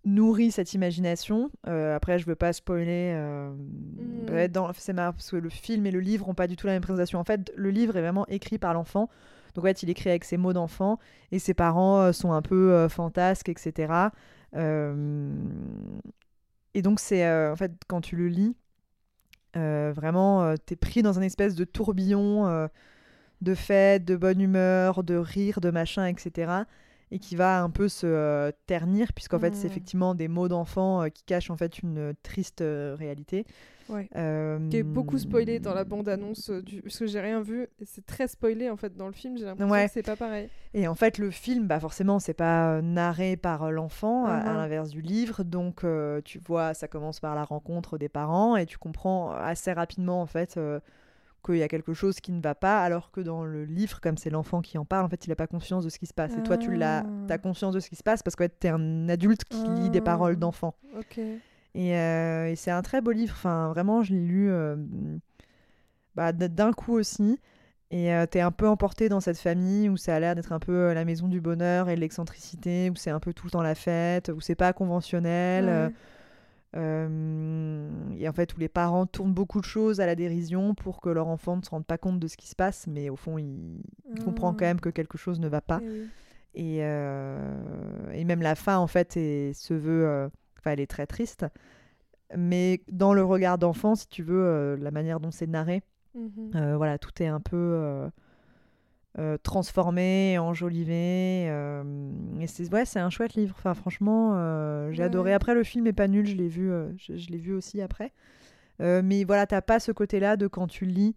nourrit 0.04 0.52
cette 0.52 0.72
imagination. 0.74 1.50
Euh, 1.66 1.96
après, 1.96 2.18
je 2.20 2.26
veux 2.26 2.36
pas 2.36 2.52
spoiler. 2.52 3.12
euh, 3.14 3.50
Mm. 3.50 4.48
dans- 4.48 4.72
C'est 4.72 4.92
marrant 4.92 5.12
parce 5.12 5.30
que 5.30 5.36
le 5.36 5.48
film 5.48 5.84
et 5.86 5.90
le 5.90 5.98
livre 6.00 6.28
ont 6.28 6.34
pas 6.34 6.46
du 6.46 6.54
tout 6.56 6.66
la 6.68 6.74
même 6.74 6.82
présentation. 6.82 7.18
En 7.18 7.24
fait, 7.24 7.52
le 7.56 7.70
livre 7.70 7.96
est 7.96 8.00
vraiment 8.02 8.24
écrit 8.28 8.58
par 8.58 8.72
l'enfant. 8.74 9.08
Donc, 9.54 9.64
en 9.64 9.68
fait, 9.68 9.82
il 9.82 9.90
écrit 9.90 10.10
avec 10.10 10.24
ses 10.24 10.36
mots 10.36 10.52
d'enfant 10.52 10.98
et 11.32 11.38
ses 11.40 11.54
parents 11.54 12.00
euh, 12.02 12.12
sont 12.12 12.30
un 12.32 12.42
peu 12.42 12.86
fantasques, 12.88 13.48
etc. 13.48 14.12
Et 16.74 16.82
donc, 16.82 17.00
c'est 17.00 17.26
en 17.28 17.56
fait, 17.56 17.72
quand 17.88 18.00
tu 18.00 18.16
le 18.16 18.28
lis, 18.28 18.54
euh, 19.56 19.92
vraiment, 19.94 20.42
euh, 20.42 20.54
t'es 20.64 20.76
pris 20.76 21.02
dans 21.02 21.18
un 21.18 21.22
espèce 21.22 21.54
de 21.54 21.64
tourbillon 21.64 22.46
euh, 22.46 22.68
de 23.42 23.54
fête, 23.54 24.04
de 24.04 24.16
bonne 24.16 24.40
humeur, 24.40 25.02
de 25.02 25.16
rire, 25.16 25.60
de 25.60 25.70
machin, 25.70 26.06
etc. 26.06 26.64
Et 27.12 27.20
qui 27.20 27.36
va 27.36 27.62
un 27.62 27.70
peu 27.70 27.88
se 27.88 28.04
euh, 28.06 28.50
ternir, 28.66 29.12
puisqu'en 29.12 29.38
fait, 29.38 29.54
c'est 29.54 29.68
Mm. 29.68 29.70
effectivement 29.70 30.14
des 30.16 30.26
mots 30.26 30.48
d'enfant 30.48 31.02
euh, 31.02 31.08
qui 31.08 31.22
cachent 31.22 31.50
en 31.50 31.56
fait 31.56 31.78
une 31.78 31.98
euh, 31.98 32.12
triste 32.24 32.62
euh, 32.62 32.96
réalité. 32.98 33.46
Ouais. 33.88 34.08
Qui 34.70 34.76
est 34.78 34.82
beaucoup 34.82 35.16
spoilé 35.16 35.60
dans 35.60 35.72
la 35.72 35.84
bande-annonce, 35.84 36.50
euh, 36.50 36.60
du... 36.60 36.82
parce 36.82 36.98
que 36.98 37.06
j'ai 37.06 37.20
rien 37.20 37.40
vu. 37.40 37.68
C'est 37.84 38.04
très 38.04 38.26
spoilé 38.26 38.68
en 38.68 38.76
fait 38.76 38.96
dans 38.96 39.06
le 39.06 39.12
film, 39.12 39.38
j'ai 39.38 39.44
l'impression 39.44 39.70
Ouais. 39.72 39.86
que 39.86 39.92
c'est 39.92 40.02
pas 40.02 40.16
pareil. 40.16 40.48
Et 40.74 40.88
en 40.88 40.96
fait, 40.96 41.18
le 41.18 41.30
film, 41.30 41.68
bah 41.68 41.78
forcément, 41.78 42.18
c'est 42.18 42.34
pas 42.34 42.82
narré 42.82 43.36
par 43.36 43.70
l'enfant, 43.70 44.24
à, 44.26 44.32
à 44.38 44.50
Mhm. 44.50 44.56
l'inverse 44.56 44.88
du 44.90 45.00
livre. 45.02 45.44
Donc, 45.44 45.84
tu 46.24 46.40
vois, 46.40 46.74
ça 46.74 46.88
commence 46.88 47.20
par 47.20 47.36
la 47.36 47.44
rencontre 47.44 47.96
des 47.98 48.08
parents 48.08 48.56
et 48.56 48.66
tu 48.66 48.78
comprends 48.78 49.30
assez 49.30 49.72
rapidement, 49.72 50.20
en 50.20 50.26
fait, 50.26 50.58
qu'il 51.46 51.58
y 51.58 51.62
a 51.62 51.68
quelque 51.68 51.94
chose 51.94 52.20
qui 52.20 52.32
ne 52.32 52.42
va 52.42 52.54
pas. 52.54 52.82
Alors 52.82 53.10
que 53.10 53.20
dans 53.20 53.44
le 53.44 53.64
livre, 53.64 54.00
comme 54.00 54.16
c'est 54.18 54.30
l'enfant 54.30 54.60
qui 54.60 54.76
en 54.78 54.84
parle, 54.84 55.06
en 55.06 55.08
fait, 55.08 55.24
il 55.26 55.30
n'a 55.30 55.36
pas 55.36 55.46
conscience 55.46 55.84
de 55.84 55.88
ce 55.88 55.98
qui 55.98 56.06
se 56.06 56.12
passe. 56.14 56.36
Et 56.36 56.42
toi, 56.42 56.56
tu 56.58 56.74
l'as, 56.74 57.04
Ah. 57.28 57.32
as 57.34 57.38
conscience 57.38 57.72
de 57.74 57.80
ce 57.80 57.88
qui 57.88 57.96
se 57.96 58.02
passe 58.02 58.22
parce 58.22 58.36
que 58.36 58.44
tu 58.44 58.66
es 58.66 58.70
un 58.70 59.08
adulte 59.08 59.44
qui 59.44 59.64
lit 59.80 59.90
des 59.90 60.00
Ah. 60.00 60.02
paroles 60.02 60.36
d'enfant. 60.36 60.74
Et, 61.74 61.96
euh, 61.96 62.48
et 62.50 62.56
c'est 62.56 62.70
un 62.70 62.82
très 62.82 63.00
beau 63.00 63.12
livre. 63.12 63.34
Enfin, 63.36 63.68
vraiment, 63.68 64.02
je 64.02 64.12
l'ai 64.14 64.20
lu 64.20 64.50
euh, 64.50 64.76
bah, 66.14 66.32
d'un 66.32 66.72
coup 66.72 66.94
aussi. 66.94 67.38
Et 67.92 68.12
euh, 68.12 68.26
t'es 68.26 68.40
un 68.40 68.50
peu 68.50 68.66
emporté 68.66 69.08
dans 69.08 69.20
cette 69.20 69.38
famille 69.38 69.88
où 69.88 69.96
ça 69.96 70.16
a 70.16 70.18
l'air 70.20 70.34
d'être 70.34 70.52
un 70.52 70.58
peu 70.58 70.72
euh, 70.72 70.94
la 70.94 71.04
maison 71.04 71.28
du 71.28 71.40
bonheur 71.40 71.88
et 71.88 71.94
de 71.94 72.00
l'excentricité, 72.00 72.90
où 72.90 72.96
c'est 72.96 73.10
un 73.10 73.20
peu 73.20 73.32
tout 73.32 73.46
le 73.46 73.50
temps 73.52 73.62
la 73.62 73.76
fête, 73.76 74.32
où 74.34 74.40
c'est 74.40 74.56
pas 74.56 74.72
conventionnel. 74.72 75.66
Ouais. 75.66 75.94
Euh, 76.76 77.88
et 78.18 78.28
en 78.28 78.32
fait, 78.32 78.54
où 78.54 78.58
les 78.60 78.68
parents 78.68 79.06
tournent 79.06 79.32
beaucoup 79.34 79.60
de 79.60 79.64
choses 79.66 80.00
à 80.00 80.06
la 80.06 80.14
dérision 80.14 80.74
pour 80.74 81.00
que 81.00 81.08
leur 81.08 81.26
enfant 81.28 81.56
ne 81.56 81.62
se 81.62 81.70
rende 81.70 81.86
pas 81.86 81.98
compte 81.98 82.18
de 82.20 82.26
ce 82.28 82.36
qui 82.36 82.46
se 82.48 82.54
passe, 82.56 82.86
mais 82.86 83.08
au 83.10 83.16
fond, 83.16 83.38
il, 83.38 83.80
il 84.14 84.22
comprend 84.24 84.52
quand 84.52 84.64
Ah. 84.64 84.68
même 84.68 84.80
que 84.80 84.88
quelque 84.90 85.18
chose 85.18 85.40
ne 85.40 85.48
va 85.48 85.60
pas. 85.60 85.80
Eh. 85.82 86.04
Et, 86.54 86.78
euh, 86.82 88.10
et 88.12 88.24
même 88.24 88.40
la 88.42 88.54
fin, 88.54 88.78
en 88.78 88.86
fait, 88.86 89.16
est- 89.16 89.52
se 89.52 89.74
veut. 89.74 90.06
euh, 90.06 90.28
elle 90.64 90.80
est 90.80 90.86
très 90.90 91.06
triste. 91.06 91.46
Mais 92.36 92.80
dans 92.90 93.14
le 93.14 93.22
regard 93.22 93.56
d'enfant, 93.56 93.94
si 93.94 94.08
tu 94.08 94.24
veux, 94.24 94.74
la 94.80 94.90
manière 94.90 95.20
dont 95.20 95.30
c'est 95.30 95.46
narré, 95.46 95.82
Mhm. 96.14 96.74
voilà, 96.76 96.98
tout 96.98 97.22
est 97.22 97.28
un 97.28 97.38
peu 97.40 98.08
euh, 99.18 99.38
transformé, 99.38 100.38
enjolivé. 100.38 101.46
euh, 101.48 101.82
et 102.40 102.46
c'est 102.46 102.70
ouais, 102.72 102.84
c'est 102.84 103.00
un 103.00 103.10
chouette 103.10 103.34
livre. 103.34 103.54
Enfin, 103.58 103.74
franchement, 103.74 104.32
euh, 104.34 104.90
j'ai 104.92 105.00
Ouais. 105.00 105.06
adoré. 105.06 105.32
Après, 105.32 105.54
le 105.54 105.64
film 105.64 105.86
est 105.86 105.92
pas 105.94 106.08
nul, 106.08 106.26
je 106.26 106.36
l'ai 106.36 106.48
vu, 106.48 106.70
euh, 106.70 106.92
je, 106.98 107.16
je 107.16 107.30
l'ai 107.30 107.38
vu 107.38 107.52
aussi 107.54 107.80
après. 107.80 108.12
Mais 108.78 109.24
voilà, 109.24 109.46
t'as 109.46 109.62
pas 109.62 109.80
ce 109.80 109.90
côté-là 109.90 110.36
de 110.36 110.46
quand 110.48 110.66
tu 110.66 110.84
lis, 110.84 111.16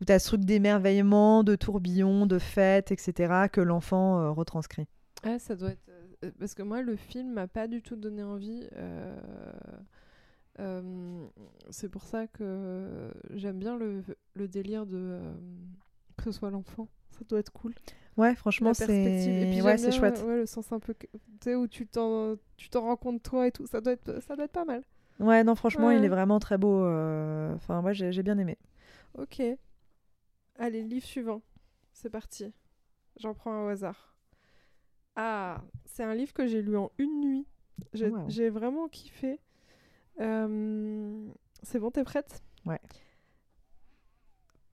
où 0.00 0.04
t'as 0.04 0.18
ce 0.18 0.26
truc 0.26 0.44
d'émerveillement, 0.44 1.44
de 1.44 1.54
tourbillon, 1.54 2.26
de 2.26 2.40
fête, 2.40 2.90
etc., 2.90 3.48
que 3.52 3.60
l'enfant 3.60 4.34
retranscrit. 4.34 4.88
Ouais, 5.24 5.38
ça 5.38 5.54
doit 5.54 5.70
être. 5.70 6.32
Parce 6.40 6.54
que 6.54 6.62
moi, 6.64 6.82
le 6.82 6.96
film 6.96 7.32
m'a 7.34 7.46
pas 7.46 7.68
du 7.68 7.80
tout 7.80 7.94
donné 7.94 8.24
envie. 8.24 8.66
C'est 11.70 11.88
pour 11.88 12.02
ça 12.02 12.26
que 12.26 13.10
j'aime 13.34 13.58
bien 13.58 13.76
le, 13.76 14.02
le 14.34 14.48
délire 14.48 14.86
de. 14.86 15.20
que 16.16 16.24
ce 16.24 16.32
soit 16.32 16.50
l'enfant. 16.50 16.88
Ça 17.18 17.24
doit 17.28 17.38
être 17.40 17.52
cool. 17.52 17.74
Ouais, 18.16 18.34
franchement, 18.34 18.72
c'est 18.72 18.86
ouais, 19.62 19.76
c'est 19.78 19.92
chouette. 19.92 20.22
Ouais, 20.26 20.36
le 20.36 20.46
sens 20.46 20.72
un 20.72 20.78
peu. 20.80 20.94
Tu 20.94 21.08
sais, 21.42 21.54
où 21.54 21.66
tu 21.68 21.86
t'en 21.86 22.36
tu 22.56 22.70
t'en 22.70 22.82
rends 22.82 22.96
compte 22.96 23.22
toi 23.22 23.46
et 23.46 23.52
tout. 23.52 23.66
Ça 23.66 23.80
doit 23.80 23.92
être, 23.92 24.20
ça 24.22 24.36
doit 24.36 24.46
être 24.46 24.52
pas 24.52 24.64
mal. 24.64 24.82
Ouais, 25.20 25.44
non, 25.44 25.54
franchement, 25.54 25.90
il 25.90 26.04
est 26.04 26.08
vraiment 26.08 26.38
très 26.38 26.58
beau. 26.58 26.82
euh, 26.84 27.54
Enfin, 27.54 27.82
ouais, 27.82 27.94
j'ai 27.94 28.22
bien 28.22 28.38
aimé. 28.38 28.56
Ok. 29.18 29.42
Allez, 30.58 30.82
livre 30.82 31.04
suivant. 31.06 31.42
C'est 31.92 32.10
parti. 32.10 32.52
J'en 33.18 33.34
prends 33.34 33.52
un 33.52 33.64
au 33.66 33.68
hasard. 33.68 34.14
Ah, 35.14 35.62
c'est 35.86 36.02
un 36.02 36.14
livre 36.14 36.32
que 36.34 36.46
j'ai 36.46 36.60
lu 36.62 36.76
en 36.76 36.90
une 36.98 37.20
nuit. 37.20 37.46
J'ai 37.94 38.08
Wow. 38.08 38.24
j'ai 38.28 38.50
vraiment 38.50 38.88
kiffé. 38.88 39.40
Euh, 40.20 41.26
C'est 41.62 41.78
bon, 41.78 41.90
t'es 41.90 42.04
prête? 42.04 42.42
Ouais. 42.66 42.80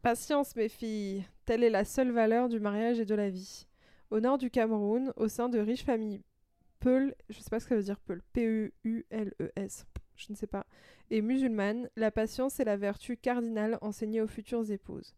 Patience, 0.02 0.56
mes 0.56 0.70
filles. 0.70 1.26
Telle 1.46 1.64
est 1.64 1.70
la 1.70 1.84
seule 1.84 2.12
valeur 2.12 2.48
du 2.48 2.60
mariage 2.60 3.00
et 3.00 3.06
de 3.06 3.16
la 3.16 3.30
vie. 3.30 3.68
Au 4.12 4.20
nord 4.22 4.38
du 4.38 4.50
Cameroun, 4.50 5.12
au 5.18 5.28
sein 5.28 5.50
de 5.50 5.60
riches 5.60 5.84
familles 5.84 6.24
Peul, 6.80 7.16
je 7.30 7.40
sais 7.40 7.50
pas 7.50 7.60
ce 7.60 7.68
que 7.68 7.74
veut 7.74 7.84
dire 7.84 8.00
Peul, 8.00 8.22
P-E-U-L-E-S, 8.34 9.86
je 10.16 10.26
ne 10.30 10.36
sais 10.36 10.48
pas, 10.48 10.66
et 11.10 11.22
musulmane, 11.22 11.90
la 11.96 12.12
patience 12.12 12.60
est 12.60 12.66
la 12.66 12.78
vertu 12.78 13.18
cardinale 13.18 13.78
enseignée 13.82 14.22
aux 14.22 14.28
futures 14.28 14.70
épouses. 14.72 15.16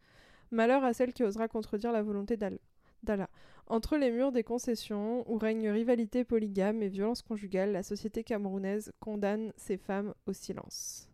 Malheur 0.51 0.83
à 0.83 0.93
celle 0.93 1.13
qui 1.13 1.23
osera 1.23 1.47
contredire 1.47 1.91
la 1.91 2.03
volonté 2.03 2.37
d'Al- 2.37 2.59
d'Allah. 3.03 3.29
Entre 3.67 3.97
les 3.97 4.11
murs 4.11 4.31
des 4.31 4.43
concessions, 4.43 5.29
où 5.31 5.37
règne 5.37 5.69
rivalité 5.69 6.23
polygame 6.23 6.81
et 6.83 6.87
violence 6.87 7.21
conjugale, 7.21 7.71
la 7.71 7.83
société 7.83 8.23
camerounaise 8.23 8.93
condamne 8.99 9.51
ces 9.57 9.77
femmes 9.77 10.13
au 10.27 10.33
silence. 10.33 11.09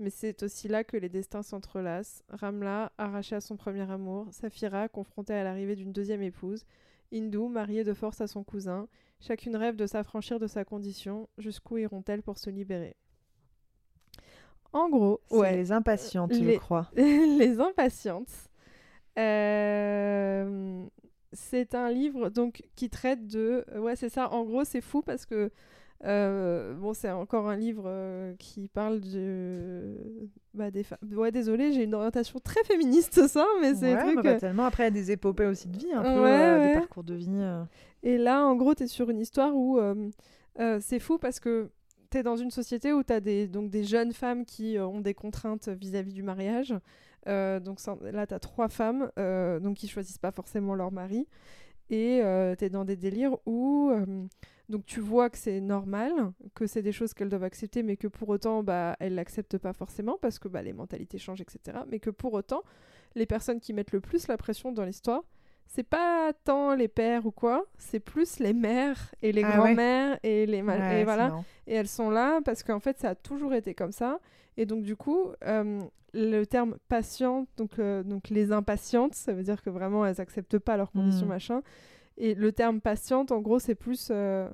Mais 0.00 0.10
c'est 0.10 0.42
aussi 0.44 0.68
là 0.68 0.84
que 0.84 0.96
les 0.96 1.08
destins 1.08 1.42
s'entrelacent. 1.42 2.22
Ramla, 2.28 2.92
arrachée 2.98 3.34
à 3.36 3.40
son 3.40 3.56
premier 3.56 3.90
amour, 3.90 4.26
Safira, 4.30 4.88
confrontée 4.88 5.34
à 5.34 5.42
l'arrivée 5.44 5.74
d'une 5.76 5.92
deuxième 5.92 6.22
épouse, 6.22 6.64
Hindou, 7.12 7.48
mariée 7.48 7.84
de 7.84 7.94
force 7.94 8.20
à 8.20 8.26
son 8.28 8.44
cousin, 8.44 8.86
chacune 9.20 9.56
rêve 9.56 9.76
de 9.76 9.86
s'affranchir 9.86 10.38
de 10.38 10.46
sa 10.46 10.64
condition. 10.64 11.28
Jusqu'où 11.38 11.78
iront-elles 11.78 12.22
pour 12.22 12.38
se 12.38 12.50
libérer? 12.50 12.94
En 14.72 14.88
gros, 14.90 15.20
C'est 15.28 15.36
ouais, 15.36 15.56
les 15.56 15.72
impatientes, 15.72 16.32
les- 16.32 16.54
je 16.54 16.58
crois. 16.58 16.90
les 16.96 17.58
impatientes. 17.58 18.50
Euh, 19.18 20.86
c'est 21.32 21.74
un 21.74 21.90
livre 21.90 22.28
donc 22.28 22.62
qui 22.76 22.88
traite 22.88 23.26
de 23.26 23.64
ouais 23.76 23.96
c'est 23.96 24.08
ça 24.08 24.30
en 24.32 24.44
gros 24.44 24.64
c'est 24.64 24.80
fou 24.80 25.02
parce 25.02 25.26
que 25.26 25.50
euh, 26.04 26.74
bon 26.74 26.94
c'est 26.94 27.10
encore 27.10 27.48
un 27.48 27.56
livre 27.56 27.82
euh, 27.86 28.32
qui 28.38 28.68
parle 28.68 29.00
de 29.00 29.96
bah, 30.54 30.70
des 30.70 30.84
femmes 30.84 30.98
ouais 31.12 31.32
désolé 31.32 31.72
j'ai 31.72 31.82
une 31.82 31.94
orientation 31.94 32.38
très 32.38 32.62
féministe 32.62 33.26
soir 33.26 33.46
mais 33.60 33.74
c'est 33.74 33.94
Ouais, 33.94 34.00
trucs 34.02 34.22
bah, 34.22 34.30
euh, 34.30 34.38
tellement. 34.38 34.64
Après, 34.66 34.84
il 34.84 34.86
y 34.86 34.88
a 34.88 34.90
des 34.92 35.10
épopées 35.10 35.46
aussi 35.46 35.66
de 35.68 35.76
vie, 35.76 35.92
un 35.92 36.02
peu, 36.02 36.22
Ouais, 36.22 36.30
euh, 36.30 36.58
ouais. 36.60 36.68
des 36.68 36.74
parcours 36.80 37.02
de 37.02 37.14
vie. 37.14 37.30
Et 38.04 38.16
là, 38.16 38.44
en 38.46 38.54
gros, 38.54 38.74
tu 38.76 38.84
es 38.84 38.86
sur 38.86 39.10
une 39.10 39.18
histoire 39.18 39.54
où 39.56 39.80
c'est 40.80 41.00
fou 41.00 41.18
parce 41.18 41.40
que 41.40 41.70
tu 42.10 42.18
es 42.18 42.22
dans 42.22 42.36
une 42.36 42.50
société 42.50 42.92
où 42.92 43.02
tu 43.02 43.12
as 43.12 43.20
des, 43.20 43.48
donc 43.48 43.68
des 43.70 43.82
jeunes 43.84 44.12
femmes 44.12 44.44
qui 44.44 44.78
ont 44.78 45.00
des 45.00 45.14
contraintes 45.14 45.68
vis-à-vis 45.68 46.12
du 46.12 46.22
mariage. 46.22 46.74
Donc 47.26 47.80
ça- 47.80 47.98
là, 48.12 48.26
tu 48.26 48.34
as 48.34 48.38
trois 48.38 48.68
femmes 48.68 49.10
donc 49.16 49.76
qui 49.76 49.88
choisissent 49.88 50.18
pas 50.18 50.30
forcément 50.32 50.74
leur 50.74 50.92
mari. 50.92 51.26
Et 51.90 52.20
tu 52.58 52.64
es 52.64 52.70
dans 52.70 52.84
des 52.84 52.96
délires 52.96 53.36
où 53.46 53.90
donc 54.68 54.84
tu 54.86 55.00
vois 55.00 55.30
que 55.30 55.38
c'est 55.38 55.60
normal, 55.60 56.12
que 56.54 56.66
c'est 56.66 56.82
des 56.82 56.92
choses 56.92 57.14
qu'elles 57.14 57.28
doivent 57.30 57.44
accepter, 57.44 57.82
mais 57.82 57.96
que 57.96 58.06
pour 58.08 58.28
autant, 58.28 58.62
bah, 58.62 58.96
elles 59.00 59.14
l'acceptent 59.14 59.58
pas 59.58 59.72
forcément 59.72 60.18
parce 60.20 60.38
que 60.38 60.48
bah, 60.48 60.62
les 60.62 60.72
mentalités 60.72 61.18
changent, 61.18 61.40
etc. 61.40 61.78
Mais 61.90 61.98
que 62.00 62.10
pour 62.10 62.34
autant, 62.34 62.62
les 63.14 63.26
personnes 63.26 63.60
qui 63.60 63.72
mettent 63.72 63.92
le 63.92 64.00
plus 64.00 64.28
la 64.28 64.36
pression 64.36 64.70
dans 64.72 64.84
l'histoire, 64.84 65.22
c'est 65.66 65.82
pas 65.86 66.32
tant 66.44 66.74
les 66.74 66.88
pères 66.88 67.26
ou 67.26 67.30
quoi, 67.30 67.66
c'est 67.76 68.00
plus 68.00 68.38
les 68.38 68.52
mères 68.54 69.14
et 69.22 69.32
les 69.32 69.42
Ah 69.44 69.48
ouais. 69.48 69.56
grands-mères 69.56 70.18
et 70.22 70.46
les 70.46 70.62
mal- 70.62 70.80
Ouais, 70.80 71.00
et 71.00 71.04
voilà. 71.04 71.40
Et 71.66 71.74
elles 71.74 71.88
sont 71.88 72.10
là 72.10 72.40
parce 72.44 72.62
qu'en 72.62 72.80
fait, 72.80 72.98
ça 72.98 73.10
a 73.10 73.14
toujours 73.14 73.52
été 73.54 73.74
comme 73.74 73.92
ça. 73.92 74.18
Et 74.56 74.64
donc, 74.66 74.82
du 74.82 74.96
coup, 74.96 75.26
euh, 75.44 75.78
le 76.14 76.44
terme 76.46 76.76
patiente, 76.88 77.48
donc, 77.58 77.78
euh, 77.78 78.02
donc 78.02 78.30
les 78.30 78.50
impatientes, 78.50 79.14
ça 79.14 79.32
veut 79.34 79.42
dire 79.42 79.62
que 79.62 79.68
vraiment, 79.70 80.06
elles 80.06 80.20
acceptent 80.22 80.58
pas 80.58 80.76
leurs 80.78 80.90
conditions, 80.90 81.26
Mm. 81.26 81.28
machin. 81.30 81.62
Et 82.18 82.34
le 82.34 82.52
terme 82.52 82.80
patiente, 82.80 83.32
en 83.32 83.40
gros, 83.40 83.58
c'est 83.58 83.74
plus. 83.76 84.08
euh, 84.10 84.48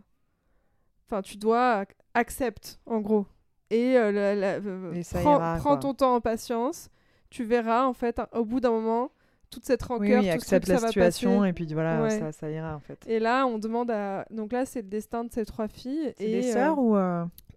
Enfin, 1.07 1.23
tu 1.23 1.37
dois 1.37 1.83
ac- 1.83 1.95
accepte, 2.15 2.81
en 2.87 3.01
gros. 3.01 3.27
Et, 3.71 3.97
euh, 3.97 4.11
la- 4.13 4.35
la- 4.35 4.55
euh, 4.59 4.93
Et 4.95 5.03
prends, 5.03 5.37
ira, 5.37 5.57
prends 5.59 5.77
ton 5.77 5.95
temps 5.95 6.15
en 6.15 6.21
patience. 6.21 6.89
Tu 7.31 7.45
verras, 7.45 7.85
en 7.87 7.93
fait, 7.93 8.21
au 8.33 8.45
bout 8.45 8.61
d'un 8.61 8.71
moment, 8.71 9.11
toute 9.51 9.65
cette 9.65 9.83
rancœur, 9.83 10.01
Oui, 10.23 10.29
oui, 10.29 10.35
tout 10.35 10.41
ce 10.41 10.47
truc, 10.47 10.55
accepte 10.63 10.69
la 10.69 10.79
ça 10.79 10.87
situation 10.89 11.45
et 11.45 11.53
puis 11.53 11.67
voilà, 11.73 12.03
Ouais. 12.03 12.19
ça, 12.19 12.33
ça 12.33 12.51
ira 12.51 12.75
en 12.75 12.81
fait. 12.81 12.99
Et 13.07 13.19
là, 13.19 13.47
on 13.47 13.59
demande 13.59 13.91
à. 13.91 14.27
Donc 14.31 14.53
là, 14.53 14.65
c'est 14.67 14.83
le 14.83 14.89
destin 14.89 15.25
de 15.25 15.33
ces 15.33 15.45
trois 15.45 15.69
filles. 15.69 16.13
C'est 16.17 16.25
et 16.25 16.41
des 16.41 16.51
euh, 16.51 16.53
sœurs 16.53 16.79
ou 16.79 16.95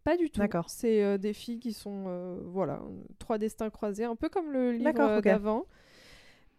Pas 0.03 0.17
du 0.17 0.29
tout. 0.29 0.39
D'accord. 0.39 0.69
C'est 0.69 1.17
des 1.17 1.33
filles 1.33 1.59
qui 1.59 1.73
sont, 1.73 2.39
voilà, 2.45 2.81
trois 3.19 3.37
destins 3.37 3.69
croisés, 3.69 4.03
un 4.05 4.15
peu 4.15 4.29
comme 4.29 4.51
le 4.51 4.71
livre 4.71 4.83
D'accord, 4.85 5.09
euh, 5.09 5.17
ok. 5.19 5.23
d'avant. 5.25 5.65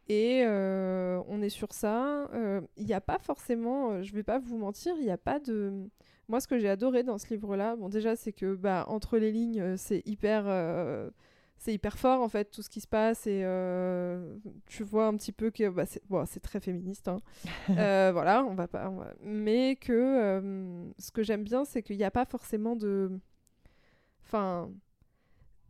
Et 0.09 0.43
euh, 0.47 1.21
on 1.29 1.43
est 1.43 1.51
sur 1.51 1.73
ça. 1.73 2.29
Euh, 2.35 2.61
Il 2.77 2.87
n'y 2.87 2.95
a 2.95 3.01
pas 3.01 3.19
forcément, 3.19 3.91
euh, 3.93 4.03
je 4.03 4.13
vais 4.15 4.23
pas 4.23 4.39
vous 4.39 4.57
mentir, 4.59 4.95
il 4.99 5.05
n'y 5.05 5.11
a 5.11 5.19
pas 5.19 5.39
de, 5.39 5.73
Moi, 6.29 6.41
ce 6.41 6.49
que 6.49 6.59
j'ai 6.59 6.69
adoré 6.69 7.03
dans 7.03 7.19
ce 7.19 7.29
livre-là, 7.29 7.77
bon, 7.77 7.89
déjà, 7.89 8.17
c'est 8.17 8.33
que 8.33 8.55
bah, 8.55 8.85
entre 8.89 9.19
les 9.19 9.33
lignes, 9.33 9.61
euh, 9.61 9.77
c'est 9.77 10.03
hyper, 10.07 10.45
euh, 10.47 11.11
c'est 11.59 11.75
hyper 11.75 11.99
fort 11.99 12.23
en 12.23 12.29
fait 12.29 12.51
tout 12.51 12.63
ce 12.63 12.71
qui 12.71 12.81
se 12.81 12.87
passe 12.87 13.27
et 13.27 13.43
euh, 13.45 14.37
tu 14.67 14.83
vois 14.85 15.07
un 15.09 15.17
petit 15.17 15.33
peu 15.33 15.51
que 15.51 15.69
bah, 15.69 15.87
c'est 15.87 16.03
bon, 16.09 16.25
très 16.43 16.61
féministe. 16.61 17.09
hein. 17.09 17.19
Euh, 17.79 18.11
voilà, 18.13 18.45
on 18.45 18.55
va 18.55 18.69
pas, 18.69 18.89
on 18.91 18.97
va- 18.99 19.15
mais 19.23 19.77
que 19.77 19.93
euh, 19.93 20.91
ce 20.99 21.11
que 21.13 21.23
j'aime 21.23 21.45
bien, 21.45 21.65
c'est 21.65 21.83
qu'il 21.83 21.97
n'y 21.99 22.05
a 22.05 22.11
pas 22.11 22.25
forcément 22.25 22.77
de, 22.77 23.11
enfin, 24.25 24.71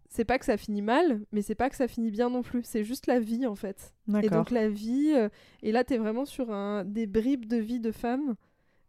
c'est 0.09 0.25
pas 0.25 0.39
que 0.39 0.45
ça 0.45 0.57
finit 0.57 0.83
mal, 0.83 1.21
mais 1.33 1.43
c'est 1.43 1.55
pas 1.55 1.69
que 1.69 1.77
ça 1.77 1.87
finit 1.87 2.11
bien 2.11 2.31
non 2.31 2.43
plus. 2.43 2.63
C'est 2.65 2.83
juste 2.85 3.07
la 3.07 3.21
vie 3.21 3.47
en 3.47 3.55
fait. 3.55 3.95
Et 4.23 4.31
donc 4.31 4.51
la 4.51 4.69
vie, 4.69 5.13
euh, 5.15 5.29
et 5.63 5.71
là 5.71 5.85
tu 5.85 5.95
es 5.95 5.99
vraiment 5.99 6.25
sur 6.25 6.51
un, 6.51 6.85
des 6.85 7.07
bribes 7.07 7.47
de 7.47 7.57
vie 7.57 7.81
de 7.81 7.93
femmes 7.93 8.35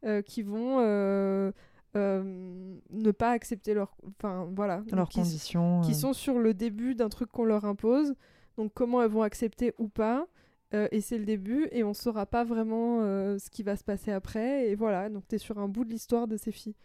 euh, 0.05 0.21
qui 0.21 0.43
vont 0.43 0.79
euh, 0.79 1.51
ne 1.93 3.11
pas 3.11 3.31
accepter 3.31 3.73
leur... 3.73 3.97
Enfin 4.07 4.49
voilà. 4.55 4.81
Leurs 4.91 5.09
conditions. 5.09 5.81
qui 5.81 5.93
sont 5.93 6.13
sur 6.13 6.39
le 6.39 6.53
début 6.53 6.95
d'un 6.95 7.09
truc 7.09 7.29
qu'on 7.31 7.45
leur 7.45 7.65
impose. 7.65 8.15
Donc 8.57 8.71
comment 8.73 9.01
elles 9.01 9.11
vont 9.11 9.23
accepter 9.23 9.73
ou 9.77 9.89
pas. 9.89 10.25
et 10.71 11.01
c'est 11.01 11.17
le 11.17 11.25
début 11.25 11.67
et 11.71 11.83
on 11.83 11.93
saura 11.93 12.25
pas 12.27 12.45
vraiment 12.45 13.01
ce 13.37 13.49
qui 13.49 13.63
va 13.63 13.75
se 13.75 13.83
passer 13.83 14.11
après. 14.11 14.69
Et 14.69 14.75
voilà, 14.75 15.09
donc 15.09 15.27
tu 15.27 15.35
es 15.35 15.37
sur 15.37 15.57
un 15.59 15.67
bout 15.67 15.83
de 15.83 15.89
l'histoire 15.89 16.27
de 16.29 16.37
ces 16.37 16.53
filles. 16.53 16.75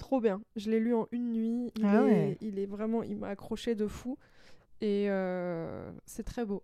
Trop 0.00 0.18
bien. 0.20 0.40
Je 0.56 0.70
l'ai 0.70 0.80
lu 0.80 0.94
en 0.94 1.06
une 1.12 1.32
nuit. 1.32 1.72
Il, 1.76 1.84
Ah 1.84 2.00
est, 2.00 2.04
ouais. 2.04 2.38
il 2.40 2.58
est 2.58 2.64
vraiment... 2.66 3.02
Il 3.02 3.18
m'a 3.18 3.28
accroché 3.28 3.74
de 3.74 3.86
fou. 3.86 4.16
Et 4.80 5.10
euh, 5.10 5.92
c'est 6.06 6.24
très 6.24 6.46
beau. 6.46 6.62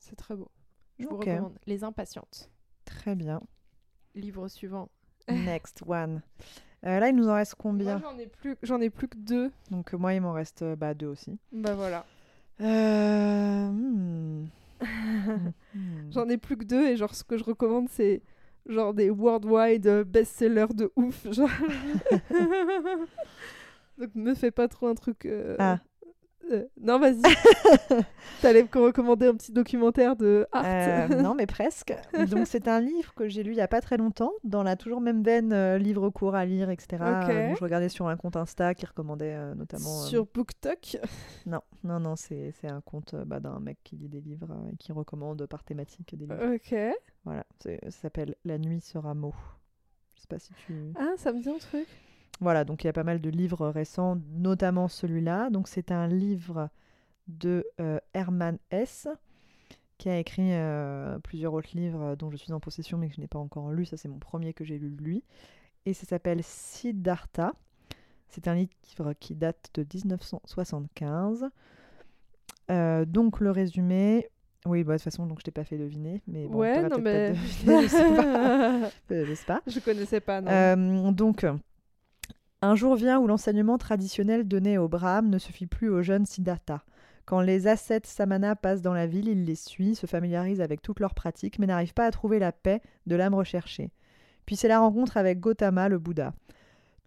C'est 0.00 0.16
très 0.16 0.34
beau. 0.34 0.50
Je 0.98 1.06
vous 1.06 1.16
recommande. 1.16 1.56
Les 1.66 1.84
Impatientes. 1.84 2.50
Très 2.84 3.14
bien. 3.14 3.40
Livre 4.16 4.48
suivant. 4.48 4.90
Next 5.28 5.82
one. 5.86 6.22
Euh, 6.84 6.98
là, 6.98 7.08
il 7.08 7.14
nous 7.14 7.28
en 7.28 7.34
reste 7.34 7.54
combien 7.54 7.98
Moi, 7.98 8.10
j'en 8.10 8.18
ai 8.18 8.26
plus, 8.26 8.56
j'en 8.64 8.80
ai 8.80 8.90
plus 8.90 9.06
que 9.06 9.16
deux. 9.16 9.52
Donc, 9.70 9.94
euh, 9.94 9.96
moi, 9.96 10.12
il 10.14 10.20
m'en 10.20 10.32
reste 10.32 10.64
bah, 10.74 10.92
deux 10.94 11.06
aussi. 11.06 11.38
Bah 11.52 11.74
voilà. 11.74 12.04
Hmm. 12.58 14.46
Hmm. 15.74 16.10
J'en 16.10 16.28
ai 16.28 16.36
plus 16.36 16.56
que 16.58 16.64
deux 16.64 16.88
et 16.88 16.96
genre 16.96 17.14
ce 17.14 17.22
que 17.24 17.38
je 17.38 17.44
recommande 17.44 17.88
c'est 17.88 18.20
genre 18.66 18.94
des 18.94 19.10
worldwide 19.10 19.86
euh, 19.86 20.04
best-sellers 20.04 20.74
de 20.74 20.92
ouf. 20.96 21.26
Genre... 21.30 21.48
Donc 23.98 24.14
me 24.14 24.34
fais 24.34 24.50
pas 24.50 24.68
trop 24.68 24.86
un 24.88 24.94
truc. 24.94 25.26
euh, 25.26 25.56
Ah. 25.58 25.78
Non 26.80 26.98
vas-y. 26.98 27.22
T'allais 28.42 28.62
me 28.62 28.80
recommander 28.80 29.26
un 29.26 29.34
petit 29.34 29.52
documentaire 29.52 30.16
de 30.16 30.46
Art. 30.52 30.64
Euh, 30.66 31.22
non, 31.22 31.34
mais 31.34 31.46
presque. 31.46 31.94
Donc, 32.30 32.46
c'est 32.46 32.68
un 32.68 32.80
livre 32.80 33.14
que 33.14 33.28
j'ai 33.28 33.42
lu 33.42 33.52
il 33.52 33.56
y 33.56 33.60
a 33.60 33.68
pas 33.68 33.80
très 33.80 33.96
longtemps, 33.96 34.32
dans 34.44 34.62
la 34.62 34.76
toujours 34.76 35.00
même 35.00 35.22
veine 35.22 35.52
euh, 35.52 35.78
livre 35.78 36.10
court 36.10 36.34
à 36.34 36.44
lire, 36.44 36.70
etc. 36.70 37.02
Euh, 37.02 37.54
je 37.54 37.62
regardais 37.62 37.88
sur 37.88 38.08
un 38.08 38.16
compte 38.16 38.36
Insta 38.36 38.74
qui 38.74 38.86
recommandait 38.86 39.36
notamment. 39.54 40.02
Sur 40.02 40.26
BookTok. 40.26 40.98
Non, 41.46 41.60
non, 41.82 41.98
non, 41.98 42.14
c'est 42.14 42.52
c'est 42.60 42.68
un 42.68 42.80
compte 42.80 43.14
bah, 43.14 43.40
d'un 43.40 43.58
mec 43.58 43.78
qui 43.82 43.96
lit 43.96 44.08
des 44.08 44.20
livres 44.20 44.48
euh, 44.50 44.70
et 44.72 44.76
qui 44.76 44.92
recommande 44.92 45.46
par 45.46 45.64
thématique 45.64 46.16
des 46.16 46.26
livres. 46.26 46.54
Ok. 46.54 46.74
Voilà, 47.24 47.44
ça 47.60 47.90
s'appelle 47.90 48.36
La 48.44 48.58
nuit 48.58 48.80
sera 48.80 49.14
mot. 49.14 49.34
Je 50.14 50.20
sais 50.22 50.26
pas 50.28 50.38
si 50.38 50.52
tu. 50.66 50.92
Ah 50.96 51.12
ça 51.16 51.32
me 51.32 51.40
dit 51.40 51.48
un 51.48 51.58
truc. 51.58 51.88
Voilà, 52.40 52.64
donc 52.64 52.82
il 52.82 52.86
y 52.86 52.90
a 52.90 52.92
pas 52.92 53.04
mal 53.04 53.20
de 53.20 53.30
livres 53.30 53.68
récents, 53.68 54.18
notamment 54.32 54.88
celui-là. 54.88 55.50
Donc 55.50 55.68
c'est 55.68 55.92
un 55.92 56.08
livre 56.08 56.68
de 57.28 57.64
euh, 57.80 57.98
Herman 58.14 58.58
Hesse, 58.70 59.08
qui 59.98 60.08
a 60.08 60.18
écrit 60.18 60.52
euh, 60.52 61.18
plusieurs 61.20 61.54
autres 61.54 61.70
livres 61.74 62.16
dont 62.16 62.30
je 62.30 62.36
suis 62.36 62.52
en 62.52 62.58
possession 62.58 62.98
mais 62.98 63.08
que 63.08 63.14
je 63.14 63.20
n'ai 63.20 63.28
pas 63.28 63.38
encore 63.38 63.70
lu. 63.70 63.84
Ça 63.84 63.96
c'est 63.96 64.08
mon 64.08 64.18
premier 64.18 64.52
que 64.52 64.64
j'ai 64.64 64.78
lu 64.78 64.90
de 64.90 65.02
lui. 65.02 65.22
Et 65.86 65.94
ça 65.94 66.06
s'appelle 66.06 66.42
Siddhartha. 66.42 67.52
C'est 68.28 68.48
un 68.48 68.54
livre 68.54 69.12
qui 69.20 69.34
date 69.34 69.70
de 69.74 69.86
1975. 69.94 71.46
Euh, 72.70 73.04
donc 73.04 73.40
le 73.40 73.50
résumé... 73.50 74.28
Oui, 74.64 74.84
bah, 74.84 74.92
de 74.92 74.98
toute 74.98 75.04
façon, 75.04 75.26
donc 75.26 75.40
je 75.40 75.44
t'ai 75.44 75.50
pas 75.50 75.64
fait 75.64 75.76
deviner, 75.76 76.22
mais 76.28 76.46
bon, 76.46 76.58
ouais 76.58 76.82
non 76.82 76.88
peut-être 76.88 77.00
mais. 77.00 77.32
pas 77.32 77.40
deviné, 77.40 77.82
je 77.82 77.88
sais 77.88 78.14
pas. 78.14 78.90
Je 79.10 79.34
sais 79.34 79.44
pas. 79.44 79.62
je 79.66 79.80
connaissais 79.80 80.20
pas 80.20 80.40
non. 80.40 80.50
Euh, 80.52 81.10
donc, 81.10 81.44
un 82.62 82.76
jour 82.76 82.94
vient 82.94 83.18
où 83.18 83.26
l'enseignement 83.26 83.76
traditionnel 83.76 84.46
donné 84.46 84.78
au 84.78 84.88
Brahme 84.88 85.28
ne 85.28 85.38
suffit 85.38 85.66
plus 85.66 85.90
au 85.90 86.00
jeune 86.00 86.26
Siddhartha. 86.26 86.84
Quand 87.24 87.40
les 87.40 87.66
ascètes 87.66 88.06
samana 88.06 88.54
passent 88.54 88.82
dans 88.82 88.94
la 88.94 89.06
ville, 89.06 89.28
il 89.28 89.44
les 89.44 89.56
suit, 89.56 89.96
se 89.96 90.06
familiarise 90.06 90.60
avec 90.60 90.80
toutes 90.80 91.00
leurs 91.00 91.14
pratiques, 91.14 91.58
mais 91.58 91.66
n'arrive 91.66 91.92
pas 91.92 92.06
à 92.06 92.10
trouver 92.12 92.38
la 92.38 92.52
paix 92.52 92.80
de 93.06 93.16
l'âme 93.16 93.34
recherchée. 93.34 93.90
Puis 94.46 94.56
c'est 94.56 94.68
la 94.68 94.80
rencontre 94.80 95.16
avec 95.16 95.40
Gautama, 95.40 95.88
le 95.88 95.98
Bouddha. 95.98 96.34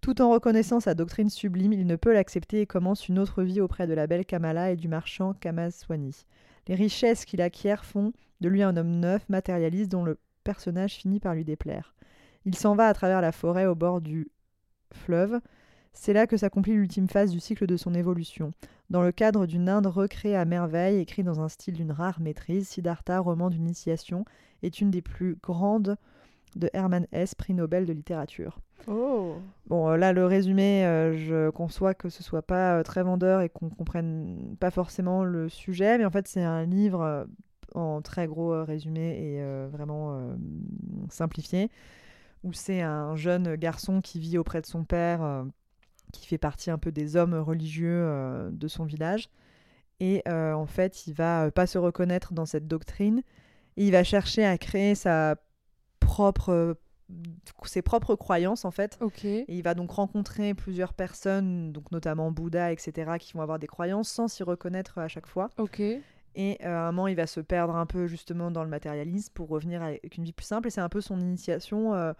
Tout 0.01 0.21
en 0.21 0.29
reconnaissant 0.29 0.79
sa 0.79 0.93
doctrine 0.93 1.29
sublime, 1.29 1.73
il 1.73 1.87
ne 1.87 1.95
peut 1.95 2.13
l'accepter 2.13 2.61
et 2.61 2.65
commence 2.65 3.07
une 3.07 3.17
autre 3.17 3.41
vie 3.41 3.61
auprès 3.61 3.87
de 3.87 3.93
la 3.93 4.07
belle 4.07 4.25
Kamala 4.25 4.71
et 4.71 4.75
du 4.75 4.87
marchand 4.87 5.33
Kamaswani. 5.33 6.25
Les 6.67 6.75
richesses 6.75 7.25
qu'il 7.25 7.41
acquiert 7.41 7.85
font 7.85 8.11
de 8.41 8.49
lui 8.49 8.61
un 8.61 8.75
homme 8.75 8.99
neuf, 8.99 9.27
matérialiste, 9.29 9.91
dont 9.91 10.03
le 10.03 10.19
personnage 10.43 10.95
finit 10.95 11.19
par 11.19 11.33
lui 11.33 11.45
déplaire. 11.45 11.95
Il 12.45 12.55
s'en 12.55 12.75
va 12.75 12.87
à 12.87 12.93
travers 12.93 13.21
la 13.21 13.31
forêt 13.31 13.65
au 13.65 13.75
bord 13.75 14.01
du 14.01 14.29
fleuve. 14.95 15.39
C'est 15.93 16.13
là 16.13 16.27
que 16.27 16.37
s'accomplit 16.37 16.73
l'ultime 16.73 17.07
phase 17.07 17.31
du 17.31 17.39
cycle 17.39 17.67
de 17.67 17.77
son 17.77 17.93
évolution. 17.93 18.51
Dans 18.89 19.01
le 19.01 19.11
cadre 19.11 19.45
d'une 19.45 19.69
Inde 19.69 19.87
recréée 19.87 20.35
à 20.35 20.45
merveille, 20.45 20.99
écrit 20.99 21.23
dans 21.23 21.41
un 21.41 21.49
style 21.49 21.73
d'une 21.73 21.91
rare 21.91 22.19
maîtrise, 22.19 22.67
Siddhartha, 22.67 23.19
roman 23.19 23.49
d'initiation, 23.49 24.25
est 24.61 24.81
une 24.81 24.91
des 24.91 25.01
plus 25.01 25.37
grandes 25.41 25.97
de 26.55 26.69
Hermann 26.73 27.07
Hesse, 27.11 27.35
prix 27.35 27.53
Nobel 27.53 27.85
de 27.85 27.93
littérature. 27.93 28.59
Oh. 28.87 29.35
Bon, 29.67 29.89
euh, 29.89 29.97
là, 29.97 30.13
le 30.13 30.25
résumé, 30.25 30.85
euh, 30.85 31.15
je 31.15 31.49
conçois 31.49 31.93
que 31.93 32.09
ce 32.09 32.23
soit 32.23 32.41
pas 32.41 32.77
euh, 32.77 32.83
très 32.83 33.03
vendeur 33.03 33.41
et 33.41 33.49
qu'on 33.49 33.69
comprenne 33.69 34.55
pas 34.59 34.69
forcément 34.69 35.23
le 35.23 35.49
sujet, 35.49 35.97
mais 35.97 36.05
en 36.05 36.11
fait, 36.11 36.27
c'est 36.27 36.43
un 36.43 36.65
livre 36.65 37.01
euh, 37.01 37.25
en 37.73 38.01
très 38.01 38.27
gros 38.27 38.63
résumé 38.63 39.17
et 39.19 39.67
vraiment 39.69 40.17
simplifié, 41.09 41.69
où 42.45 42.53
c'est 42.53 42.81
un 42.81 43.15
jeune 43.15 43.55
garçon 43.55 44.01
qui 44.01 44.19
vit 44.19 44.37
auprès 44.37 44.61
de 44.61 44.67
son 44.67 44.85
père, 44.85 45.23
euh, 45.23 45.43
qui 46.13 46.27
fait 46.27 46.37
partie 46.37 46.69
un 46.69 46.77
peu 46.77 46.91
des 46.91 47.15
hommes 47.17 47.33
religieux 47.33 48.03
euh, 48.05 48.49
de 48.51 48.67
son 48.67 48.85
village. 48.85 49.29
Et 49.99 50.21
euh, 50.27 50.53
en 50.53 50.67
fait, 50.67 51.07
il 51.07 51.13
va 51.13 51.49
pas 51.51 51.65
se 51.65 51.77
reconnaître 51.77 52.33
dans 52.33 52.45
cette 52.45 52.67
doctrine. 52.67 53.23
Et 53.77 53.87
il 53.87 53.91
va 53.91 54.03
chercher 54.03 54.45
à 54.45 54.57
créer 54.57 54.93
sa 54.93 55.35
propre, 55.99 56.77
ses 57.65 57.81
propres 57.81 58.15
croyances, 58.15 58.63
en 58.63 58.71
fait. 58.71 58.97
Et 59.23 59.45
il 59.49 59.63
va 59.63 59.73
donc 59.73 59.91
rencontrer 59.91 60.53
plusieurs 60.53 60.93
personnes, 60.93 61.71
donc 61.71 61.91
notamment 61.91 62.31
Bouddha, 62.31 62.71
etc., 62.71 63.13
qui 63.19 63.33
vont 63.33 63.41
avoir 63.41 63.57
des 63.57 63.67
croyances 63.67 64.09
sans 64.09 64.27
s'y 64.27 64.43
reconnaître 64.43 64.99
à 64.99 65.07
chaque 65.07 65.27
fois. 65.27 65.49
Et 66.35 66.57
euh, 66.63 66.67
à 66.67 66.87
un 66.87 66.91
moment, 66.91 67.07
il 67.07 67.15
va 67.15 67.27
se 67.27 67.39
perdre 67.39 67.75
un 67.75 67.85
peu 67.85 68.07
justement 68.07 68.51
dans 68.51 68.63
le 68.63 68.69
matérialisme 68.69 69.33
pour 69.33 69.47
revenir 69.49 69.81
avec 69.81 70.17
une 70.17 70.23
vie 70.23 70.33
plus 70.33 70.45
simple. 70.45 70.67
Et 70.67 70.71
c'est 70.71 70.81
un 70.81 70.89
peu 70.89 71.01
son 71.01 71.19
initiation 71.19 71.93
euh, 71.93 72.13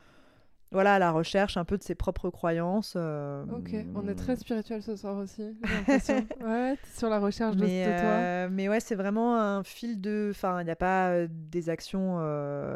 voilà, 0.72 0.96
à 0.96 1.00
la 1.00 1.12
recherche 1.12 1.58
un 1.58 1.66
peu 1.66 1.78
de 1.78 1.84
ses 1.84 1.96
propres 1.96 2.30
croyances. 2.30 2.94
euh, 2.96 3.44
Ok. 3.54 3.76
On 3.94 4.08
est 4.08 4.16
très 4.16 4.36
spirituel 4.36 4.82
ce 4.82 4.96
soir 4.96 5.18
aussi. 5.18 5.56
j'ai 5.64 5.74
l'impression. 5.76 6.16
ouais. 6.46 6.76
T'es 6.78 6.98
sur 7.00 7.10
la 7.10 7.20
recherche 7.20 7.56
de, 7.56 7.66
mais, 7.66 7.86
de 7.86 8.00
toi. 8.02 8.50
mais 8.50 8.70
ouais, 8.70 8.80
c'est 8.80 8.96
vraiment 8.96 9.38
un 9.40 9.64
fil 9.64 10.02
de. 10.02 10.30
Enfin, 10.32 10.62
il 10.62 10.66
n'y 10.66 10.72
a 10.72 10.76
pas 10.76 11.28
des 11.28 11.70
actions. 11.70 12.18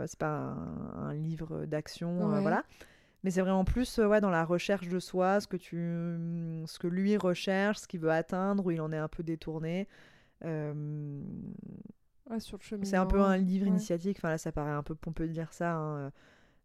c'est 0.08 0.20
pas 0.20 0.56
un, 0.98 1.08
un 1.10 1.14
livre 1.14 1.66
d'action. 1.66 2.28
Ouais. 2.28 2.42
voilà. 2.42 2.64
Mais 3.24 3.32
c'est 3.32 3.42
vraiment 3.42 3.66
plus 3.66 3.98
ouais, 3.98 4.22
dans 4.22 4.30
la 4.30 4.46
recherche 4.46 4.88
de 4.88 5.00
soi, 5.00 5.42
ce 5.42 5.48
que, 5.48 5.58
tu, 5.58 5.76
ce 6.66 6.80
que 6.80 6.88
lui 6.88 7.18
recherche, 7.18 7.80
ce 7.80 7.88
qu'il 7.88 8.00
veut 8.00 8.12
atteindre, 8.12 8.66
où 8.66 8.72
il 8.72 8.80
en 8.80 8.94
est 8.94 8.98
un 8.98 9.10
peu 9.10 9.24
détourné. 9.24 9.90
Ouais, 12.30 12.40
sur 12.40 12.58
le 12.58 12.64
chemin. 12.64 12.84
c'est 12.84 12.98
un 12.98 13.06
peu 13.06 13.22
un 13.22 13.38
livre 13.38 13.66
ouais. 13.66 13.70
initiatique. 13.72 14.18
Enfin, 14.20 14.30
là, 14.30 14.38
ça 14.38 14.52
paraît 14.52 14.72
un 14.72 14.84
peu 14.84 14.96
pompeux 14.96 15.28
de 15.28 15.34
dire 15.34 15.52
ça. 15.54 15.74
hein, 15.74 15.98
euh. 15.98 16.12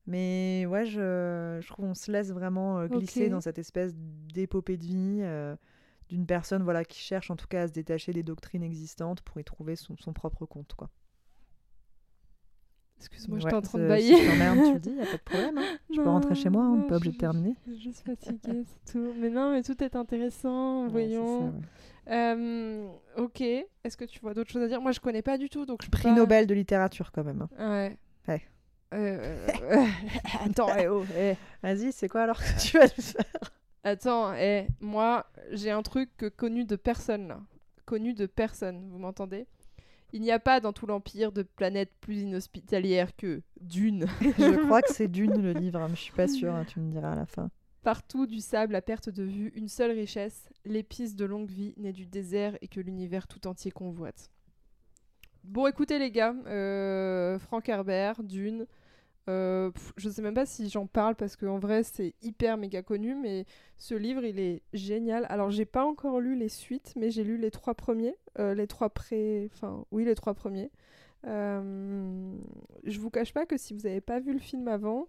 Mais 0.07 0.66
ouais, 0.66 0.85
je, 0.85 1.59
je 1.62 1.66
trouve 1.68 1.87
qu'on 1.87 1.95
se 1.95 2.12
laisse 2.12 2.31
vraiment 2.31 2.79
euh, 2.81 2.89
glisser 2.89 3.31
dans 3.31 3.41
cette 3.41 3.59
espèce 3.59 3.95
d'épopée 3.97 4.77
de 4.77 4.85
vie 4.85 5.20
euh, 5.22 5.57
d'une 6.11 6.27
personne 6.27 6.62
voilà, 6.62 6.85
qui 6.85 7.01
cherche 7.01 7.31
en 7.31 7.37
tout 7.37 7.47
cas 7.47 7.62
à 7.62 7.68
se 7.68 7.72
détacher 7.72 8.12
des 8.12 8.22
doctrines 8.22 8.62
existantes 8.62 9.22
pour 9.22 9.41
y 9.41 9.45
trouver 9.45 9.77
son, 9.77 9.97
son 9.97 10.12
propre 10.12 10.45
compte. 10.45 10.75
Quoi. 10.75 10.91
Excuse-moi, 12.99 13.36
Ouais, 13.36 13.42
j'étais 13.42 13.55
en 13.55 13.61
train 13.62 13.78
de 13.78 13.88
bailler. 13.88 14.14
Si 14.16 14.22
je 14.22 14.66
tu 14.68 14.72
le 14.74 14.78
dis, 14.80 14.90
y 14.92 15.01
a 15.01 15.07
pas 15.07 15.16
de 15.16 15.22
problème. 15.22 15.59
hein. 15.59 15.64
Je 15.90 15.97
peux 15.97 16.09
rentrer 16.09 16.34
chez 16.34 16.49
moi, 16.49 16.62
on 16.64 16.76
n'est 16.76 16.86
pas 16.86 16.97
obligé 16.97 17.11
je- 17.12 17.16
de 17.16 17.20
terminer. 17.20 17.55
Je 17.66 17.72
suis 17.74 17.82
juste 17.82 18.05
fatiguée, 18.07 18.64
c'est 18.64 18.92
tout. 18.92 19.12
Mais 19.18 19.28
non, 19.30 19.51
mais 19.53 19.62
tout 19.62 19.82
est 19.82 19.95
intéressant, 19.97 20.84
Ouais, 20.84 20.90
voyons. 20.90 21.38
ça, 21.40 21.45
ouais. 21.47 22.14
Euh, 22.16 22.88
ok, 23.16 23.40
est-ce 23.40 23.97
que 23.97 24.05
tu 24.05 24.20
vois 24.20 24.34
d'autres 24.34 24.51
choses 24.51 24.62
à 24.62 24.68
dire? 24.68 24.80
Moi, 24.80 24.92
je 24.92 25.01
connais 25.01 25.22
pas 25.22 25.38
du 25.38 25.49
tout, 25.49 25.66
donc 25.66 25.82
je 25.84 25.90
Prix 25.90 26.05
pas- 26.05 26.14
Nobel 26.14 26.47
de 26.47 26.55
littérature 26.55 27.12
quand 27.12 27.24
même. 27.24 27.47
hein. 27.59 27.59
Ouais. 27.59 27.99
Ouais. 28.28 28.42
Euh, 28.95 29.47
euh, 29.62 29.84
attends, 30.45 30.74
eh, 30.76 30.86
oh, 30.88 31.05
eh. 31.16 31.34
Vas-y, 31.62 31.92
c'est 31.92 32.09
quoi 32.09 32.22
alors 32.22 32.38
que 32.38 32.61
tu 32.62 32.78
vas 32.78 32.84
nous 32.84 33.03
faire? 33.03 33.24
Attends, 33.82 34.32
eh, 34.34 34.66
moi, 34.80 35.26
j'ai 35.51 35.70
un 35.70 35.82
truc 35.82 36.11
connu 36.36 36.64
de 36.64 36.76
personne, 36.76 37.28
là. 37.28 37.40
Connu 37.86 38.14
de 38.14 38.24
personne, 38.26 38.88
vous 38.90 38.99
m'entendez? 38.99 39.47
Il 40.15 40.23
n'y 40.23 40.31
a 40.31 40.39
pas 40.39 40.61
dans 40.61 40.73
tout 40.73 40.87
l'Empire 40.87 41.33
de 41.33 41.43
planète 41.43 41.91
plus 42.01 42.21
inhospitalière 42.21 43.17
que 43.17 43.43
Dune. 43.61 44.07
Je 44.21 44.65
crois 44.65 44.81
que 44.81 44.93
c'est 44.93 45.09
Dune 45.09 45.43
le 45.43 45.53
livre, 45.53 45.81
hein, 45.81 45.89
je 45.91 46.01
suis 46.03 46.12
pas 46.12 46.29
sûre, 46.29 46.55
hein, 46.55 46.65
tu 46.65 46.79
me 46.79 46.89
diras 46.89 47.15
à 47.15 47.17
la 47.17 47.27
fin. 47.27 47.51
Partout 47.83 48.25
du 48.29 48.39
sable 48.39 48.77
à 48.77 48.81
perte 48.81 49.11
de 49.11 49.25
vue, 49.25 49.53
une 49.57 49.67
seule 49.67 49.91
richesse, 49.91 50.49
l'épice 50.65 51.17
de 51.17 51.25
longue 51.25 51.51
vie 51.51 51.75
née 51.79 51.93
du 51.93 52.07
désert 52.07 52.57
et 52.62 52.69
que 52.69 52.79
l'univers 52.79 53.27
tout 53.27 53.45
entier 53.49 53.73
convoite. 53.73 54.31
Bon, 55.43 55.67
écoutez 55.67 55.99
les 55.99 56.12
gars, 56.12 56.37
euh, 56.47 57.37
Frank 57.41 57.69
Herbert, 57.69 58.23
Dune. 58.23 58.67
Euh, 59.29 59.70
je 59.97 60.09
sais 60.11 60.22
même 60.22 60.35
pas 60.35 60.47
si 60.47 60.68
j'en 60.68 60.87
parle 60.87 61.14
parce 61.14 61.37
qu'en 61.37 61.59
vrai 61.59 61.83
c'est 61.83 62.14
hyper 62.22 62.57
méga 62.57 62.83
connu, 62.83 63.14
mais 63.14 63.47
ce 63.79 63.95
livre 63.95 64.25
il 64.25 64.39
est 64.39 64.62
génial. 64.72 65.27
Alors 65.29 65.51
j'ai 65.51 65.64
pas 65.64 65.85
encore 65.85 66.20
lu 66.20 66.37
les 66.37 66.49
suites, 66.49 66.93
mais 66.97 67.11
j'ai 67.11 67.25
lu 67.25 67.37
les 67.37 67.51
trois 67.51 67.75
premiers, 67.75 68.16
euh, 68.39 68.55
les 68.55 68.66
trois 68.66 68.91
pré, 68.91 69.51
enfin 69.55 69.85
oui 69.91 70.05
les 70.05 70.14
trois 70.14 70.35
premiers. 70.35 70.70
Euh, 71.27 72.37
je 72.85 73.01
vous 73.01 73.11
cache 73.11 73.33
pas 73.33 73.47
que 73.47 73.57
si 73.57 73.75
vous 73.75 73.87
avez 73.87 74.01
pas 74.01 74.20
vu 74.20 74.33
le 74.33 74.39
film 74.39 74.68
avant, 74.68 75.09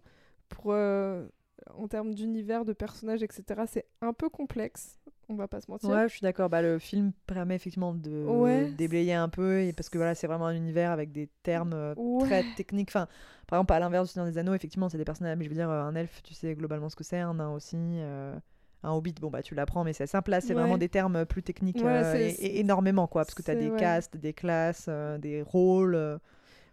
pour 0.49 0.71
euh, 0.73 1.27
en 1.73 1.87
termes 1.87 2.13
d'univers, 2.13 2.65
de 2.65 2.73
personnages, 2.73 3.23
etc., 3.23 3.65
c'est 3.67 3.85
un 4.01 4.13
peu 4.13 4.29
complexe. 4.29 4.99
On 5.27 5.35
va 5.35 5.47
pas 5.47 5.59
se 5.59 5.71
mentir. 5.71 5.89
Ouais, 5.89 6.03
je 6.07 6.13
suis 6.13 6.21
d'accord. 6.21 6.49
Bah, 6.49 6.61
le 6.61 6.77
film 6.77 7.11
permet 7.25 7.55
effectivement 7.55 7.93
de 7.95 8.25
Ouais. 8.27 8.69
déblayer 8.77 9.13
un 9.13 9.27
peu, 9.29 9.61
et 9.61 9.73
parce 9.73 9.89
que 9.89 9.97
voilà, 9.97 10.13
c'est 10.13 10.27
vraiment 10.27 10.45
un 10.47 10.55
univers 10.55 10.91
avec 10.91 11.11
des 11.11 11.29
termes 11.43 11.73
euh, 11.73 11.95
Ouais. 11.95 12.27
très 12.27 12.43
techniques. 12.55 12.89
Enfin, 12.89 13.07
par 13.47 13.57
exemple, 13.57 13.73
à 13.73 13.79
l'inverse 13.79 14.07
du 14.09 14.13
Seigneur 14.13 14.31
des 14.31 14.37
Anneaux, 14.37 14.53
effectivement, 14.53 14.87
c'est 14.89 14.97
des 14.99 15.05
personnages. 15.05 15.37
Mais 15.37 15.43
je 15.45 15.49
veux 15.49 15.55
dire, 15.55 15.69
euh, 15.69 15.81
un 15.81 15.95
elfe, 15.95 16.21
tu 16.23 16.33
sais 16.35 16.53
globalement 16.53 16.89
ce 16.89 16.95
que 16.95 17.03
c'est, 17.03 17.19
un 17.19 17.33
nain 17.35 17.51
aussi. 17.51 17.75
euh, 17.77 18.35
un 18.83 18.91
hobbit, 18.91 19.15
bon 19.19 19.31
bah 19.31 19.41
tu 19.41 19.55
l'apprends, 19.55 19.83
mais 19.83 19.93
c'est 19.93 20.05
simple. 20.05 20.29
Là, 20.29 20.41
c'est 20.41 20.53
Ouais. 20.53 20.59
vraiment 20.61 20.77
des 20.77 20.89
termes 20.89 21.25
plus 21.25 21.41
techniques 21.41 21.83
euh, 21.83 22.13
et, 22.19 22.59
énormément, 22.59 23.07
quoi, 23.07 23.25
parce 23.25 23.33
que 23.33 23.41
tu 23.41 23.49
as 23.49 23.55
des 23.55 23.71
castes, 23.71 24.15
des 24.15 24.33
classes, 24.33 24.85
euh, 24.89 25.17
des 25.17 25.41
rôles. 25.41 26.19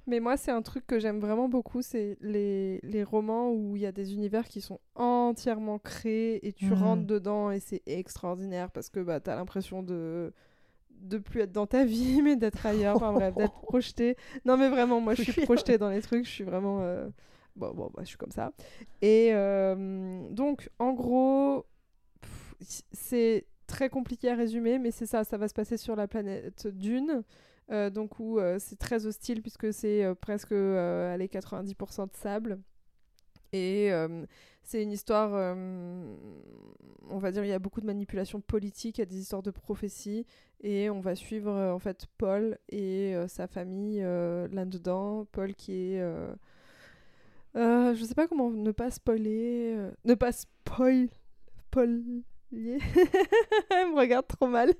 Mais 0.06 0.20
moi, 0.20 0.36
c'est 0.36 0.50
un 0.50 0.62
truc 0.62 0.86
que 0.86 0.98
j'aime 0.98 1.20
vraiment 1.20 1.48
beaucoup, 1.48 1.80
c'est 1.82 2.16
les, 2.20 2.80
les 2.82 3.04
romans 3.04 3.52
où 3.52 3.76
il 3.76 3.82
y 3.82 3.86
a 3.86 3.92
des 3.92 4.14
univers 4.14 4.48
qui 4.48 4.60
sont 4.60 4.80
entièrement 4.96 5.78
créés 5.78 6.46
et 6.46 6.52
tu 6.52 6.72
Mhm. 6.72 6.74
rentres 6.74 7.06
dedans 7.06 7.50
et 7.50 7.60
c'est 7.60 7.82
extraordinaire 7.86 8.70
parce 8.70 8.88
que 8.90 9.00
bah, 9.00 9.20
tu 9.20 9.30
as 9.30 9.36
l'impression 9.36 9.82
de 9.82 10.32
de 10.90 11.18
plus 11.18 11.40
être 11.42 11.52
dans 11.52 11.66
ta 11.66 11.84
vie 11.86 12.22
mais 12.22 12.36
d'être 12.36 12.64
ailleurs, 12.66 12.96
enfin 12.96 13.12
bref, 13.12 13.34
d'être 13.36 13.54
projeté. 13.60 14.16
Non 14.44 14.56
mais 14.56 14.68
vraiment, 14.68 15.00
moi 15.00 15.14
je 15.14 15.22
suis 15.22 15.32
projetée 15.32 15.78
dans 15.78 15.90
les 15.90 16.02
trucs, 16.02 16.24
je 16.26 16.30
suis 16.30 16.44
vraiment... 16.44 16.80
euh, 16.82 17.08
Bon, 17.56 17.74
bon, 17.74 17.90
bah, 17.94 18.00
je 18.02 18.08
suis 18.08 18.16
comme 18.16 18.30
ça. 18.30 18.52
Et 19.02 19.30
euh, 19.34 20.26
donc, 20.30 20.70
en 20.78 20.94
gros, 20.94 21.66
c'est 22.92 23.46
très 23.72 23.88
compliqué 23.88 24.28
à 24.28 24.34
résumer, 24.34 24.78
mais 24.78 24.90
c'est 24.90 25.06
ça, 25.06 25.24
ça 25.24 25.38
va 25.38 25.48
se 25.48 25.54
passer 25.54 25.78
sur 25.78 25.96
la 25.96 26.06
planète 26.06 26.66
Dune. 26.68 27.22
Euh, 27.70 27.88
donc 27.88 28.18
où 28.18 28.38
euh, 28.38 28.58
c'est 28.58 28.76
très 28.76 29.06
hostile 29.06 29.40
puisque 29.40 29.72
c'est 29.72 30.04
euh, 30.04 30.14
presque 30.14 30.52
euh, 30.52 31.14
allez, 31.14 31.28
90% 31.28 32.10
de 32.10 32.16
sable. 32.16 32.58
Et 33.54 33.90
c'est 34.62 34.82
une 34.82 34.92
histoire, 34.92 35.32
on 37.10 37.18
va 37.18 37.32
dire, 37.32 37.44
il 37.44 37.50
y 37.50 37.52
a 37.52 37.58
beaucoup 37.58 37.82
de 37.82 37.86
manipulation 37.86 38.40
politique, 38.40 38.96
il 38.96 39.00
y 39.02 39.02
a 39.02 39.06
des 39.06 39.20
histoires 39.20 39.42
de 39.42 39.50
prophéties, 39.50 40.24
et 40.62 40.88
on 40.88 41.00
va 41.00 41.14
suivre 41.14 41.52
en 41.52 41.78
fait 41.78 42.06
Paul 42.16 42.56
et 42.70 43.14
sa 43.28 43.46
famille 43.46 44.00
là-dedans. 44.00 45.26
Paul 45.32 45.54
qui 45.54 45.72
est... 45.74 46.00
Je 47.54 48.04
sais 48.08 48.14
pas 48.14 48.26
comment 48.26 48.50
ne 48.50 48.70
pas 48.70 48.90
spoiler, 48.90 49.76
ne 50.06 50.14
pas 50.14 50.32
spoil, 50.32 51.10
Elle 53.70 53.88
me 53.88 53.96
regarde 53.98 54.26
trop 54.26 54.46
mal. 54.46 54.72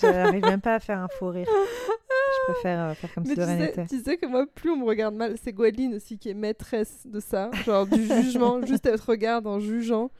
Je 0.00 0.06
n'arrive 0.06 0.42
même 0.42 0.60
pas 0.60 0.74
à 0.74 0.80
faire 0.80 0.98
un 0.98 1.08
faux 1.08 1.30
rire. 1.30 1.46
Je 1.48 2.52
préfère 2.52 2.80
euh, 2.80 2.94
faire 2.94 3.14
comme 3.14 3.24
si 3.24 3.34
de 3.34 3.42
rien 3.42 3.56
n'était. 3.56 3.86
tu 3.86 4.00
sais 4.00 4.16
que 4.16 4.26
moi, 4.26 4.46
plus 4.46 4.70
on 4.70 4.76
me 4.76 4.84
regarde 4.84 5.14
mal, 5.14 5.36
c'est 5.42 5.52
Gwendoline 5.52 5.94
aussi 5.94 6.18
qui 6.18 6.30
est 6.30 6.34
maîtresse 6.34 7.06
de 7.06 7.20
ça, 7.20 7.50
genre 7.64 7.86
du 7.86 8.04
jugement, 8.06 8.60
juste 8.66 8.86
elle 8.86 9.00
te 9.00 9.06
regarde 9.06 9.46
en 9.46 9.58
jugeant, 9.58 10.10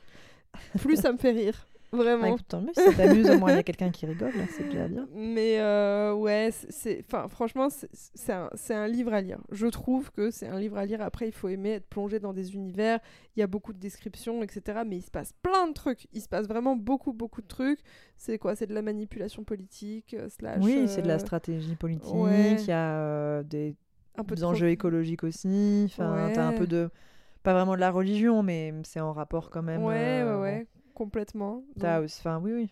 plus 0.80 0.96
ça 0.96 1.12
me 1.12 1.18
fait 1.18 1.30
rire, 1.30 1.66
Bah, 1.92 1.98
vraiment. 1.98 2.26
écoute, 2.28 2.46
tant 2.48 2.60
mieux, 2.62 2.70
si 2.74 2.82
ça 2.82 2.92
t'amuse, 2.94 3.28
au 3.30 3.38
moins 3.38 3.52
il 3.52 3.56
y 3.56 3.58
a 3.58 3.62
quelqu'un 3.62 3.90
qui 3.90 4.06
rigole, 4.06 4.32
là, 4.36 4.44
c'est 4.48 4.64
déjà 4.64 4.88
bien. 4.88 5.06
Mais 5.14 5.60
euh, 5.60 6.14
ouais, 6.14 6.48
c'est- 6.70 7.04
enfin, 7.06 7.28
franchement, 7.28 7.68
c'est- 7.68 7.88
c'est 7.92 8.32
un, 8.32 8.48
un 8.70 8.88
livre 8.88 9.12
à 9.12 9.20
lire. 9.20 9.38
Je 9.50 9.66
trouve 9.66 10.10
que 10.10 10.30
c'est 10.30 10.46
un 10.48 10.58
livre 10.58 10.78
à 10.78 10.86
lire. 10.86 11.02
Après, 11.02 11.28
il 11.28 11.32
faut 11.32 11.48
aimer 11.48 11.72
être 11.72 11.86
plongé 11.86 12.18
dans 12.18 12.32
des 12.32 12.54
univers. 12.54 12.98
Il 13.36 13.40
y 13.40 13.42
a 13.42 13.46
beaucoup 13.46 13.72
de 13.74 13.78
descriptions, 13.78 14.42
etc. 14.42 14.80
Mais 14.86 14.96
il 14.96 15.02
se 15.02 15.10
passe 15.10 15.34
plein 15.42 15.68
de 15.68 15.74
trucs. 15.74 16.06
Il 16.14 16.22
se 16.22 16.28
passe 16.28 16.48
vraiment 16.48 16.76
beaucoup, 16.76 17.12
beaucoup 17.12 17.42
de 17.42 17.46
trucs. 17.46 17.80
C'est 18.16 18.38
quoi? 18.38 18.54
C'est 18.56 18.66
de 18.66 18.74
la 18.74 18.82
manipulation 18.82 19.44
politique, 19.44 20.14
euh, 20.14 20.28
slash. 20.30 20.62
Oui, 20.64 20.88
c'est 20.88 21.02
de 21.02 21.08
la 21.08 21.14
euh, 21.16 21.18
stratégie 21.18 21.76
politique, 21.76 22.14
ouais. 22.14 22.54
il 22.54 22.66
y 22.66 22.72
a 22.72 22.94
euh, 23.00 23.42
des, 23.42 23.76
un 24.16 24.24
peu 24.24 24.34
des 24.34 24.40
de 24.40 24.46
enjeux 24.46 24.68
écologiques 24.70 25.24
aussi. 25.24 25.82
Enfin, 25.86 26.30
t'as 26.34 26.44
un 26.46 26.50
Ouais. 26.52 26.58
peu 26.58 26.66
de. 26.66 26.88
Pas 27.42 27.52
vraiment 27.54 27.74
de 27.74 27.80
la 27.80 27.90
religion, 27.90 28.42
mais 28.42 28.72
c'est 28.84 29.00
en 29.00 29.12
rapport 29.12 29.50
quand 29.50 29.62
même. 29.62 29.82
Ouais, 29.82 29.94
euh, 30.22 30.36
ouais, 30.36 30.42
ouais, 30.42 30.66
complètement. 30.94 31.64
Donc, 31.76 32.04
Enfin, 32.20 32.40
oui, 32.40 32.52
oui. 32.52 32.70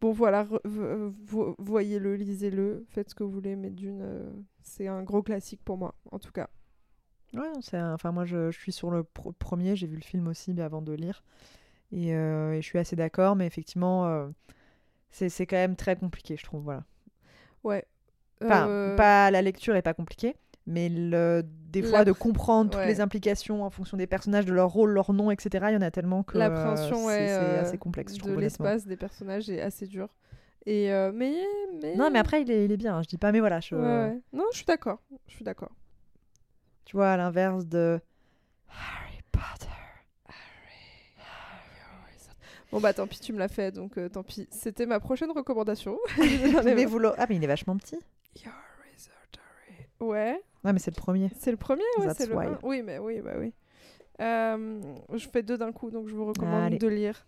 Bon, 0.00 0.12
voilà, 0.12 0.44
vo- 0.64 1.54
voyez-le, 1.58 2.16
lisez-le, 2.16 2.86
faites 2.88 3.10
ce 3.10 3.14
que 3.14 3.22
vous 3.24 3.30
voulez, 3.30 3.54
mais 3.56 3.70
d'une, 3.70 4.00
euh, 4.02 4.30
c'est 4.62 4.88
un 4.88 5.02
gros 5.02 5.22
classique 5.22 5.60
pour 5.64 5.76
moi, 5.76 5.94
en 6.10 6.18
tout 6.18 6.32
cas. 6.32 6.48
Ouais, 7.34 7.46
c'est 7.60 7.80
enfin 7.80 8.10
moi 8.10 8.24
je, 8.24 8.50
je 8.50 8.58
suis 8.58 8.72
sur 8.72 8.90
le 8.90 9.02
pr- 9.02 9.32
premier, 9.34 9.76
j'ai 9.76 9.86
vu 9.86 9.94
le 9.94 10.02
film 10.02 10.26
aussi 10.26 10.52
mais 10.52 10.62
avant 10.62 10.82
de 10.82 10.92
lire 10.92 11.22
et, 11.92 12.14
euh, 12.14 12.54
et 12.54 12.62
je 12.62 12.66
suis 12.66 12.78
assez 12.78 12.96
d'accord, 12.96 13.36
mais 13.36 13.46
effectivement 13.46 14.06
euh, 14.06 14.28
c'est 15.10 15.46
quand 15.46 15.56
même 15.56 15.76
très 15.76 15.96
compliqué, 15.96 16.36
je 16.36 16.44
trouve, 16.44 16.62
voilà. 16.64 16.84
Ouais. 17.64 17.84
Enfin, 18.42 18.66
Euh, 18.66 18.96
pas 18.96 19.30
la 19.30 19.42
lecture 19.42 19.76
est 19.76 19.82
pas 19.82 19.94
compliquée, 19.94 20.34
mais 20.66 20.88
le, 20.88 21.42
des 21.70 21.82
fois 21.82 22.04
de 22.04 22.12
pr- 22.12 22.18
comprendre 22.18 22.70
toutes 22.70 22.80
ouais. 22.80 22.86
les 22.86 23.00
implications 23.00 23.64
en 23.64 23.70
fonction 23.70 23.96
des 23.96 24.06
personnages, 24.06 24.44
de 24.44 24.52
leur 24.52 24.70
rôle, 24.70 24.90
leur 24.90 25.12
nom, 25.12 25.30
etc. 25.30 25.66
Il 25.70 25.74
y 25.74 25.76
en 25.76 25.80
a 25.82 25.90
tellement 25.90 26.22
que 26.22 26.36
euh, 26.36 26.40
L'appréhension 26.40 27.06
ouais, 27.06 27.26
c'est 27.26 27.30
euh, 27.30 27.62
assez 27.62 27.78
complexe, 27.78 28.16
je 28.16 28.22
de 28.22 28.34
l'espace 28.34 28.86
des 28.86 28.96
personnages 28.96 29.48
est 29.50 29.60
assez 29.60 29.86
dur. 29.86 30.08
Et 30.66 30.92
euh, 30.92 31.10
mais, 31.14 31.34
mais... 31.82 31.96
Non, 31.96 32.10
mais 32.10 32.18
après 32.18 32.42
il 32.42 32.50
est, 32.50 32.66
il 32.66 32.72
est 32.72 32.76
bien. 32.76 32.96
hein, 32.96 33.02
Je 33.02 33.08
dis 33.08 33.16
pas, 33.18 33.32
mais 33.32 33.40
voilà, 33.40 33.60
je, 33.60 33.74
Ouais, 33.74 33.80
ouais. 33.82 34.20
Non, 34.32 34.44
je 34.52 34.56
suis 34.58 34.66
d'accord. 34.66 35.00
Je 35.26 35.34
suis 35.34 35.44
d'accord. 35.44 35.70
tu 36.84 36.96
vois, 36.96 37.12
à 37.12 37.16
l'inverse 37.16 37.66
de 37.66 37.98
Harry 38.68 39.20
Potter. 39.32 39.66
Bon 42.72 42.78
bah 42.78 42.92
tant 42.92 43.08
pis, 43.08 43.18
tu 43.18 43.32
me 43.32 43.38
l'as 43.40 43.48
fait, 43.48 43.72
donc 43.72 43.98
euh, 43.98 44.08
tant 44.08 44.22
pis. 44.22 44.46
C'était 44.52 44.86
ma 44.86 45.00
prochaine 45.00 45.32
recommandation. 45.32 45.98
Mais 46.64 46.84
vous 46.84 47.00
ah, 47.18 47.26
mais 47.28 47.34
il 47.36 47.42
est 47.42 47.48
vachement 47.48 47.76
petit. 47.76 47.98
Your. 48.44 48.52
Ouais. 50.00 50.42
Ouais, 50.64 50.72
mais 50.72 50.78
c'est 50.78 50.94
le 50.94 51.00
premier. 51.00 51.30
C'est 51.38 51.50
le 51.50 51.56
premier, 51.56 51.82
ouais, 51.98 52.14
c'est 52.14 52.26
le 52.26 52.36
un. 52.36 52.58
Oui, 52.62 52.82
mais 52.82 52.98
oui, 52.98 53.20
bah 53.20 53.34
oui. 53.38 53.52
Euh, 54.20 54.80
je 55.14 55.28
fais 55.28 55.42
deux 55.42 55.56
d'un 55.56 55.72
coup, 55.72 55.90
donc 55.90 56.08
je 56.08 56.14
vous 56.14 56.26
recommande 56.26 56.64
Allez. 56.64 56.78
de 56.78 56.88
lire. 56.88 57.26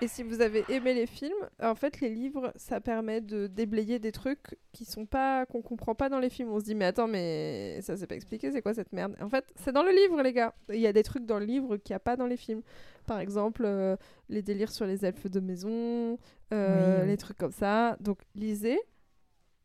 Et 0.00 0.06
si 0.06 0.22
vous 0.22 0.40
avez 0.40 0.64
aimé 0.68 0.94
les 0.94 1.06
films, 1.06 1.32
en 1.60 1.74
fait, 1.74 2.00
les 2.00 2.10
livres, 2.10 2.52
ça 2.54 2.80
permet 2.80 3.20
de 3.20 3.48
déblayer 3.48 3.98
des 3.98 4.12
trucs 4.12 4.56
qui 4.72 4.84
sont 4.84 5.06
pas 5.06 5.44
qu'on 5.46 5.60
comprend 5.60 5.96
pas 5.96 6.08
dans 6.08 6.20
les 6.20 6.30
films. 6.30 6.50
On 6.52 6.60
se 6.60 6.64
dit 6.64 6.76
mais 6.76 6.84
attends, 6.84 7.08
mais 7.08 7.80
ça 7.82 7.96
c'est 7.96 8.06
pas 8.06 8.14
expliqué, 8.14 8.52
c'est 8.52 8.62
quoi 8.62 8.74
cette 8.74 8.92
merde? 8.92 9.16
En 9.20 9.28
fait, 9.28 9.44
c'est 9.56 9.72
dans 9.72 9.82
le 9.82 9.90
livre, 9.90 10.22
les 10.22 10.32
gars. 10.32 10.54
Il 10.72 10.78
y 10.78 10.86
a 10.86 10.92
des 10.92 11.02
trucs 11.02 11.26
dans 11.26 11.40
le 11.40 11.44
livre 11.44 11.78
qu'il 11.78 11.94
n'y 11.94 11.96
a 11.96 12.00
pas 12.00 12.14
dans 12.14 12.26
les 12.26 12.36
films. 12.36 12.62
Par 13.08 13.18
exemple, 13.20 13.62
euh, 13.64 13.96
les 14.28 14.42
délires 14.42 14.70
sur 14.70 14.84
les 14.86 15.04
elfes 15.04 15.26
de 15.30 15.40
maison, 15.40 16.18
euh, 16.52 17.00
Oui, 17.02 17.08
les 17.08 17.16
trucs 17.16 17.38
comme 17.38 17.52
ça. 17.52 17.96
Donc 18.00 18.18
lisez 18.34 18.78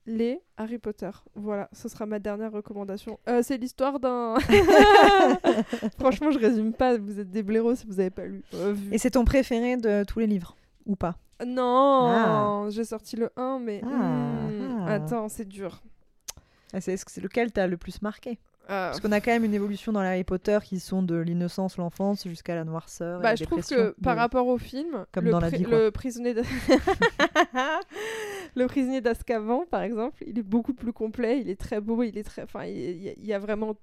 les 0.06 0.40
Harry 0.58 0.80
Potter. 0.80 1.12
Voilà, 1.36 1.70
ce 1.74 1.88
sera 1.90 2.06
ma 2.06 2.20
dernière 2.20 2.52
recommandation. 2.52 3.20
Euh, 3.30 3.42
c'est 3.44 3.58
l'histoire 3.58 4.00
d'un. 4.00 4.36
Franchement, 6.00 6.32
je 6.32 6.40
résume 6.40 6.74
pas. 6.74 6.98
Vous 6.98 7.20
êtes 7.20 7.30
des 7.30 7.44
blaireaux 7.44 7.76
si 7.76 7.86
vous 7.86 8.00
avez 8.00 8.10
pas 8.10 8.26
lu. 8.26 8.44
Et 8.92 8.98
c'est 8.98 9.12
ton 9.12 9.26
préféré 9.26 9.78
de 9.78 10.04
tous 10.06 10.20
les 10.20 10.28
livres 10.28 10.56
ou 10.86 10.96
pas? 10.96 11.18
Non, 11.46 12.70
j'ai 12.70 12.86
sorti 12.86 13.18
le 13.18 13.30
1, 13.36 13.60
mais 13.60 13.82
Ah, 13.84 14.48
ah. 14.88 14.94
attends, 14.94 15.28
c'est 15.28 15.48
dur. 15.48 15.82
Ah, 16.74 16.80
C'est 16.82 16.94
est-ce 16.94 17.04
que 17.06 17.12
c'est 17.12 17.22
lequel 17.22 17.52
t'as 17.52 17.68
le 17.68 17.76
plus 17.78 18.02
marqué? 18.02 18.40
Euh, 18.70 18.88
Parce 18.88 19.02
qu'on 19.02 19.12
a 19.12 19.20
quand 19.20 19.32
même 19.32 19.44
une 19.44 19.54
évolution 19.54 19.92
dans 19.92 20.00
Harry 20.00 20.24
Potter 20.24 20.58
qui 20.64 20.80
sont 20.80 21.04
de 21.04 21.16
l'innocence, 21.16 21.76
l'enfance, 21.78 22.26
jusqu'à 22.28 22.56
la 22.56 22.64
noirceur. 22.64 23.20
et 23.20 23.24
bah, 23.24 23.30
la 23.32 23.36
je 23.36 23.44
trouve 23.44 23.66
que 23.66 23.92
par 24.02 24.16
rapport 24.16 24.48
au 24.48 24.58
film, 24.58 25.06
Comme 25.12 25.26
le, 25.26 25.32
dans 25.32 25.42
la 25.42 25.50
vie, 25.50 25.66
le 25.66 25.92
prisonnier 25.92 26.34
d'A- 26.34 26.44
le 28.56 28.68
prisonnier 28.68 29.02
d'Azkaban, 29.02 29.66
par 29.70 29.82
exemple, 29.82 30.24
il 30.26 30.38
est 30.40 30.44
beaucoup 30.44 30.74
plus 30.74 30.94
complet, 30.94 31.40
il 31.42 31.50
est 31.50 31.60
très 31.60 31.82
beau, 31.82 32.04
il 32.04 32.18
est 32.18 32.24
très, 32.24 32.44
enfin, 32.44 32.66
il, 32.66 33.26
y 33.26 33.34
a- 33.34 33.40
vraiment 33.40 33.76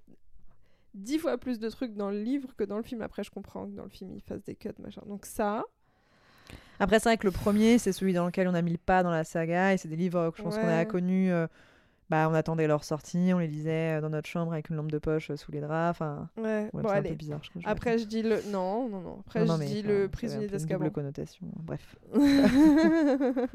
dix 0.94 1.18
fois 1.18 1.36
plus 1.38 1.58
de 1.58 1.68
trucs 1.68 1.94
dans 1.94 2.10
le 2.10 2.20
livre 2.22 2.48
que 2.56 2.64
dans 2.64 2.76
le 2.76 2.82
film. 2.82 3.02
Après, 3.02 3.22
je 3.22 3.30
comprends 3.30 3.66
que 3.66 3.72
dans 3.76 3.84
le 3.84 3.90
film, 3.90 4.12
il 4.14 4.22
fasse 4.22 4.42
des 4.44 4.54
cuts, 4.54 4.70
machin. 4.82 5.02
Donc 5.06 5.26
ça, 5.26 5.64
Après, 6.78 6.98
c'est 6.98 7.08
vrai 7.10 7.18
que 7.18 7.26
le 7.26 7.32
premier, 7.32 7.78
c'est 7.78 7.92
celui 7.92 8.12
dans 8.14 8.24
lequel 8.26 8.48
on 8.48 8.54
a 8.54 8.62
mis 8.62 8.72
le 8.72 8.78
pas 8.78 9.02
dans 9.02 9.10
la 9.10 9.24
saga, 9.24 9.74
et 9.74 9.76
c'est 9.76 9.88
des 9.88 9.96
livres 9.96 10.30
que 10.30 10.38
je 10.38 10.42
pense 10.42 10.56
qu'on 10.56 10.68
a 10.68 10.84
connus. 10.86 11.30
euh, 11.30 11.46
bah, 12.10 12.28
on 12.28 12.34
attendait 12.34 12.66
leur 12.66 12.82
sortie, 12.84 13.30
on 13.32 13.38
les 13.38 13.46
lisait 13.46 13.98
euh, 13.98 14.00
dans 14.00 14.10
notre 14.10 14.28
chambre 14.28 14.52
avec 14.52 14.68
une 14.68 14.76
lampe 14.76 14.90
de 14.90 14.98
poche 14.98 15.30
euh, 15.30 15.36
sous 15.36 15.52
les 15.52 15.60
draps. 15.60 16.00
Enfin, 16.00 16.28
ouais, 16.36 16.42
ouais, 16.42 16.70
bon 16.72 16.82
c'est 16.88 16.96
un 16.96 17.02
peu 17.02 17.14
bizarre. 17.14 17.40
Je, 17.42 17.60
je 17.60 17.66
Après, 17.66 17.98
je 17.98 18.04
dis 18.04 18.22
le. 18.22 18.42
Non, 18.50 18.88
non, 18.88 19.00
non. 19.00 19.16
Après, 19.20 19.44
Non, 19.44 19.56
non, 19.56 19.62
je 19.62 19.68
dis 19.68 19.82
le 19.82 20.08
prisonnier 20.08 20.48
d'Azkaban. 20.48 20.80
double 20.84 20.92
connotation. 20.92 21.46
Bref. 21.56 21.96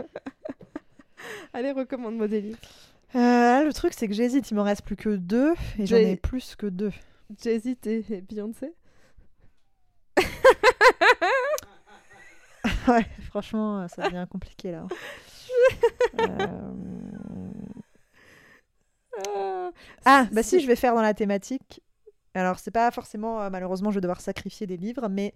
Allez, 1.53 1.72
recommande-moi 1.72 2.27
des 2.27 2.41
livres. 2.41 2.60
Euh, 3.15 3.64
le 3.64 3.72
truc, 3.73 3.94
c'est 3.94 4.07
que 4.07 4.14
j'hésite. 4.14 4.49
Il 4.52 4.56
m'en 4.56 4.64
reste 4.64 4.84
plus 4.84 4.95
que 4.95 5.15
deux 5.15 5.53
et 5.77 5.86
j'en 5.86 5.98
ai 5.98 6.15
plus 6.15 6.56
que 6.56 6.68
deux. 6.68 6.91
Jay-Z 7.41 7.68
et 7.86 8.06
et 8.10 8.22
Beyoncé. 8.22 8.73
ouais, 12.88 13.06
franchement, 13.27 13.88
ça 13.88 14.03
devient 14.03 14.27
compliqué 14.30 14.72
là. 14.72 14.86
Euh, 16.19 16.72
Ah, 19.35 19.71
Ah, 20.05 20.27
bah 20.31 20.43
si, 20.43 20.59
je 20.59 20.67
vais 20.67 20.75
faire 20.75 20.93
dans 20.95 21.01
la 21.01 21.13
thématique. 21.13 21.81
Alors, 22.33 22.59
c'est 22.59 22.71
pas 22.71 22.91
forcément, 22.91 23.41
euh, 23.41 23.49
malheureusement, 23.49 23.91
je 23.91 23.95
vais 23.95 24.01
devoir 24.01 24.19
sacrifier 24.21 24.67
des 24.67 24.77
livres, 24.77 25.07
mais 25.09 25.33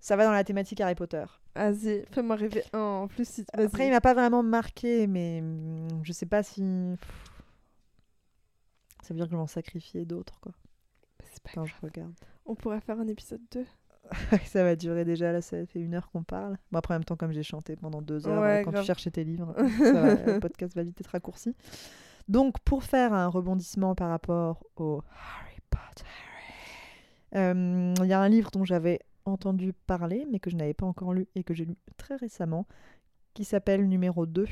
ça 0.00 0.16
va 0.16 0.24
dans 0.24 0.32
la 0.32 0.44
thématique 0.44 0.80
Harry 0.80 0.94
Potter. 0.94 1.24
Vas-y, 1.54 2.04
fais-moi 2.12 2.36
rêver 2.36 2.62
un 2.72 2.78
en 2.78 3.08
plus. 3.08 3.28
Si... 3.28 3.44
Après, 3.52 3.86
il 3.86 3.90
m'a 3.90 4.00
pas 4.00 4.14
vraiment 4.14 4.42
marqué, 4.42 5.06
mais 5.06 5.40
hum, 5.42 5.88
je 6.02 6.12
sais 6.12 6.26
pas 6.26 6.42
si. 6.42 6.62
Ça 9.02 9.12
veut 9.14 9.16
dire 9.16 9.26
que 9.26 9.32
je 9.32 9.36
vais 9.36 9.42
en 9.42 9.46
sacrifier 9.46 10.04
d'autres, 10.04 10.38
quoi. 10.40 10.52
C'est 11.32 11.42
pas 11.42 11.50
Attends, 11.50 11.62
grave. 11.64 11.74
je 11.80 11.86
regarde. 11.86 12.14
On 12.46 12.54
pourrait 12.54 12.80
faire 12.80 12.98
un 13.00 13.06
épisode 13.08 13.40
2. 13.52 13.66
ça 14.46 14.64
va 14.64 14.76
durer 14.76 15.04
déjà, 15.04 15.32
là, 15.32 15.40
ça 15.42 15.64
fait 15.66 15.80
une 15.80 15.94
heure 15.94 16.10
qu'on 16.10 16.22
parle. 16.22 16.56
Bon, 16.72 16.78
après, 16.78 16.94
en 16.94 16.98
même 16.98 17.04
temps, 17.04 17.16
comme 17.16 17.32
j'ai 17.32 17.42
chanté 17.42 17.76
pendant 17.76 18.02
deux 18.02 18.26
heures, 18.26 18.40
Ouais, 18.40 18.62
quand 18.64 18.70
grave. 18.70 18.82
tu 18.82 18.86
cherchais 18.86 19.10
tes 19.10 19.24
livres, 19.24 19.54
ça 19.78 19.92
va, 19.92 20.14
le 20.14 20.40
podcast 20.40 20.74
va 20.74 20.82
vite 20.82 21.00
être 21.00 21.08
raccourci. 21.08 21.54
Donc, 22.28 22.58
pour 22.60 22.84
faire 22.84 23.12
un 23.12 23.28
rebondissement 23.28 23.94
par 23.94 24.10
rapport 24.10 24.64
au 24.76 25.02
Harry 25.10 25.58
Potter, 25.70 26.04
euh, 27.34 27.94
il 28.00 28.06
y 28.06 28.12
a 28.12 28.20
un 28.20 28.28
livre 28.28 28.50
dont 28.50 28.64
j'avais 28.64 29.00
entendu 29.24 29.72
parler, 29.72 30.26
mais 30.30 30.40
que 30.40 30.50
je 30.50 30.56
n'avais 30.56 30.74
pas 30.74 30.86
encore 30.86 31.12
lu 31.12 31.28
et 31.34 31.44
que 31.44 31.54
j'ai 31.54 31.64
lu 31.64 31.76
très 31.96 32.16
récemment, 32.16 32.66
qui 33.34 33.44
s'appelle 33.44 33.88
Numéro 33.88 34.26
2 34.26 34.46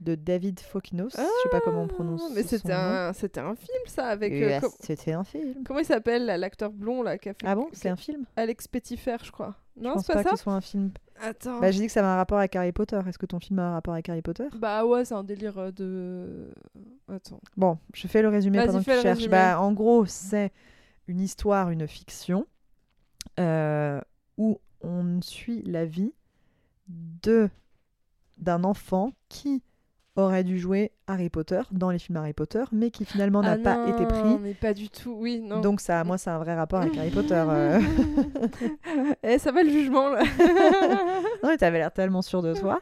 de 0.00 0.14
David 0.14 0.60
Fokinos. 0.60 1.10
je 1.16 1.16
sais 1.42 1.48
pas 1.50 1.60
comment 1.60 1.82
on 1.82 1.88
prononce 1.88 2.22
Ah, 2.26 2.32
Mais 2.34 2.42
c'était 2.44 2.72
un, 2.72 3.12
c'était 3.12 3.40
un 3.40 3.54
film, 3.56 3.78
ça, 3.86 4.06
avec. 4.06 4.32
euh, 4.32 4.60
com- 4.60 4.70
C'était 4.80 5.12
un 5.12 5.24
film. 5.24 5.54
Comment 5.64 5.80
il 5.80 5.84
s'appelle, 5.84 6.26
l'acteur 6.26 6.70
blond, 6.72 7.02
là, 7.02 7.18
qui 7.18 7.28
a 7.28 7.34
fait. 7.34 7.46
Ah 7.46 7.54
bon 7.56 7.68
C'est 7.72 7.88
un 7.88 7.96
film? 7.96 8.24
Alex 8.36 8.68
Petitfer, 8.68 9.16
je 9.24 9.32
crois. 9.32 9.56
Je 9.76 9.82
Non, 9.82 9.94
pense 9.94 10.06
c'est 10.06 10.12
pas, 10.12 10.22
que 10.24 10.30
ça 10.30 10.36
ce 10.36 10.42
soit 10.42 10.52
un 10.52 10.60
film. 10.60 10.92
Attends. 11.20 11.58
Bah, 11.60 11.70
j'ai 11.72 11.80
dit 11.80 11.86
que 11.86 11.92
ça 11.92 12.00
avait 12.00 12.08
un 12.08 12.16
rapport 12.16 12.38
avec 12.38 12.54
Harry 12.54 12.70
Potter. 12.72 13.00
Est-ce 13.08 13.18
que 13.18 13.26
ton 13.26 13.40
film 13.40 13.58
a 13.58 13.62
un 13.70 13.72
rapport 13.72 13.92
avec 13.94 14.08
Harry 14.08 14.22
Potter? 14.22 14.46
Bah 14.56 14.84
ouais, 14.86 15.04
c'est 15.04 15.14
un 15.14 15.24
délire 15.24 15.58
euh, 15.58 15.70
de. 15.72 16.52
Attends. 17.12 17.40
Bon, 17.56 17.78
je 17.92 18.06
fais 18.06 18.22
le 18.22 18.28
résumé 18.28 18.58
pendant 18.64 18.78
que 18.78 18.84
tu 18.84 18.90
cherches. 18.90 19.04
résumé. 19.04 19.28
Bah, 19.32 19.60
en 19.60 19.72
gros, 19.72 20.06
c'est 20.06 20.52
une 21.08 21.20
histoire, 21.20 21.70
une 21.70 21.88
fiction, 21.88 22.46
euh, 23.40 24.00
où 24.36 24.60
on 24.80 25.20
suit 25.22 25.62
la 25.62 25.84
vie 25.86 26.12
de 26.88 27.50
d'un 28.36 28.62
enfant 28.62 29.12
qui 29.28 29.62
aurait 30.18 30.44
dû 30.44 30.58
jouer 30.58 30.92
Harry 31.06 31.30
Potter 31.30 31.60
dans 31.70 31.90
les 31.90 31.98
films 31.98 32.16
Harry 32.18 32.32
Potter, 32.32 32.64
mais 32.72 32.90
qui 32.90 33.04
finalement 33.04 33.40
n'a 33.40 33.52
Ah 33.52 33.56
pas 33.58 33.88
été 33.88 34.02
non, 34.02 34.08
pris. 34.08 34.38
mais 34.42 34.54
pas 34.54 34.74
du 34.74 34.88
tout, 34.90 35.14
oui, 35.18 35.40
non. 35.40 35.60
Donc 35.60 35.80
ça, 35.80 36.02
moi, 36.04 36.18
c'est 36.18 36.30
un 36.30 36.38
vrai 36.38 36.54
rapport 36.54 36.80
avec 36.80 36.96
Harry 36.96 37.10
Potter. 37.10 37.34
euh. 37.48 37.80
eh, 39.22 39.38
ça 39.38 39.52
va 39.52 39.62
le 39.62 39.70
jugement, 39.70 40.08
là. 40.10 40.22
non, 41.42 41.50
mais 41.50 41.56
t'avais 41.56 41.78
l'air 41.78 41.92
tellement 41.92 42.22
sûr 42.22 42.42
de 42.42 42.54
toi. 42.54 42.80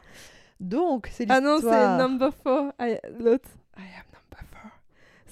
Donc, 0.59 1.07
c'est 1.11 1.25
ah 1.29 1.39
l'histoire... 1.39 1.59
non, 1.59 1.61
c'est 1.61 2.03
Number 2.03 2.31
4. 2.43 2.73
I... 2.79 2.97
L'autre. 3.23 3.49
I 3.77 3.81
am 3.81 4.05
Number 4.11 4.16
4. 4.16 4.16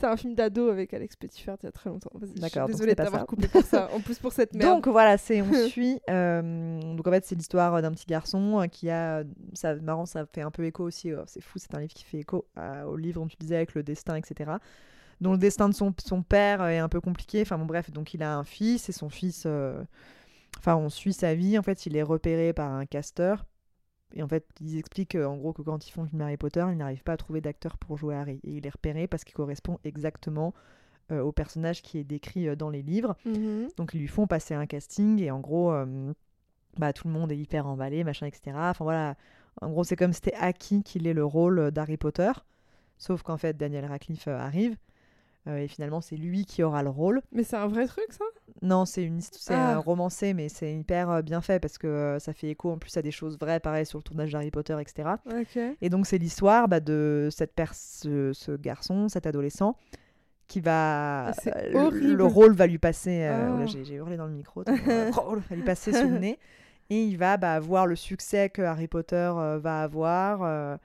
C'est 0.06 0.11
un 0.11 0.18
film 0.18 0.36
d'ado 0.36 0.69
avec 0.69 0.94
Alex 0.94 1.15
Petitfer 1.15 1.56
il 1.61 1.65
y 1.65 1.68
a 1.68 1.72
très 1.72 1.90
longtemps. 1.90 2.11
D'accord, 2.36 2.68
désolée 2.68 2.91
de 2.91 2.98
t'avoir 3.03 3.26
coupé 3.26 3.48
pour 3.48 3.64
ça. 3.64 3.90
En 3.94 3.99
plus, 4.02 4.19
pour 4.19 4.32
cette 4.34 4.53
merde. 4.56 4.76
Donc 4.76 4.88
voilà, 4.88 5.18
c'est 5.18 5.41
on 5.41 5.52
suit. 5.68 5.99
euh, 6.10 6.80
donc 6.95 7.07
en 7.07 7.11
fait, 7.11 7.26
c'est 7.26 7.36
l'histoire 7.36 7.82
d'un 7.82 7.91
petit 7.91 8.06
garçon 8.06 8.61
euh, 8.61 8.68
qui 8.68 8.90
a. 8.90 9.23
Ça 9.53 9.76
marrant, 9.76 10.06
ça 10.06 10.26
fait 10.26 10.41
un 10.41 10.52
peu 10.52 10.64
écho 10.65 10.84
aussi. 10.84 11.11
euh, 11.11 11.23
c'est 11.27 11.41
fou, 11.41 11.57
c'est 11.60 11.73
un 11.76 11.80
livre 11.80 11.94
qui 11.94 12.03
fait 12.03 12.19
écho 12.19 12.45
à- 12.56 12.88
au 12.88 12.95
livre 12.98 13.22
dont 13.22 13.27
tu 13.27 13.38
disais 13.40 13.56
avec 13.56 13.73
le 13.76 13.84
destin, 13.84 14.15
etc. 14.15 14.52
Dont 15.22 15.32
le 15.32 15.38
destin 15.38 15.69
de 15.69 15.73
son, 15.73 15.94
son 16.06 16.22
père 16.23 16.64
est 16.65 16.80
un 16.80 16.90
peu 16.90 17.02
compliqué. 17.02 17.41
Enfin 17.41 17.57
bon, 17.57 17.65
bref, 17.65 17.90
donc 17.91 18.14
il 18.14 18.22
a 18.22 18.36
un 18.38 18.44
fils 18.44 18.90
et 18.90 18.91
son 18.91 19.10
fils. 19.10 19.44
euh, 19.45 19.82
Enfin, 20.60 20.76
on 20.77 20.90
suit 20.90 21.14
sa 21.14 21.36
vie. 21.36 21.57
En 21.60 21.61
fait, 21.64 21.86
il 21.86 21.98
est 21.98 22.03
repéré 22.03 22.53
par 22.53 22.72
un 22.72 22.86
casteur. 22.86 23.45
Et 24.14 24.23
en 24.23 24.27
fait, 24.27 24.45
ils 24.61 24.77
expliquent 24.77 25.15
euh, 25.15 25.27
en 25.27 25.36
gros 25.36 25.53
que 25.53 25.61
quand 25.61 25.88
ils 25.88 25.91
font 25.91 26.03
le 26.03 26.10
film 26.10 26.22
Harry 26.22 26.38
Potter, 26.38 26.65
ils 26.72 26.77
n'arrivent 26.77 27.03
pas 27.03 27.14
à 27.14 27.18
trouver 27.18 27.41
d'acteur 27.41 27.77
pour 27.77 27.98
jouer 27.98 28.15
Harry. 28.15 28.40
Et 28.44 28.57
il 28.57 28.65
est 28.65 28.69
repéré 28.69 29.07
parce 29.07 29.23
qu'il 29.23 29.36
correspond 29.36 29.80
exactement 29.84 30.53
euh, 31.11 31.22
au 31.22 31.32
personnage 31.32 31.84
qui 31.84 31.99
est 31.99 32.03
décrit 32.03 32.48
euh, 32.48 32.56
dans 32.56 32.72
les 32.72 32.82
livres. 32.82 33.15
Mhm. 33.26 33.68
Donc 33.77 33.91
ils 33.94 33.99
lui 33.99 34.07
font 34.07 34.26
passer 34.26 34.56
un 34.56 34.65
casting 34.65 35.22
et 35.22 35.30
en 35.30 35.40
gros, 35.40 35.72
euh, 35.72 36.11
bah, 36.80 36.94
tout 36.94 37.07
le 37.07 37.14
monde 37.14 37.32
est 37.32 37.38
hyper 37.38 37.68
emballé, 37.68 38.03
machin, 38.03 38.26
etc. 38.26 38.57
Enfin 38.57 38.84
voilà, 38.84 39.15
en 39.61 39.69
gros 39.69 39.84
c'est 39.84 39.95
comme 39.95 40.14
si 40.14 40.22
c'était 40.23 40.34
acquis 40.34 40.82
qu'il 40.82 41.06
ait 41.06 41.14
le 41.14 41.23
rôle 41.23 41.69
d'Harry 41.69 41.98
Potter. 41.98 42.32
Sauf 42.98 43.22
qu'en 43.22 43.38
fait 43.38 43.56
Daniel 43.56 43.86
Radcliffe 43.86 44.27
arrive 44.27 44.77
euh, 45.47 45.57
et 45.57 45.67
finalement 45.67 46.01
c'est 46.01 46.15
lui 46.15 46.45
qui 46.45 46.63
aura 46.63 46.84
le 46.84 46.89
rôle. 46.89 47.22
Mais 47.31 47.43
c'est 47.43 47.55
un 47.57 47.67
vrai 47.67 47.85
truc, 47.88 48.07
ça? 48.11 48.26
Non, 48.61 48.85
c'est 48.85 49.03
une 49.03 49.22
c'est 49.22 49.53
Ah. 49.53 49.76
un 49.76 49.77
romancé 49.80 50.34
mais 50.34 50.49
c'est 50.49 50.73
hyper 50.73 51.09
euh, 51.09 51.22
bien 51.22 51.41
fait 51.41 51.59
parce 51.59 51.77
que 51.77 51.88
euh, 51.88 52.19
ça 52.19 52.34
fait 52.34 52.49
écho 52.49 52.72
en 52.72 52.77
plus 52.77 52.95
à 52.97 53.01
des 53.01 53.11
choses 53.11 53.38
vraies, 53.39 53.59
pareil 53.59 53.85
sur 53.85 53.99
le 53.99 54.03
tournage 54.03 54.31
d'Harry 54.31 54.49
Potter, 54.51 54.76
etc. 54.80 55.09
Et 55.81 55.89
donc 55.89 56.07
c'est 56.07 56.17
l'histoire 56.17 56.67
bah, 56.67 56.80
de 56.80 57.30
cette 57.31 57.53
ce, 57.73 58.31
ce 58.34 58.51
garçon, 58.55 59.07
cet 59.09 59.27
adolescent, 59.27 59.76
qui 60.47 60.61
va... 60.61 61.27
Ah, 61.27 61.34
c'est 61.34 61.55
euh, 61.55 61.69
le- 61.72 61.77
horrible. 61.80 62.13
Le 62.13 62.23
rôle 62.26 62.53
va 62.53 62.67
lui 62.67 62.77
passer... 62.77 63.30
oh 63.31 63.65
j'ai 63.67 63.84
j'ai 63.85 63.95
hurlé 63.95 64.15
dans 64.17 64.27
le 64.27 64.34
micro. 64.34 64.63
euh, 64.67 65.11
rôle 65.15 65.39
va 65.49 65.55
lui 65.55 65.63
passer 65.63 65.91
sous 65.91 66.07
le 66.07 66.19
nez. 66.19 66.39
Et 66.91 67.03
il 67.03 67.17
va 67.17 67.38
bah, 67.38 67.59
voir 67.59 67.88
le 67.88 67.95
succès 67.95 68.49
que 68.49 68.61
Harry 68.61 68.88
Potter 68.88 69.31
va 69.59 69.81
avoir. 69.81 70.77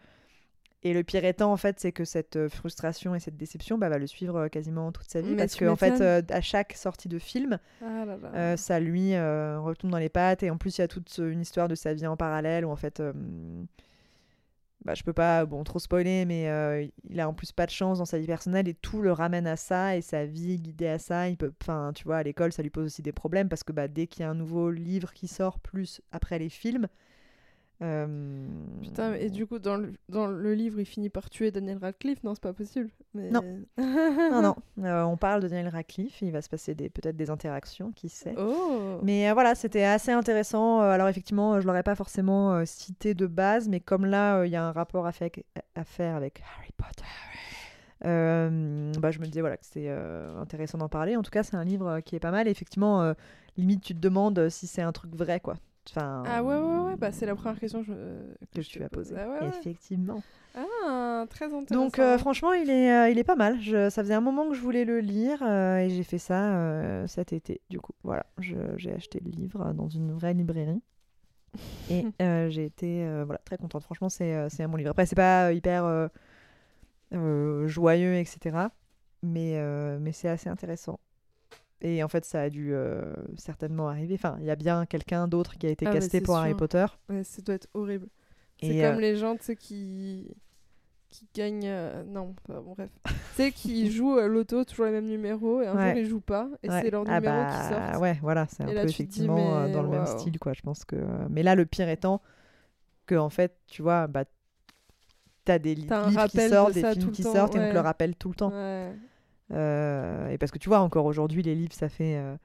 Et 0.82 0.94
le 0.94 1.02
pire 1.05 1.24
étant, 1.24 1.52
en 1.52 1.57
fait, 1.59 1.78
c'est 1.78 1.93
que 1.93 2.05
cette 2.05 2.36
euh, 2.36 2.48
frustration 2.48 3.15
et 3.15 3.20
cette 3.20 3.36
déception 3.36 3.77
bah, 3.77 3.89
va 3.90 3.98
le 3.98 4.07
suivre 4.07 4.36
euh, 4.36 4.48
quasiment 4.48 4.90
toute 4.93 5.09
sa 5.11 5.20
vie. 5.20 5.31
Mais 5.31 5.36
parce 5.36 5.57
qu'en 5.57 5.77
fait, 5.77 6.01
euh, 6.01 6.23
à 6.31 6.40
chaque 6.40 6.73
sortie 6.73 7.09
de 7.09 7.19
film, 7.19 7.59
Ah 7.82 8.05
là 8.07 8.16
là. 8.16 8.31
euh, 8.35 8.57
ça 8.57 8.81
lui 8.81 9.15
euh, 9.15 9.61
retombe 9.61 9.90
dans 9.90 9.98
les 9.98 10.09
pattes. 10.09 10.43
Et 10.43 10.51
en 10.51 10.57
plus, 10.57 10.78
il 10.78 10.81
y 10.81 10.85
a 10.85 10.89
toute 10.89 11.19
une 11.19 11.40
histoire 11.40 11.69
de 11.69 11.74
sa 11.74 11.93
vie 11.93 12.07
en 12.07 12.16
parallèle 12.16 12.65
où 12.65 12.70
en 12.70 12.77
fait. 12.77 13.02
bah, 14.85 14.94
je 14.94 15.02
peux 15.02 15.12
pas 15.12 15.44
bon 15.44 15.62
trop 15.62 15.78
spoiler 15.78 16.24
mais 16.24 16.90
il 17.11 17.20
a 17.20 17.28
en 17.28 17.35
plus 17.35 17.52
pas 17.52 17.66
de 17.66 17.70
chance 17.70 17.98
dans 17.98 18.07
sa 18.07 18.19
vie 18.19 18.27
personnelle 18.27 18.66
et 18.66 18.73
tout 18.73 19.02
le 19.02 19.12
ramène 19.12 19.47
à 19.47 19.57
ça 19.57 19.94
et 19.97 20.01
sa 20.01 20.24
vie 20.24 20.59
guidée 20.59 20.89
à 20.89 20.98
ça 20.98 21.28
il 21.28 21.36
peut 21.36 21.52
enfin 21.61 21.93
tu 21.94 22.05
vois 22.05 22.16
à 22.16 22.23
l'école 22.23 22.51
ça 22.52 22.62
lui 22.62 22.70
pose 22.70 22.86
aussi 22.86 23.02
des 23.02 23.12
problèmes 23.12 23.51
parce 23.51 23.62
que 23.62 23.73
bah, 23.73 23.89
dès 23.89 24.07
qu'il 24.07 24.23
y 24.23 24.24
a 24.24 24.31
un 24.31 24.35
nouveau 24.35 24.70
livre 24.70 25.12
qui 25.12 25.28
sort 25.28 25.59
plus 25.61 26.01
après 26.12 26.39
les 26.39 26.48
films 26.48 26.86
euh, 27.82 28.47
Putain, 28.82 29.15
et 29.15 29.31
du 29.31 29.47
coup, 29.47 29.59
dans 29.59 29.77
le, 29.77 29.93
dans 30.09 30.27
le 30.27 30.55
livre, 30.55 30.81
il 30.81 30.85
finit 30.86 31.09
par 31.09 31.31
tuer 31.31 31.51
Daniel 31.51 31.78
Radcliffe? 31.78 32.23
Non, 32.23 32.35
c'est 32.35 32.43
pas 32.43 32.52
possible. 32.52 32.90
Mais... 33.15 33.31
Non. 33.31 33.40
non 33.78 34.43
non 34.43 34.57
euh, 34.85 35.02
on 35.02 35.16
parle 35.16 35.43
de 35.43 35.48
Daniel 35.48 35.69
Radcliffe 35.69 36.23
il 36.23 36.31
va 36.31 36.43
se 36.43 36.48
passer 36.48 36.74
des 36.74 36.89
peut-être 36.90 37.16
des 37.16 37.31
interactions 37.31 37.90
qui 37.93 38.09
sait 38.09 38.35
Oh 38.39 39.01
Mais 39.02 39.28
euh, 39.28 39.35
voilà, 39.35 39.55
c'était 39.55 39.85
assez 39.85 40.12
intéressant. 40.12 40.81
Alors 40.81 41.09
effectivement, 41.09 41.61
je 41.61 41.66
l'aurais 41.66 41.82
pas 41.82 41.94
forcément 41.94 42.65
cité 42.66 43.15
de 43.15 43.27
base, 43.27 43.69
mais 43.69 43.81
comme 43.81 44.07
là, 44.07 44.44
il 44.44 44.51
y 44.52 44.57
a 44.57 44.65
un 44.65 44.73
rapport 44.73 45.07
à, 45.07 45.12
fait- 45.12 45.44
à 45.74 45.85
faire 45.85 46.16
avec 46.16 46.43
Harry 46.59 46.73
Potter, 46.77 47.05
euh, 48.05 48.93
bah, 48.98 49.11
je 49.11 49.19
me 49.19 49.27
disais 49.27 49.40
voilà, 49.40 49.57
que 49.57 49.65
c'était 49.65 49.89
euh, 49.89 50.39
intéressant 50.40 50.78
d'en 50.78 50.89
parler. 50.89 51.16
En 51.16 51.23
tout 51.23 51.31
cas, 51.31 51.43
c'est 51.43 51.57
un 51.57 51.65
livre 51.65 52.01
qui 52.01 52.16
est 52.16 52.20
pas 52.20 52.31
mal. 52.31 52.48
Et 52.48 52.51
effectivement, 52.51 53.02
euh, 53.02 53.15
limite, 53.57 53.82
tu 53.82 53.94
te 53.94 54.01
demandes 54.01 54.48
si 54.48 54.66
c'est 54.66 54.82
un 54.82 54.93
truc 54.93 55.15
vrai, 55.15 55.40
quoi. 55.40 55.57
Enfin, 55.89 56.23
Ah 56.27 56.43
ouais, 56.43 56.55
ouais, 56.57 56.78
ouais, 56.90 56.97
bah 56.97 57.11
c'est 57.12 57.27
la 57.27 57.35
première 57.35 57.59
question 57.59 57.81
que, 57.82 57.86
je- 57.86 58.44
que 58.55 58.62
je 58.62 58.69
tu 58.69 58.82
as 58.85 58.89
posée. 58.89 59.15
Ah, 59.19 59.28
ouais. 59.28 59.48
Effectivement. 59.48 60.23
Ah, 60.55 61.24
très 61.31 61.47
intéressant. 61.47 61.74
Donc 61.74 61.98
euh, 61.98 62.19
franchement, 62.19 62.52
il 62.52 62.69
est, 62.70 62.93
euh, 62.93 63.09
il 63.09 63.19
est 63.19 63.24
pas 63.24 63.36
mal. 63.36 63.61
Je, 63.61 63.89
ça 63.90 64.02
faisait 64.02 64.15
un 64.15 64.20
moment 64.20 64.48
que 64.48 64.55
je 64.55 64.61
voulais 64.61 64.85
le 64.85 65.01
lire 65.01 65.43
euh, 65.43 65.78
et 65.78 65.90
j'ai 65.90 66.02
fait 66.02 66.19
ça 66.19 66.55
euh, 66.55 67.07
cet 67.07 67.32
été. 67.32 67.61
Du 67.70 67.81
coup, 67.81 67.93
voilà, 68.02 68.27
j'ai 68.39 68.93
acheté 68.93 69.20
le 69.24 69.31
livre 69.31 69.73
dans 69.73 69.89
une 69.89 70.12
vraie 70.12 70.35
librairie 70.35 70.82
et 71.90 72.05
euh, 72.23 72.51
j'ai 72.51 72.65
été 72.66 73.05
euh, 73.05 73.24
voilà 73.24 73.40
très 73.44 73.57
contente. 73.57 73.82
Franchement, 73.82 74.09
c'est 74.09 74.35
euh, 74.35 74.48
un 74.59 74.69
bon 74.69 74.77
livre. 74.77 74.90
Après, 74.90 75.07
c'est 75.07 75.16
pas 75.16 75.47
euh, 75.48 75.52
hyper 75.52 75.85
euh, 75.85 76.09
euh, 77.15 77.66
joyeux, 77.66 78.15
etc. 78.16 78.70
Mais 79.23 79.55
euh, 79.57 79.98
mais 80.01 80.12
c'est 80.12 80.28
assez 80.28 80.48
intéressant. 80.48 80.98
Et 81.82 82.02
en 82.02 82.09
fait, 82.09 82.24
ça 82.24 82.43
a 82.43 82.51
dû 82.51 82.74
euh, 82.74 83.15
certainement 83.36 83.89
arriver. 83.89 84.15
Enfin, 84.15 84.36
il 84.40 84.47
y 84.47 84.51
a 84.51 84.57
bien 84.57 84.85
quelqu'un 84.86 85.27
d'autre 85.28 85.57
qui 85.57 85.66
a 85.66 85.70
été 85.70 85.86
Ah, 85.86 85.93
casté 85.93 86.20
pour 86.20 86.36
Harry. 86.36 86.55
Potter. 86.55 86.86
Ouais, 87.09 87.24
ça 87.24 87.40
doit 87.43 87.55
être 87.55 87.69
horrible. 87.74 88.09
C'est 88.61 88.81
comme 88.81 88.97
euh, 88.97 89.01
les 89.01 89.16
gens, 89.16 89.36
tu 89.36 89.44
sais, 89.44 89.57
qui 89.57 90.28
qui 91.09 91.27
gagnent... 91.35 91.66
euh, 91.66 92.05
Non, 92.05 92.36
bon, 92.48 92.74
bref. 92.77 92.90
tu 93.05 93.12
sais, 93.35 93.51
qui 93.51 93.90
jouent 93.90 94.20
l'auto, 94.20 94.65
toujours 94.65 94.85
les 94.85 94.93
mêmes 94.93 95.07
numéros, 95.07 95.61
et 95.61 95.66
un 95.66 95.74
Ouais. 95.74 95.89
jour, 95.89 95.97
ils 95.98 96.07
jouent 96.07 96.20
pas, 96.20 96.48
et 96.62 96.69
Ouais. 96.69 96.82
c'est 96.82 96.90
leur 96.90 97.02
Ah 97.09 97.20
numéro 97.20 97.35
bah, 97.36 97.51
qui 97.51 97.90
sort. 97.94 98.01
Ouais, 98.02 98.19
voilà, 98.23 98.47
c'est 98.47 98.62
un 98.62 98.66
Et 98.69 98.70
peu 98.70 98.74
là, 98.77 98.85
dis, 98.85 98.90
effectivement 98.90 99.61
mais 99.66 99.73
dans 99.73 99.82
le 99.82 99.89
même 99.89 100.07
style, 100.07 100.39
quoi. 100.39 100.52
Je 100.52 100.61
pense 100.61 100.85
que. 100.85 100.97
Mais 101.31 101.43
là, 101.43 101.55
le 101.57 101.66
pire 101.66 101.89
étant 101.89 102.20
que, 103.07 103.16
en 103.16 103.31
fait, 103.31 103.57
tu 103.66 103.82
vois, 103.82 104.07
bah, 104.07 104.24
t'as 105.44 105.59
des 105.59 105.74
li- 105.74 105.89
livres 106.07 106.27
qui 106.28 106.36
de 106.36 106.48
sortent, 106.48 106.74
des 106.74 106.85
films 106.93 107.11
qui 107.11 107.23
sortent, 107.23 107.57
et 107.57 107.59
on 107.59 107.69
te 107.69 107.74
le 107.74 107.81
rappelle 107.81 108.15
tout 108.15 108.28
le 108.28 108.35
temps. 108.36 108.52
Euh, 109.52 110.28
et 110.28 110.39
parce 110.39 110.52
que 110.52 110.59
tu 110.59 110.68
vois, 110.68 110.81
encore 110.81 111.06
aujourd'hui, 111.06 111.43
les 111.43 111.55
livres, 111.55 111.72
ça 111.74 111.89
fait. 111.89 112.16
euh, 112.16 112.36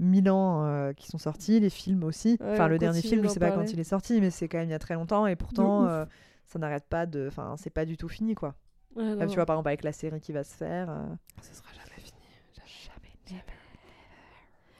mille 0.00 0.28
ans 0.28 0.64
euh, 0.66 0.92
qui 0.92 1.06
sont 1.06 1.18
sortis, 1.18 1.60
les 1.60 1.70
films 1.70 2.02
aussi. 2.02 2.36
Ouais, 2.40 2.52
enfin, 2.54 2.66
le 2.66 2.78
dernier 2.78 3.00
film, 3.00 3.22
je 3.22 3.26
d'en 3.28 3.32
sais 3.32 3.38
pas 3.38 3.52
quand 3.52 3.72
il 3.72 3.78
est 3.78 3.84
sorti, 3.84 4.20
mais 4.20 4.30
c'est 4.30 4.48
quand 4.48 4.58
même 4.58 4.68
il 4.68 4.72
y 4.72 4.74
a 4.74 4.78
très 4.80 4.94
longtemps 4.94 5.24
et 5.28 5.36
pourtant, 5.36 5.86
euh, 5.86 6.04
ça 6.46 6.58
n'arrête 6.58 6.86
pas 6.88 7.06
de. 7.06 7.28
Enfin, 7.28 7.54
c'est 7.58 7.70
pas 7.70 7.84
du 7.84 7.96
tout 7.96 8.08
fini, 8.08 8.34
quoi. 8.34 8.56
Ouais, 8.96 9.14
non, 9.14 9.26
tu 9.28 9.36
vois, 9.36 9.46
par 9.46 9.54
exemple, 9.54 9.68
avec 9.68 9.84
la 9.84 9.92
série 9.92 10.20
qui 10.20 10.32
va 10.32 10.42
se 10.42 10.52
faire. 10.54 10.90
euh. 10.90 11.04
Ce 11.42 11.54
sera 11.54 11.68
jamais 11.72 12.00
fini. 12.00 12.18
Jamais, 12.56 13.12
jamais. 13.28 13.42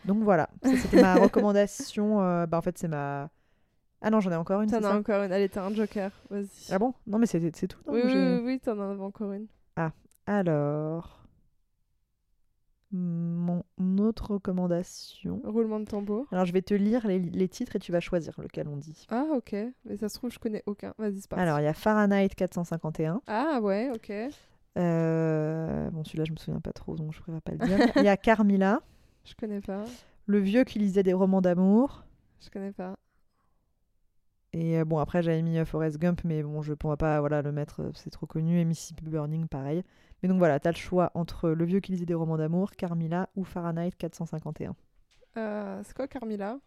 Donc 0.05 0.23
voilà, 0.25 0.51
ça 0.65 0.77
c'était 0.77 1.01
ma 1.01 1.15
recommandation. 1.21 2.17
Bah 2.47 2.59
en 2.59 2.63
fait, 2.63 2.77
c'est 2.77 2.89
ma. 2.89 3.31
Ah 4.03 4.11
non, 4.11 4.19
j'en 4.21 4.33
ai 4.33 4.37
encore 4.37 4.63
une. 4.63 4.71
T'en 4.71 4.79
as 4.79 4.83
ça 4.83 4.97
encore 4.97 5.23
une. 5.23 5.33
Allez, 5.33 5.49
t'as 5.49 5.65
un 5.65 5.73
joker. 5.73 6.11
Vas-y. 6.29 6.73
Ah 6.73 6.79
bon? 6.81 6.93
Non, 7.07 7.19
mais 7.19 7.27
c'est 7.27 7.39
tout. 7.69 7.79
non, 7.87 7.93
oui, 7.95 8.03
ou 8.03 8.07
oui, 8.07 8.15
oui, 8.15 8.43
oui, 8.45 8.61
t'en 8.61 8.79
as 8.81 8.99
encore 8.99 9.33
une. 9.33 9.47
Alors. 10.27 11.24
Mon 12.97 13.65
autre 13.99 14.31
recommandation. 14.35 15.41
Roulement 15.45 15.81
de 15.81 15.85
tambour. 15.85 16.27
Alors, 16.31 16.45
je 16.47 16.53
vais 16.53 16.63
te 16.63 16.75
lire 16.75 17.07
les, 17.09 17.19
les 17.19 17.49
titres 17.49 17.75
et 17.75 17.79
tu 17.81 17.91
vas 17.91 17.99
choisir 18.01 18.35
lequel 18.41 18.69
on 18.69 18.77
dit. 18.77 19.07
Ah, 19.11 19.25
ok. 19.35 19.55
Mais 19.85 19.97
ça 19.97 20.09
se 20.09 20.15
trouve, 20.17 20.31
je 20.31 20.39
connais 20.39 20.63
aucun. 20.67 20.95
Vas-y, 20.99 21.21
c'est. 21.21 21.33
Alors, 21.35 21.59
il 21.59 21.65
y 21.65 21.67
a 21.67 21.75
Fahrenheit 21.75 22.29
451. 22.37 23.21
Ah, 23.27 23.59
ouais, 23.61 23.91
ok. 23.93 24.13
Euh, 24.79 25.91
Bon, 25.91 26.05
celui-là, 26.05 26.25
je 26.25 26.33
me 26.33 26.37
souviens 26.37 26.61
pas 26.61 26.73
trop, 26.73 26.95
donc 26.97 27.13
je 27.13 27.21
préfère 27.21 27.43
pas 27.43 27.53
le 27.53 27.59
dire. 27.59 27.79
Il 27.97 28.05
y 28.05 28.09
a 28.09 28.17
Carmilla, 28.17 28.81
Je 29.25 29.35
connais 29.35 29.61
pas. 29.61 29.85
le 30.27 30.39
vieux 30.39 30.65
qui 30.65 30.79
lisait 30.79 31.03
des 31.03 31.13
romans 31.13 31.41
d'amour. 31.41 32.05
Je 32.41 32.49
connais 32.51 32.73
pas. 32.73 32.95
Et 34.57 34.79
euh, 34.79 34.85
bon, 34.85 34.99
après, 34.99 35.21
j'avais 35.21 35.43
mis 35.43 35.59
euh, 35.59 35.65
Forrest 35.65 35.99
Gump, 35.99 36.21
mais 36.25 36.45
bon, 36.45 36.63
je 36.63 36.71
ne 36.71 36.75
pourrais 36.77 36.97
pas 36.97 37.19
voilà, 37.19 37.43
le 37.43 37.51
mettre, 37.51 37.83
euh, 37.83 37.91
c'est 37.95 38.11
trop 38.11 38.27
connu. 38.27 38.61
Et 38.61 38.65
Mississippi 38.65 39.05
Burning, 39.05 39.49
pareil. 39.49 39.83
Mais 40.23 40.29
donc 40.29 40.39
voilà, 40.39 40.61
tu 40.61 40.69
as 40.69 40.71
le 40.71 40.77
choix 40.77 41.11
entre 41.15 41.51
Le 41.51 41.65
vieux 41.65 41.81
qui 41.81 41.91
lisait 41.91 42.07
des 42.07 42.15
romans 42.15 42.37
d'amour, 42.37 42.71
Carmilla 42.71 43.29
ou 43.35 43.43
Fahrenheit 43.43 43.91
451. 43.99 44.77
Euh, 45.37 45.81
c'est 45.85 45.95
quoi 45.95 46.07
Carmilla? 46.07 46.61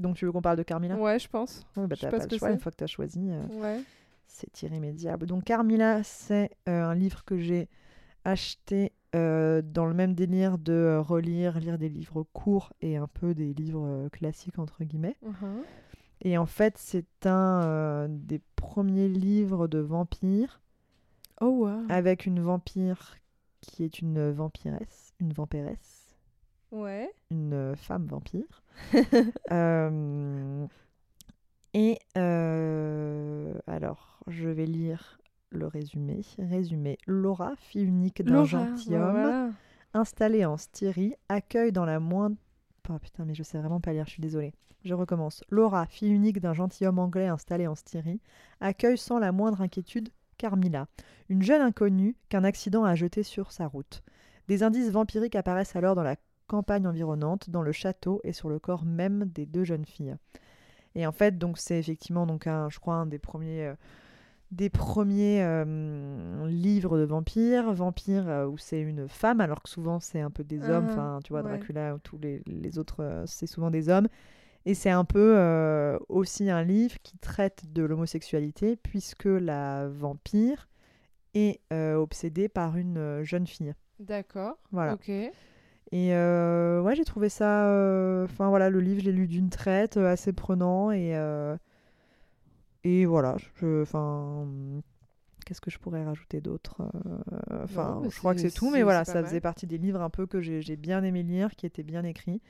Donc 0.00 0.16
tu 0.16 0.24
veux 0.24 0.32
qu'on 0.32 0.42
parle 0.42 0.56
de 0.58 0.64
Carmilla? 0.64 0.96
Ouais, 0.96 1.18
je 1.20 1.28
pense. 1.28 1.64
Ouais, 1.76 1.86
bah, 1.86 1.94
je 1.96 2.00
t'as 2.02 2.10
pas 2.10 2.26
le 2.28 2.36
choix, 2.36 2.50
une 2.50 2.58
fois 2.58 2.72
que 2.72 2.76
tu 2.76 2.84
as 2.84 2.88
choisi, 2.88 3.30
euh, 3.30 3.46
Ouais. 3.62 3.80
c'est 4.26 4.62
irrémédiable. 4.62 5.26
Donc 5.26 5.44
Carmilla, 5.44 6.02
c'est 6.02 6.50
euh, 6.68 6.82
un 6.84 6.94
livre 6.96 7.24
que 7.24 7.38
j'ai 7.38 7.68
acheté 8.24 8.92
euh, 9.14 9.62
dans 9.62 9.86
le 9.86 9.94
même 9.94 10.14
délire 10.14 10.58
de 10.58 10.72
euh, 10.72 11.00
relire, 11.00 11.60
lire 11.60 11.78
des 11.78 11.88
livres 11.88 12.24
courts 12.32 12.72
et 12.80 12.96
un 12.96 13.06
peu 13.06 13.32
des 13.32 13.52
livres 13.54 13.86
euh, 13.86 14.08
classiques, 14.08 14.58
entre 14.58 14.82
guillemets. 14.82 15.16
Mhm. 15.22 15.62
Et 16.22 16.38
en 16.38 16.46
fait, 16.46 16.78
c'est 16.78 17.26
un 17.26 17.62
euh, 17.64 18.06
des 18.08 18.40
premiers 18.56 19.08
livres 19.08 19.66
de 19.66 19.78
vampires 19.78 20.60
Oh, 21.40 21.66
wow. 21.66 21.82
avec 21.88 22.26
une 22.26 22.40
vampire 22.40 23.16
qui 23.60 23.82
est 23.82 23.98
une 24.00 24.30
vampiresse, 24.30 25.12
une 25.18 25.32
vampiresse, 25.32 26.14
Ouais. 26.70 27.12
une 27.30 27.74
femme 27.76 28.06
vampire. 28.06 28.62
Euh, 29.50 30.66
et 31.74 31.98
euh, 32.16 33.52
alors, 33.66 34.20
je 34.28 34.48
vais 34.48 34.66
lire 34.66 35.18
le 35.50 35.66
résumé. 35.66 36.20
Résumé. 36.38 36.96
Laura, 37.06 37.54
fille 37.56 37.84
unique 37.84 38.22
d'un 38.22 38.44
gentilhomme, 38.44 39.10
voilà. 39.10 39.50
installée 39.94 40.44
en 40.44 40.56
Styrie, 40.56 41.14
accueille 41.28 41.72
dans 41.72 41.84
la 41.84 41.98
moindre... 42.00 42.36
Oh 42.90 42.98
putain, 42.98 43.24
mais 43.24 43.34
je 43.34 43.42
sais 43.42 43.58
vraiment 43.58 43.80
pas 43.80 43.92
lire, 43.92 44.06
je 44.06 44.12
suis 44.12 44.22
désolée. 44.22 44.52
Je 44.84 44.94
recommence. 44.94 45.44
Laura, 45.50 45.86
fille 45.86 46.10
unique 46.10 46.40
d'un 46.40 46.52
gentilhomme 46.52 46.98
anglais 46.98 47.28
installé 47.28 47.66
en 47.68 47.76
Styrie, 47.76 48.20
accueille 48.60 48.98
sans 48.98 49.18
la 49.18 49.30
moindre 49.30 49.60
inquiétude 49.60 50.10
Carmilla, 50.38 50.88
une 51.28 51.42
jeune 51.42 51.62
inconnue 51.62 52.16
qu'un 52.28 52.42
accident 52.42 52.84
a 52.84 52.96
jetée 52.96 53.22
sur 53.22 53.52
sa 53.52 53.68
route. 53.68 54.02
Des 54.48 54.64
indices 54.64 54.90
vampiriques 54.90 55.36
apparaissent 55.36 55.76
alors 55.76 55.94
dans 55.94 56.02
la 56.02 56.16
campagne 56.48 56.86
environnante, 56.88 57.48
dans 57.48 57.62
le 57.62 57.70
château 57.70 58.20
et 58.24 58.32
sur 58.32 58.48
le 58.48 58.58
corps 58.58 58.84
même 58.84 59.26
des 59.26 59.46
deux 59.46 59.62
jeunes 59.62 59.86
filles. 59.86 60.16
Et 60.96 61.06
en 61.06 61.12
fait, 61.12 61.38
donc 61.38 61.58
c'est 61.58 61.78
effectivement 61.78 62.26
donc 62.26 62.48
un, 62.48 62.68
je 62.68 62.80
crois 62.80 62.94
un 62.96 63.06
des 63.06 63.20
premiers 63.20 63.66
euh, 63.66 63.74
des 64.52 64.68
premiers 64.68 65.42
euh, 65.42 66.46
livres 66.46 66.98
de 66.98 67.04
vampires, 67.04 67.72
vampires 67.72 68.28
euh, 68.28 68.46
où 68.46 68.58
c'est 68.58 68.80
une 68.80 69.08
femme, 69.08 69.40
alors 69.40 69.62
que 69.62 69.68
souvent 69.68 69.98
c'est 69.98 70.20
un 70.20 70.30
peu 70.30 70.44
des 70.44 70.62
hommes. 70.68 70.86
Ah, 70.90 70.92
Enfin, 70.92 71.18
tu 71.24 71.32
vois, 71.32 71.42
ouais. 71.42 71.48
Dracula 71.48 71.94
ou 71.94 71.98
tous 71.98 72.18
les, 72.18 72.42
les 72.46 72.78
autres, 72.78 73.02
euh, 73.02 73.24
c'est 73.26 73.46
souvent 73.46 73.70
des 73.70 73.88
hommes. 73.88 74.08
Et 74.66 74.74
c'est 74.74 74.90
un 74.90 75.04
peu 75.04 75.98
aussi 76.08 76.48
un 76.48 76.62
livre 76.62 76.94
qui 77.02 77.18
traite 77.18 77.64
de 77.72 77.82
l'homosexualité, 77.82 78.76
puisque 78.76 79.24
la 79.24 79.88
vampire 79.88 80.68
est 81.34 81.58
obsédée 81.72 82.48
par 82.48 82.76
une 82.76 83.24
jeune 83.24 83.48
fille. 83.48 83.74
D'accord. 83.98 84.58
Voilà. 84.70 84.94
Ok. 84.94 85.08
Et 85.08 85.32
ouais, 85.90 86.94
j'ai 86.94 87.04
trouvé 87.04 87.28
ça. 87.28 87.64
Enfin 88.22 88.50
voilà, 88.50 88.70
le 88.70 88.78
livre, 88.78 89.00
je 89.00 89.06
l'ai 89.06 89.12
lu 89.12 89.26
d'une 89.26 89.50
traite, 89.50 89.96
assez 89.96 90.32
prenant. 90.32 90.92
Et, 90.92 91.12
et 92.84 93.04
voilà, 93.06 93.36
je. 93.60 93.82
Enfin. 93.82 94.46
Qu'est-ce 95.44 95.60
que 95.60 95.72
je 95.72 95.78
pourrais 95.80 96.04
rajouter 96.04 96.40
d'autre 96.40 96.76
Euh, 96.80 97.64
Enfin, 97.64 98.00
je 98.08 98.16
crois 98.16 98.32
que 98.32 98.40
c'est- 98.40 98.54
tout, 98.56 98.70
mais 98.70 98.84
voilà, 98.84 99.04
ça 99.04 99.20
faisait 99.24 99.32
mal. 99.34 99.40
partie 99.40 99.66
des 99.66 99.76
livres 99.76 100.00
un 100.00 100.08
peu 100.08 100.24
que 100.26 100.40
j'ai 100.40 100.76
bien 100.76 101.02
aimé 101.02 101.24
lire, 101.24 101.50
qui 101.56 101.66
étaient 101.66 101.82
bien 101.82 102.04
écrits. 102.04 102.40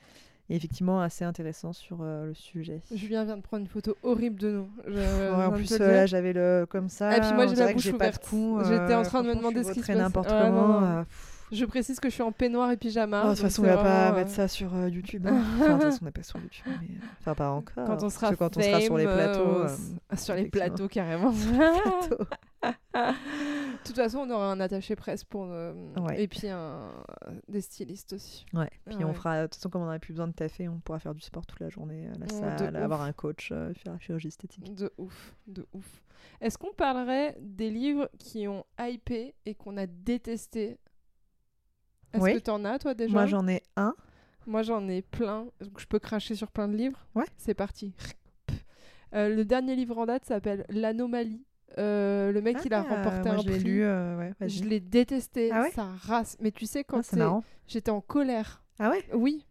Et 0.49 0.55
effectivement, 0.57 1.01
assez 1.01 1.23
intéressant 1.25 1.73
sur 1.73 1.99
euh, 2.01 2.25
le 2.27 2.33
sujet. 2.35 2.81
Julien 2.93 3.23
vient 3.23 3.37
de 3.37 3.41
prendre 3.41 3.61
une 3.61 3.67
photo 3.67 3.95
horrible 4.03 4.39
de 4.39 4.51
nous. 4.51 4.67
Je 4.85 4.91
Ouais, 4.91 4.99
viens 5.35 5.47
en 5.47 5.51
plus, 5.53 5.71
euh, 5.71 5.77
là, 5.91 6.05
j'avais 6.05 6.33
le 6.33 6.67
comme 6.69 6.89
ça. 6.89 7.17
Et 7.17 7.21
puis 7.21 7.33
moi, 7.33 7.47
j'ai 7.47 7.55
la 7.55 7.73
bouche 7.73 7.81
j'ai 7.81 7.91
pas 7.93 8.11
de 8.11 8.17
ouverte. 8.17 8.67
J'étais 8.67 8.93
en 8.93 9.01
train 9.03 9.23
de 9.23 9.29
me 9.29 9.35
demander 9.35 9.63
ce 9.63 9.71
qui 9.71 9.81
se 9.81 9.87
passe. 9.87 9.95
n'importe 9.97 10.29
Ouais, 10.29 10.39
comment. 10.41 11.05
Je 11.53 11.65
précise 11.65 11.99
que 11.99 12.09
je 12.09 12.13
suis 12.15 12.23
en 12.23 12.31
peignoir 12.31 12.71
et 12.71 12.77
pyjama. 12.77 13.21
Oh, 13.25 13.29
de 13.29 13.33
toute 13.33 13.41
façon, 13.43 13.61
on 13.63 13.65
va 13.67 13.77
pas 13.77 14.11
mettre 14.13 14.31
ça 14.31 14.47
sur 14.47 14.73
euh, 14.75 14.89
YouTube. 14.89 15.27
hein. 15.27 15.43
Enfin, 15.59 15.67
de 15.67 15.73
toute 15.73 15.81
façon, 15.83 15.99
on 16.01 16.05
n'est 16.05 16.11
pas 16.11 16.23
sur 16.23 16.39
YouTube. 16.39 16.63
Mais... 16.81 16.87
euh, 16.95 17.05
Enfin, 17.19 17.35
pas 17.35 17.51
encore. 17.51 17.85
Quand 17.85 18.03
on 18.03 18.09
sera, 18.09 18.35
quand 18.35 18.57
on 18.57 18.61
sera 18.61 18.81
sur 18.81 18.97
les 18.97 19.05
plateaux. 19.05 19.63
euh, 19.63 19.69
sur 20.15 20.35
les 20.35 20.45
plateaux 20.45 20.87
carrément. 20.87 21.31
De 22.93 23.87
toute 23.87 23.95
façon, 23.97 24.19
on 24.19 24.29
aura 24.29 24.51
un 24.51 24.59
attaché 24.59 24.95
presse 24.95 25.23
pour 25.23 25.47
euh, 25.51 25.73
Ouais. 25.99 26.23
et 26.23 26.27
puis 26.27 26.47
un 26.47 26.79
des 27.49 27.59
stylistes 27.61 28.13
aussi. 28.13 28.45
Ouais. 28.53 28.69
Puis 28.85 29.03
on 29.03 29.13
fera. 29.13 29.41
De 29.41 29.47
toute 29.47 29.55
façon, 29.55 29.69
comme 29.69 29.81
on 29.81 29.85
n'aurait 29.85 29.99
plus 29.99 30.13
besoin 30.13 30.27
de 30.27 30.33
taffer, 30.33 30.69
on 30.69 30.79
pourra 30.79 30.99
faire 30.99 31.13
du 31.13 31.21
sport 31.21 31.45
toute 31.45 31.59
la 31.59 31.69
journée 31.69 32.07
à 32.07 32.17
la 32.17 32.27
salle, 32.29 32.75
avoir 32.77 33.01
ouf. 33.01 33.07
un 33.07 33.11
coach, 33.13 33.49
faire 33.49 33.93
la 33.93 33.99
chirurgie 33.99 34.29
esthétique. 34.29 34.73
De 34.73 34.91
ouf, 34.97 35.35
de 35.47 35.65
ouf. 35.73 36.01
Est-ce 36.39 36.57
qu'on 36.57 36.71
parlerait 36.73 37.35
des 37.41 37.69
livres 37.69 38.09
qui 38.17 38.47
ont 38.47 38.65
hypé 38.79 39.35
et 39.45 39.55
qu'on 39.55 39.75
a 39.77 39.85
détesté 39.87 40.77
Est-ce 42.13 42.21
Oui. 42.23 42.33
que 42.35 42.39
t'en 42.39 42.63
as 42.65 42.79
toi 42.79 42.93
déjà 42.93 43.11
Moi, 43.13 43.25
j'en 43.25 43.47
ai 43.47 43.61
un. 43.75 43.95
Moi, 44.45 44.61
j'en 44.61 44.87
ai 44.87 45.01
plein. 45.01 45.45
Donc, 45.61 45.79
je 45.79 45.85
peux 45.87 45.99
cracher 45.99 46.35
sur 46.35 46.51
plein 46.51 46.67
de 46.67 46.75
livres. 46.75 46.99
Ouais. 47.15 47.25
C'est 47.37 47.53
parti. 47.53 47.93
Euh, 49.15 49.29
le 49.29 49.45
dernier 49.45 49.75
livre 49.75 49.97
en 49.97 50.05
date 50.05 50.25
s'appelle 50.25 50.65
L'Anomalie. 50.69 51.45
Euh, 51.77 52.31
le 52.31 52.41
mec, 52.41 52.57
il 52.65 52.73
a 52.73 52.79
Ah, 52.87 52.95
remporté 52.95 53.29
moi, 53.29 53.33
un 53.39 53.41
je 53.41 53.47
l'ai 53.47 53.55
prix. 53.59 53.63
lu. 53.63 53.83
euh, 53.83 54.17
ouais, 54.17 54.33
je 54.47 54.63
l'ai 54.63 54.79
détesté, 54.79 55.49
Ah 55.51 55.61
ouais 55.61 55.71
sa 55.71 55.85
race. 56.01 56.37
Mais 56.39 56.51
tu 56.51 56.65
sais, 56.65 56.83
quand 56.83 57.01
Ah, 57.19 57.39
j'étais 57.67 57.91
en 57.91 58.01
colère. 58.01 58.63
Ah 58.79 58.89
ouais? 58.89 59.03
Oui. 59.13 59.45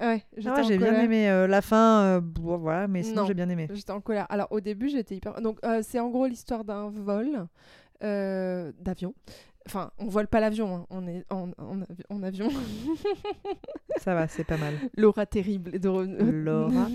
Ouais, 0.00 0.22
Ah 0.46 0.54
ouais, 0.54 0.60
en 0.60 0.62
j'ai 0.62 0.78
bien 0.78 0.98
aimé 1.00 1.26
la 1.48 1.60
fin. 1.60 2.20
bon, 2.20 2.56
voilà, 2.56 2.88
mais 2.88 3.02
sinon, 3.02 3.22
Non. 3.22 3.26
j'ai 3.26 3.34
bien 3.34 3.48
aimé. 3.50 3.68
J'étais 3.72 3.90
en 3.90 4.00
colère. 4.00 4.26
Alors 4.30 4.48
au 4.50 4.60
début, 4.60 4.88
j'étais 4.88 5.16
hyper. 5.16 5.40
Donc 5.42 5.58
c'est 5.82 6.00
en 6.00 6.08
gros 6.08 6.26
l'histoire 6.26 6.64
d'un 6.64 6.88
vol 6.88 7.46
d'avion. 8.00 9.14
Enfin, 9.66 9.90
on 9.98 10.06
vole 10.06 10.26
pas 10.26 10.40
l'avion, 10.40 10.74
hein. 10.74 10.86
on 10.90 11.06
est 11.06 11.24
en, 11.30 11.50
en 11.58 11.80
avi- 11.82 12.04
en 12.08 12.22
avion. 12.22 12.48
Ça 13.98 14.14
va, 14.14 14.26
c'est 14.28 14.44
pas 14.44 14.56
mal. 14.56 14.74
L'aura 14.96 15.26
terrible 15.26 15.78
de 15.78 15.88
Laura. 15.88 16.88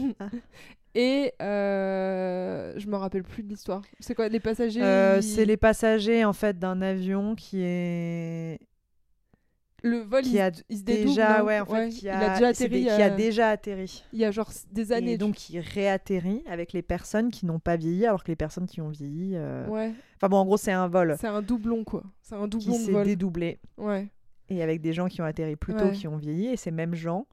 Et 0.96 1.34
euh, 1.42 2.74
je 2.78 2.88
me 2.88 2.96
rappelle 2.96 3.24
plus 3.24 3.44
de 3.44 3.50
l'histoire. 3.50 3.82
C'est 4.00 4.16
quoi 4.16 4.30
les 4.30 4.40
passagers 4.40 4.82
Euh, 4.82 5.18
ils- 5.18 5.24
C'est 5.24 5.46
les 5.46 5.58
passagers 5.58 6.24
en 6.26 6.34
fait 6.34 6.58
d'un 6.58 6.82
avion 6.82 7.36
qui 7.36 7.62
est 7.64 8.60
le 9.84 10.00
vol 10.00 10.24
qui 10.24 10.32
il, 10.34 10.40
a 10.40 10.52
se- 10.54 10.64
il 10.70 10.78
se 10.80 10.84
dédouble, 10.84 11.10
déjà 11.10 11.40
non 11.40 11.46
ouais 11.46 11.60
en 11.60 11.66
fait 11.66 11.90
qui 11.90 12.06
il 12.06 12.10
a, 12.10 12.32
a 12.32 12.34
déjà 12.40 12.54
c'est 12.54 12.66
atterri. 12.66 12.80
des- 12.84 12.86
qui 12.90 13.02
a 13.02 13.12
euh, 13.12 13.16
déjà 13.16 13.50
atterri 13.50 14.04
Il 14.14 14.20
y 14.20 14.26
a 14.26 14.32
genre 14.32 14.52
des 14.72 14.92
années. 14.92 15.12
et 15.14 15.18
donc 15.18 15.50
il 15.50 15.60
réatterrit 15.60 16.44
avec 16.48 16.74
les 16.74 16.82
personnes 16.82 17.30
qui 17.30 17.46
n'ont 17.46 17.60
pas 17.60 17.76
vieilli 17.76 18.06
alors 18.06 18.24
que 18.24 18.32
les 18.32 18.36
personnes 18.36 18.66
qui 18.68 18.82
ont 18.82 18.90
vieilli 18.90 19.34
euh, 19.36 19.68
ouais, 19.68 19.94
enfin 20.16 20.30
bon 20.30 20.38
en 20.38 20.46
gros 20.46 20.58
c'est 20.58 20.72
un 20.72 20.88
vol 20.88 21.16
c'est 21.20 21.28
un 21.28 21.42
doublon 21.42 21.84
quoi. 21.84 22.04
C'est 22.22 22.36
un 22.36 22.44
qui 22.44 22.50
doublon 22.50 22.80
de 22.80 22.84
s'est 22.84 23.04
dédoublé 23.04 23.60
Ouais. 23.78 24.08
et 24.50 24.64
avec 24.64 24.82
des 24.82 24.94
gens 24.94 25.08
qui 25.08 25.22
ont 25.22 25.26
atterri 25.26 25.56
plus 25.56 25.76
tôt 25.76 25.92
qui 25.92 26.08
ont 26.08 26.18
vieilli 26.18 26.48
et 26.48 26.58
ces 26.58 26.72
mêmes 26.72 26.96
gens 26.96 27.28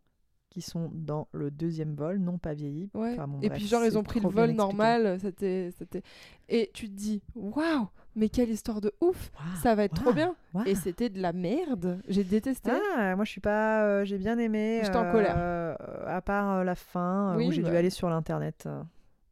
qui 0.50 0.60
sont 0.60 0.90
dans 0.92 1.28
le 1.32 1.50
deuxième 1.50 1.94
vol 1.94 2.18
n'ont 2.18 2.36
pas 2.36 2.52
vieilli 2.52 2.90
Ouais. 2.92 3.12
Enfin, 3.14 3.26
bon, 3.26 3.38
et 3.40 3.48
bref, 3.48 3.58
puis 3.58 3.66
genre 3.66 3.82
ils 3.86 3.96
ont 3.96 4.02
pris 4.02 4.20
le 4.20 4.28
vol 4.28 4.50
normal, 4.50 5.16
c'était 5.18 5.70
c'était 5.78 6.02
et 6.50 6.70
tu 6.74 6.90
te 6.90 6.94
dis 6.94 7.22
waouh, 7.34 7.88
mais 8.14 8.28
quelle 8.28 8.50
histoire 8.50 8.80
de 8.80 8.92
ouf, 9.00 9.30
ça 9.62 9.74
va 9.74 9.84
être 9.84 9.94
trop 9.94 10.12
bien. 10.12 10.34
Et 10.66 10.74
c'était 10.74 11.08
de 11.08 11.20
la 11.20 11.32
merde, 11.32 12.00
j'ai 12.08 12.24
détesté. 12.24 12.70
Ah, 12.96 13.16
moi 13.16 13.24
je 13.24 13.30
suis 13.30 13.40
pas, 13.40 13.84
euh, 13.84 14.04
j'ai 14.04 14.18
bien 14.18 14.38
aimé. 14.38 14.80
J'étais 14.82 14.96
en 14.96 15.10
colère. 15.10 15.34
euh, 15.36 15.74
à 16.06 16.20
part 16.20 16.56
euh, 16.58 16.64
la 16.64 16.74
fin 16.74 17.34
Oui, 17.36 17.48
où 17.48 17.52
j'ai 17.52 17.62
dû 17.62 17.70
bah. 17.70 17.78
aller 17.78 17.90
sur 17.90 18.08
l'internet. 18.10 18.68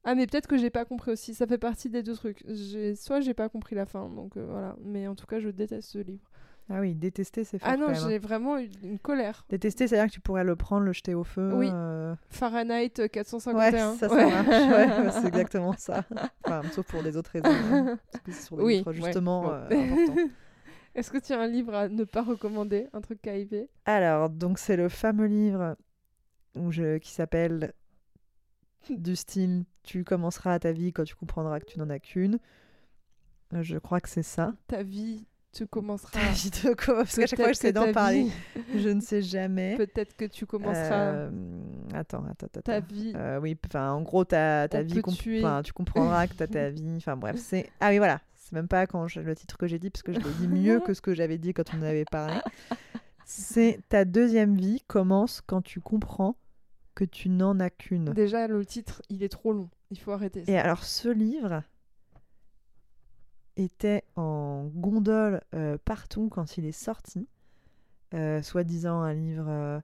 Ah 0.05 0.15
mais 0.15 0.27
peut-être 0.27 0.47
que 0.47 0.57
j'ai 0.57 0.70
pas 0.70 0.86
compris 0.86 1.11
aussi, 1.11 1.35
ça 1.35 1.47
fait 1.47 1.59
partie 1.59 1.90
des 1.90 2.02
deux 2.02 2.15
trucs. 2.15 2.43
Soit 2.97 3.20
j'ai 3.20 3.35
pas 3.35 3.48
compris 3.51 3.74
la 3.77 3.85
fin, 3.85 4.09
donc 4.09 4.36
voilà, 4.39 4.74
mais 4.82 5.07
en 5.07 5.15
tout 5.15 5.27
cas, 5.27 5.40
je 5.40 5.51
déteste 5.51 5.90
ce 5.90 5.98
livre. 5.98 6.30
Ah 6.72 6.78
oui, 6.80 6.94
détester 6.94 7.42
c'est 7.42 7.59
fort. 7.59 7.68
Ah 7.72 7.76
non, 7.76 7.88
même, 7.88 7.97
hein. 7.97 8.06
j'ai 8.09 8.18
vraiment 8.18 8.56
eu 8.59 8.70
une 8.84 8.98
colère. 9.01 9.44
Détester, 9.48 9.88
c'est-à-dire 9.88 10.06
que 10.09 10.12
tu 10.14 10.20
pourrais 10.20 10.44
le 10.44 10.55
prendre, 10.55 10.84
le 10.84 10.92
jeter 10.92 11.14
au 11.14 11.24
feu. 11.24 11.52
Oui. 11.55 11.68
euh, 11.68 12.12
euh, 12.12 12.14
Fahrenheit 12.28 12.92
Ouais, 12.98 13.09
451. 13.09 13.94
ça, 13.97 14.09
ça 14.09 14.14
Ouais. 14.14 14.30
marche. 14.30 14.47
Ouais, 14.48 15.01
ouais, 15.06 15.10
c'est 15.10 15.26
exactement 15.26 15.72
ça. 15.76 16.05
Enfin, 16.44 16.62
sauf 16.70 16.86
pour 16.86 17.02
des 17.02 17.16
autres 17.16 17.32
raisons. 17.32 17.48
hein, 17.51 17.98
parce 18.12 18.22
que 18.24 18.30
c'est 18.32 18.42
sur 18.47 18.56
des 18.56 18.62
Oui, 18.62 18.76
livres 18.76 18.92
justement 18.92 19.42
bon. 19.42 19.51
euh. 19.52 20.26
Est-ce 20.94 21.10
que 21.10 21.18
tu 21.18 21.32
as 21.32 21.40
un 21.40 21.47
livre 21.47 21.74
à 21.74 21.88
ne 21.88 22.05
pas 22.05 22.22
recommander 22.22 22.88
Un 22.92 23.01
truc 23.01 23.20
KIV 23.22 23.66
Alors, 23.84 24.28
donc 24.30 24.59
c'est 24.59 24.76
le 24.76 24.88
fameux 24.88 25.26
livre 25.26 25.76
où 26.56 26.70
je, 26.72 26.98
qui 26.98 27.10
s'appelle 27.10 27.72
du 28.90 29.16
style 29.16 29.64
Tu 29.82 30.05
commenceras 30.05 30.59
ta 30.60 30.72
vie 30.72 30.92
quand 30.92 31.05
tu 31.05 31.14
comprendras 31.16 31.59
que 31.60 31.66
tu 31.66 31.78
n'en 31.78 31.90
as 31.90 31.98
qu'une. 31.98 32.38
Euh, 33.55 33.62
Je 33.62 33.78
crois 33.78 34.01
que 34.01 34.09
c'est 34.09 34.22
ça. 34.22 34.52
Ta 34.68 34.82
vie, 34.82 35.26
tu 35.52 35.66
commenceras. 35.66 36.10
Parce 36.20 36.48
qu'à 36.51 36.60
chaque 36.68 36.81
fois 36.85 37.05
Peut-être 37.05 37.48
j'essaie 37.48 37.72
d'en 37.72 37.93
parler, 37.93 38.24
vie- 38.24 38.32
je 38.82 38.89
ne 38.89 39.01
sais 39.01 39.22
jamais. 39.22 39.77
Peut-être 39.77 40.16
que 40.16 40.24
tu 40.27 40.47
commenceras 40.47 41.12
Euh, 41.12 41.31
Attends, 41.94 42.24
attends, 42.31 42.47
attends. 42.47 42.60
ta 42.62 42.81
vie. 42.81 43.12
Euh, 43.16 43.40
oui, 43.40 43.56
enfin, 43.66 43.90
en 43.93 44.02
gros, 44.02 44.24
ta, 44.24 44.68
ta 44.68 44.82
vie, 44.82 45.01
comp- 45.02 45.14
enfin, 45.39 45.62
tu 45.62 45.72
comprendras 45.72 46.27
que 46.27 46.35
t'as 46.35 46.47
ta 46.47 46.70
vie. 46.70 46.94
Enfin, 46.97 47.16
bref, 47.16 47.36
c'est. 47.39 47.68
Ah 47.81 47.90
oui, 47.90 47.98
voilà. 47.98 48.20
C'est 48.35 48.52
même 48.52 48.68
pas 48.68 48.86
quand 48.86 49.06
je- 49.09 49.20
le 49.20 49.35
titre 49.35 49.56
que 49.59 49.66
j'ai 49.66 49.78
dit, 49.78 49.90
parce 49.90 50.02
que 50.02 50.12
je 50.12 50.18
l'ai 50.18 50.31
dit 50.40 50.48
mieux 50.48 50.81
que 50.81 50.94
ce 50.94 51.01
que 51.01 51.14
j'avais 51.14 51.39
dit 51.39 51.52
quand 51.52 51.64
on 51.74 51.78
en 51.78 51.82
avait 51.82 52.05
parlé. 52.05 52.35
C'est 53.24 53.78
ta 53.89 54.05
deuxième 54.05 54.56
vie 54.56 54.82
commence 54.89 55.40
quand 55.40 55.62
tu 55.62 55.81
comprends 55.81 56.35
que 56.97 57.05
tu 57.05 57.28
n'en 57.28 57.60
as 57.60 57.70
qu'une. 57.70 58.06
Déjà, 58.12 58.48
le 58.48 58.64
titre, 58.66 59.02
il 59.09 59.22
est 59.22 59.28
trop 59.28 59.52
long. 59.52 59.68
Il 59.93 59.98
faut 60.01 60.10
arrêter. 60.10 60.44
ça. 60.44 60.51
Et 60.52 60.59
alors, 60.59 60.82
ce 60.85 61.09
livre 61.09 61.62
était 63.61 64.05
en 64.16 64.70
gondole 64.74 65.43
euh, 65.55 65.77
partout 65.85 66.28
quand 66.31 66.57
il 66.57 66.65
est 66.65 66.73
sorti. 66.73 67.28
Euh, 68.15 68.43
Soi-disant 68.43 69.01
un 69.01 69.15
livre 69.15 69.47
euh, 69.49 69.81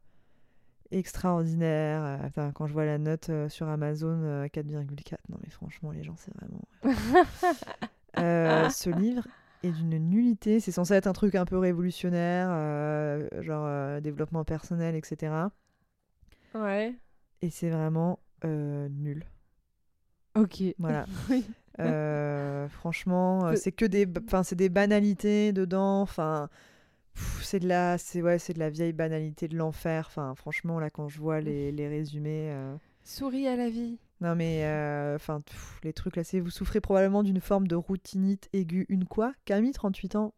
extraordinaire. 0.91 2.03
Attends, 2.25 2.53
quand 2.53 2.67
je 2.67 2.73
vois 2.73 2.85
la 2.85 2.99
note 2.99 3.31
sur 3.49 3.69
Amazon, 3.69 4.21
euh, 4.23 4.47
4,4. 4.47 5.17
Non, 5.29 5.39
mais 5.43 5.51
franchement, 5.51 5.93
les 5.93 6.03
gens, 6.03 6.17
c'est 6.17 6.33
vraiment. 6.35 6.63
Ce 8.71 8.91
livre 8.91 9.27
est 9.63 9.71
d'une 9.71 9.99
nullité. 9.99 10.59
C'est 10.61 10.73
censé 10.73 10.95
être 10.95 11.07
un 11.07 11.13
truc 11.13 11.35
un 11.35 11.45
peu 11.45 11.59
révolutionnaire, 11.59 12.49
genre 13.43 14.01
développement 14.01 14.45
personnel, 14.45 14.95
etc. 14.95 15.33
Ouais. 16.55 16.95
Et 17.43 17.51
c'est 17.51 17.71
vraiment 17.71 18.19
nul. 18.43 19.25
Ok. 20.35 20.63
Voilà. 20.79 21.07
Oui. 21.31 21.45
Euh, 21.81 22.69
franchement, 22.69 23.47
euh, 23.47 23.55
c'est 23.57 23.73
que 23.73 23.85
des, 23.85 24.07
enfin, 24.27 24.43
c'est 24.43 24.57
des 24.57 24.69
banalités 24.69 25.53
dedans. 25.53 26.01
Enfin, 26.01 26.49
c'est 27.43 27.61
de 27.61 27.69
la, 27.69 27.99
c'est 27.99 28.23
ouais, 28.23 28.39
c'est 28.39 28.53
de 28.53 28.59
la 28.59 28.71
vieille 28.71 28.93
banalité 28.93 29.49
de 29.49 29.57
l'enfer. 29.57 30.07
Enfin, 30.09 30.35
franchement, 30.35 30.79
là, 30.79 30.91
quand 30.91 31.09
je 31.09 31.19
vois 31.19 31.41
les, 31.41 31.73
les 31.73 31.89
résumés, 31.89 32.51
euh, 32.53 32.75
Souris 33.05 33.47
à 33.47 33.57
la 33.57 33.69
vie. 33.71 33.99
non 34.21 34.35
mais, 34.35 34.65
enfin, 35.15 35.43
les 35.85 35.93
trucs 35.93 36.17
là, 36.17 36.25
c'est 36.25 36.41
vous 36.41 36.51
souffrez 36.51 36.81
probablement 36.81 37.23
d'une 37.23 37.41
forme 37.41 37.69
de 37.69 37.77
routinite 37.77 38.49
aiguë. 38.53 38.87
Une 38.89 39.05
quoi? 39.05 39.33
Camille, 39.45 39.73
38 39.73 40.17
ans, 40.17 40.35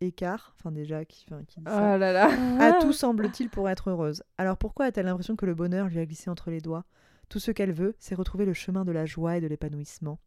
écart. 0.00 0.54
Enfin, 0.58 0.72
déjà, 0.72 1.04
qui, 1.04 1.24
qui 1.46 1.60
dit 1.60 1.66
Oh 1.66 1.70
ça. 1.70 1.96
là 1.98 2.12
là. 2.12 2.28
À 2.60 2.72
tout 2.82 2.92
semble-t-il 2.92 3.48
pour 3.48 3.68
être 3.70 3.90
heureuse. 3.90 4.22
Alors 4.36 4.56
pourquoi 4.58 4.86
a-t-elle 4.86 5.06
l'impression 5.06 5.36
que 5.36 5.46
le 5.46 5.54
bonheur 5.54 5.86
lui 5.88 5.98
a 5.98 6.04
glissé 6.06 6.28
entre 6.28 6.50
les 6.50 6.60
doigts? 6.60 6.84
Tout 7.28 7.38
ce 7.38 7.50
qu'elle 7.50 7.72
veut, 7.72 7.94
c'est 7.98 8.14
retrouver 8.14 8.44
le 8.44 8.52
chemin 8.52 8.84
de 8.84 8.92
la 8.92 9.06
joie 9.06 9.38
et 9.38 9.40
de 9.40 9.46
l'épanouissement. 9.46 10.18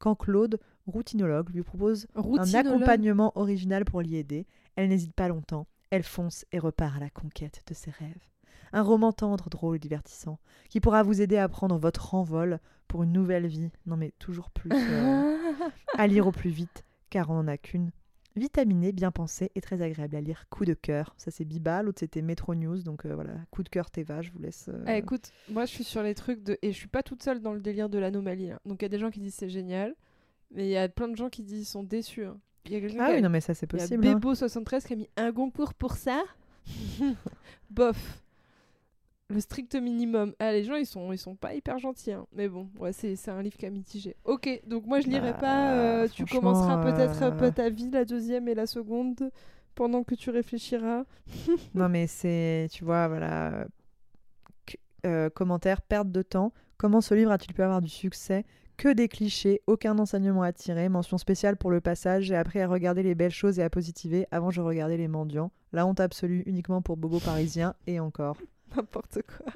Quand 0.00 0.16
Claude, 0.16 0.58
routinologue, 0.86 1.50
lui 1.50 1.62
propose 1.62 2.06
un 2.40 2.44
accompagnement 2.70 3.32
original 3.36 3.84
pour 3.84 4.00
l'y 4.02 4.16
aider, 4.16 4.46
elle 4.74 4.88
n'hésite 4.88 5.12
pas 5.14 5.28
longtemps. 5.28 5.66
Elle 5.90 6.02
fonce 6.02 6.44
et 6.52 6.58
repart 6.58 6.96
à 6.96 7.00
la 7.00 7.10
conquête 7.10 7.62
de 7.68 7.74
ses 7.74 7.90
rêves. 7.92 8.26
Un 8.72 8.82
roman 8.82 9.12
tendre, 9.12 9.48
drôle 9.50 9.76
et 9.76 9.78
divertissant, 9.80 10.38
qui 10.68 10.80
pourra 10.80 11.02
vous 11.02 11.20
aider 11.20 11.36
à 11.36 11.48
prendre 11.48 11.76
votre 11.78 12.14
envol 12.14 12.60
pour 12.88 13.02
une 13.02 13.12
nouvelle 13.12 13.46
vie. 13.46 13.70
Non 13.86 13.96
mais 13.96 14.12
toujours 14.18 14.50
plus. 14.50 14.70
euh, 14.72 15.36
à 15.98 16.06
lire 16.06 16.26
au 16.26 16.32
plus 16.32 16.50
vite, 16.50 16.84
car 17.10 17.28
on 17.30 17.34
n'en 17.34 17.48
a 17.48 17.58
qu'une. 17.58 17.90
Vitaminé, 18.40 18.92
bien 18.92 19.10
pensé 19.10 19.50
et 19.54 19.60
très 19.60 19.82
agréable 19.82 20.16
à 20.16 20.20
lire. 20.20 20.46
Coup 20.48 20.64
de 20.64 20.72
cœur. 20.74 21.14
Ça 21.18 21.30
c'est 21.30 21.44
Biba, 21.44 21.82
l'autre 21.82 22.00
c'était 22.00 22.22
Metro 22.22 22.54
News. 22.54 22.82
Donc 22.82 23.04
euh, 23.04 23.14
voilà, 23.14 23.34
coup 23.50 23.62
de 23.62 23.68
cœur 23.68 23.90
Teva, 23.90 24.22
je 24.22 24.30
vous 24.32 24.38
laisse. 24.38 24.68
euh, 24.68 24.82
Eh, 24.88 24.96
écoute, 24.96 25.30
moi 25.50 25.66
je 25.66 25.70
suis 25.70 25.84
sur 25.84 26.02
les 26.02 26.14
trucs 26.14 26.42
de. 26.42 26.56
Et 26.62 26.72
je 26.72 26.76
suis 26.76 26.88
pas 26.88 27.02
toute 27.02 27.22
seule 27.22 27.40
dans 27.40 27.52
le 27.52 27.60
délire 27.60 27.88
de 27.90 27.98
l'anomalie. 27.98 28.48
là. 28.48 28.58
Donc 28.64 28.80
il 28.80 28.84
y 28.84 28.86
a 28.86 28.88
des 28.88 28.98
gens 28.98 29.10
qui 29.10 29.20
disent 29.20 29.34
c'est 29.34 29.50
génial, 29.50 29.94
mais 30.52 30.66
il 30.66 30.70
y 30.70 30.76
a 30.78 30.88
plein 30.88 31.08
de 31.08 31.16
gens 31.16 31.28
qui 31.28 31.42
disent 31.42 31.60
ils 31.60 31.64
sont 31.64 31.82
déçus. 31.82 32.24
hein. 32.24 32.38
Y 32.68 32.74
a 32.76 32.78
Ah 32.78 32.88
qui 32.88 32.98
a- 32.98 33.10
oui, 33.16 33.22
non 33.22 33.28
mais 33.30 33.40
ça 33.40 33.52
c'est 33.54 33.70
il 33.72 33.78
y 33.78 33.82
a 33.82 33.84
possible. 33.84 34.06
hein. 34.06 34.14
Bebo73 34.18 34.86
qui 34.86 34.92
a 34.92 34.96
mis 34.96 35.08
un 35.16 35.32
concours 35.32 35.74
pour 35.74 35.92
ça. 35.96 36.22
Bof. 37.70 38.22
Le 39.30 39.40
strict 39.40 39.74
minimum. 39.76 40.34
Ah, 40.40 40.50
les 40.52 40.64
gens, 40.64 40.74
ils 40.74 40.84
sont, 40.86 41.12
ils 41.12 41.18
sont 41.18 41.36
pas 41.36 41.54
hyper 41.54 41.78
gentils. 41.78 42.12
hein. 42.12 42.26
Mais 42.32 42.48
bon, 42.48 42.68
ouais, 42.80 42.92
c'est 42.92 43.14
c'est 43.16 43.30
un 43.30 43.40
livre 43.42 43.56
qui 43.56 43.64
a 43.64 43.70
mitigé. 43.70 44.16
Ok, 44.24 44.48
donc 44.66 44.86
moi, 44.86 45.00
je 45.00 45.06
lirai 45.08 45.30
Bah, 45.32 45.38
pas. 45.38 45.72
euh, 45.74 46.08
tu 46.08 46.24
commenceras 46.24 46.82
peut-être 46.82 47.22
euh, 47.22 47.30
euh, 47.46 47.50
ta 47.52 47.70
vie, 47.70 47.90
la 47.90 48.04
deuxième 48.04 48.48
et 48.48 48.54
la 48.54 48.66
seconde, 48.66 49.30
pendant 49.76 50.02
que 50.02 50.14
tu 50.16 50.30
réfléchiras. 50.30 51.04
Non 51.74 51.88
mais 51.88 52.06
c'est, 52.08 52.66
tu 52.72 52.84
vois, 52.84 53.06
voilà. 53.08 53.66
euh, 55.06 55.30
commentaire, 55.30 55.80
perte 55.82 56.10
de 56.10 56.22
temps. 56.22 56.52
Comment 56.76 57.00
ce 57.00 57.14
livre 57.14 57.30
a-t-il 57.30 57.54
pu 57.54 57.62
avoir 57.62 57.80
du 57.80 57.88
succès? 57.88 58.44
Que 58.76 58.88
des 58.92 59.08
clichés, 59.08 59.60
aucun 59.66 59.98
enseignement 59.98 60.42
à 60.42 60.52
tirer. 60.52 60.88
Mention 60.88 61.18
spéciale 61.18 61.56
pour 61.56 61.70
le 61.70 61.80
passage. 61.82 62.24
J'ai 62.24 62.36
appris 62.36 62.60
à 62.60 62.66
regarder 62.66 63.02
les 63.02 63.14
belles 63.14 63.30
choses 63.30 63.58
et 63.58 63.62
à 63.62 63.68
positiver. 63.70 64.26
Avant, 64.30 64.50
je 64.50 64.62
regardais 64.62 64.96
les 64.96 65.06
mendiants. 65.08 65.52
La 65.72 65.86
honte 65.86 66.00
absolue 66.00 66.42
uniquement 66.46 66.80
pour 66.80 66.96
Bobo 66.96 67.20
parisien 67.20 67.74
et 67.86 68.00
encore. 68.00 68.36
N'importe 68.76 69.22
quoi. 69.22 69.52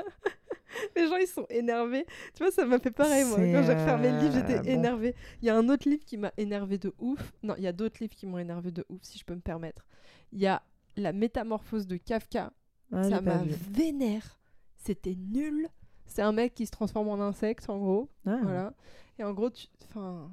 les 0.97 1.09
gens, 1.09 1.17
ils 1.17 1.27
sont 1.27 1.47
énervés. 1.51 2.07
Tu 2.35 2.43
vois, 2.43 2.51
ça 2.51 2.65
m'a 2.65 2.79
fait 2.79 2.91
pareil, 2.91 3.25
moi. 3.25 3.37
Quand 3.37 3.63
j'ai 3.63 3.75
refermé 3.75 4.11
le 4.11 4.19
livre, 4.19 4.37
euh, 4.37 4.41
j'étais 4.41 4.59
bon. 4.61 4.69
énervée. 4.69 5.15
Il 5.43 5.47
y 5.47 5.51
a 5.51 5.57
un 5.57 5.69
autre 5.69 5.89
livre 5.89 6.05
qui 6.05 6.17
m'a 6.17 6.33
énervé 6.37 6.79
de 6.79 6.93
ouf. 6.99 7.33
Non, 7.43 7.55
il 7.57 7.65
y 7.65 7.67
a 7.67 7.73
d'autres 7.73 7.99
livres 8.01 8.15
qui 8.15 8.27
m'ont 8.27 8.39
énervé 8.39 8.71
de 8.71 8.85
ouf, 8.89 9.03
si 9.03 9.19
je 9.19 9.25
peux 9.25 9.35
me 9.35 9.41
permettre. 9.41 9.87
Il 10.33 10.41
y 10.41 10.47
a 10.47 10.63
La 10.97 11.13
métamorphose 11.13 11.87
de 11.87 11.97
Kafka. 11.97 12.53
Ah, 12.93 13.03
ça 13.05 13.21
m'a 13.21 13.43
vénère. 13.71 14.39
C'était 14.77 15.17
nul. 15.17 15.69
C'est 16.07 16.23
un 16.23 16.33
mec 16.33 16.55
qui 16.55 16.67
se 16.67 16.71
transforme 16.71 17.09
en 17.09 17.21
insecte, 17.21 17.69
en 17.69 17.79
gros. 17.79 18.11
Ah. 18.27 18.39
Voilà. 18.43 18.75
Et 19.19 19.25
en 19.25 19.33
gros, 19.33 19.51
tu... 19.51 19.67
enfin, 19.89 20.31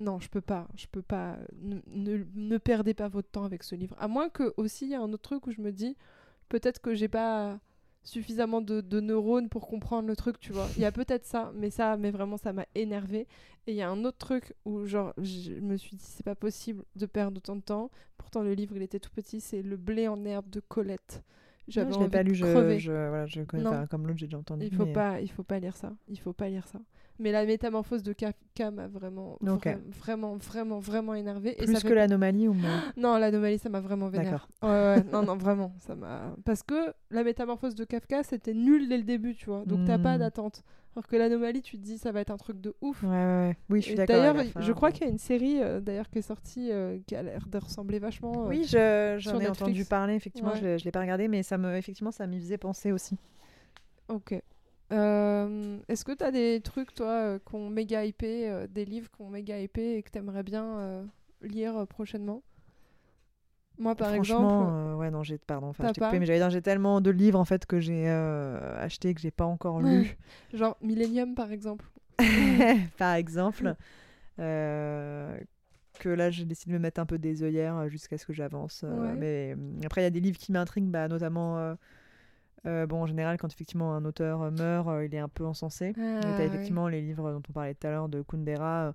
non, 0.00 0.20
je 0.20 0.28
peux 0.28 0.40
pas. 0.40 0.68
Je 0.76 0.86
peux 0.86 1.02
pas. 1.02 1.38
Ne, 1.60 1.80
ne, 1.88 2.24
ne 2.34 2.58
perdez 2.58 2.94
pas 2.94 3.08
votre 3.08 3.30
temps 3.30 3.44
avec 3.44 3.62
ce 3.62 3.74
livre. 3.74 3.96
À 3.98 4.08
moins 4.08 4.28
que 4.28 4.54
aussi, 4.56 4.86
il 4.86 4.90
y 4.90 4.94
a 4.94 5.00
un 5.00 5.12
autre 5.12 5.22
truc 5.22 5.46
où 5.46 5.50
je 5.50 5.60
me 5.60 5.72
dis, 5.72 5.96
peut-être 6.48 6.80
que 6.80 6.94
j'ai 6.94 7.08
pas 7.08 7.60
suffisamment 8.02 8.60
de, 8.60 8.80
de 8.80 9.00
neurones 9.00 9.48
pour 9.48 9.66
comprendre 9.68 10.08
le 10.08 10.16
truc, 10.16 10.38
tu 10.40 10.52
vois. 10.52 10.66
Il 10.76 10.82
y 10.82 10.86
a 10.86 10.92
peut-être 10.92 11.24
ça, 11.26 11.52
mais 11.54 11.70
ça, 11.70 11.96
mais 11.96 12.10
vraiment, 12.10 12.36
ça 12.36 12.52
m'a 12.52 12.66
énervé. 12.74 13.26
Et 13.66 13.72
il 13.72 13.74
y 13.76 13.82
a 13.82 13.90
un 13.90 14.04
autre 14.04 14.18
truc 14.18 14.54
où, 14.64 14.86
genre, 14.86 15.12
je 15.18 15.52
me 15.54 15.76
suis 15.76 15.96
dit, 15.96 16.04
c'est 16.04 16.24
pas 16.24 16.34
possible 16.34 16.84
de 16.96 17.04
perdre 17.06 17.36
autant 17.36 17.56
de 17.56 17.60
temps. 17.60 17.90
Pourtant, 18.16 18.42
le 18.42 18.54
livre, 18.54 18.74
il 18.76 18.82
était 18.82 18.98
tout 19.00 19.10
petit. 19.10 19.40
C'est 19.40 19.60
Le 19.62 19.76
blé 19.76 20.08
en 20.08 20.24
herbe 20.24 20.48
de 20.48 20.60
Colette. 20.60 21.22
J'avais 21.66 21.92
je 21.92 21.98
l'ai 21.98 22.08
pas 22.08 22.22
lu, 22.22 22.34
je, 22.34 22.46
je, 22.78 22.90
voilà, 22.92 23.26
je 23.26 23.42
connais 23.42 23.62
Non. 23.62 23.70
pas, 23.72 23.86
comme 23.86 24.06
l'autre, 24.06 24.18
j'ai 24.18 24.26
déjà 24.26 24.38
entendu. 24.38 24.64
Il 24.64 24.74
faut 24.74 24.86
mais- 24.86 24.92
pas, 24.94 25.20
il 25.20 25.30
faut 25.30 25.42
pas 25.42 25.58
lire 25.58 25.76
ça. 25.76 25.92
Il 26.08 26.18
faut 26.18 26.32
pas 26.32 26.48
lire 26.48 26.66
ça. 26.66 26.80
Mais 27.20 27.32
la 27.32 27.44
métamorphose 27.44 28.02
de 28.04 28.12
Kafka 28.12 28.70
m'a 28.70 28.86
vraiment, 28.86 29.38
Ok. 29.40 29.66
vra- 29.66 29.78
vraiment, 29.90 30.36
vraiment, 30.36 30.78
vraiment 30.78 31.14
énervé. 31.14 31.60
et 31.60 31.64
Plus 31.64 31.74
ça 31.74 31.80
que 31.80 31.88
fait- 31.88 31.94
l'anomalie 31.96 32.46
ou 32.48 32.52
moins 32.52 32.80
Non, 32.96 33.16
l'anomalie, 33.18 33.58
ça 33.58 33.68
m'a 33.68 33.80
vraiment 33.80 34.08
vénère. 34.08 34.46
D'accord. 34.62 34.70
Ouais, 34.70 35.02
non, 35.12 35.22
non, 35.34 35.36
vraiment, 35.36 35.72
ça 35.80 35.94
m'a. 35.96 36.34
Parce 36.44 36.62
que 36.62 36.92
la 37.10 37.24
métamorphose 37.24 37.74
de 37.74 37.84
Kafka, 37.84 38.22
c'était 38.22 38.54
nul 38.54 38.88
dès 38.88 38.98
le 38.98 39.02
début, 39.04 39.34
tu 39.34 39.46
vois. 39.46 39.64
Donc 39.64 39.84
t'as 39.84 39.98
pas 39.98 40.16
Hmm. 40.16 40.20
d'attente. 40.20 40.62
Alors 40.96 41.06
que 41.06 41.16
l'anomalie, 41.16 41.62
tu 41.62 41.76
te 41.76 41.82
dis, 41.82 41.96
ça 41.98 42.10
va 42.12 42.20
être 42.20 42.30
un 42.30 42.36
truc 42.36 42.60
de 42.60 42.74
ouf. 42.80 43.02
Ouais, 43.04 43.08
ouais, 43.08 43.14
ouais. 43.16 43.56
Oui, 43.70 43.80
je 43.80 43.84
suis 43.86 43.92
Et 43.92 43.96
d'accord. 43.96 44.16
D'ailleurs, 44.16 44.44
je 44.58 44.72
crois 44.72 44.90
qu'il 44.90 45.04
y 45.04 45.08
a 45.08 45.10
une 45.12 45.18
série 45.18 45.60
euh, 45.62 45.80
d'ailleurs 45.80 46.08
qui 46.10 46.18
est 46.18 46.22
sortie 46.22 46.72
euh, 46.72 46.98
qui 47.06 47.14
a 47.14 47.22
l'air 47.22 47.46
de 47.46 47.58
ressembler 47.58 47.98
vachement. 48.00 48.44
euh, 48.44 48.48
Oui, 48.48 48.64
je- 48.64 49.16
j'en 49.18 49.38
ai 49.38 49.48
entendu 49.48 49.84
parler, 49.84 50.14
effectivement, 50.14 50.54
je 50.54 50.76
je 50.78 50.84
l'ai 50.84 50.90
pas 50.90 51.00
regardé, 51.00 51.28
mais 51.28 51.42
ça 51.44 51.56
me, 51.58 51.76
effectivement, 51.76 52.10
ça 52.10 52.26
m'y 52.26 52.40
faisait 52.40 52.58
penser 52.58 52.90
aussi. 52.92 53.16
Ok. 54.08 54.40
Euh, 54.92 55.78
Est-ce 55.88 56.04
que 56.04 56.12
t'as 56.12 56.30
des 56.30 56.60
trucs, 56.62 56.94
toi, 56.94 57.10
euh, 57.10 57.38
qu'on 57.44 57.68
méga 57.68 58.04
hypé, 58.04 58.48
euh, 58.48 58.66
des 58.66 58.84
livres 58.84 59.10
qu'on 59.10 59.28
méga 59.28 59.60
hypé 59.60 59.96
et 59.96 60.02
que 60.02 60.10
t'aimerais 60.10 60.42
bien 60.42 60.64
euh, 60.64 61.04
lire 61.42 61.76
euh, 61.76 61.84
prochainement? 61.84 62.42
Moi, 63.78 63.94
par 63.94 64.12
Franchement, 64.12 64.40
exemple, 64.40 64.96
ouais, 64.98 65.10
non, 65.10 65.22
j'ai, 65.22 65.38
pardon, 65.38 65.68
enfin, 65.68 65.92
je 65.94 66.00
coupé, 66.00 66.18
mais 66.18 66.26
j'allais 66.26 66.40
dire, 66.40 66.50
j'ai 66.50 66.62
tellement 66.62 67.00
de 67.00 67.10
livres, 67.10 67.38
en 67.38 67.44
fait, 67.44 67.64
que 67.64 67.78
j'ai 67.78 68.08
acheté 68.08 69.14
que 69.14 69.20
j'ai 69.20 69.30
pas 69.30 69.44
encore 69.44 69.80
lu. 69.80 70.16
genre 70.52 70.76
Millennium, 70.82 71.34
par 71.34 71.52
exemple. 71.52 71.84
Par 72.98 73.14
exemple, 73.14 73.76
que 74.36 76.08
là, 76.08 76.30
j'ai 76.30 76.44
décidé 76.44 76.72
de 76.72 76.78
me 76.78 76.82
mettre 76.82 77.00
un 77.00 77.06
peu 77.06 77.18
des 77.18 77.42
œillères 77.44 77.88
jusqu'à 77.88 78.18
ce 78.18 78.26
que 78.26 78.32
j'avance. 78.32 78.84
Ouais. 78.84 79.14
Mais 79.16 79.54
euh, 79.56 79.80
après, 79.84 80.00
il 80.00 80.04
y 80.04 80.06
a 80.06 80.10
des 80.10 80.20
livres 80.20 80.38
qui 80.38 80.50
m'intriguent, 80.50 80.90
bah, 80.90 81.06
notamment... 81.08 81.76
euh, 82.66 82.86
bon, 82.86 83.02
en 83.02 83.06
général, 83.06 83.38
quand 83.38 83.52
effectivement 83.52 83.94
un 83.94 84.04
auteur 84.04 84.42
euh, 84.42 84.50
meurt, 84.50 84.88
euh, 84.88 85.04
il 85.04 85.14
est 85.14 85.18
un 85.18 85.28
peu 85.28 85.44
encensé. 85.44 85.92
Ah, 85.96 86.20
t'as 86.22 86.38
ouais. 86.38 86.46
effectivement 86.46 86.88
les 86.88 87.00
livres 87.00 87.30
dont 87.32 87.42
on 87.48 87.52
parlait 87.52 87.74
tout 87.74 87.86
à 87.86 87.90
l'heure 87.90 88.08
de 88.08 88.22
Kundera, 88.22 88.88
euh, 88.88 88.92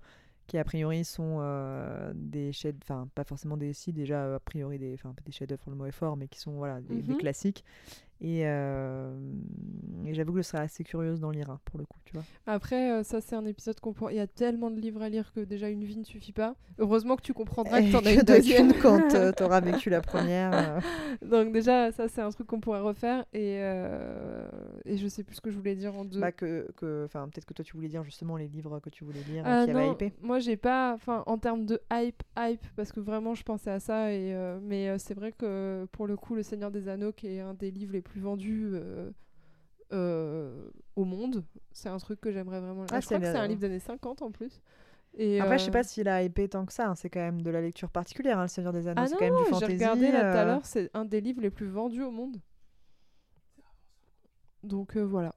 qui 0.47 0.57
a 0.57 0.63
priori 0.65 1.05
sont 1.05 1.37
euh, 1.39 2.11
des 2.13 2.51
chefs, 2.51 2.75
enfin 2.83 3.07
pas 3.15 3.23
forcément 3.23 3.55
des 3.55 3.71
si 3.71 3.93
déjà 3.93 4.23
euh, 4.23 4.35
a 4.35 4.39
priori 4.41 4.77
des, 4.77 4.93
enfin 4.95 5.13
des 5.25 5.31
chefs-d'œuvre 5.31 5.69
le 5.69 5.75
mot 5.75 5.85
est 5.85 5.91
fort, 5.91 6.17
mais 6.17 6.27
qui 6.27 6.39
sont 6.39 6.51
voilà 6.51 6.81
des, 6.81 7.01
des 7.01 7.13
Mhm. 7.13 7.17
classiques. 7.19 7.63
Et, 8.25 8.43
euh, 8.47 9.13
et 10.05 10.13
j'avoue 10.13 10.31
que 10.31 10.37
je 10.41 10.47
serais 10.47 10.63
assez 10.63 10.85
curieuse 10.85 11.19
d'en 11.19 11.31
lire 11.31 11.49
un, 11.49 11.59
pour 11.65 11.77
le 11.77 11.83
coup, 11.85 11.99
tu 12.05 12.13
vois. 12.13 12.23
Après, 12.47 12.89
euh, 12.91 13.03
ça, 13.03 13.19
c'est 13.19 13.35
un 13.35 13.45
épisode 13.45 13.77
qu'on 13.81 13.91
pourra- 13.91 14.13
Il 14.13 14.15
y 14.15 14.21
a 14.21 14.27
tellement 14.27 14.71
de 14.71 14.79
livres 14.79 15.01
à 15.01 15.09
lire 15.09 15.33
que 15.33 15.41
déjà 15.41 15.67
une 15.67 15.83
vie 15.83 15.97
ne 15.97 16.05
suffit 16.05 16.31
pas. 16.31 16.55
Heureusement 16.79 17.17
que 17.17 17.21
tu 17.21 17.33
comprendras 17.33 17.81
que 17.81 17.91
t'en 17.91 17.99
as 18.05 18.13
une 18.13 18.21
deuxième. 18.21 18.71
quand 18.81 19.13
euh, 19.13 19.31
t'auras 19.37 19.59
vécu 19.59 19.89
la 19.89 19.99
première. 19.99 20.51
euh. 20.53 20.79
Donc 21.29 21.51
déjà, 21.51 21.91
ça, 21.91 22.07
c'est 22.07 22.21
un 22.21 22.29
truc 22.31 22.47
qu'on 22.47 22.61
pourrait 22.61 22.79
refaire. 22.79 23.25
Et, 23.33 23.55
et 24.85 24.97
je 24.97 25.07
sais 25.09 25.23
plus 25.23 25.35
ce 25.35 25.41
que 25.41 25.51
je 25.51 25.57
voulais 25.57 25.75
dire 25.75 25.93
en 25.95 26.05
deux. 26.05 26.21
Bah 26.21 26.31
que, 26.31 26.67
que, 26.77 27.03
enfin, 27.05 27.27
peut-être 27.27 27.45
que 27.45 27.53
toi 27.53 27.65
tu 27.65 27.75
voulais 27.75 27.89
dire 27.89 28.03
justement 28.05 28.37
les 28.37 28.47
livres 28.47 28.79
que 28.79 28.89
tu 28.89 29.03
voulais 29.03 29.19
lire 29.29 29.43
Ah 29.45 29.63
qui 29.65 29.71
avaient 29.71 29.85
non, 29.85 29.93
hypé. 29.93 30.13
moi 30.21 30.39
j'ai 30.39 30.55
pas, 30.55 30.93
enfin 30.93 31.23
en 31.25 31.37
termes 31.37 31.65
de 31.65 31.81
hype, 31.91 32.23
hype, 32.37 32.65
parce 32.77 32.91
que 32.93 32.99
vraiment 33.01 33.35
je 33.35 33.43
pensais 33.43 33.69
à 33.71 33.79
ça, 33.81 34.13
et, 34.13 34.33
mais 34.61 34.97
c'est 34.97 35.13
vrai 35.13 35.33
que 35.33 35.85
pour 35.91 36.07
le 36.07 36.15
coup 36.15 36.35
Le 36.35 36.43
Seigneur 36.43 36.71
des 36.71 36.87
Anneaux, 36.87 37.11
qui 37.11 37.27
est 37.27 37.39
un 37.41 37.53
des 37.53 37.69
livres 37.71 37.93
les 37.93 38.01
plus 38.01 38.12
vendus 38.19 38.71
euh, 38.73 39.11
euh, 39.91 40.69
au 40.95 41.05
monde, 41.05 41.43
c'est 41.71 41.89
un 41.89 41.97
truc 41.97 42.19
que 42.21 42.31
j'aimerais 42.31 42.59
vraiment. 42.59 42.83
Ah, 42.89 42.95
Ah, 42.95 42.99
je 42.99 43.05
crois 43.05 43.17
c'est 43.17 43.21
que 43.21 43.27
c'est 43.27 43.33
la- 43.33 43.41
un 43.41 43.47
livre 43.47 43.59
des 43.61 43.67
années 43.67 43.79
50 43.79 44.21
en 44.21 44.31
plus. 44.31 44.61
Et, 45.15 45.39
Après, 45.39 45.59
je 45.59 45.65
sais 45.65 45.69
euh, 45.69 45.73
pas 45.73 45.83
s'il 45.83 46.07
a 46.07 46.23
hypé 46.23 46.49
tant 46.49 46.65
que 46.65 46.73
ça. 46.73 46.89
hein, 46.89 46.95
C'est 46.95 47.09
quand 47.09 47.19
même 47.19 47.43
de 47.43 47.49
la 47.51 47.61
lecture 47.61 47.91
particulière, 47.91 48.39
hein, 48.39 48.43
Le 48.43 48.47
Seigneur 48.47 48.73
des 48.73 48.87
Anneaux. 48.87 49.01
Ah 49.03 49.07
c'est 49.07 49.15
quand 49.17 49.25
même 49.25 49.35
du 49.37 49.43
j'ai 49.43 49.49
fantasy. 49.51 49.73
regardé 49.73 50.11
là 50.11 50.31
tout 50.31 50.37
à 50.39 50.45
l'heure, 50.45 50.65
c'est 50.65 50.89
un 50.95 51.05
des 51.05 51.21
livres 51.21 51.41
les 51.41 51.51
plus 51.51 51.67
vendus 51.67 52.01
au 52.03 52.09
monde. 52.11 52.37
Donc 54.63 54.95
euh, 54.97 55.01
voilà. 55.05 55.35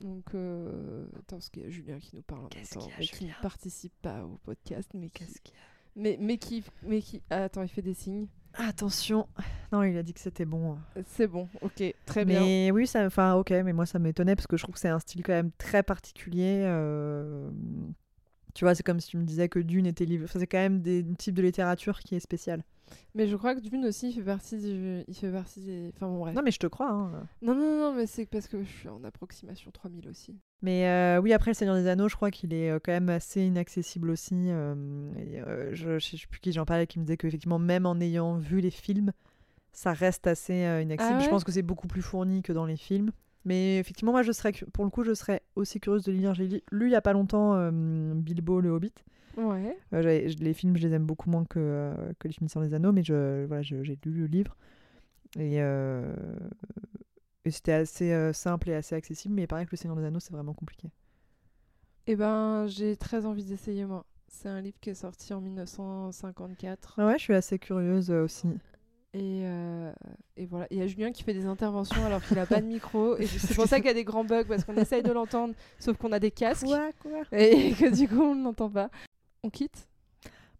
Donc, 0.00 0.34
euh... 0.34 1.04
attends, 1.18 1.36
parce 1.36 1.50
qu'il 1.50 1.62
y 1.64 1.66
a 1.66 1.68
Julien 1.68 1.98
qui 1.98 2.16
nous 2.16 2.22
parle 2.22 2.46
en 2.46 2.48
même 2.54 2.64
temps, 2.66 2.88
mais 2.98 3.04
qui 3.04 3.26
ne 3.26 3.32
participe 3.42 3.92
pas 4.00 4.24
au 4.24 4.38
podcast, 4.38 4.88
mais 4.94 5.10
qui, 5.10 5.24
Qu'est-ce 5.24 5.40
qu'il 5.42 5.54
y 5.54 5.58
a? 5.58 5.60
mais, 5.96 6.16
mais 6.18 6.38
qui, 6.38 6.64
mais 6.82 7.02
qui, 7.02 7.22
ah, 7.28 7.44
attends, 7.44 7.62
il 7.62 7.68
fait 7.68 7.82
des 7.82 7.92
signes. 7.92 8.26
Attention. 8.54 9.26
Non, 9.72 9.82
il 9.82 9.96
a 9.96 10.02
dit 10.02 10.12
que 10.12 10.20
c'était 10.20 10.44
bon. 10.44 10.76
C'est 11.06 11.26
bon, 11.26 11.48
ok, 11.62 11.82
très 12.06 12.24
bien. 12.24 12.40
Mais 12.40 12.70
oui, 12.72 12.86
ça, 12.86 13.06
enfin, 13.06 13.34
ok, 13.34 13.50
mais 13.50 13.72
moi 13.72 13.86
ça 13.86 13.98
m'étonnait 13.98 14.36
parce 14.36 14.46
que 14.46 14.56
je 14.56 14.62
trouve 14.64 14.74
que 14.74 14.80
c'est 14.80 14.88
un 14.88 14.98
style 14.98 15.22
quand 15.22 15.32
même 15.32 15.50
très 15.58 15.82
particulier. 15.82 16.62
euh, 16.66 17.50
Tu 18.54 18.64
vois, 18.64 18.74
c'est 18.74 18.82
comme 18.82 19.00
si 19.00 19.08
tu 19.08 19.16
me 19.16 19.24
disais 19.24 19.48
que 19.48 19.58
Dune 19.58 19.86
était 19.86 20.04
livre. 20.04 20.24
Enfin, 20.24 20.38
c'est 20.38 20.46
quand 20.46 20.58
même 20.58 20.82
des 20.82 21.02
un 21.10 21.14
type 21.14 21.34
de 21.34 21.42
littérature 21.42 22.00
qui 22.00 22.14
est 22.14 22.20
spécial. 22.20 22.62
Mais 23.14 23.26
je 23.28 23.36
crois 23.36 23.54
que 23.54 23.60
Dune 23.60 23.84
aussi, 23.86 24.08
il 24.10 24.12
fait 24.14 24.22
partie 24.22 24.58
du, 24.58 25.04
il 25.08 25.14
fait 25.14 25.30
partie 25.32 25.60
des, 25.60 25.92
enfin 25.94 26.06
bon 26.08 26.18
bref. 26.20 26.34
Non, 26.34 26.42
mais 26.44 26.50
je 26.50 26.58
te 26.58 26.66
crois. 26.66 26.90
hein. 26.90 27.26
Non, 27.42 27.54
non, 27.54 27.78
non, 27.78 27.94
mais 27.94 28.06
c'est 28.06 28.26
parce 28.26 28.48
que 28.48 28.62
je 28.62 28.68
suis 28.70 28.88
en 28.88 29.02
approximation 29.04 29.70
3000 29.70 30.08
aussi. 30.08 30.36
Mais 30.62 30.86
euh, 30.88 31.20
oui, 31.20 31.32
après, 31.32 31.50
Le 31.50 31.54
Seigneur 31.54 31.74
des 31.76 31.86
Anneaux, 31.88 32.08
je 32.08 32.16
crois 32.16 32.30
qu'il 32.30 32.54
est 32.54 32.70
euh, 32.70 32.78
quand 32.82 32.92
même 32.92 33.08
assez 33.08 33.42
inaccessible 33.44 34.10
aussi. 34.10 34.34
euh, 34.36 35.12
et, 35.18 35.40
euh, 35.40 35.74
je, 35.74 35.98
je 35.98 36.16
sais 36.16 36.26
plus 36.28 36.40
qui 36.40 36.52
j'en 36.52 36.64
parlais 36.64 36.86
qui 36.86 36.98
me 36.98 37.04
disait 37.04 37.16
qu'effectivement, 37.16 37.58
même 37.58 37.84
en 37.86 37.98
ayant 38.00 38.36
vu 38.38 38.60
les 38.60 38.70
films, 38.70 39.12
ça 39.72 39.92
reste 39.92 40.26
assez 40.26 40.54
inaccessible. 40.82 41.18
Ah 41.20 41.24
Je 41.24 41.28
pense 41.30 41.44
que 41.44 41.52
c'est 41.52 41.62
beaucoup 41.62 41.88
plus 41.88 42.02
fourni 42.02 42.42
que 42.42 42.52
dans 42.52 42.66
les 42.66 42.76
films. 42.76 43.10
Mais 43.44 43.78
effectivement, 43.78 44.12
moi, 44.12 44.22
je 44.22 44.32
serais, 44.32 44.52
pour 44.72 44.84
le 44.84 44.90
coup, 44.90 45.02
je 45.02 45.14
serais 45.14 45.42
aussi 45.56 45.80
curieuse 45.80 46.04
de 46.04 46.12
lire. 46.12 46.34
J'ai 46.34 46.62
lu 46.70 46.86
il 46.86 46.92
y 46.92 46.94
a 46.94 47.00
pas 47.00 47.12
longtemps 47.12 47.54
euh, 47.54 47.70
Bilbo 48.14 48.60
le 48.60 48.70
Hobbit. 48.70 48.92
Ouais. 49.36 49.76
Euh, 49.92 50.28
les 50.38 50.54
films, 50.54 50.76
je 50.76 50.86
les 50.86 50.94
aime 50.94 51.06
beaucoup 51.06 51.30
moins 51.30 51.44
que, 51.44 51.58
euh, 51.58 52.12
que 52.18 52.28
Les 52.28 52.34
Films 52.34 52.48
sur 52.48 52.60
les 52.60 52.74
Anneaux, 52.74 52.92
mais 52.92 53.02
je, 53.02 53.44
voilà, 53.46 53.62
j'ai 53.62 53.76
lu 53.82 53.98
le 54.04 54.26
livre. 54.26 54.56
Et, 55.38 55.62
euh, 55.62 56.14
et 57.44 57.50
c'était 57.50 57.72
assez 57.72 58.32
simple 58.32 58.70
et 58.70 58.74
assez 58.74 58.94
accessible, 58.94 59.34
mais 59.34 59.42
il 59.42 59.48
paraît 59.48 59.64
que 59.64 59.70
Le 59.72 59.76
Seigneur 59.76 59.96
des 59.96 60.04
Anneaux, 60.04 60.20
c'est 60.20 60.32
vraiment 60.32 60.54
compliqué. 60.54 60.90
Eh 62.06 62.16
ben, 62.16 62.66
j'ai 62.66 62.96
très 62.96 63.26
envie 63.26 63.44
d'essayer 63.44 63.84
moi. 63.84 64.04
C'est 64.28 64.48
un 64.48 64.60
livre 64.60 64.78
qui 64.80 64.90
est 64.90 64.94
sorti 64.94 65.32
en 65.32 65.40
1954. 65.40 66.94
Ah 66.98 67.06
ouais, 67.06 67.18
je 67.18 67.22
suis 67.22 67.34
assez 67.34 67.58
curieuse 67.58 68.10
aussi. 68.10 68.48
Et, 69.14 69.42
euh, 69.44 69.92
et 70.38 70.46
voilà, 70.46 70.66
il 70.70 70.78
y 70.78 70.82
a 70.82 70.86
Julien 70.86 71.12
qui 71.12 71.22
fait 71.22 71.34
des 71.34 71.44
interventions 71.44 72.04
alors 72.06 72.22
qu'il 72.22 72.38
a 72.38 72.46
pas 72.46 72.60
de 72.60 72.66
micro. 72.66 73.16
Et 73.18 73.26
c'est 73.26 73.54
pour 73.54 73.66
ça 73.66 73.76
qu'il 73.76 73.86
y 73.86 73.90
a 73.90 73.94
des 73.94 74.04
grands 74.04 74.24
bugs 74.24 74.44
parce 74.44 74.64
qu'on 74.64 74.76
essaye 74.76 75.02
de 75.02 75.12
l'entendre, 75.12 75.54
sauf 75.78 75.98
qu'on 75.98 76.12
a 76.12 76.18
des 76.18 76.30
casques 76.30 76.66
quoi 76.66 76.90
et 77.32 77.72
que 77.78 77.94
du 77.94 78.08
coup 78.08 78.22
on 78.22 78.34
ne 78.34 78.44
l'entend 78.44 78.70
pas. 78.70 78.90
On 79.42 79.50
quitte? 79.50 79.86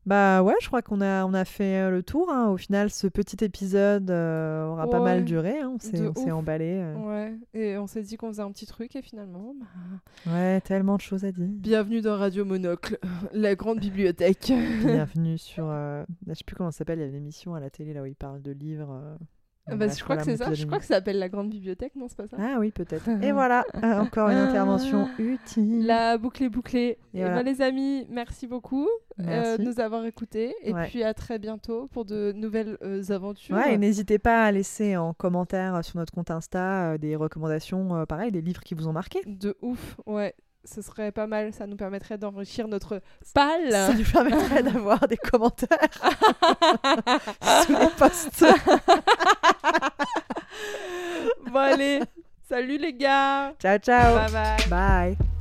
Bah 0.04 0.42
ouais, 0.42 0.54
je 0.60 0.66
crois 0.66 0.82
qu'on 0.82 1.00
a, 1.00 1.24
on 1.26 1.32
a 1.32 1.44
fait 1.44 1.76
euh, 1.82 1.90
le 1.90 2.02
tour. 2.02 2.28
hein. 2.28 2.48
Au 2.48 2.56
final, 2.56 2.90
ce 2.90 3.06
petit 3.06 3.44
épisode 3.44 4.10
euh, 4.10 4.66
aura 4.66 4.90
pas 4.90 4.98
mal 5.00 5.24
duré. 5.24 5.60
hein. 5.60 5.72
On 5.74 5.78
s'est, 5.78 6.30
emballé. 6.32 6.74
euh. 6.82 6.94
Ouais, 6.96 7.34
et 7.54 7.78
on 7.78 7.86
s'est 7.86 8.02
dit 8.02 8.16
qu'on 8.16 8.26
faisait 8.28 8.42
un 8.42 8.50
petit 8.50 8.66
truc 8.66 8.96
et 8.96 9.02
finalement, 9.02 9.54
bah, 9.60 10.32
Ouais, 10.32 10.60
tellement 10.62 10.96
de 10.96 11.00
choses 11.02 11.24
à 11.24 11.30
dire. 11.30 11.46
bienvenue 11.48 12.00
dans 12.00 12.16
Radio 12.16 12.44
Monocle, 12.44 12.98
la 13.32 13.54
grande 13.54 13.78
bibliothèque. 13.78 14.52
Bienvenue 14.84 15.38
sur. 15.38 15.66
euh, 15.68 16.02
Je 16.26 16.34
sais 16.34 16.44
plus 16.44 16.56
comment 16.56 16.72
ça 16.72 16.78
s'appelle. 16.78 16.98
Il 16.98 17.02
y 17.02 17.04
a 17.04 17.08
une 17.08 17.14
émission 17.14 17.54
à 17.54 17.60
la 17.60 17.70
télé 17.70 17.92
là 17.94 18.02
où 18.02 18.06
ils 18.06 18.16
parlent 18.16 18.42
de 18.42 18.50
livres. 18.52 19.00
Euh. 19.70 19.76
Bah, 19.76 19.86
je 19.88 20.02
crois 20.02 20.16
que 20.16 20.24
c'est 20.24 20.36
ça, 20.36 20.52
je 20.54 20.66
crois 20.66 20.78
que 20.78 20.84
ça 20.84 20.96
s'appelle 20.96 21.18
la 21.18 21.28
grande 21.28 21.48
bibliothèque, 21.50 21.94
non, 21.94 22.06
c'est 22.08 22.16
pas 22.16 22.26
ça? 22.26 22.36
Ah 22.40 22.56
oui, 22.58 22.70
peut-être. 22.72 23.08
Et 23.22 23.32
voilà, 23.32 23.64
euh, 23.82 24.00
encore 24.00 24.28
une 24.28 24.36
intervention 24.38 25.08
utile. 25.18 25.86
La 25.86 26.18
boucle 26.18 26.42
est 26.44 26.48
bouclée. 26.48 26.98
Et 27.14 27.18
Et 27.18 27.20
voilà. 27.20 27.42
ben, 27.42 27.44
les 27.52 27.62
amis, 27.62 28.06
merci 28.10 28.46
beaucoup 28.46 28.88
euh, 29.20 29.56
de 29.56 29.62
nous 29.62 29.78
avoir 29.80 30.04
écoutés. 30.04 30.54
Et 30.62 30.72
Ouais. 30.72 30.86
puis 30.88 31.02
à 31.04 31.14
très 31.14 31.38
bientôt 31.38 31.86
pour 31.92 32.04
de 32.04 32.32
nouvelles 32.32 32.76
euh, 32.82 33.02
aventures. 33.10 33.54
Ouais, 33.56 33.74
et 33.74 33.78
n'hésitez 33.78 34.18
pas 34.18 34.44
à 34.44 34.50
laisser 34.52 34.96
en 34.96 35.14
commentaire 35.14 35.84
sur 35.84 35.96
notre 35.98 36.12
compte 36.12 36.30
Insta 36.30 36.98
des 36.98 37.14
recommandations, 37.16 38.04
pareil, 38.06 38.32
des 38.32 38.40
livres 38.42 38.62
qui 38.62 38.74
vous 38.74 38.88
ont 38.88 38.92
marqué. 38.92 39.20
De 39.26 39.56
ouf, 39.62 39.96
ouais. 40.06 40.34
Ce 40.64 40.80
serait 40.80 41.10
pas 41.10 41.26
mal, 41.26 41.52
ça 41.52 41.66
nous 41.66 41.76
permettrait 41.76 42.18
d'enrichir 42.18 42.68
notre 42.68 43.00
palle. 43.34 43.72
Ça 43.72 43.92
nous 43.94 44.04
permettrait 44.04 44.62
d'avoir 44.62 45.08
des 45.08 45.16
commentaires 45.16 45.78
sous 47.66 47.72
les 47.72 47.88
posts. 47.96 48.44
bon 51.50 51.58
allez, 51.58 52.00
salut 52.48 52.78
les 52.78 52.92
gars. 52.92 53.54
Ciao, 53.60 53.78
ciao. 53.78 54.14
Bye 54.14 54.32
bye. 54.32 54.68
Bye. 54.68 55.31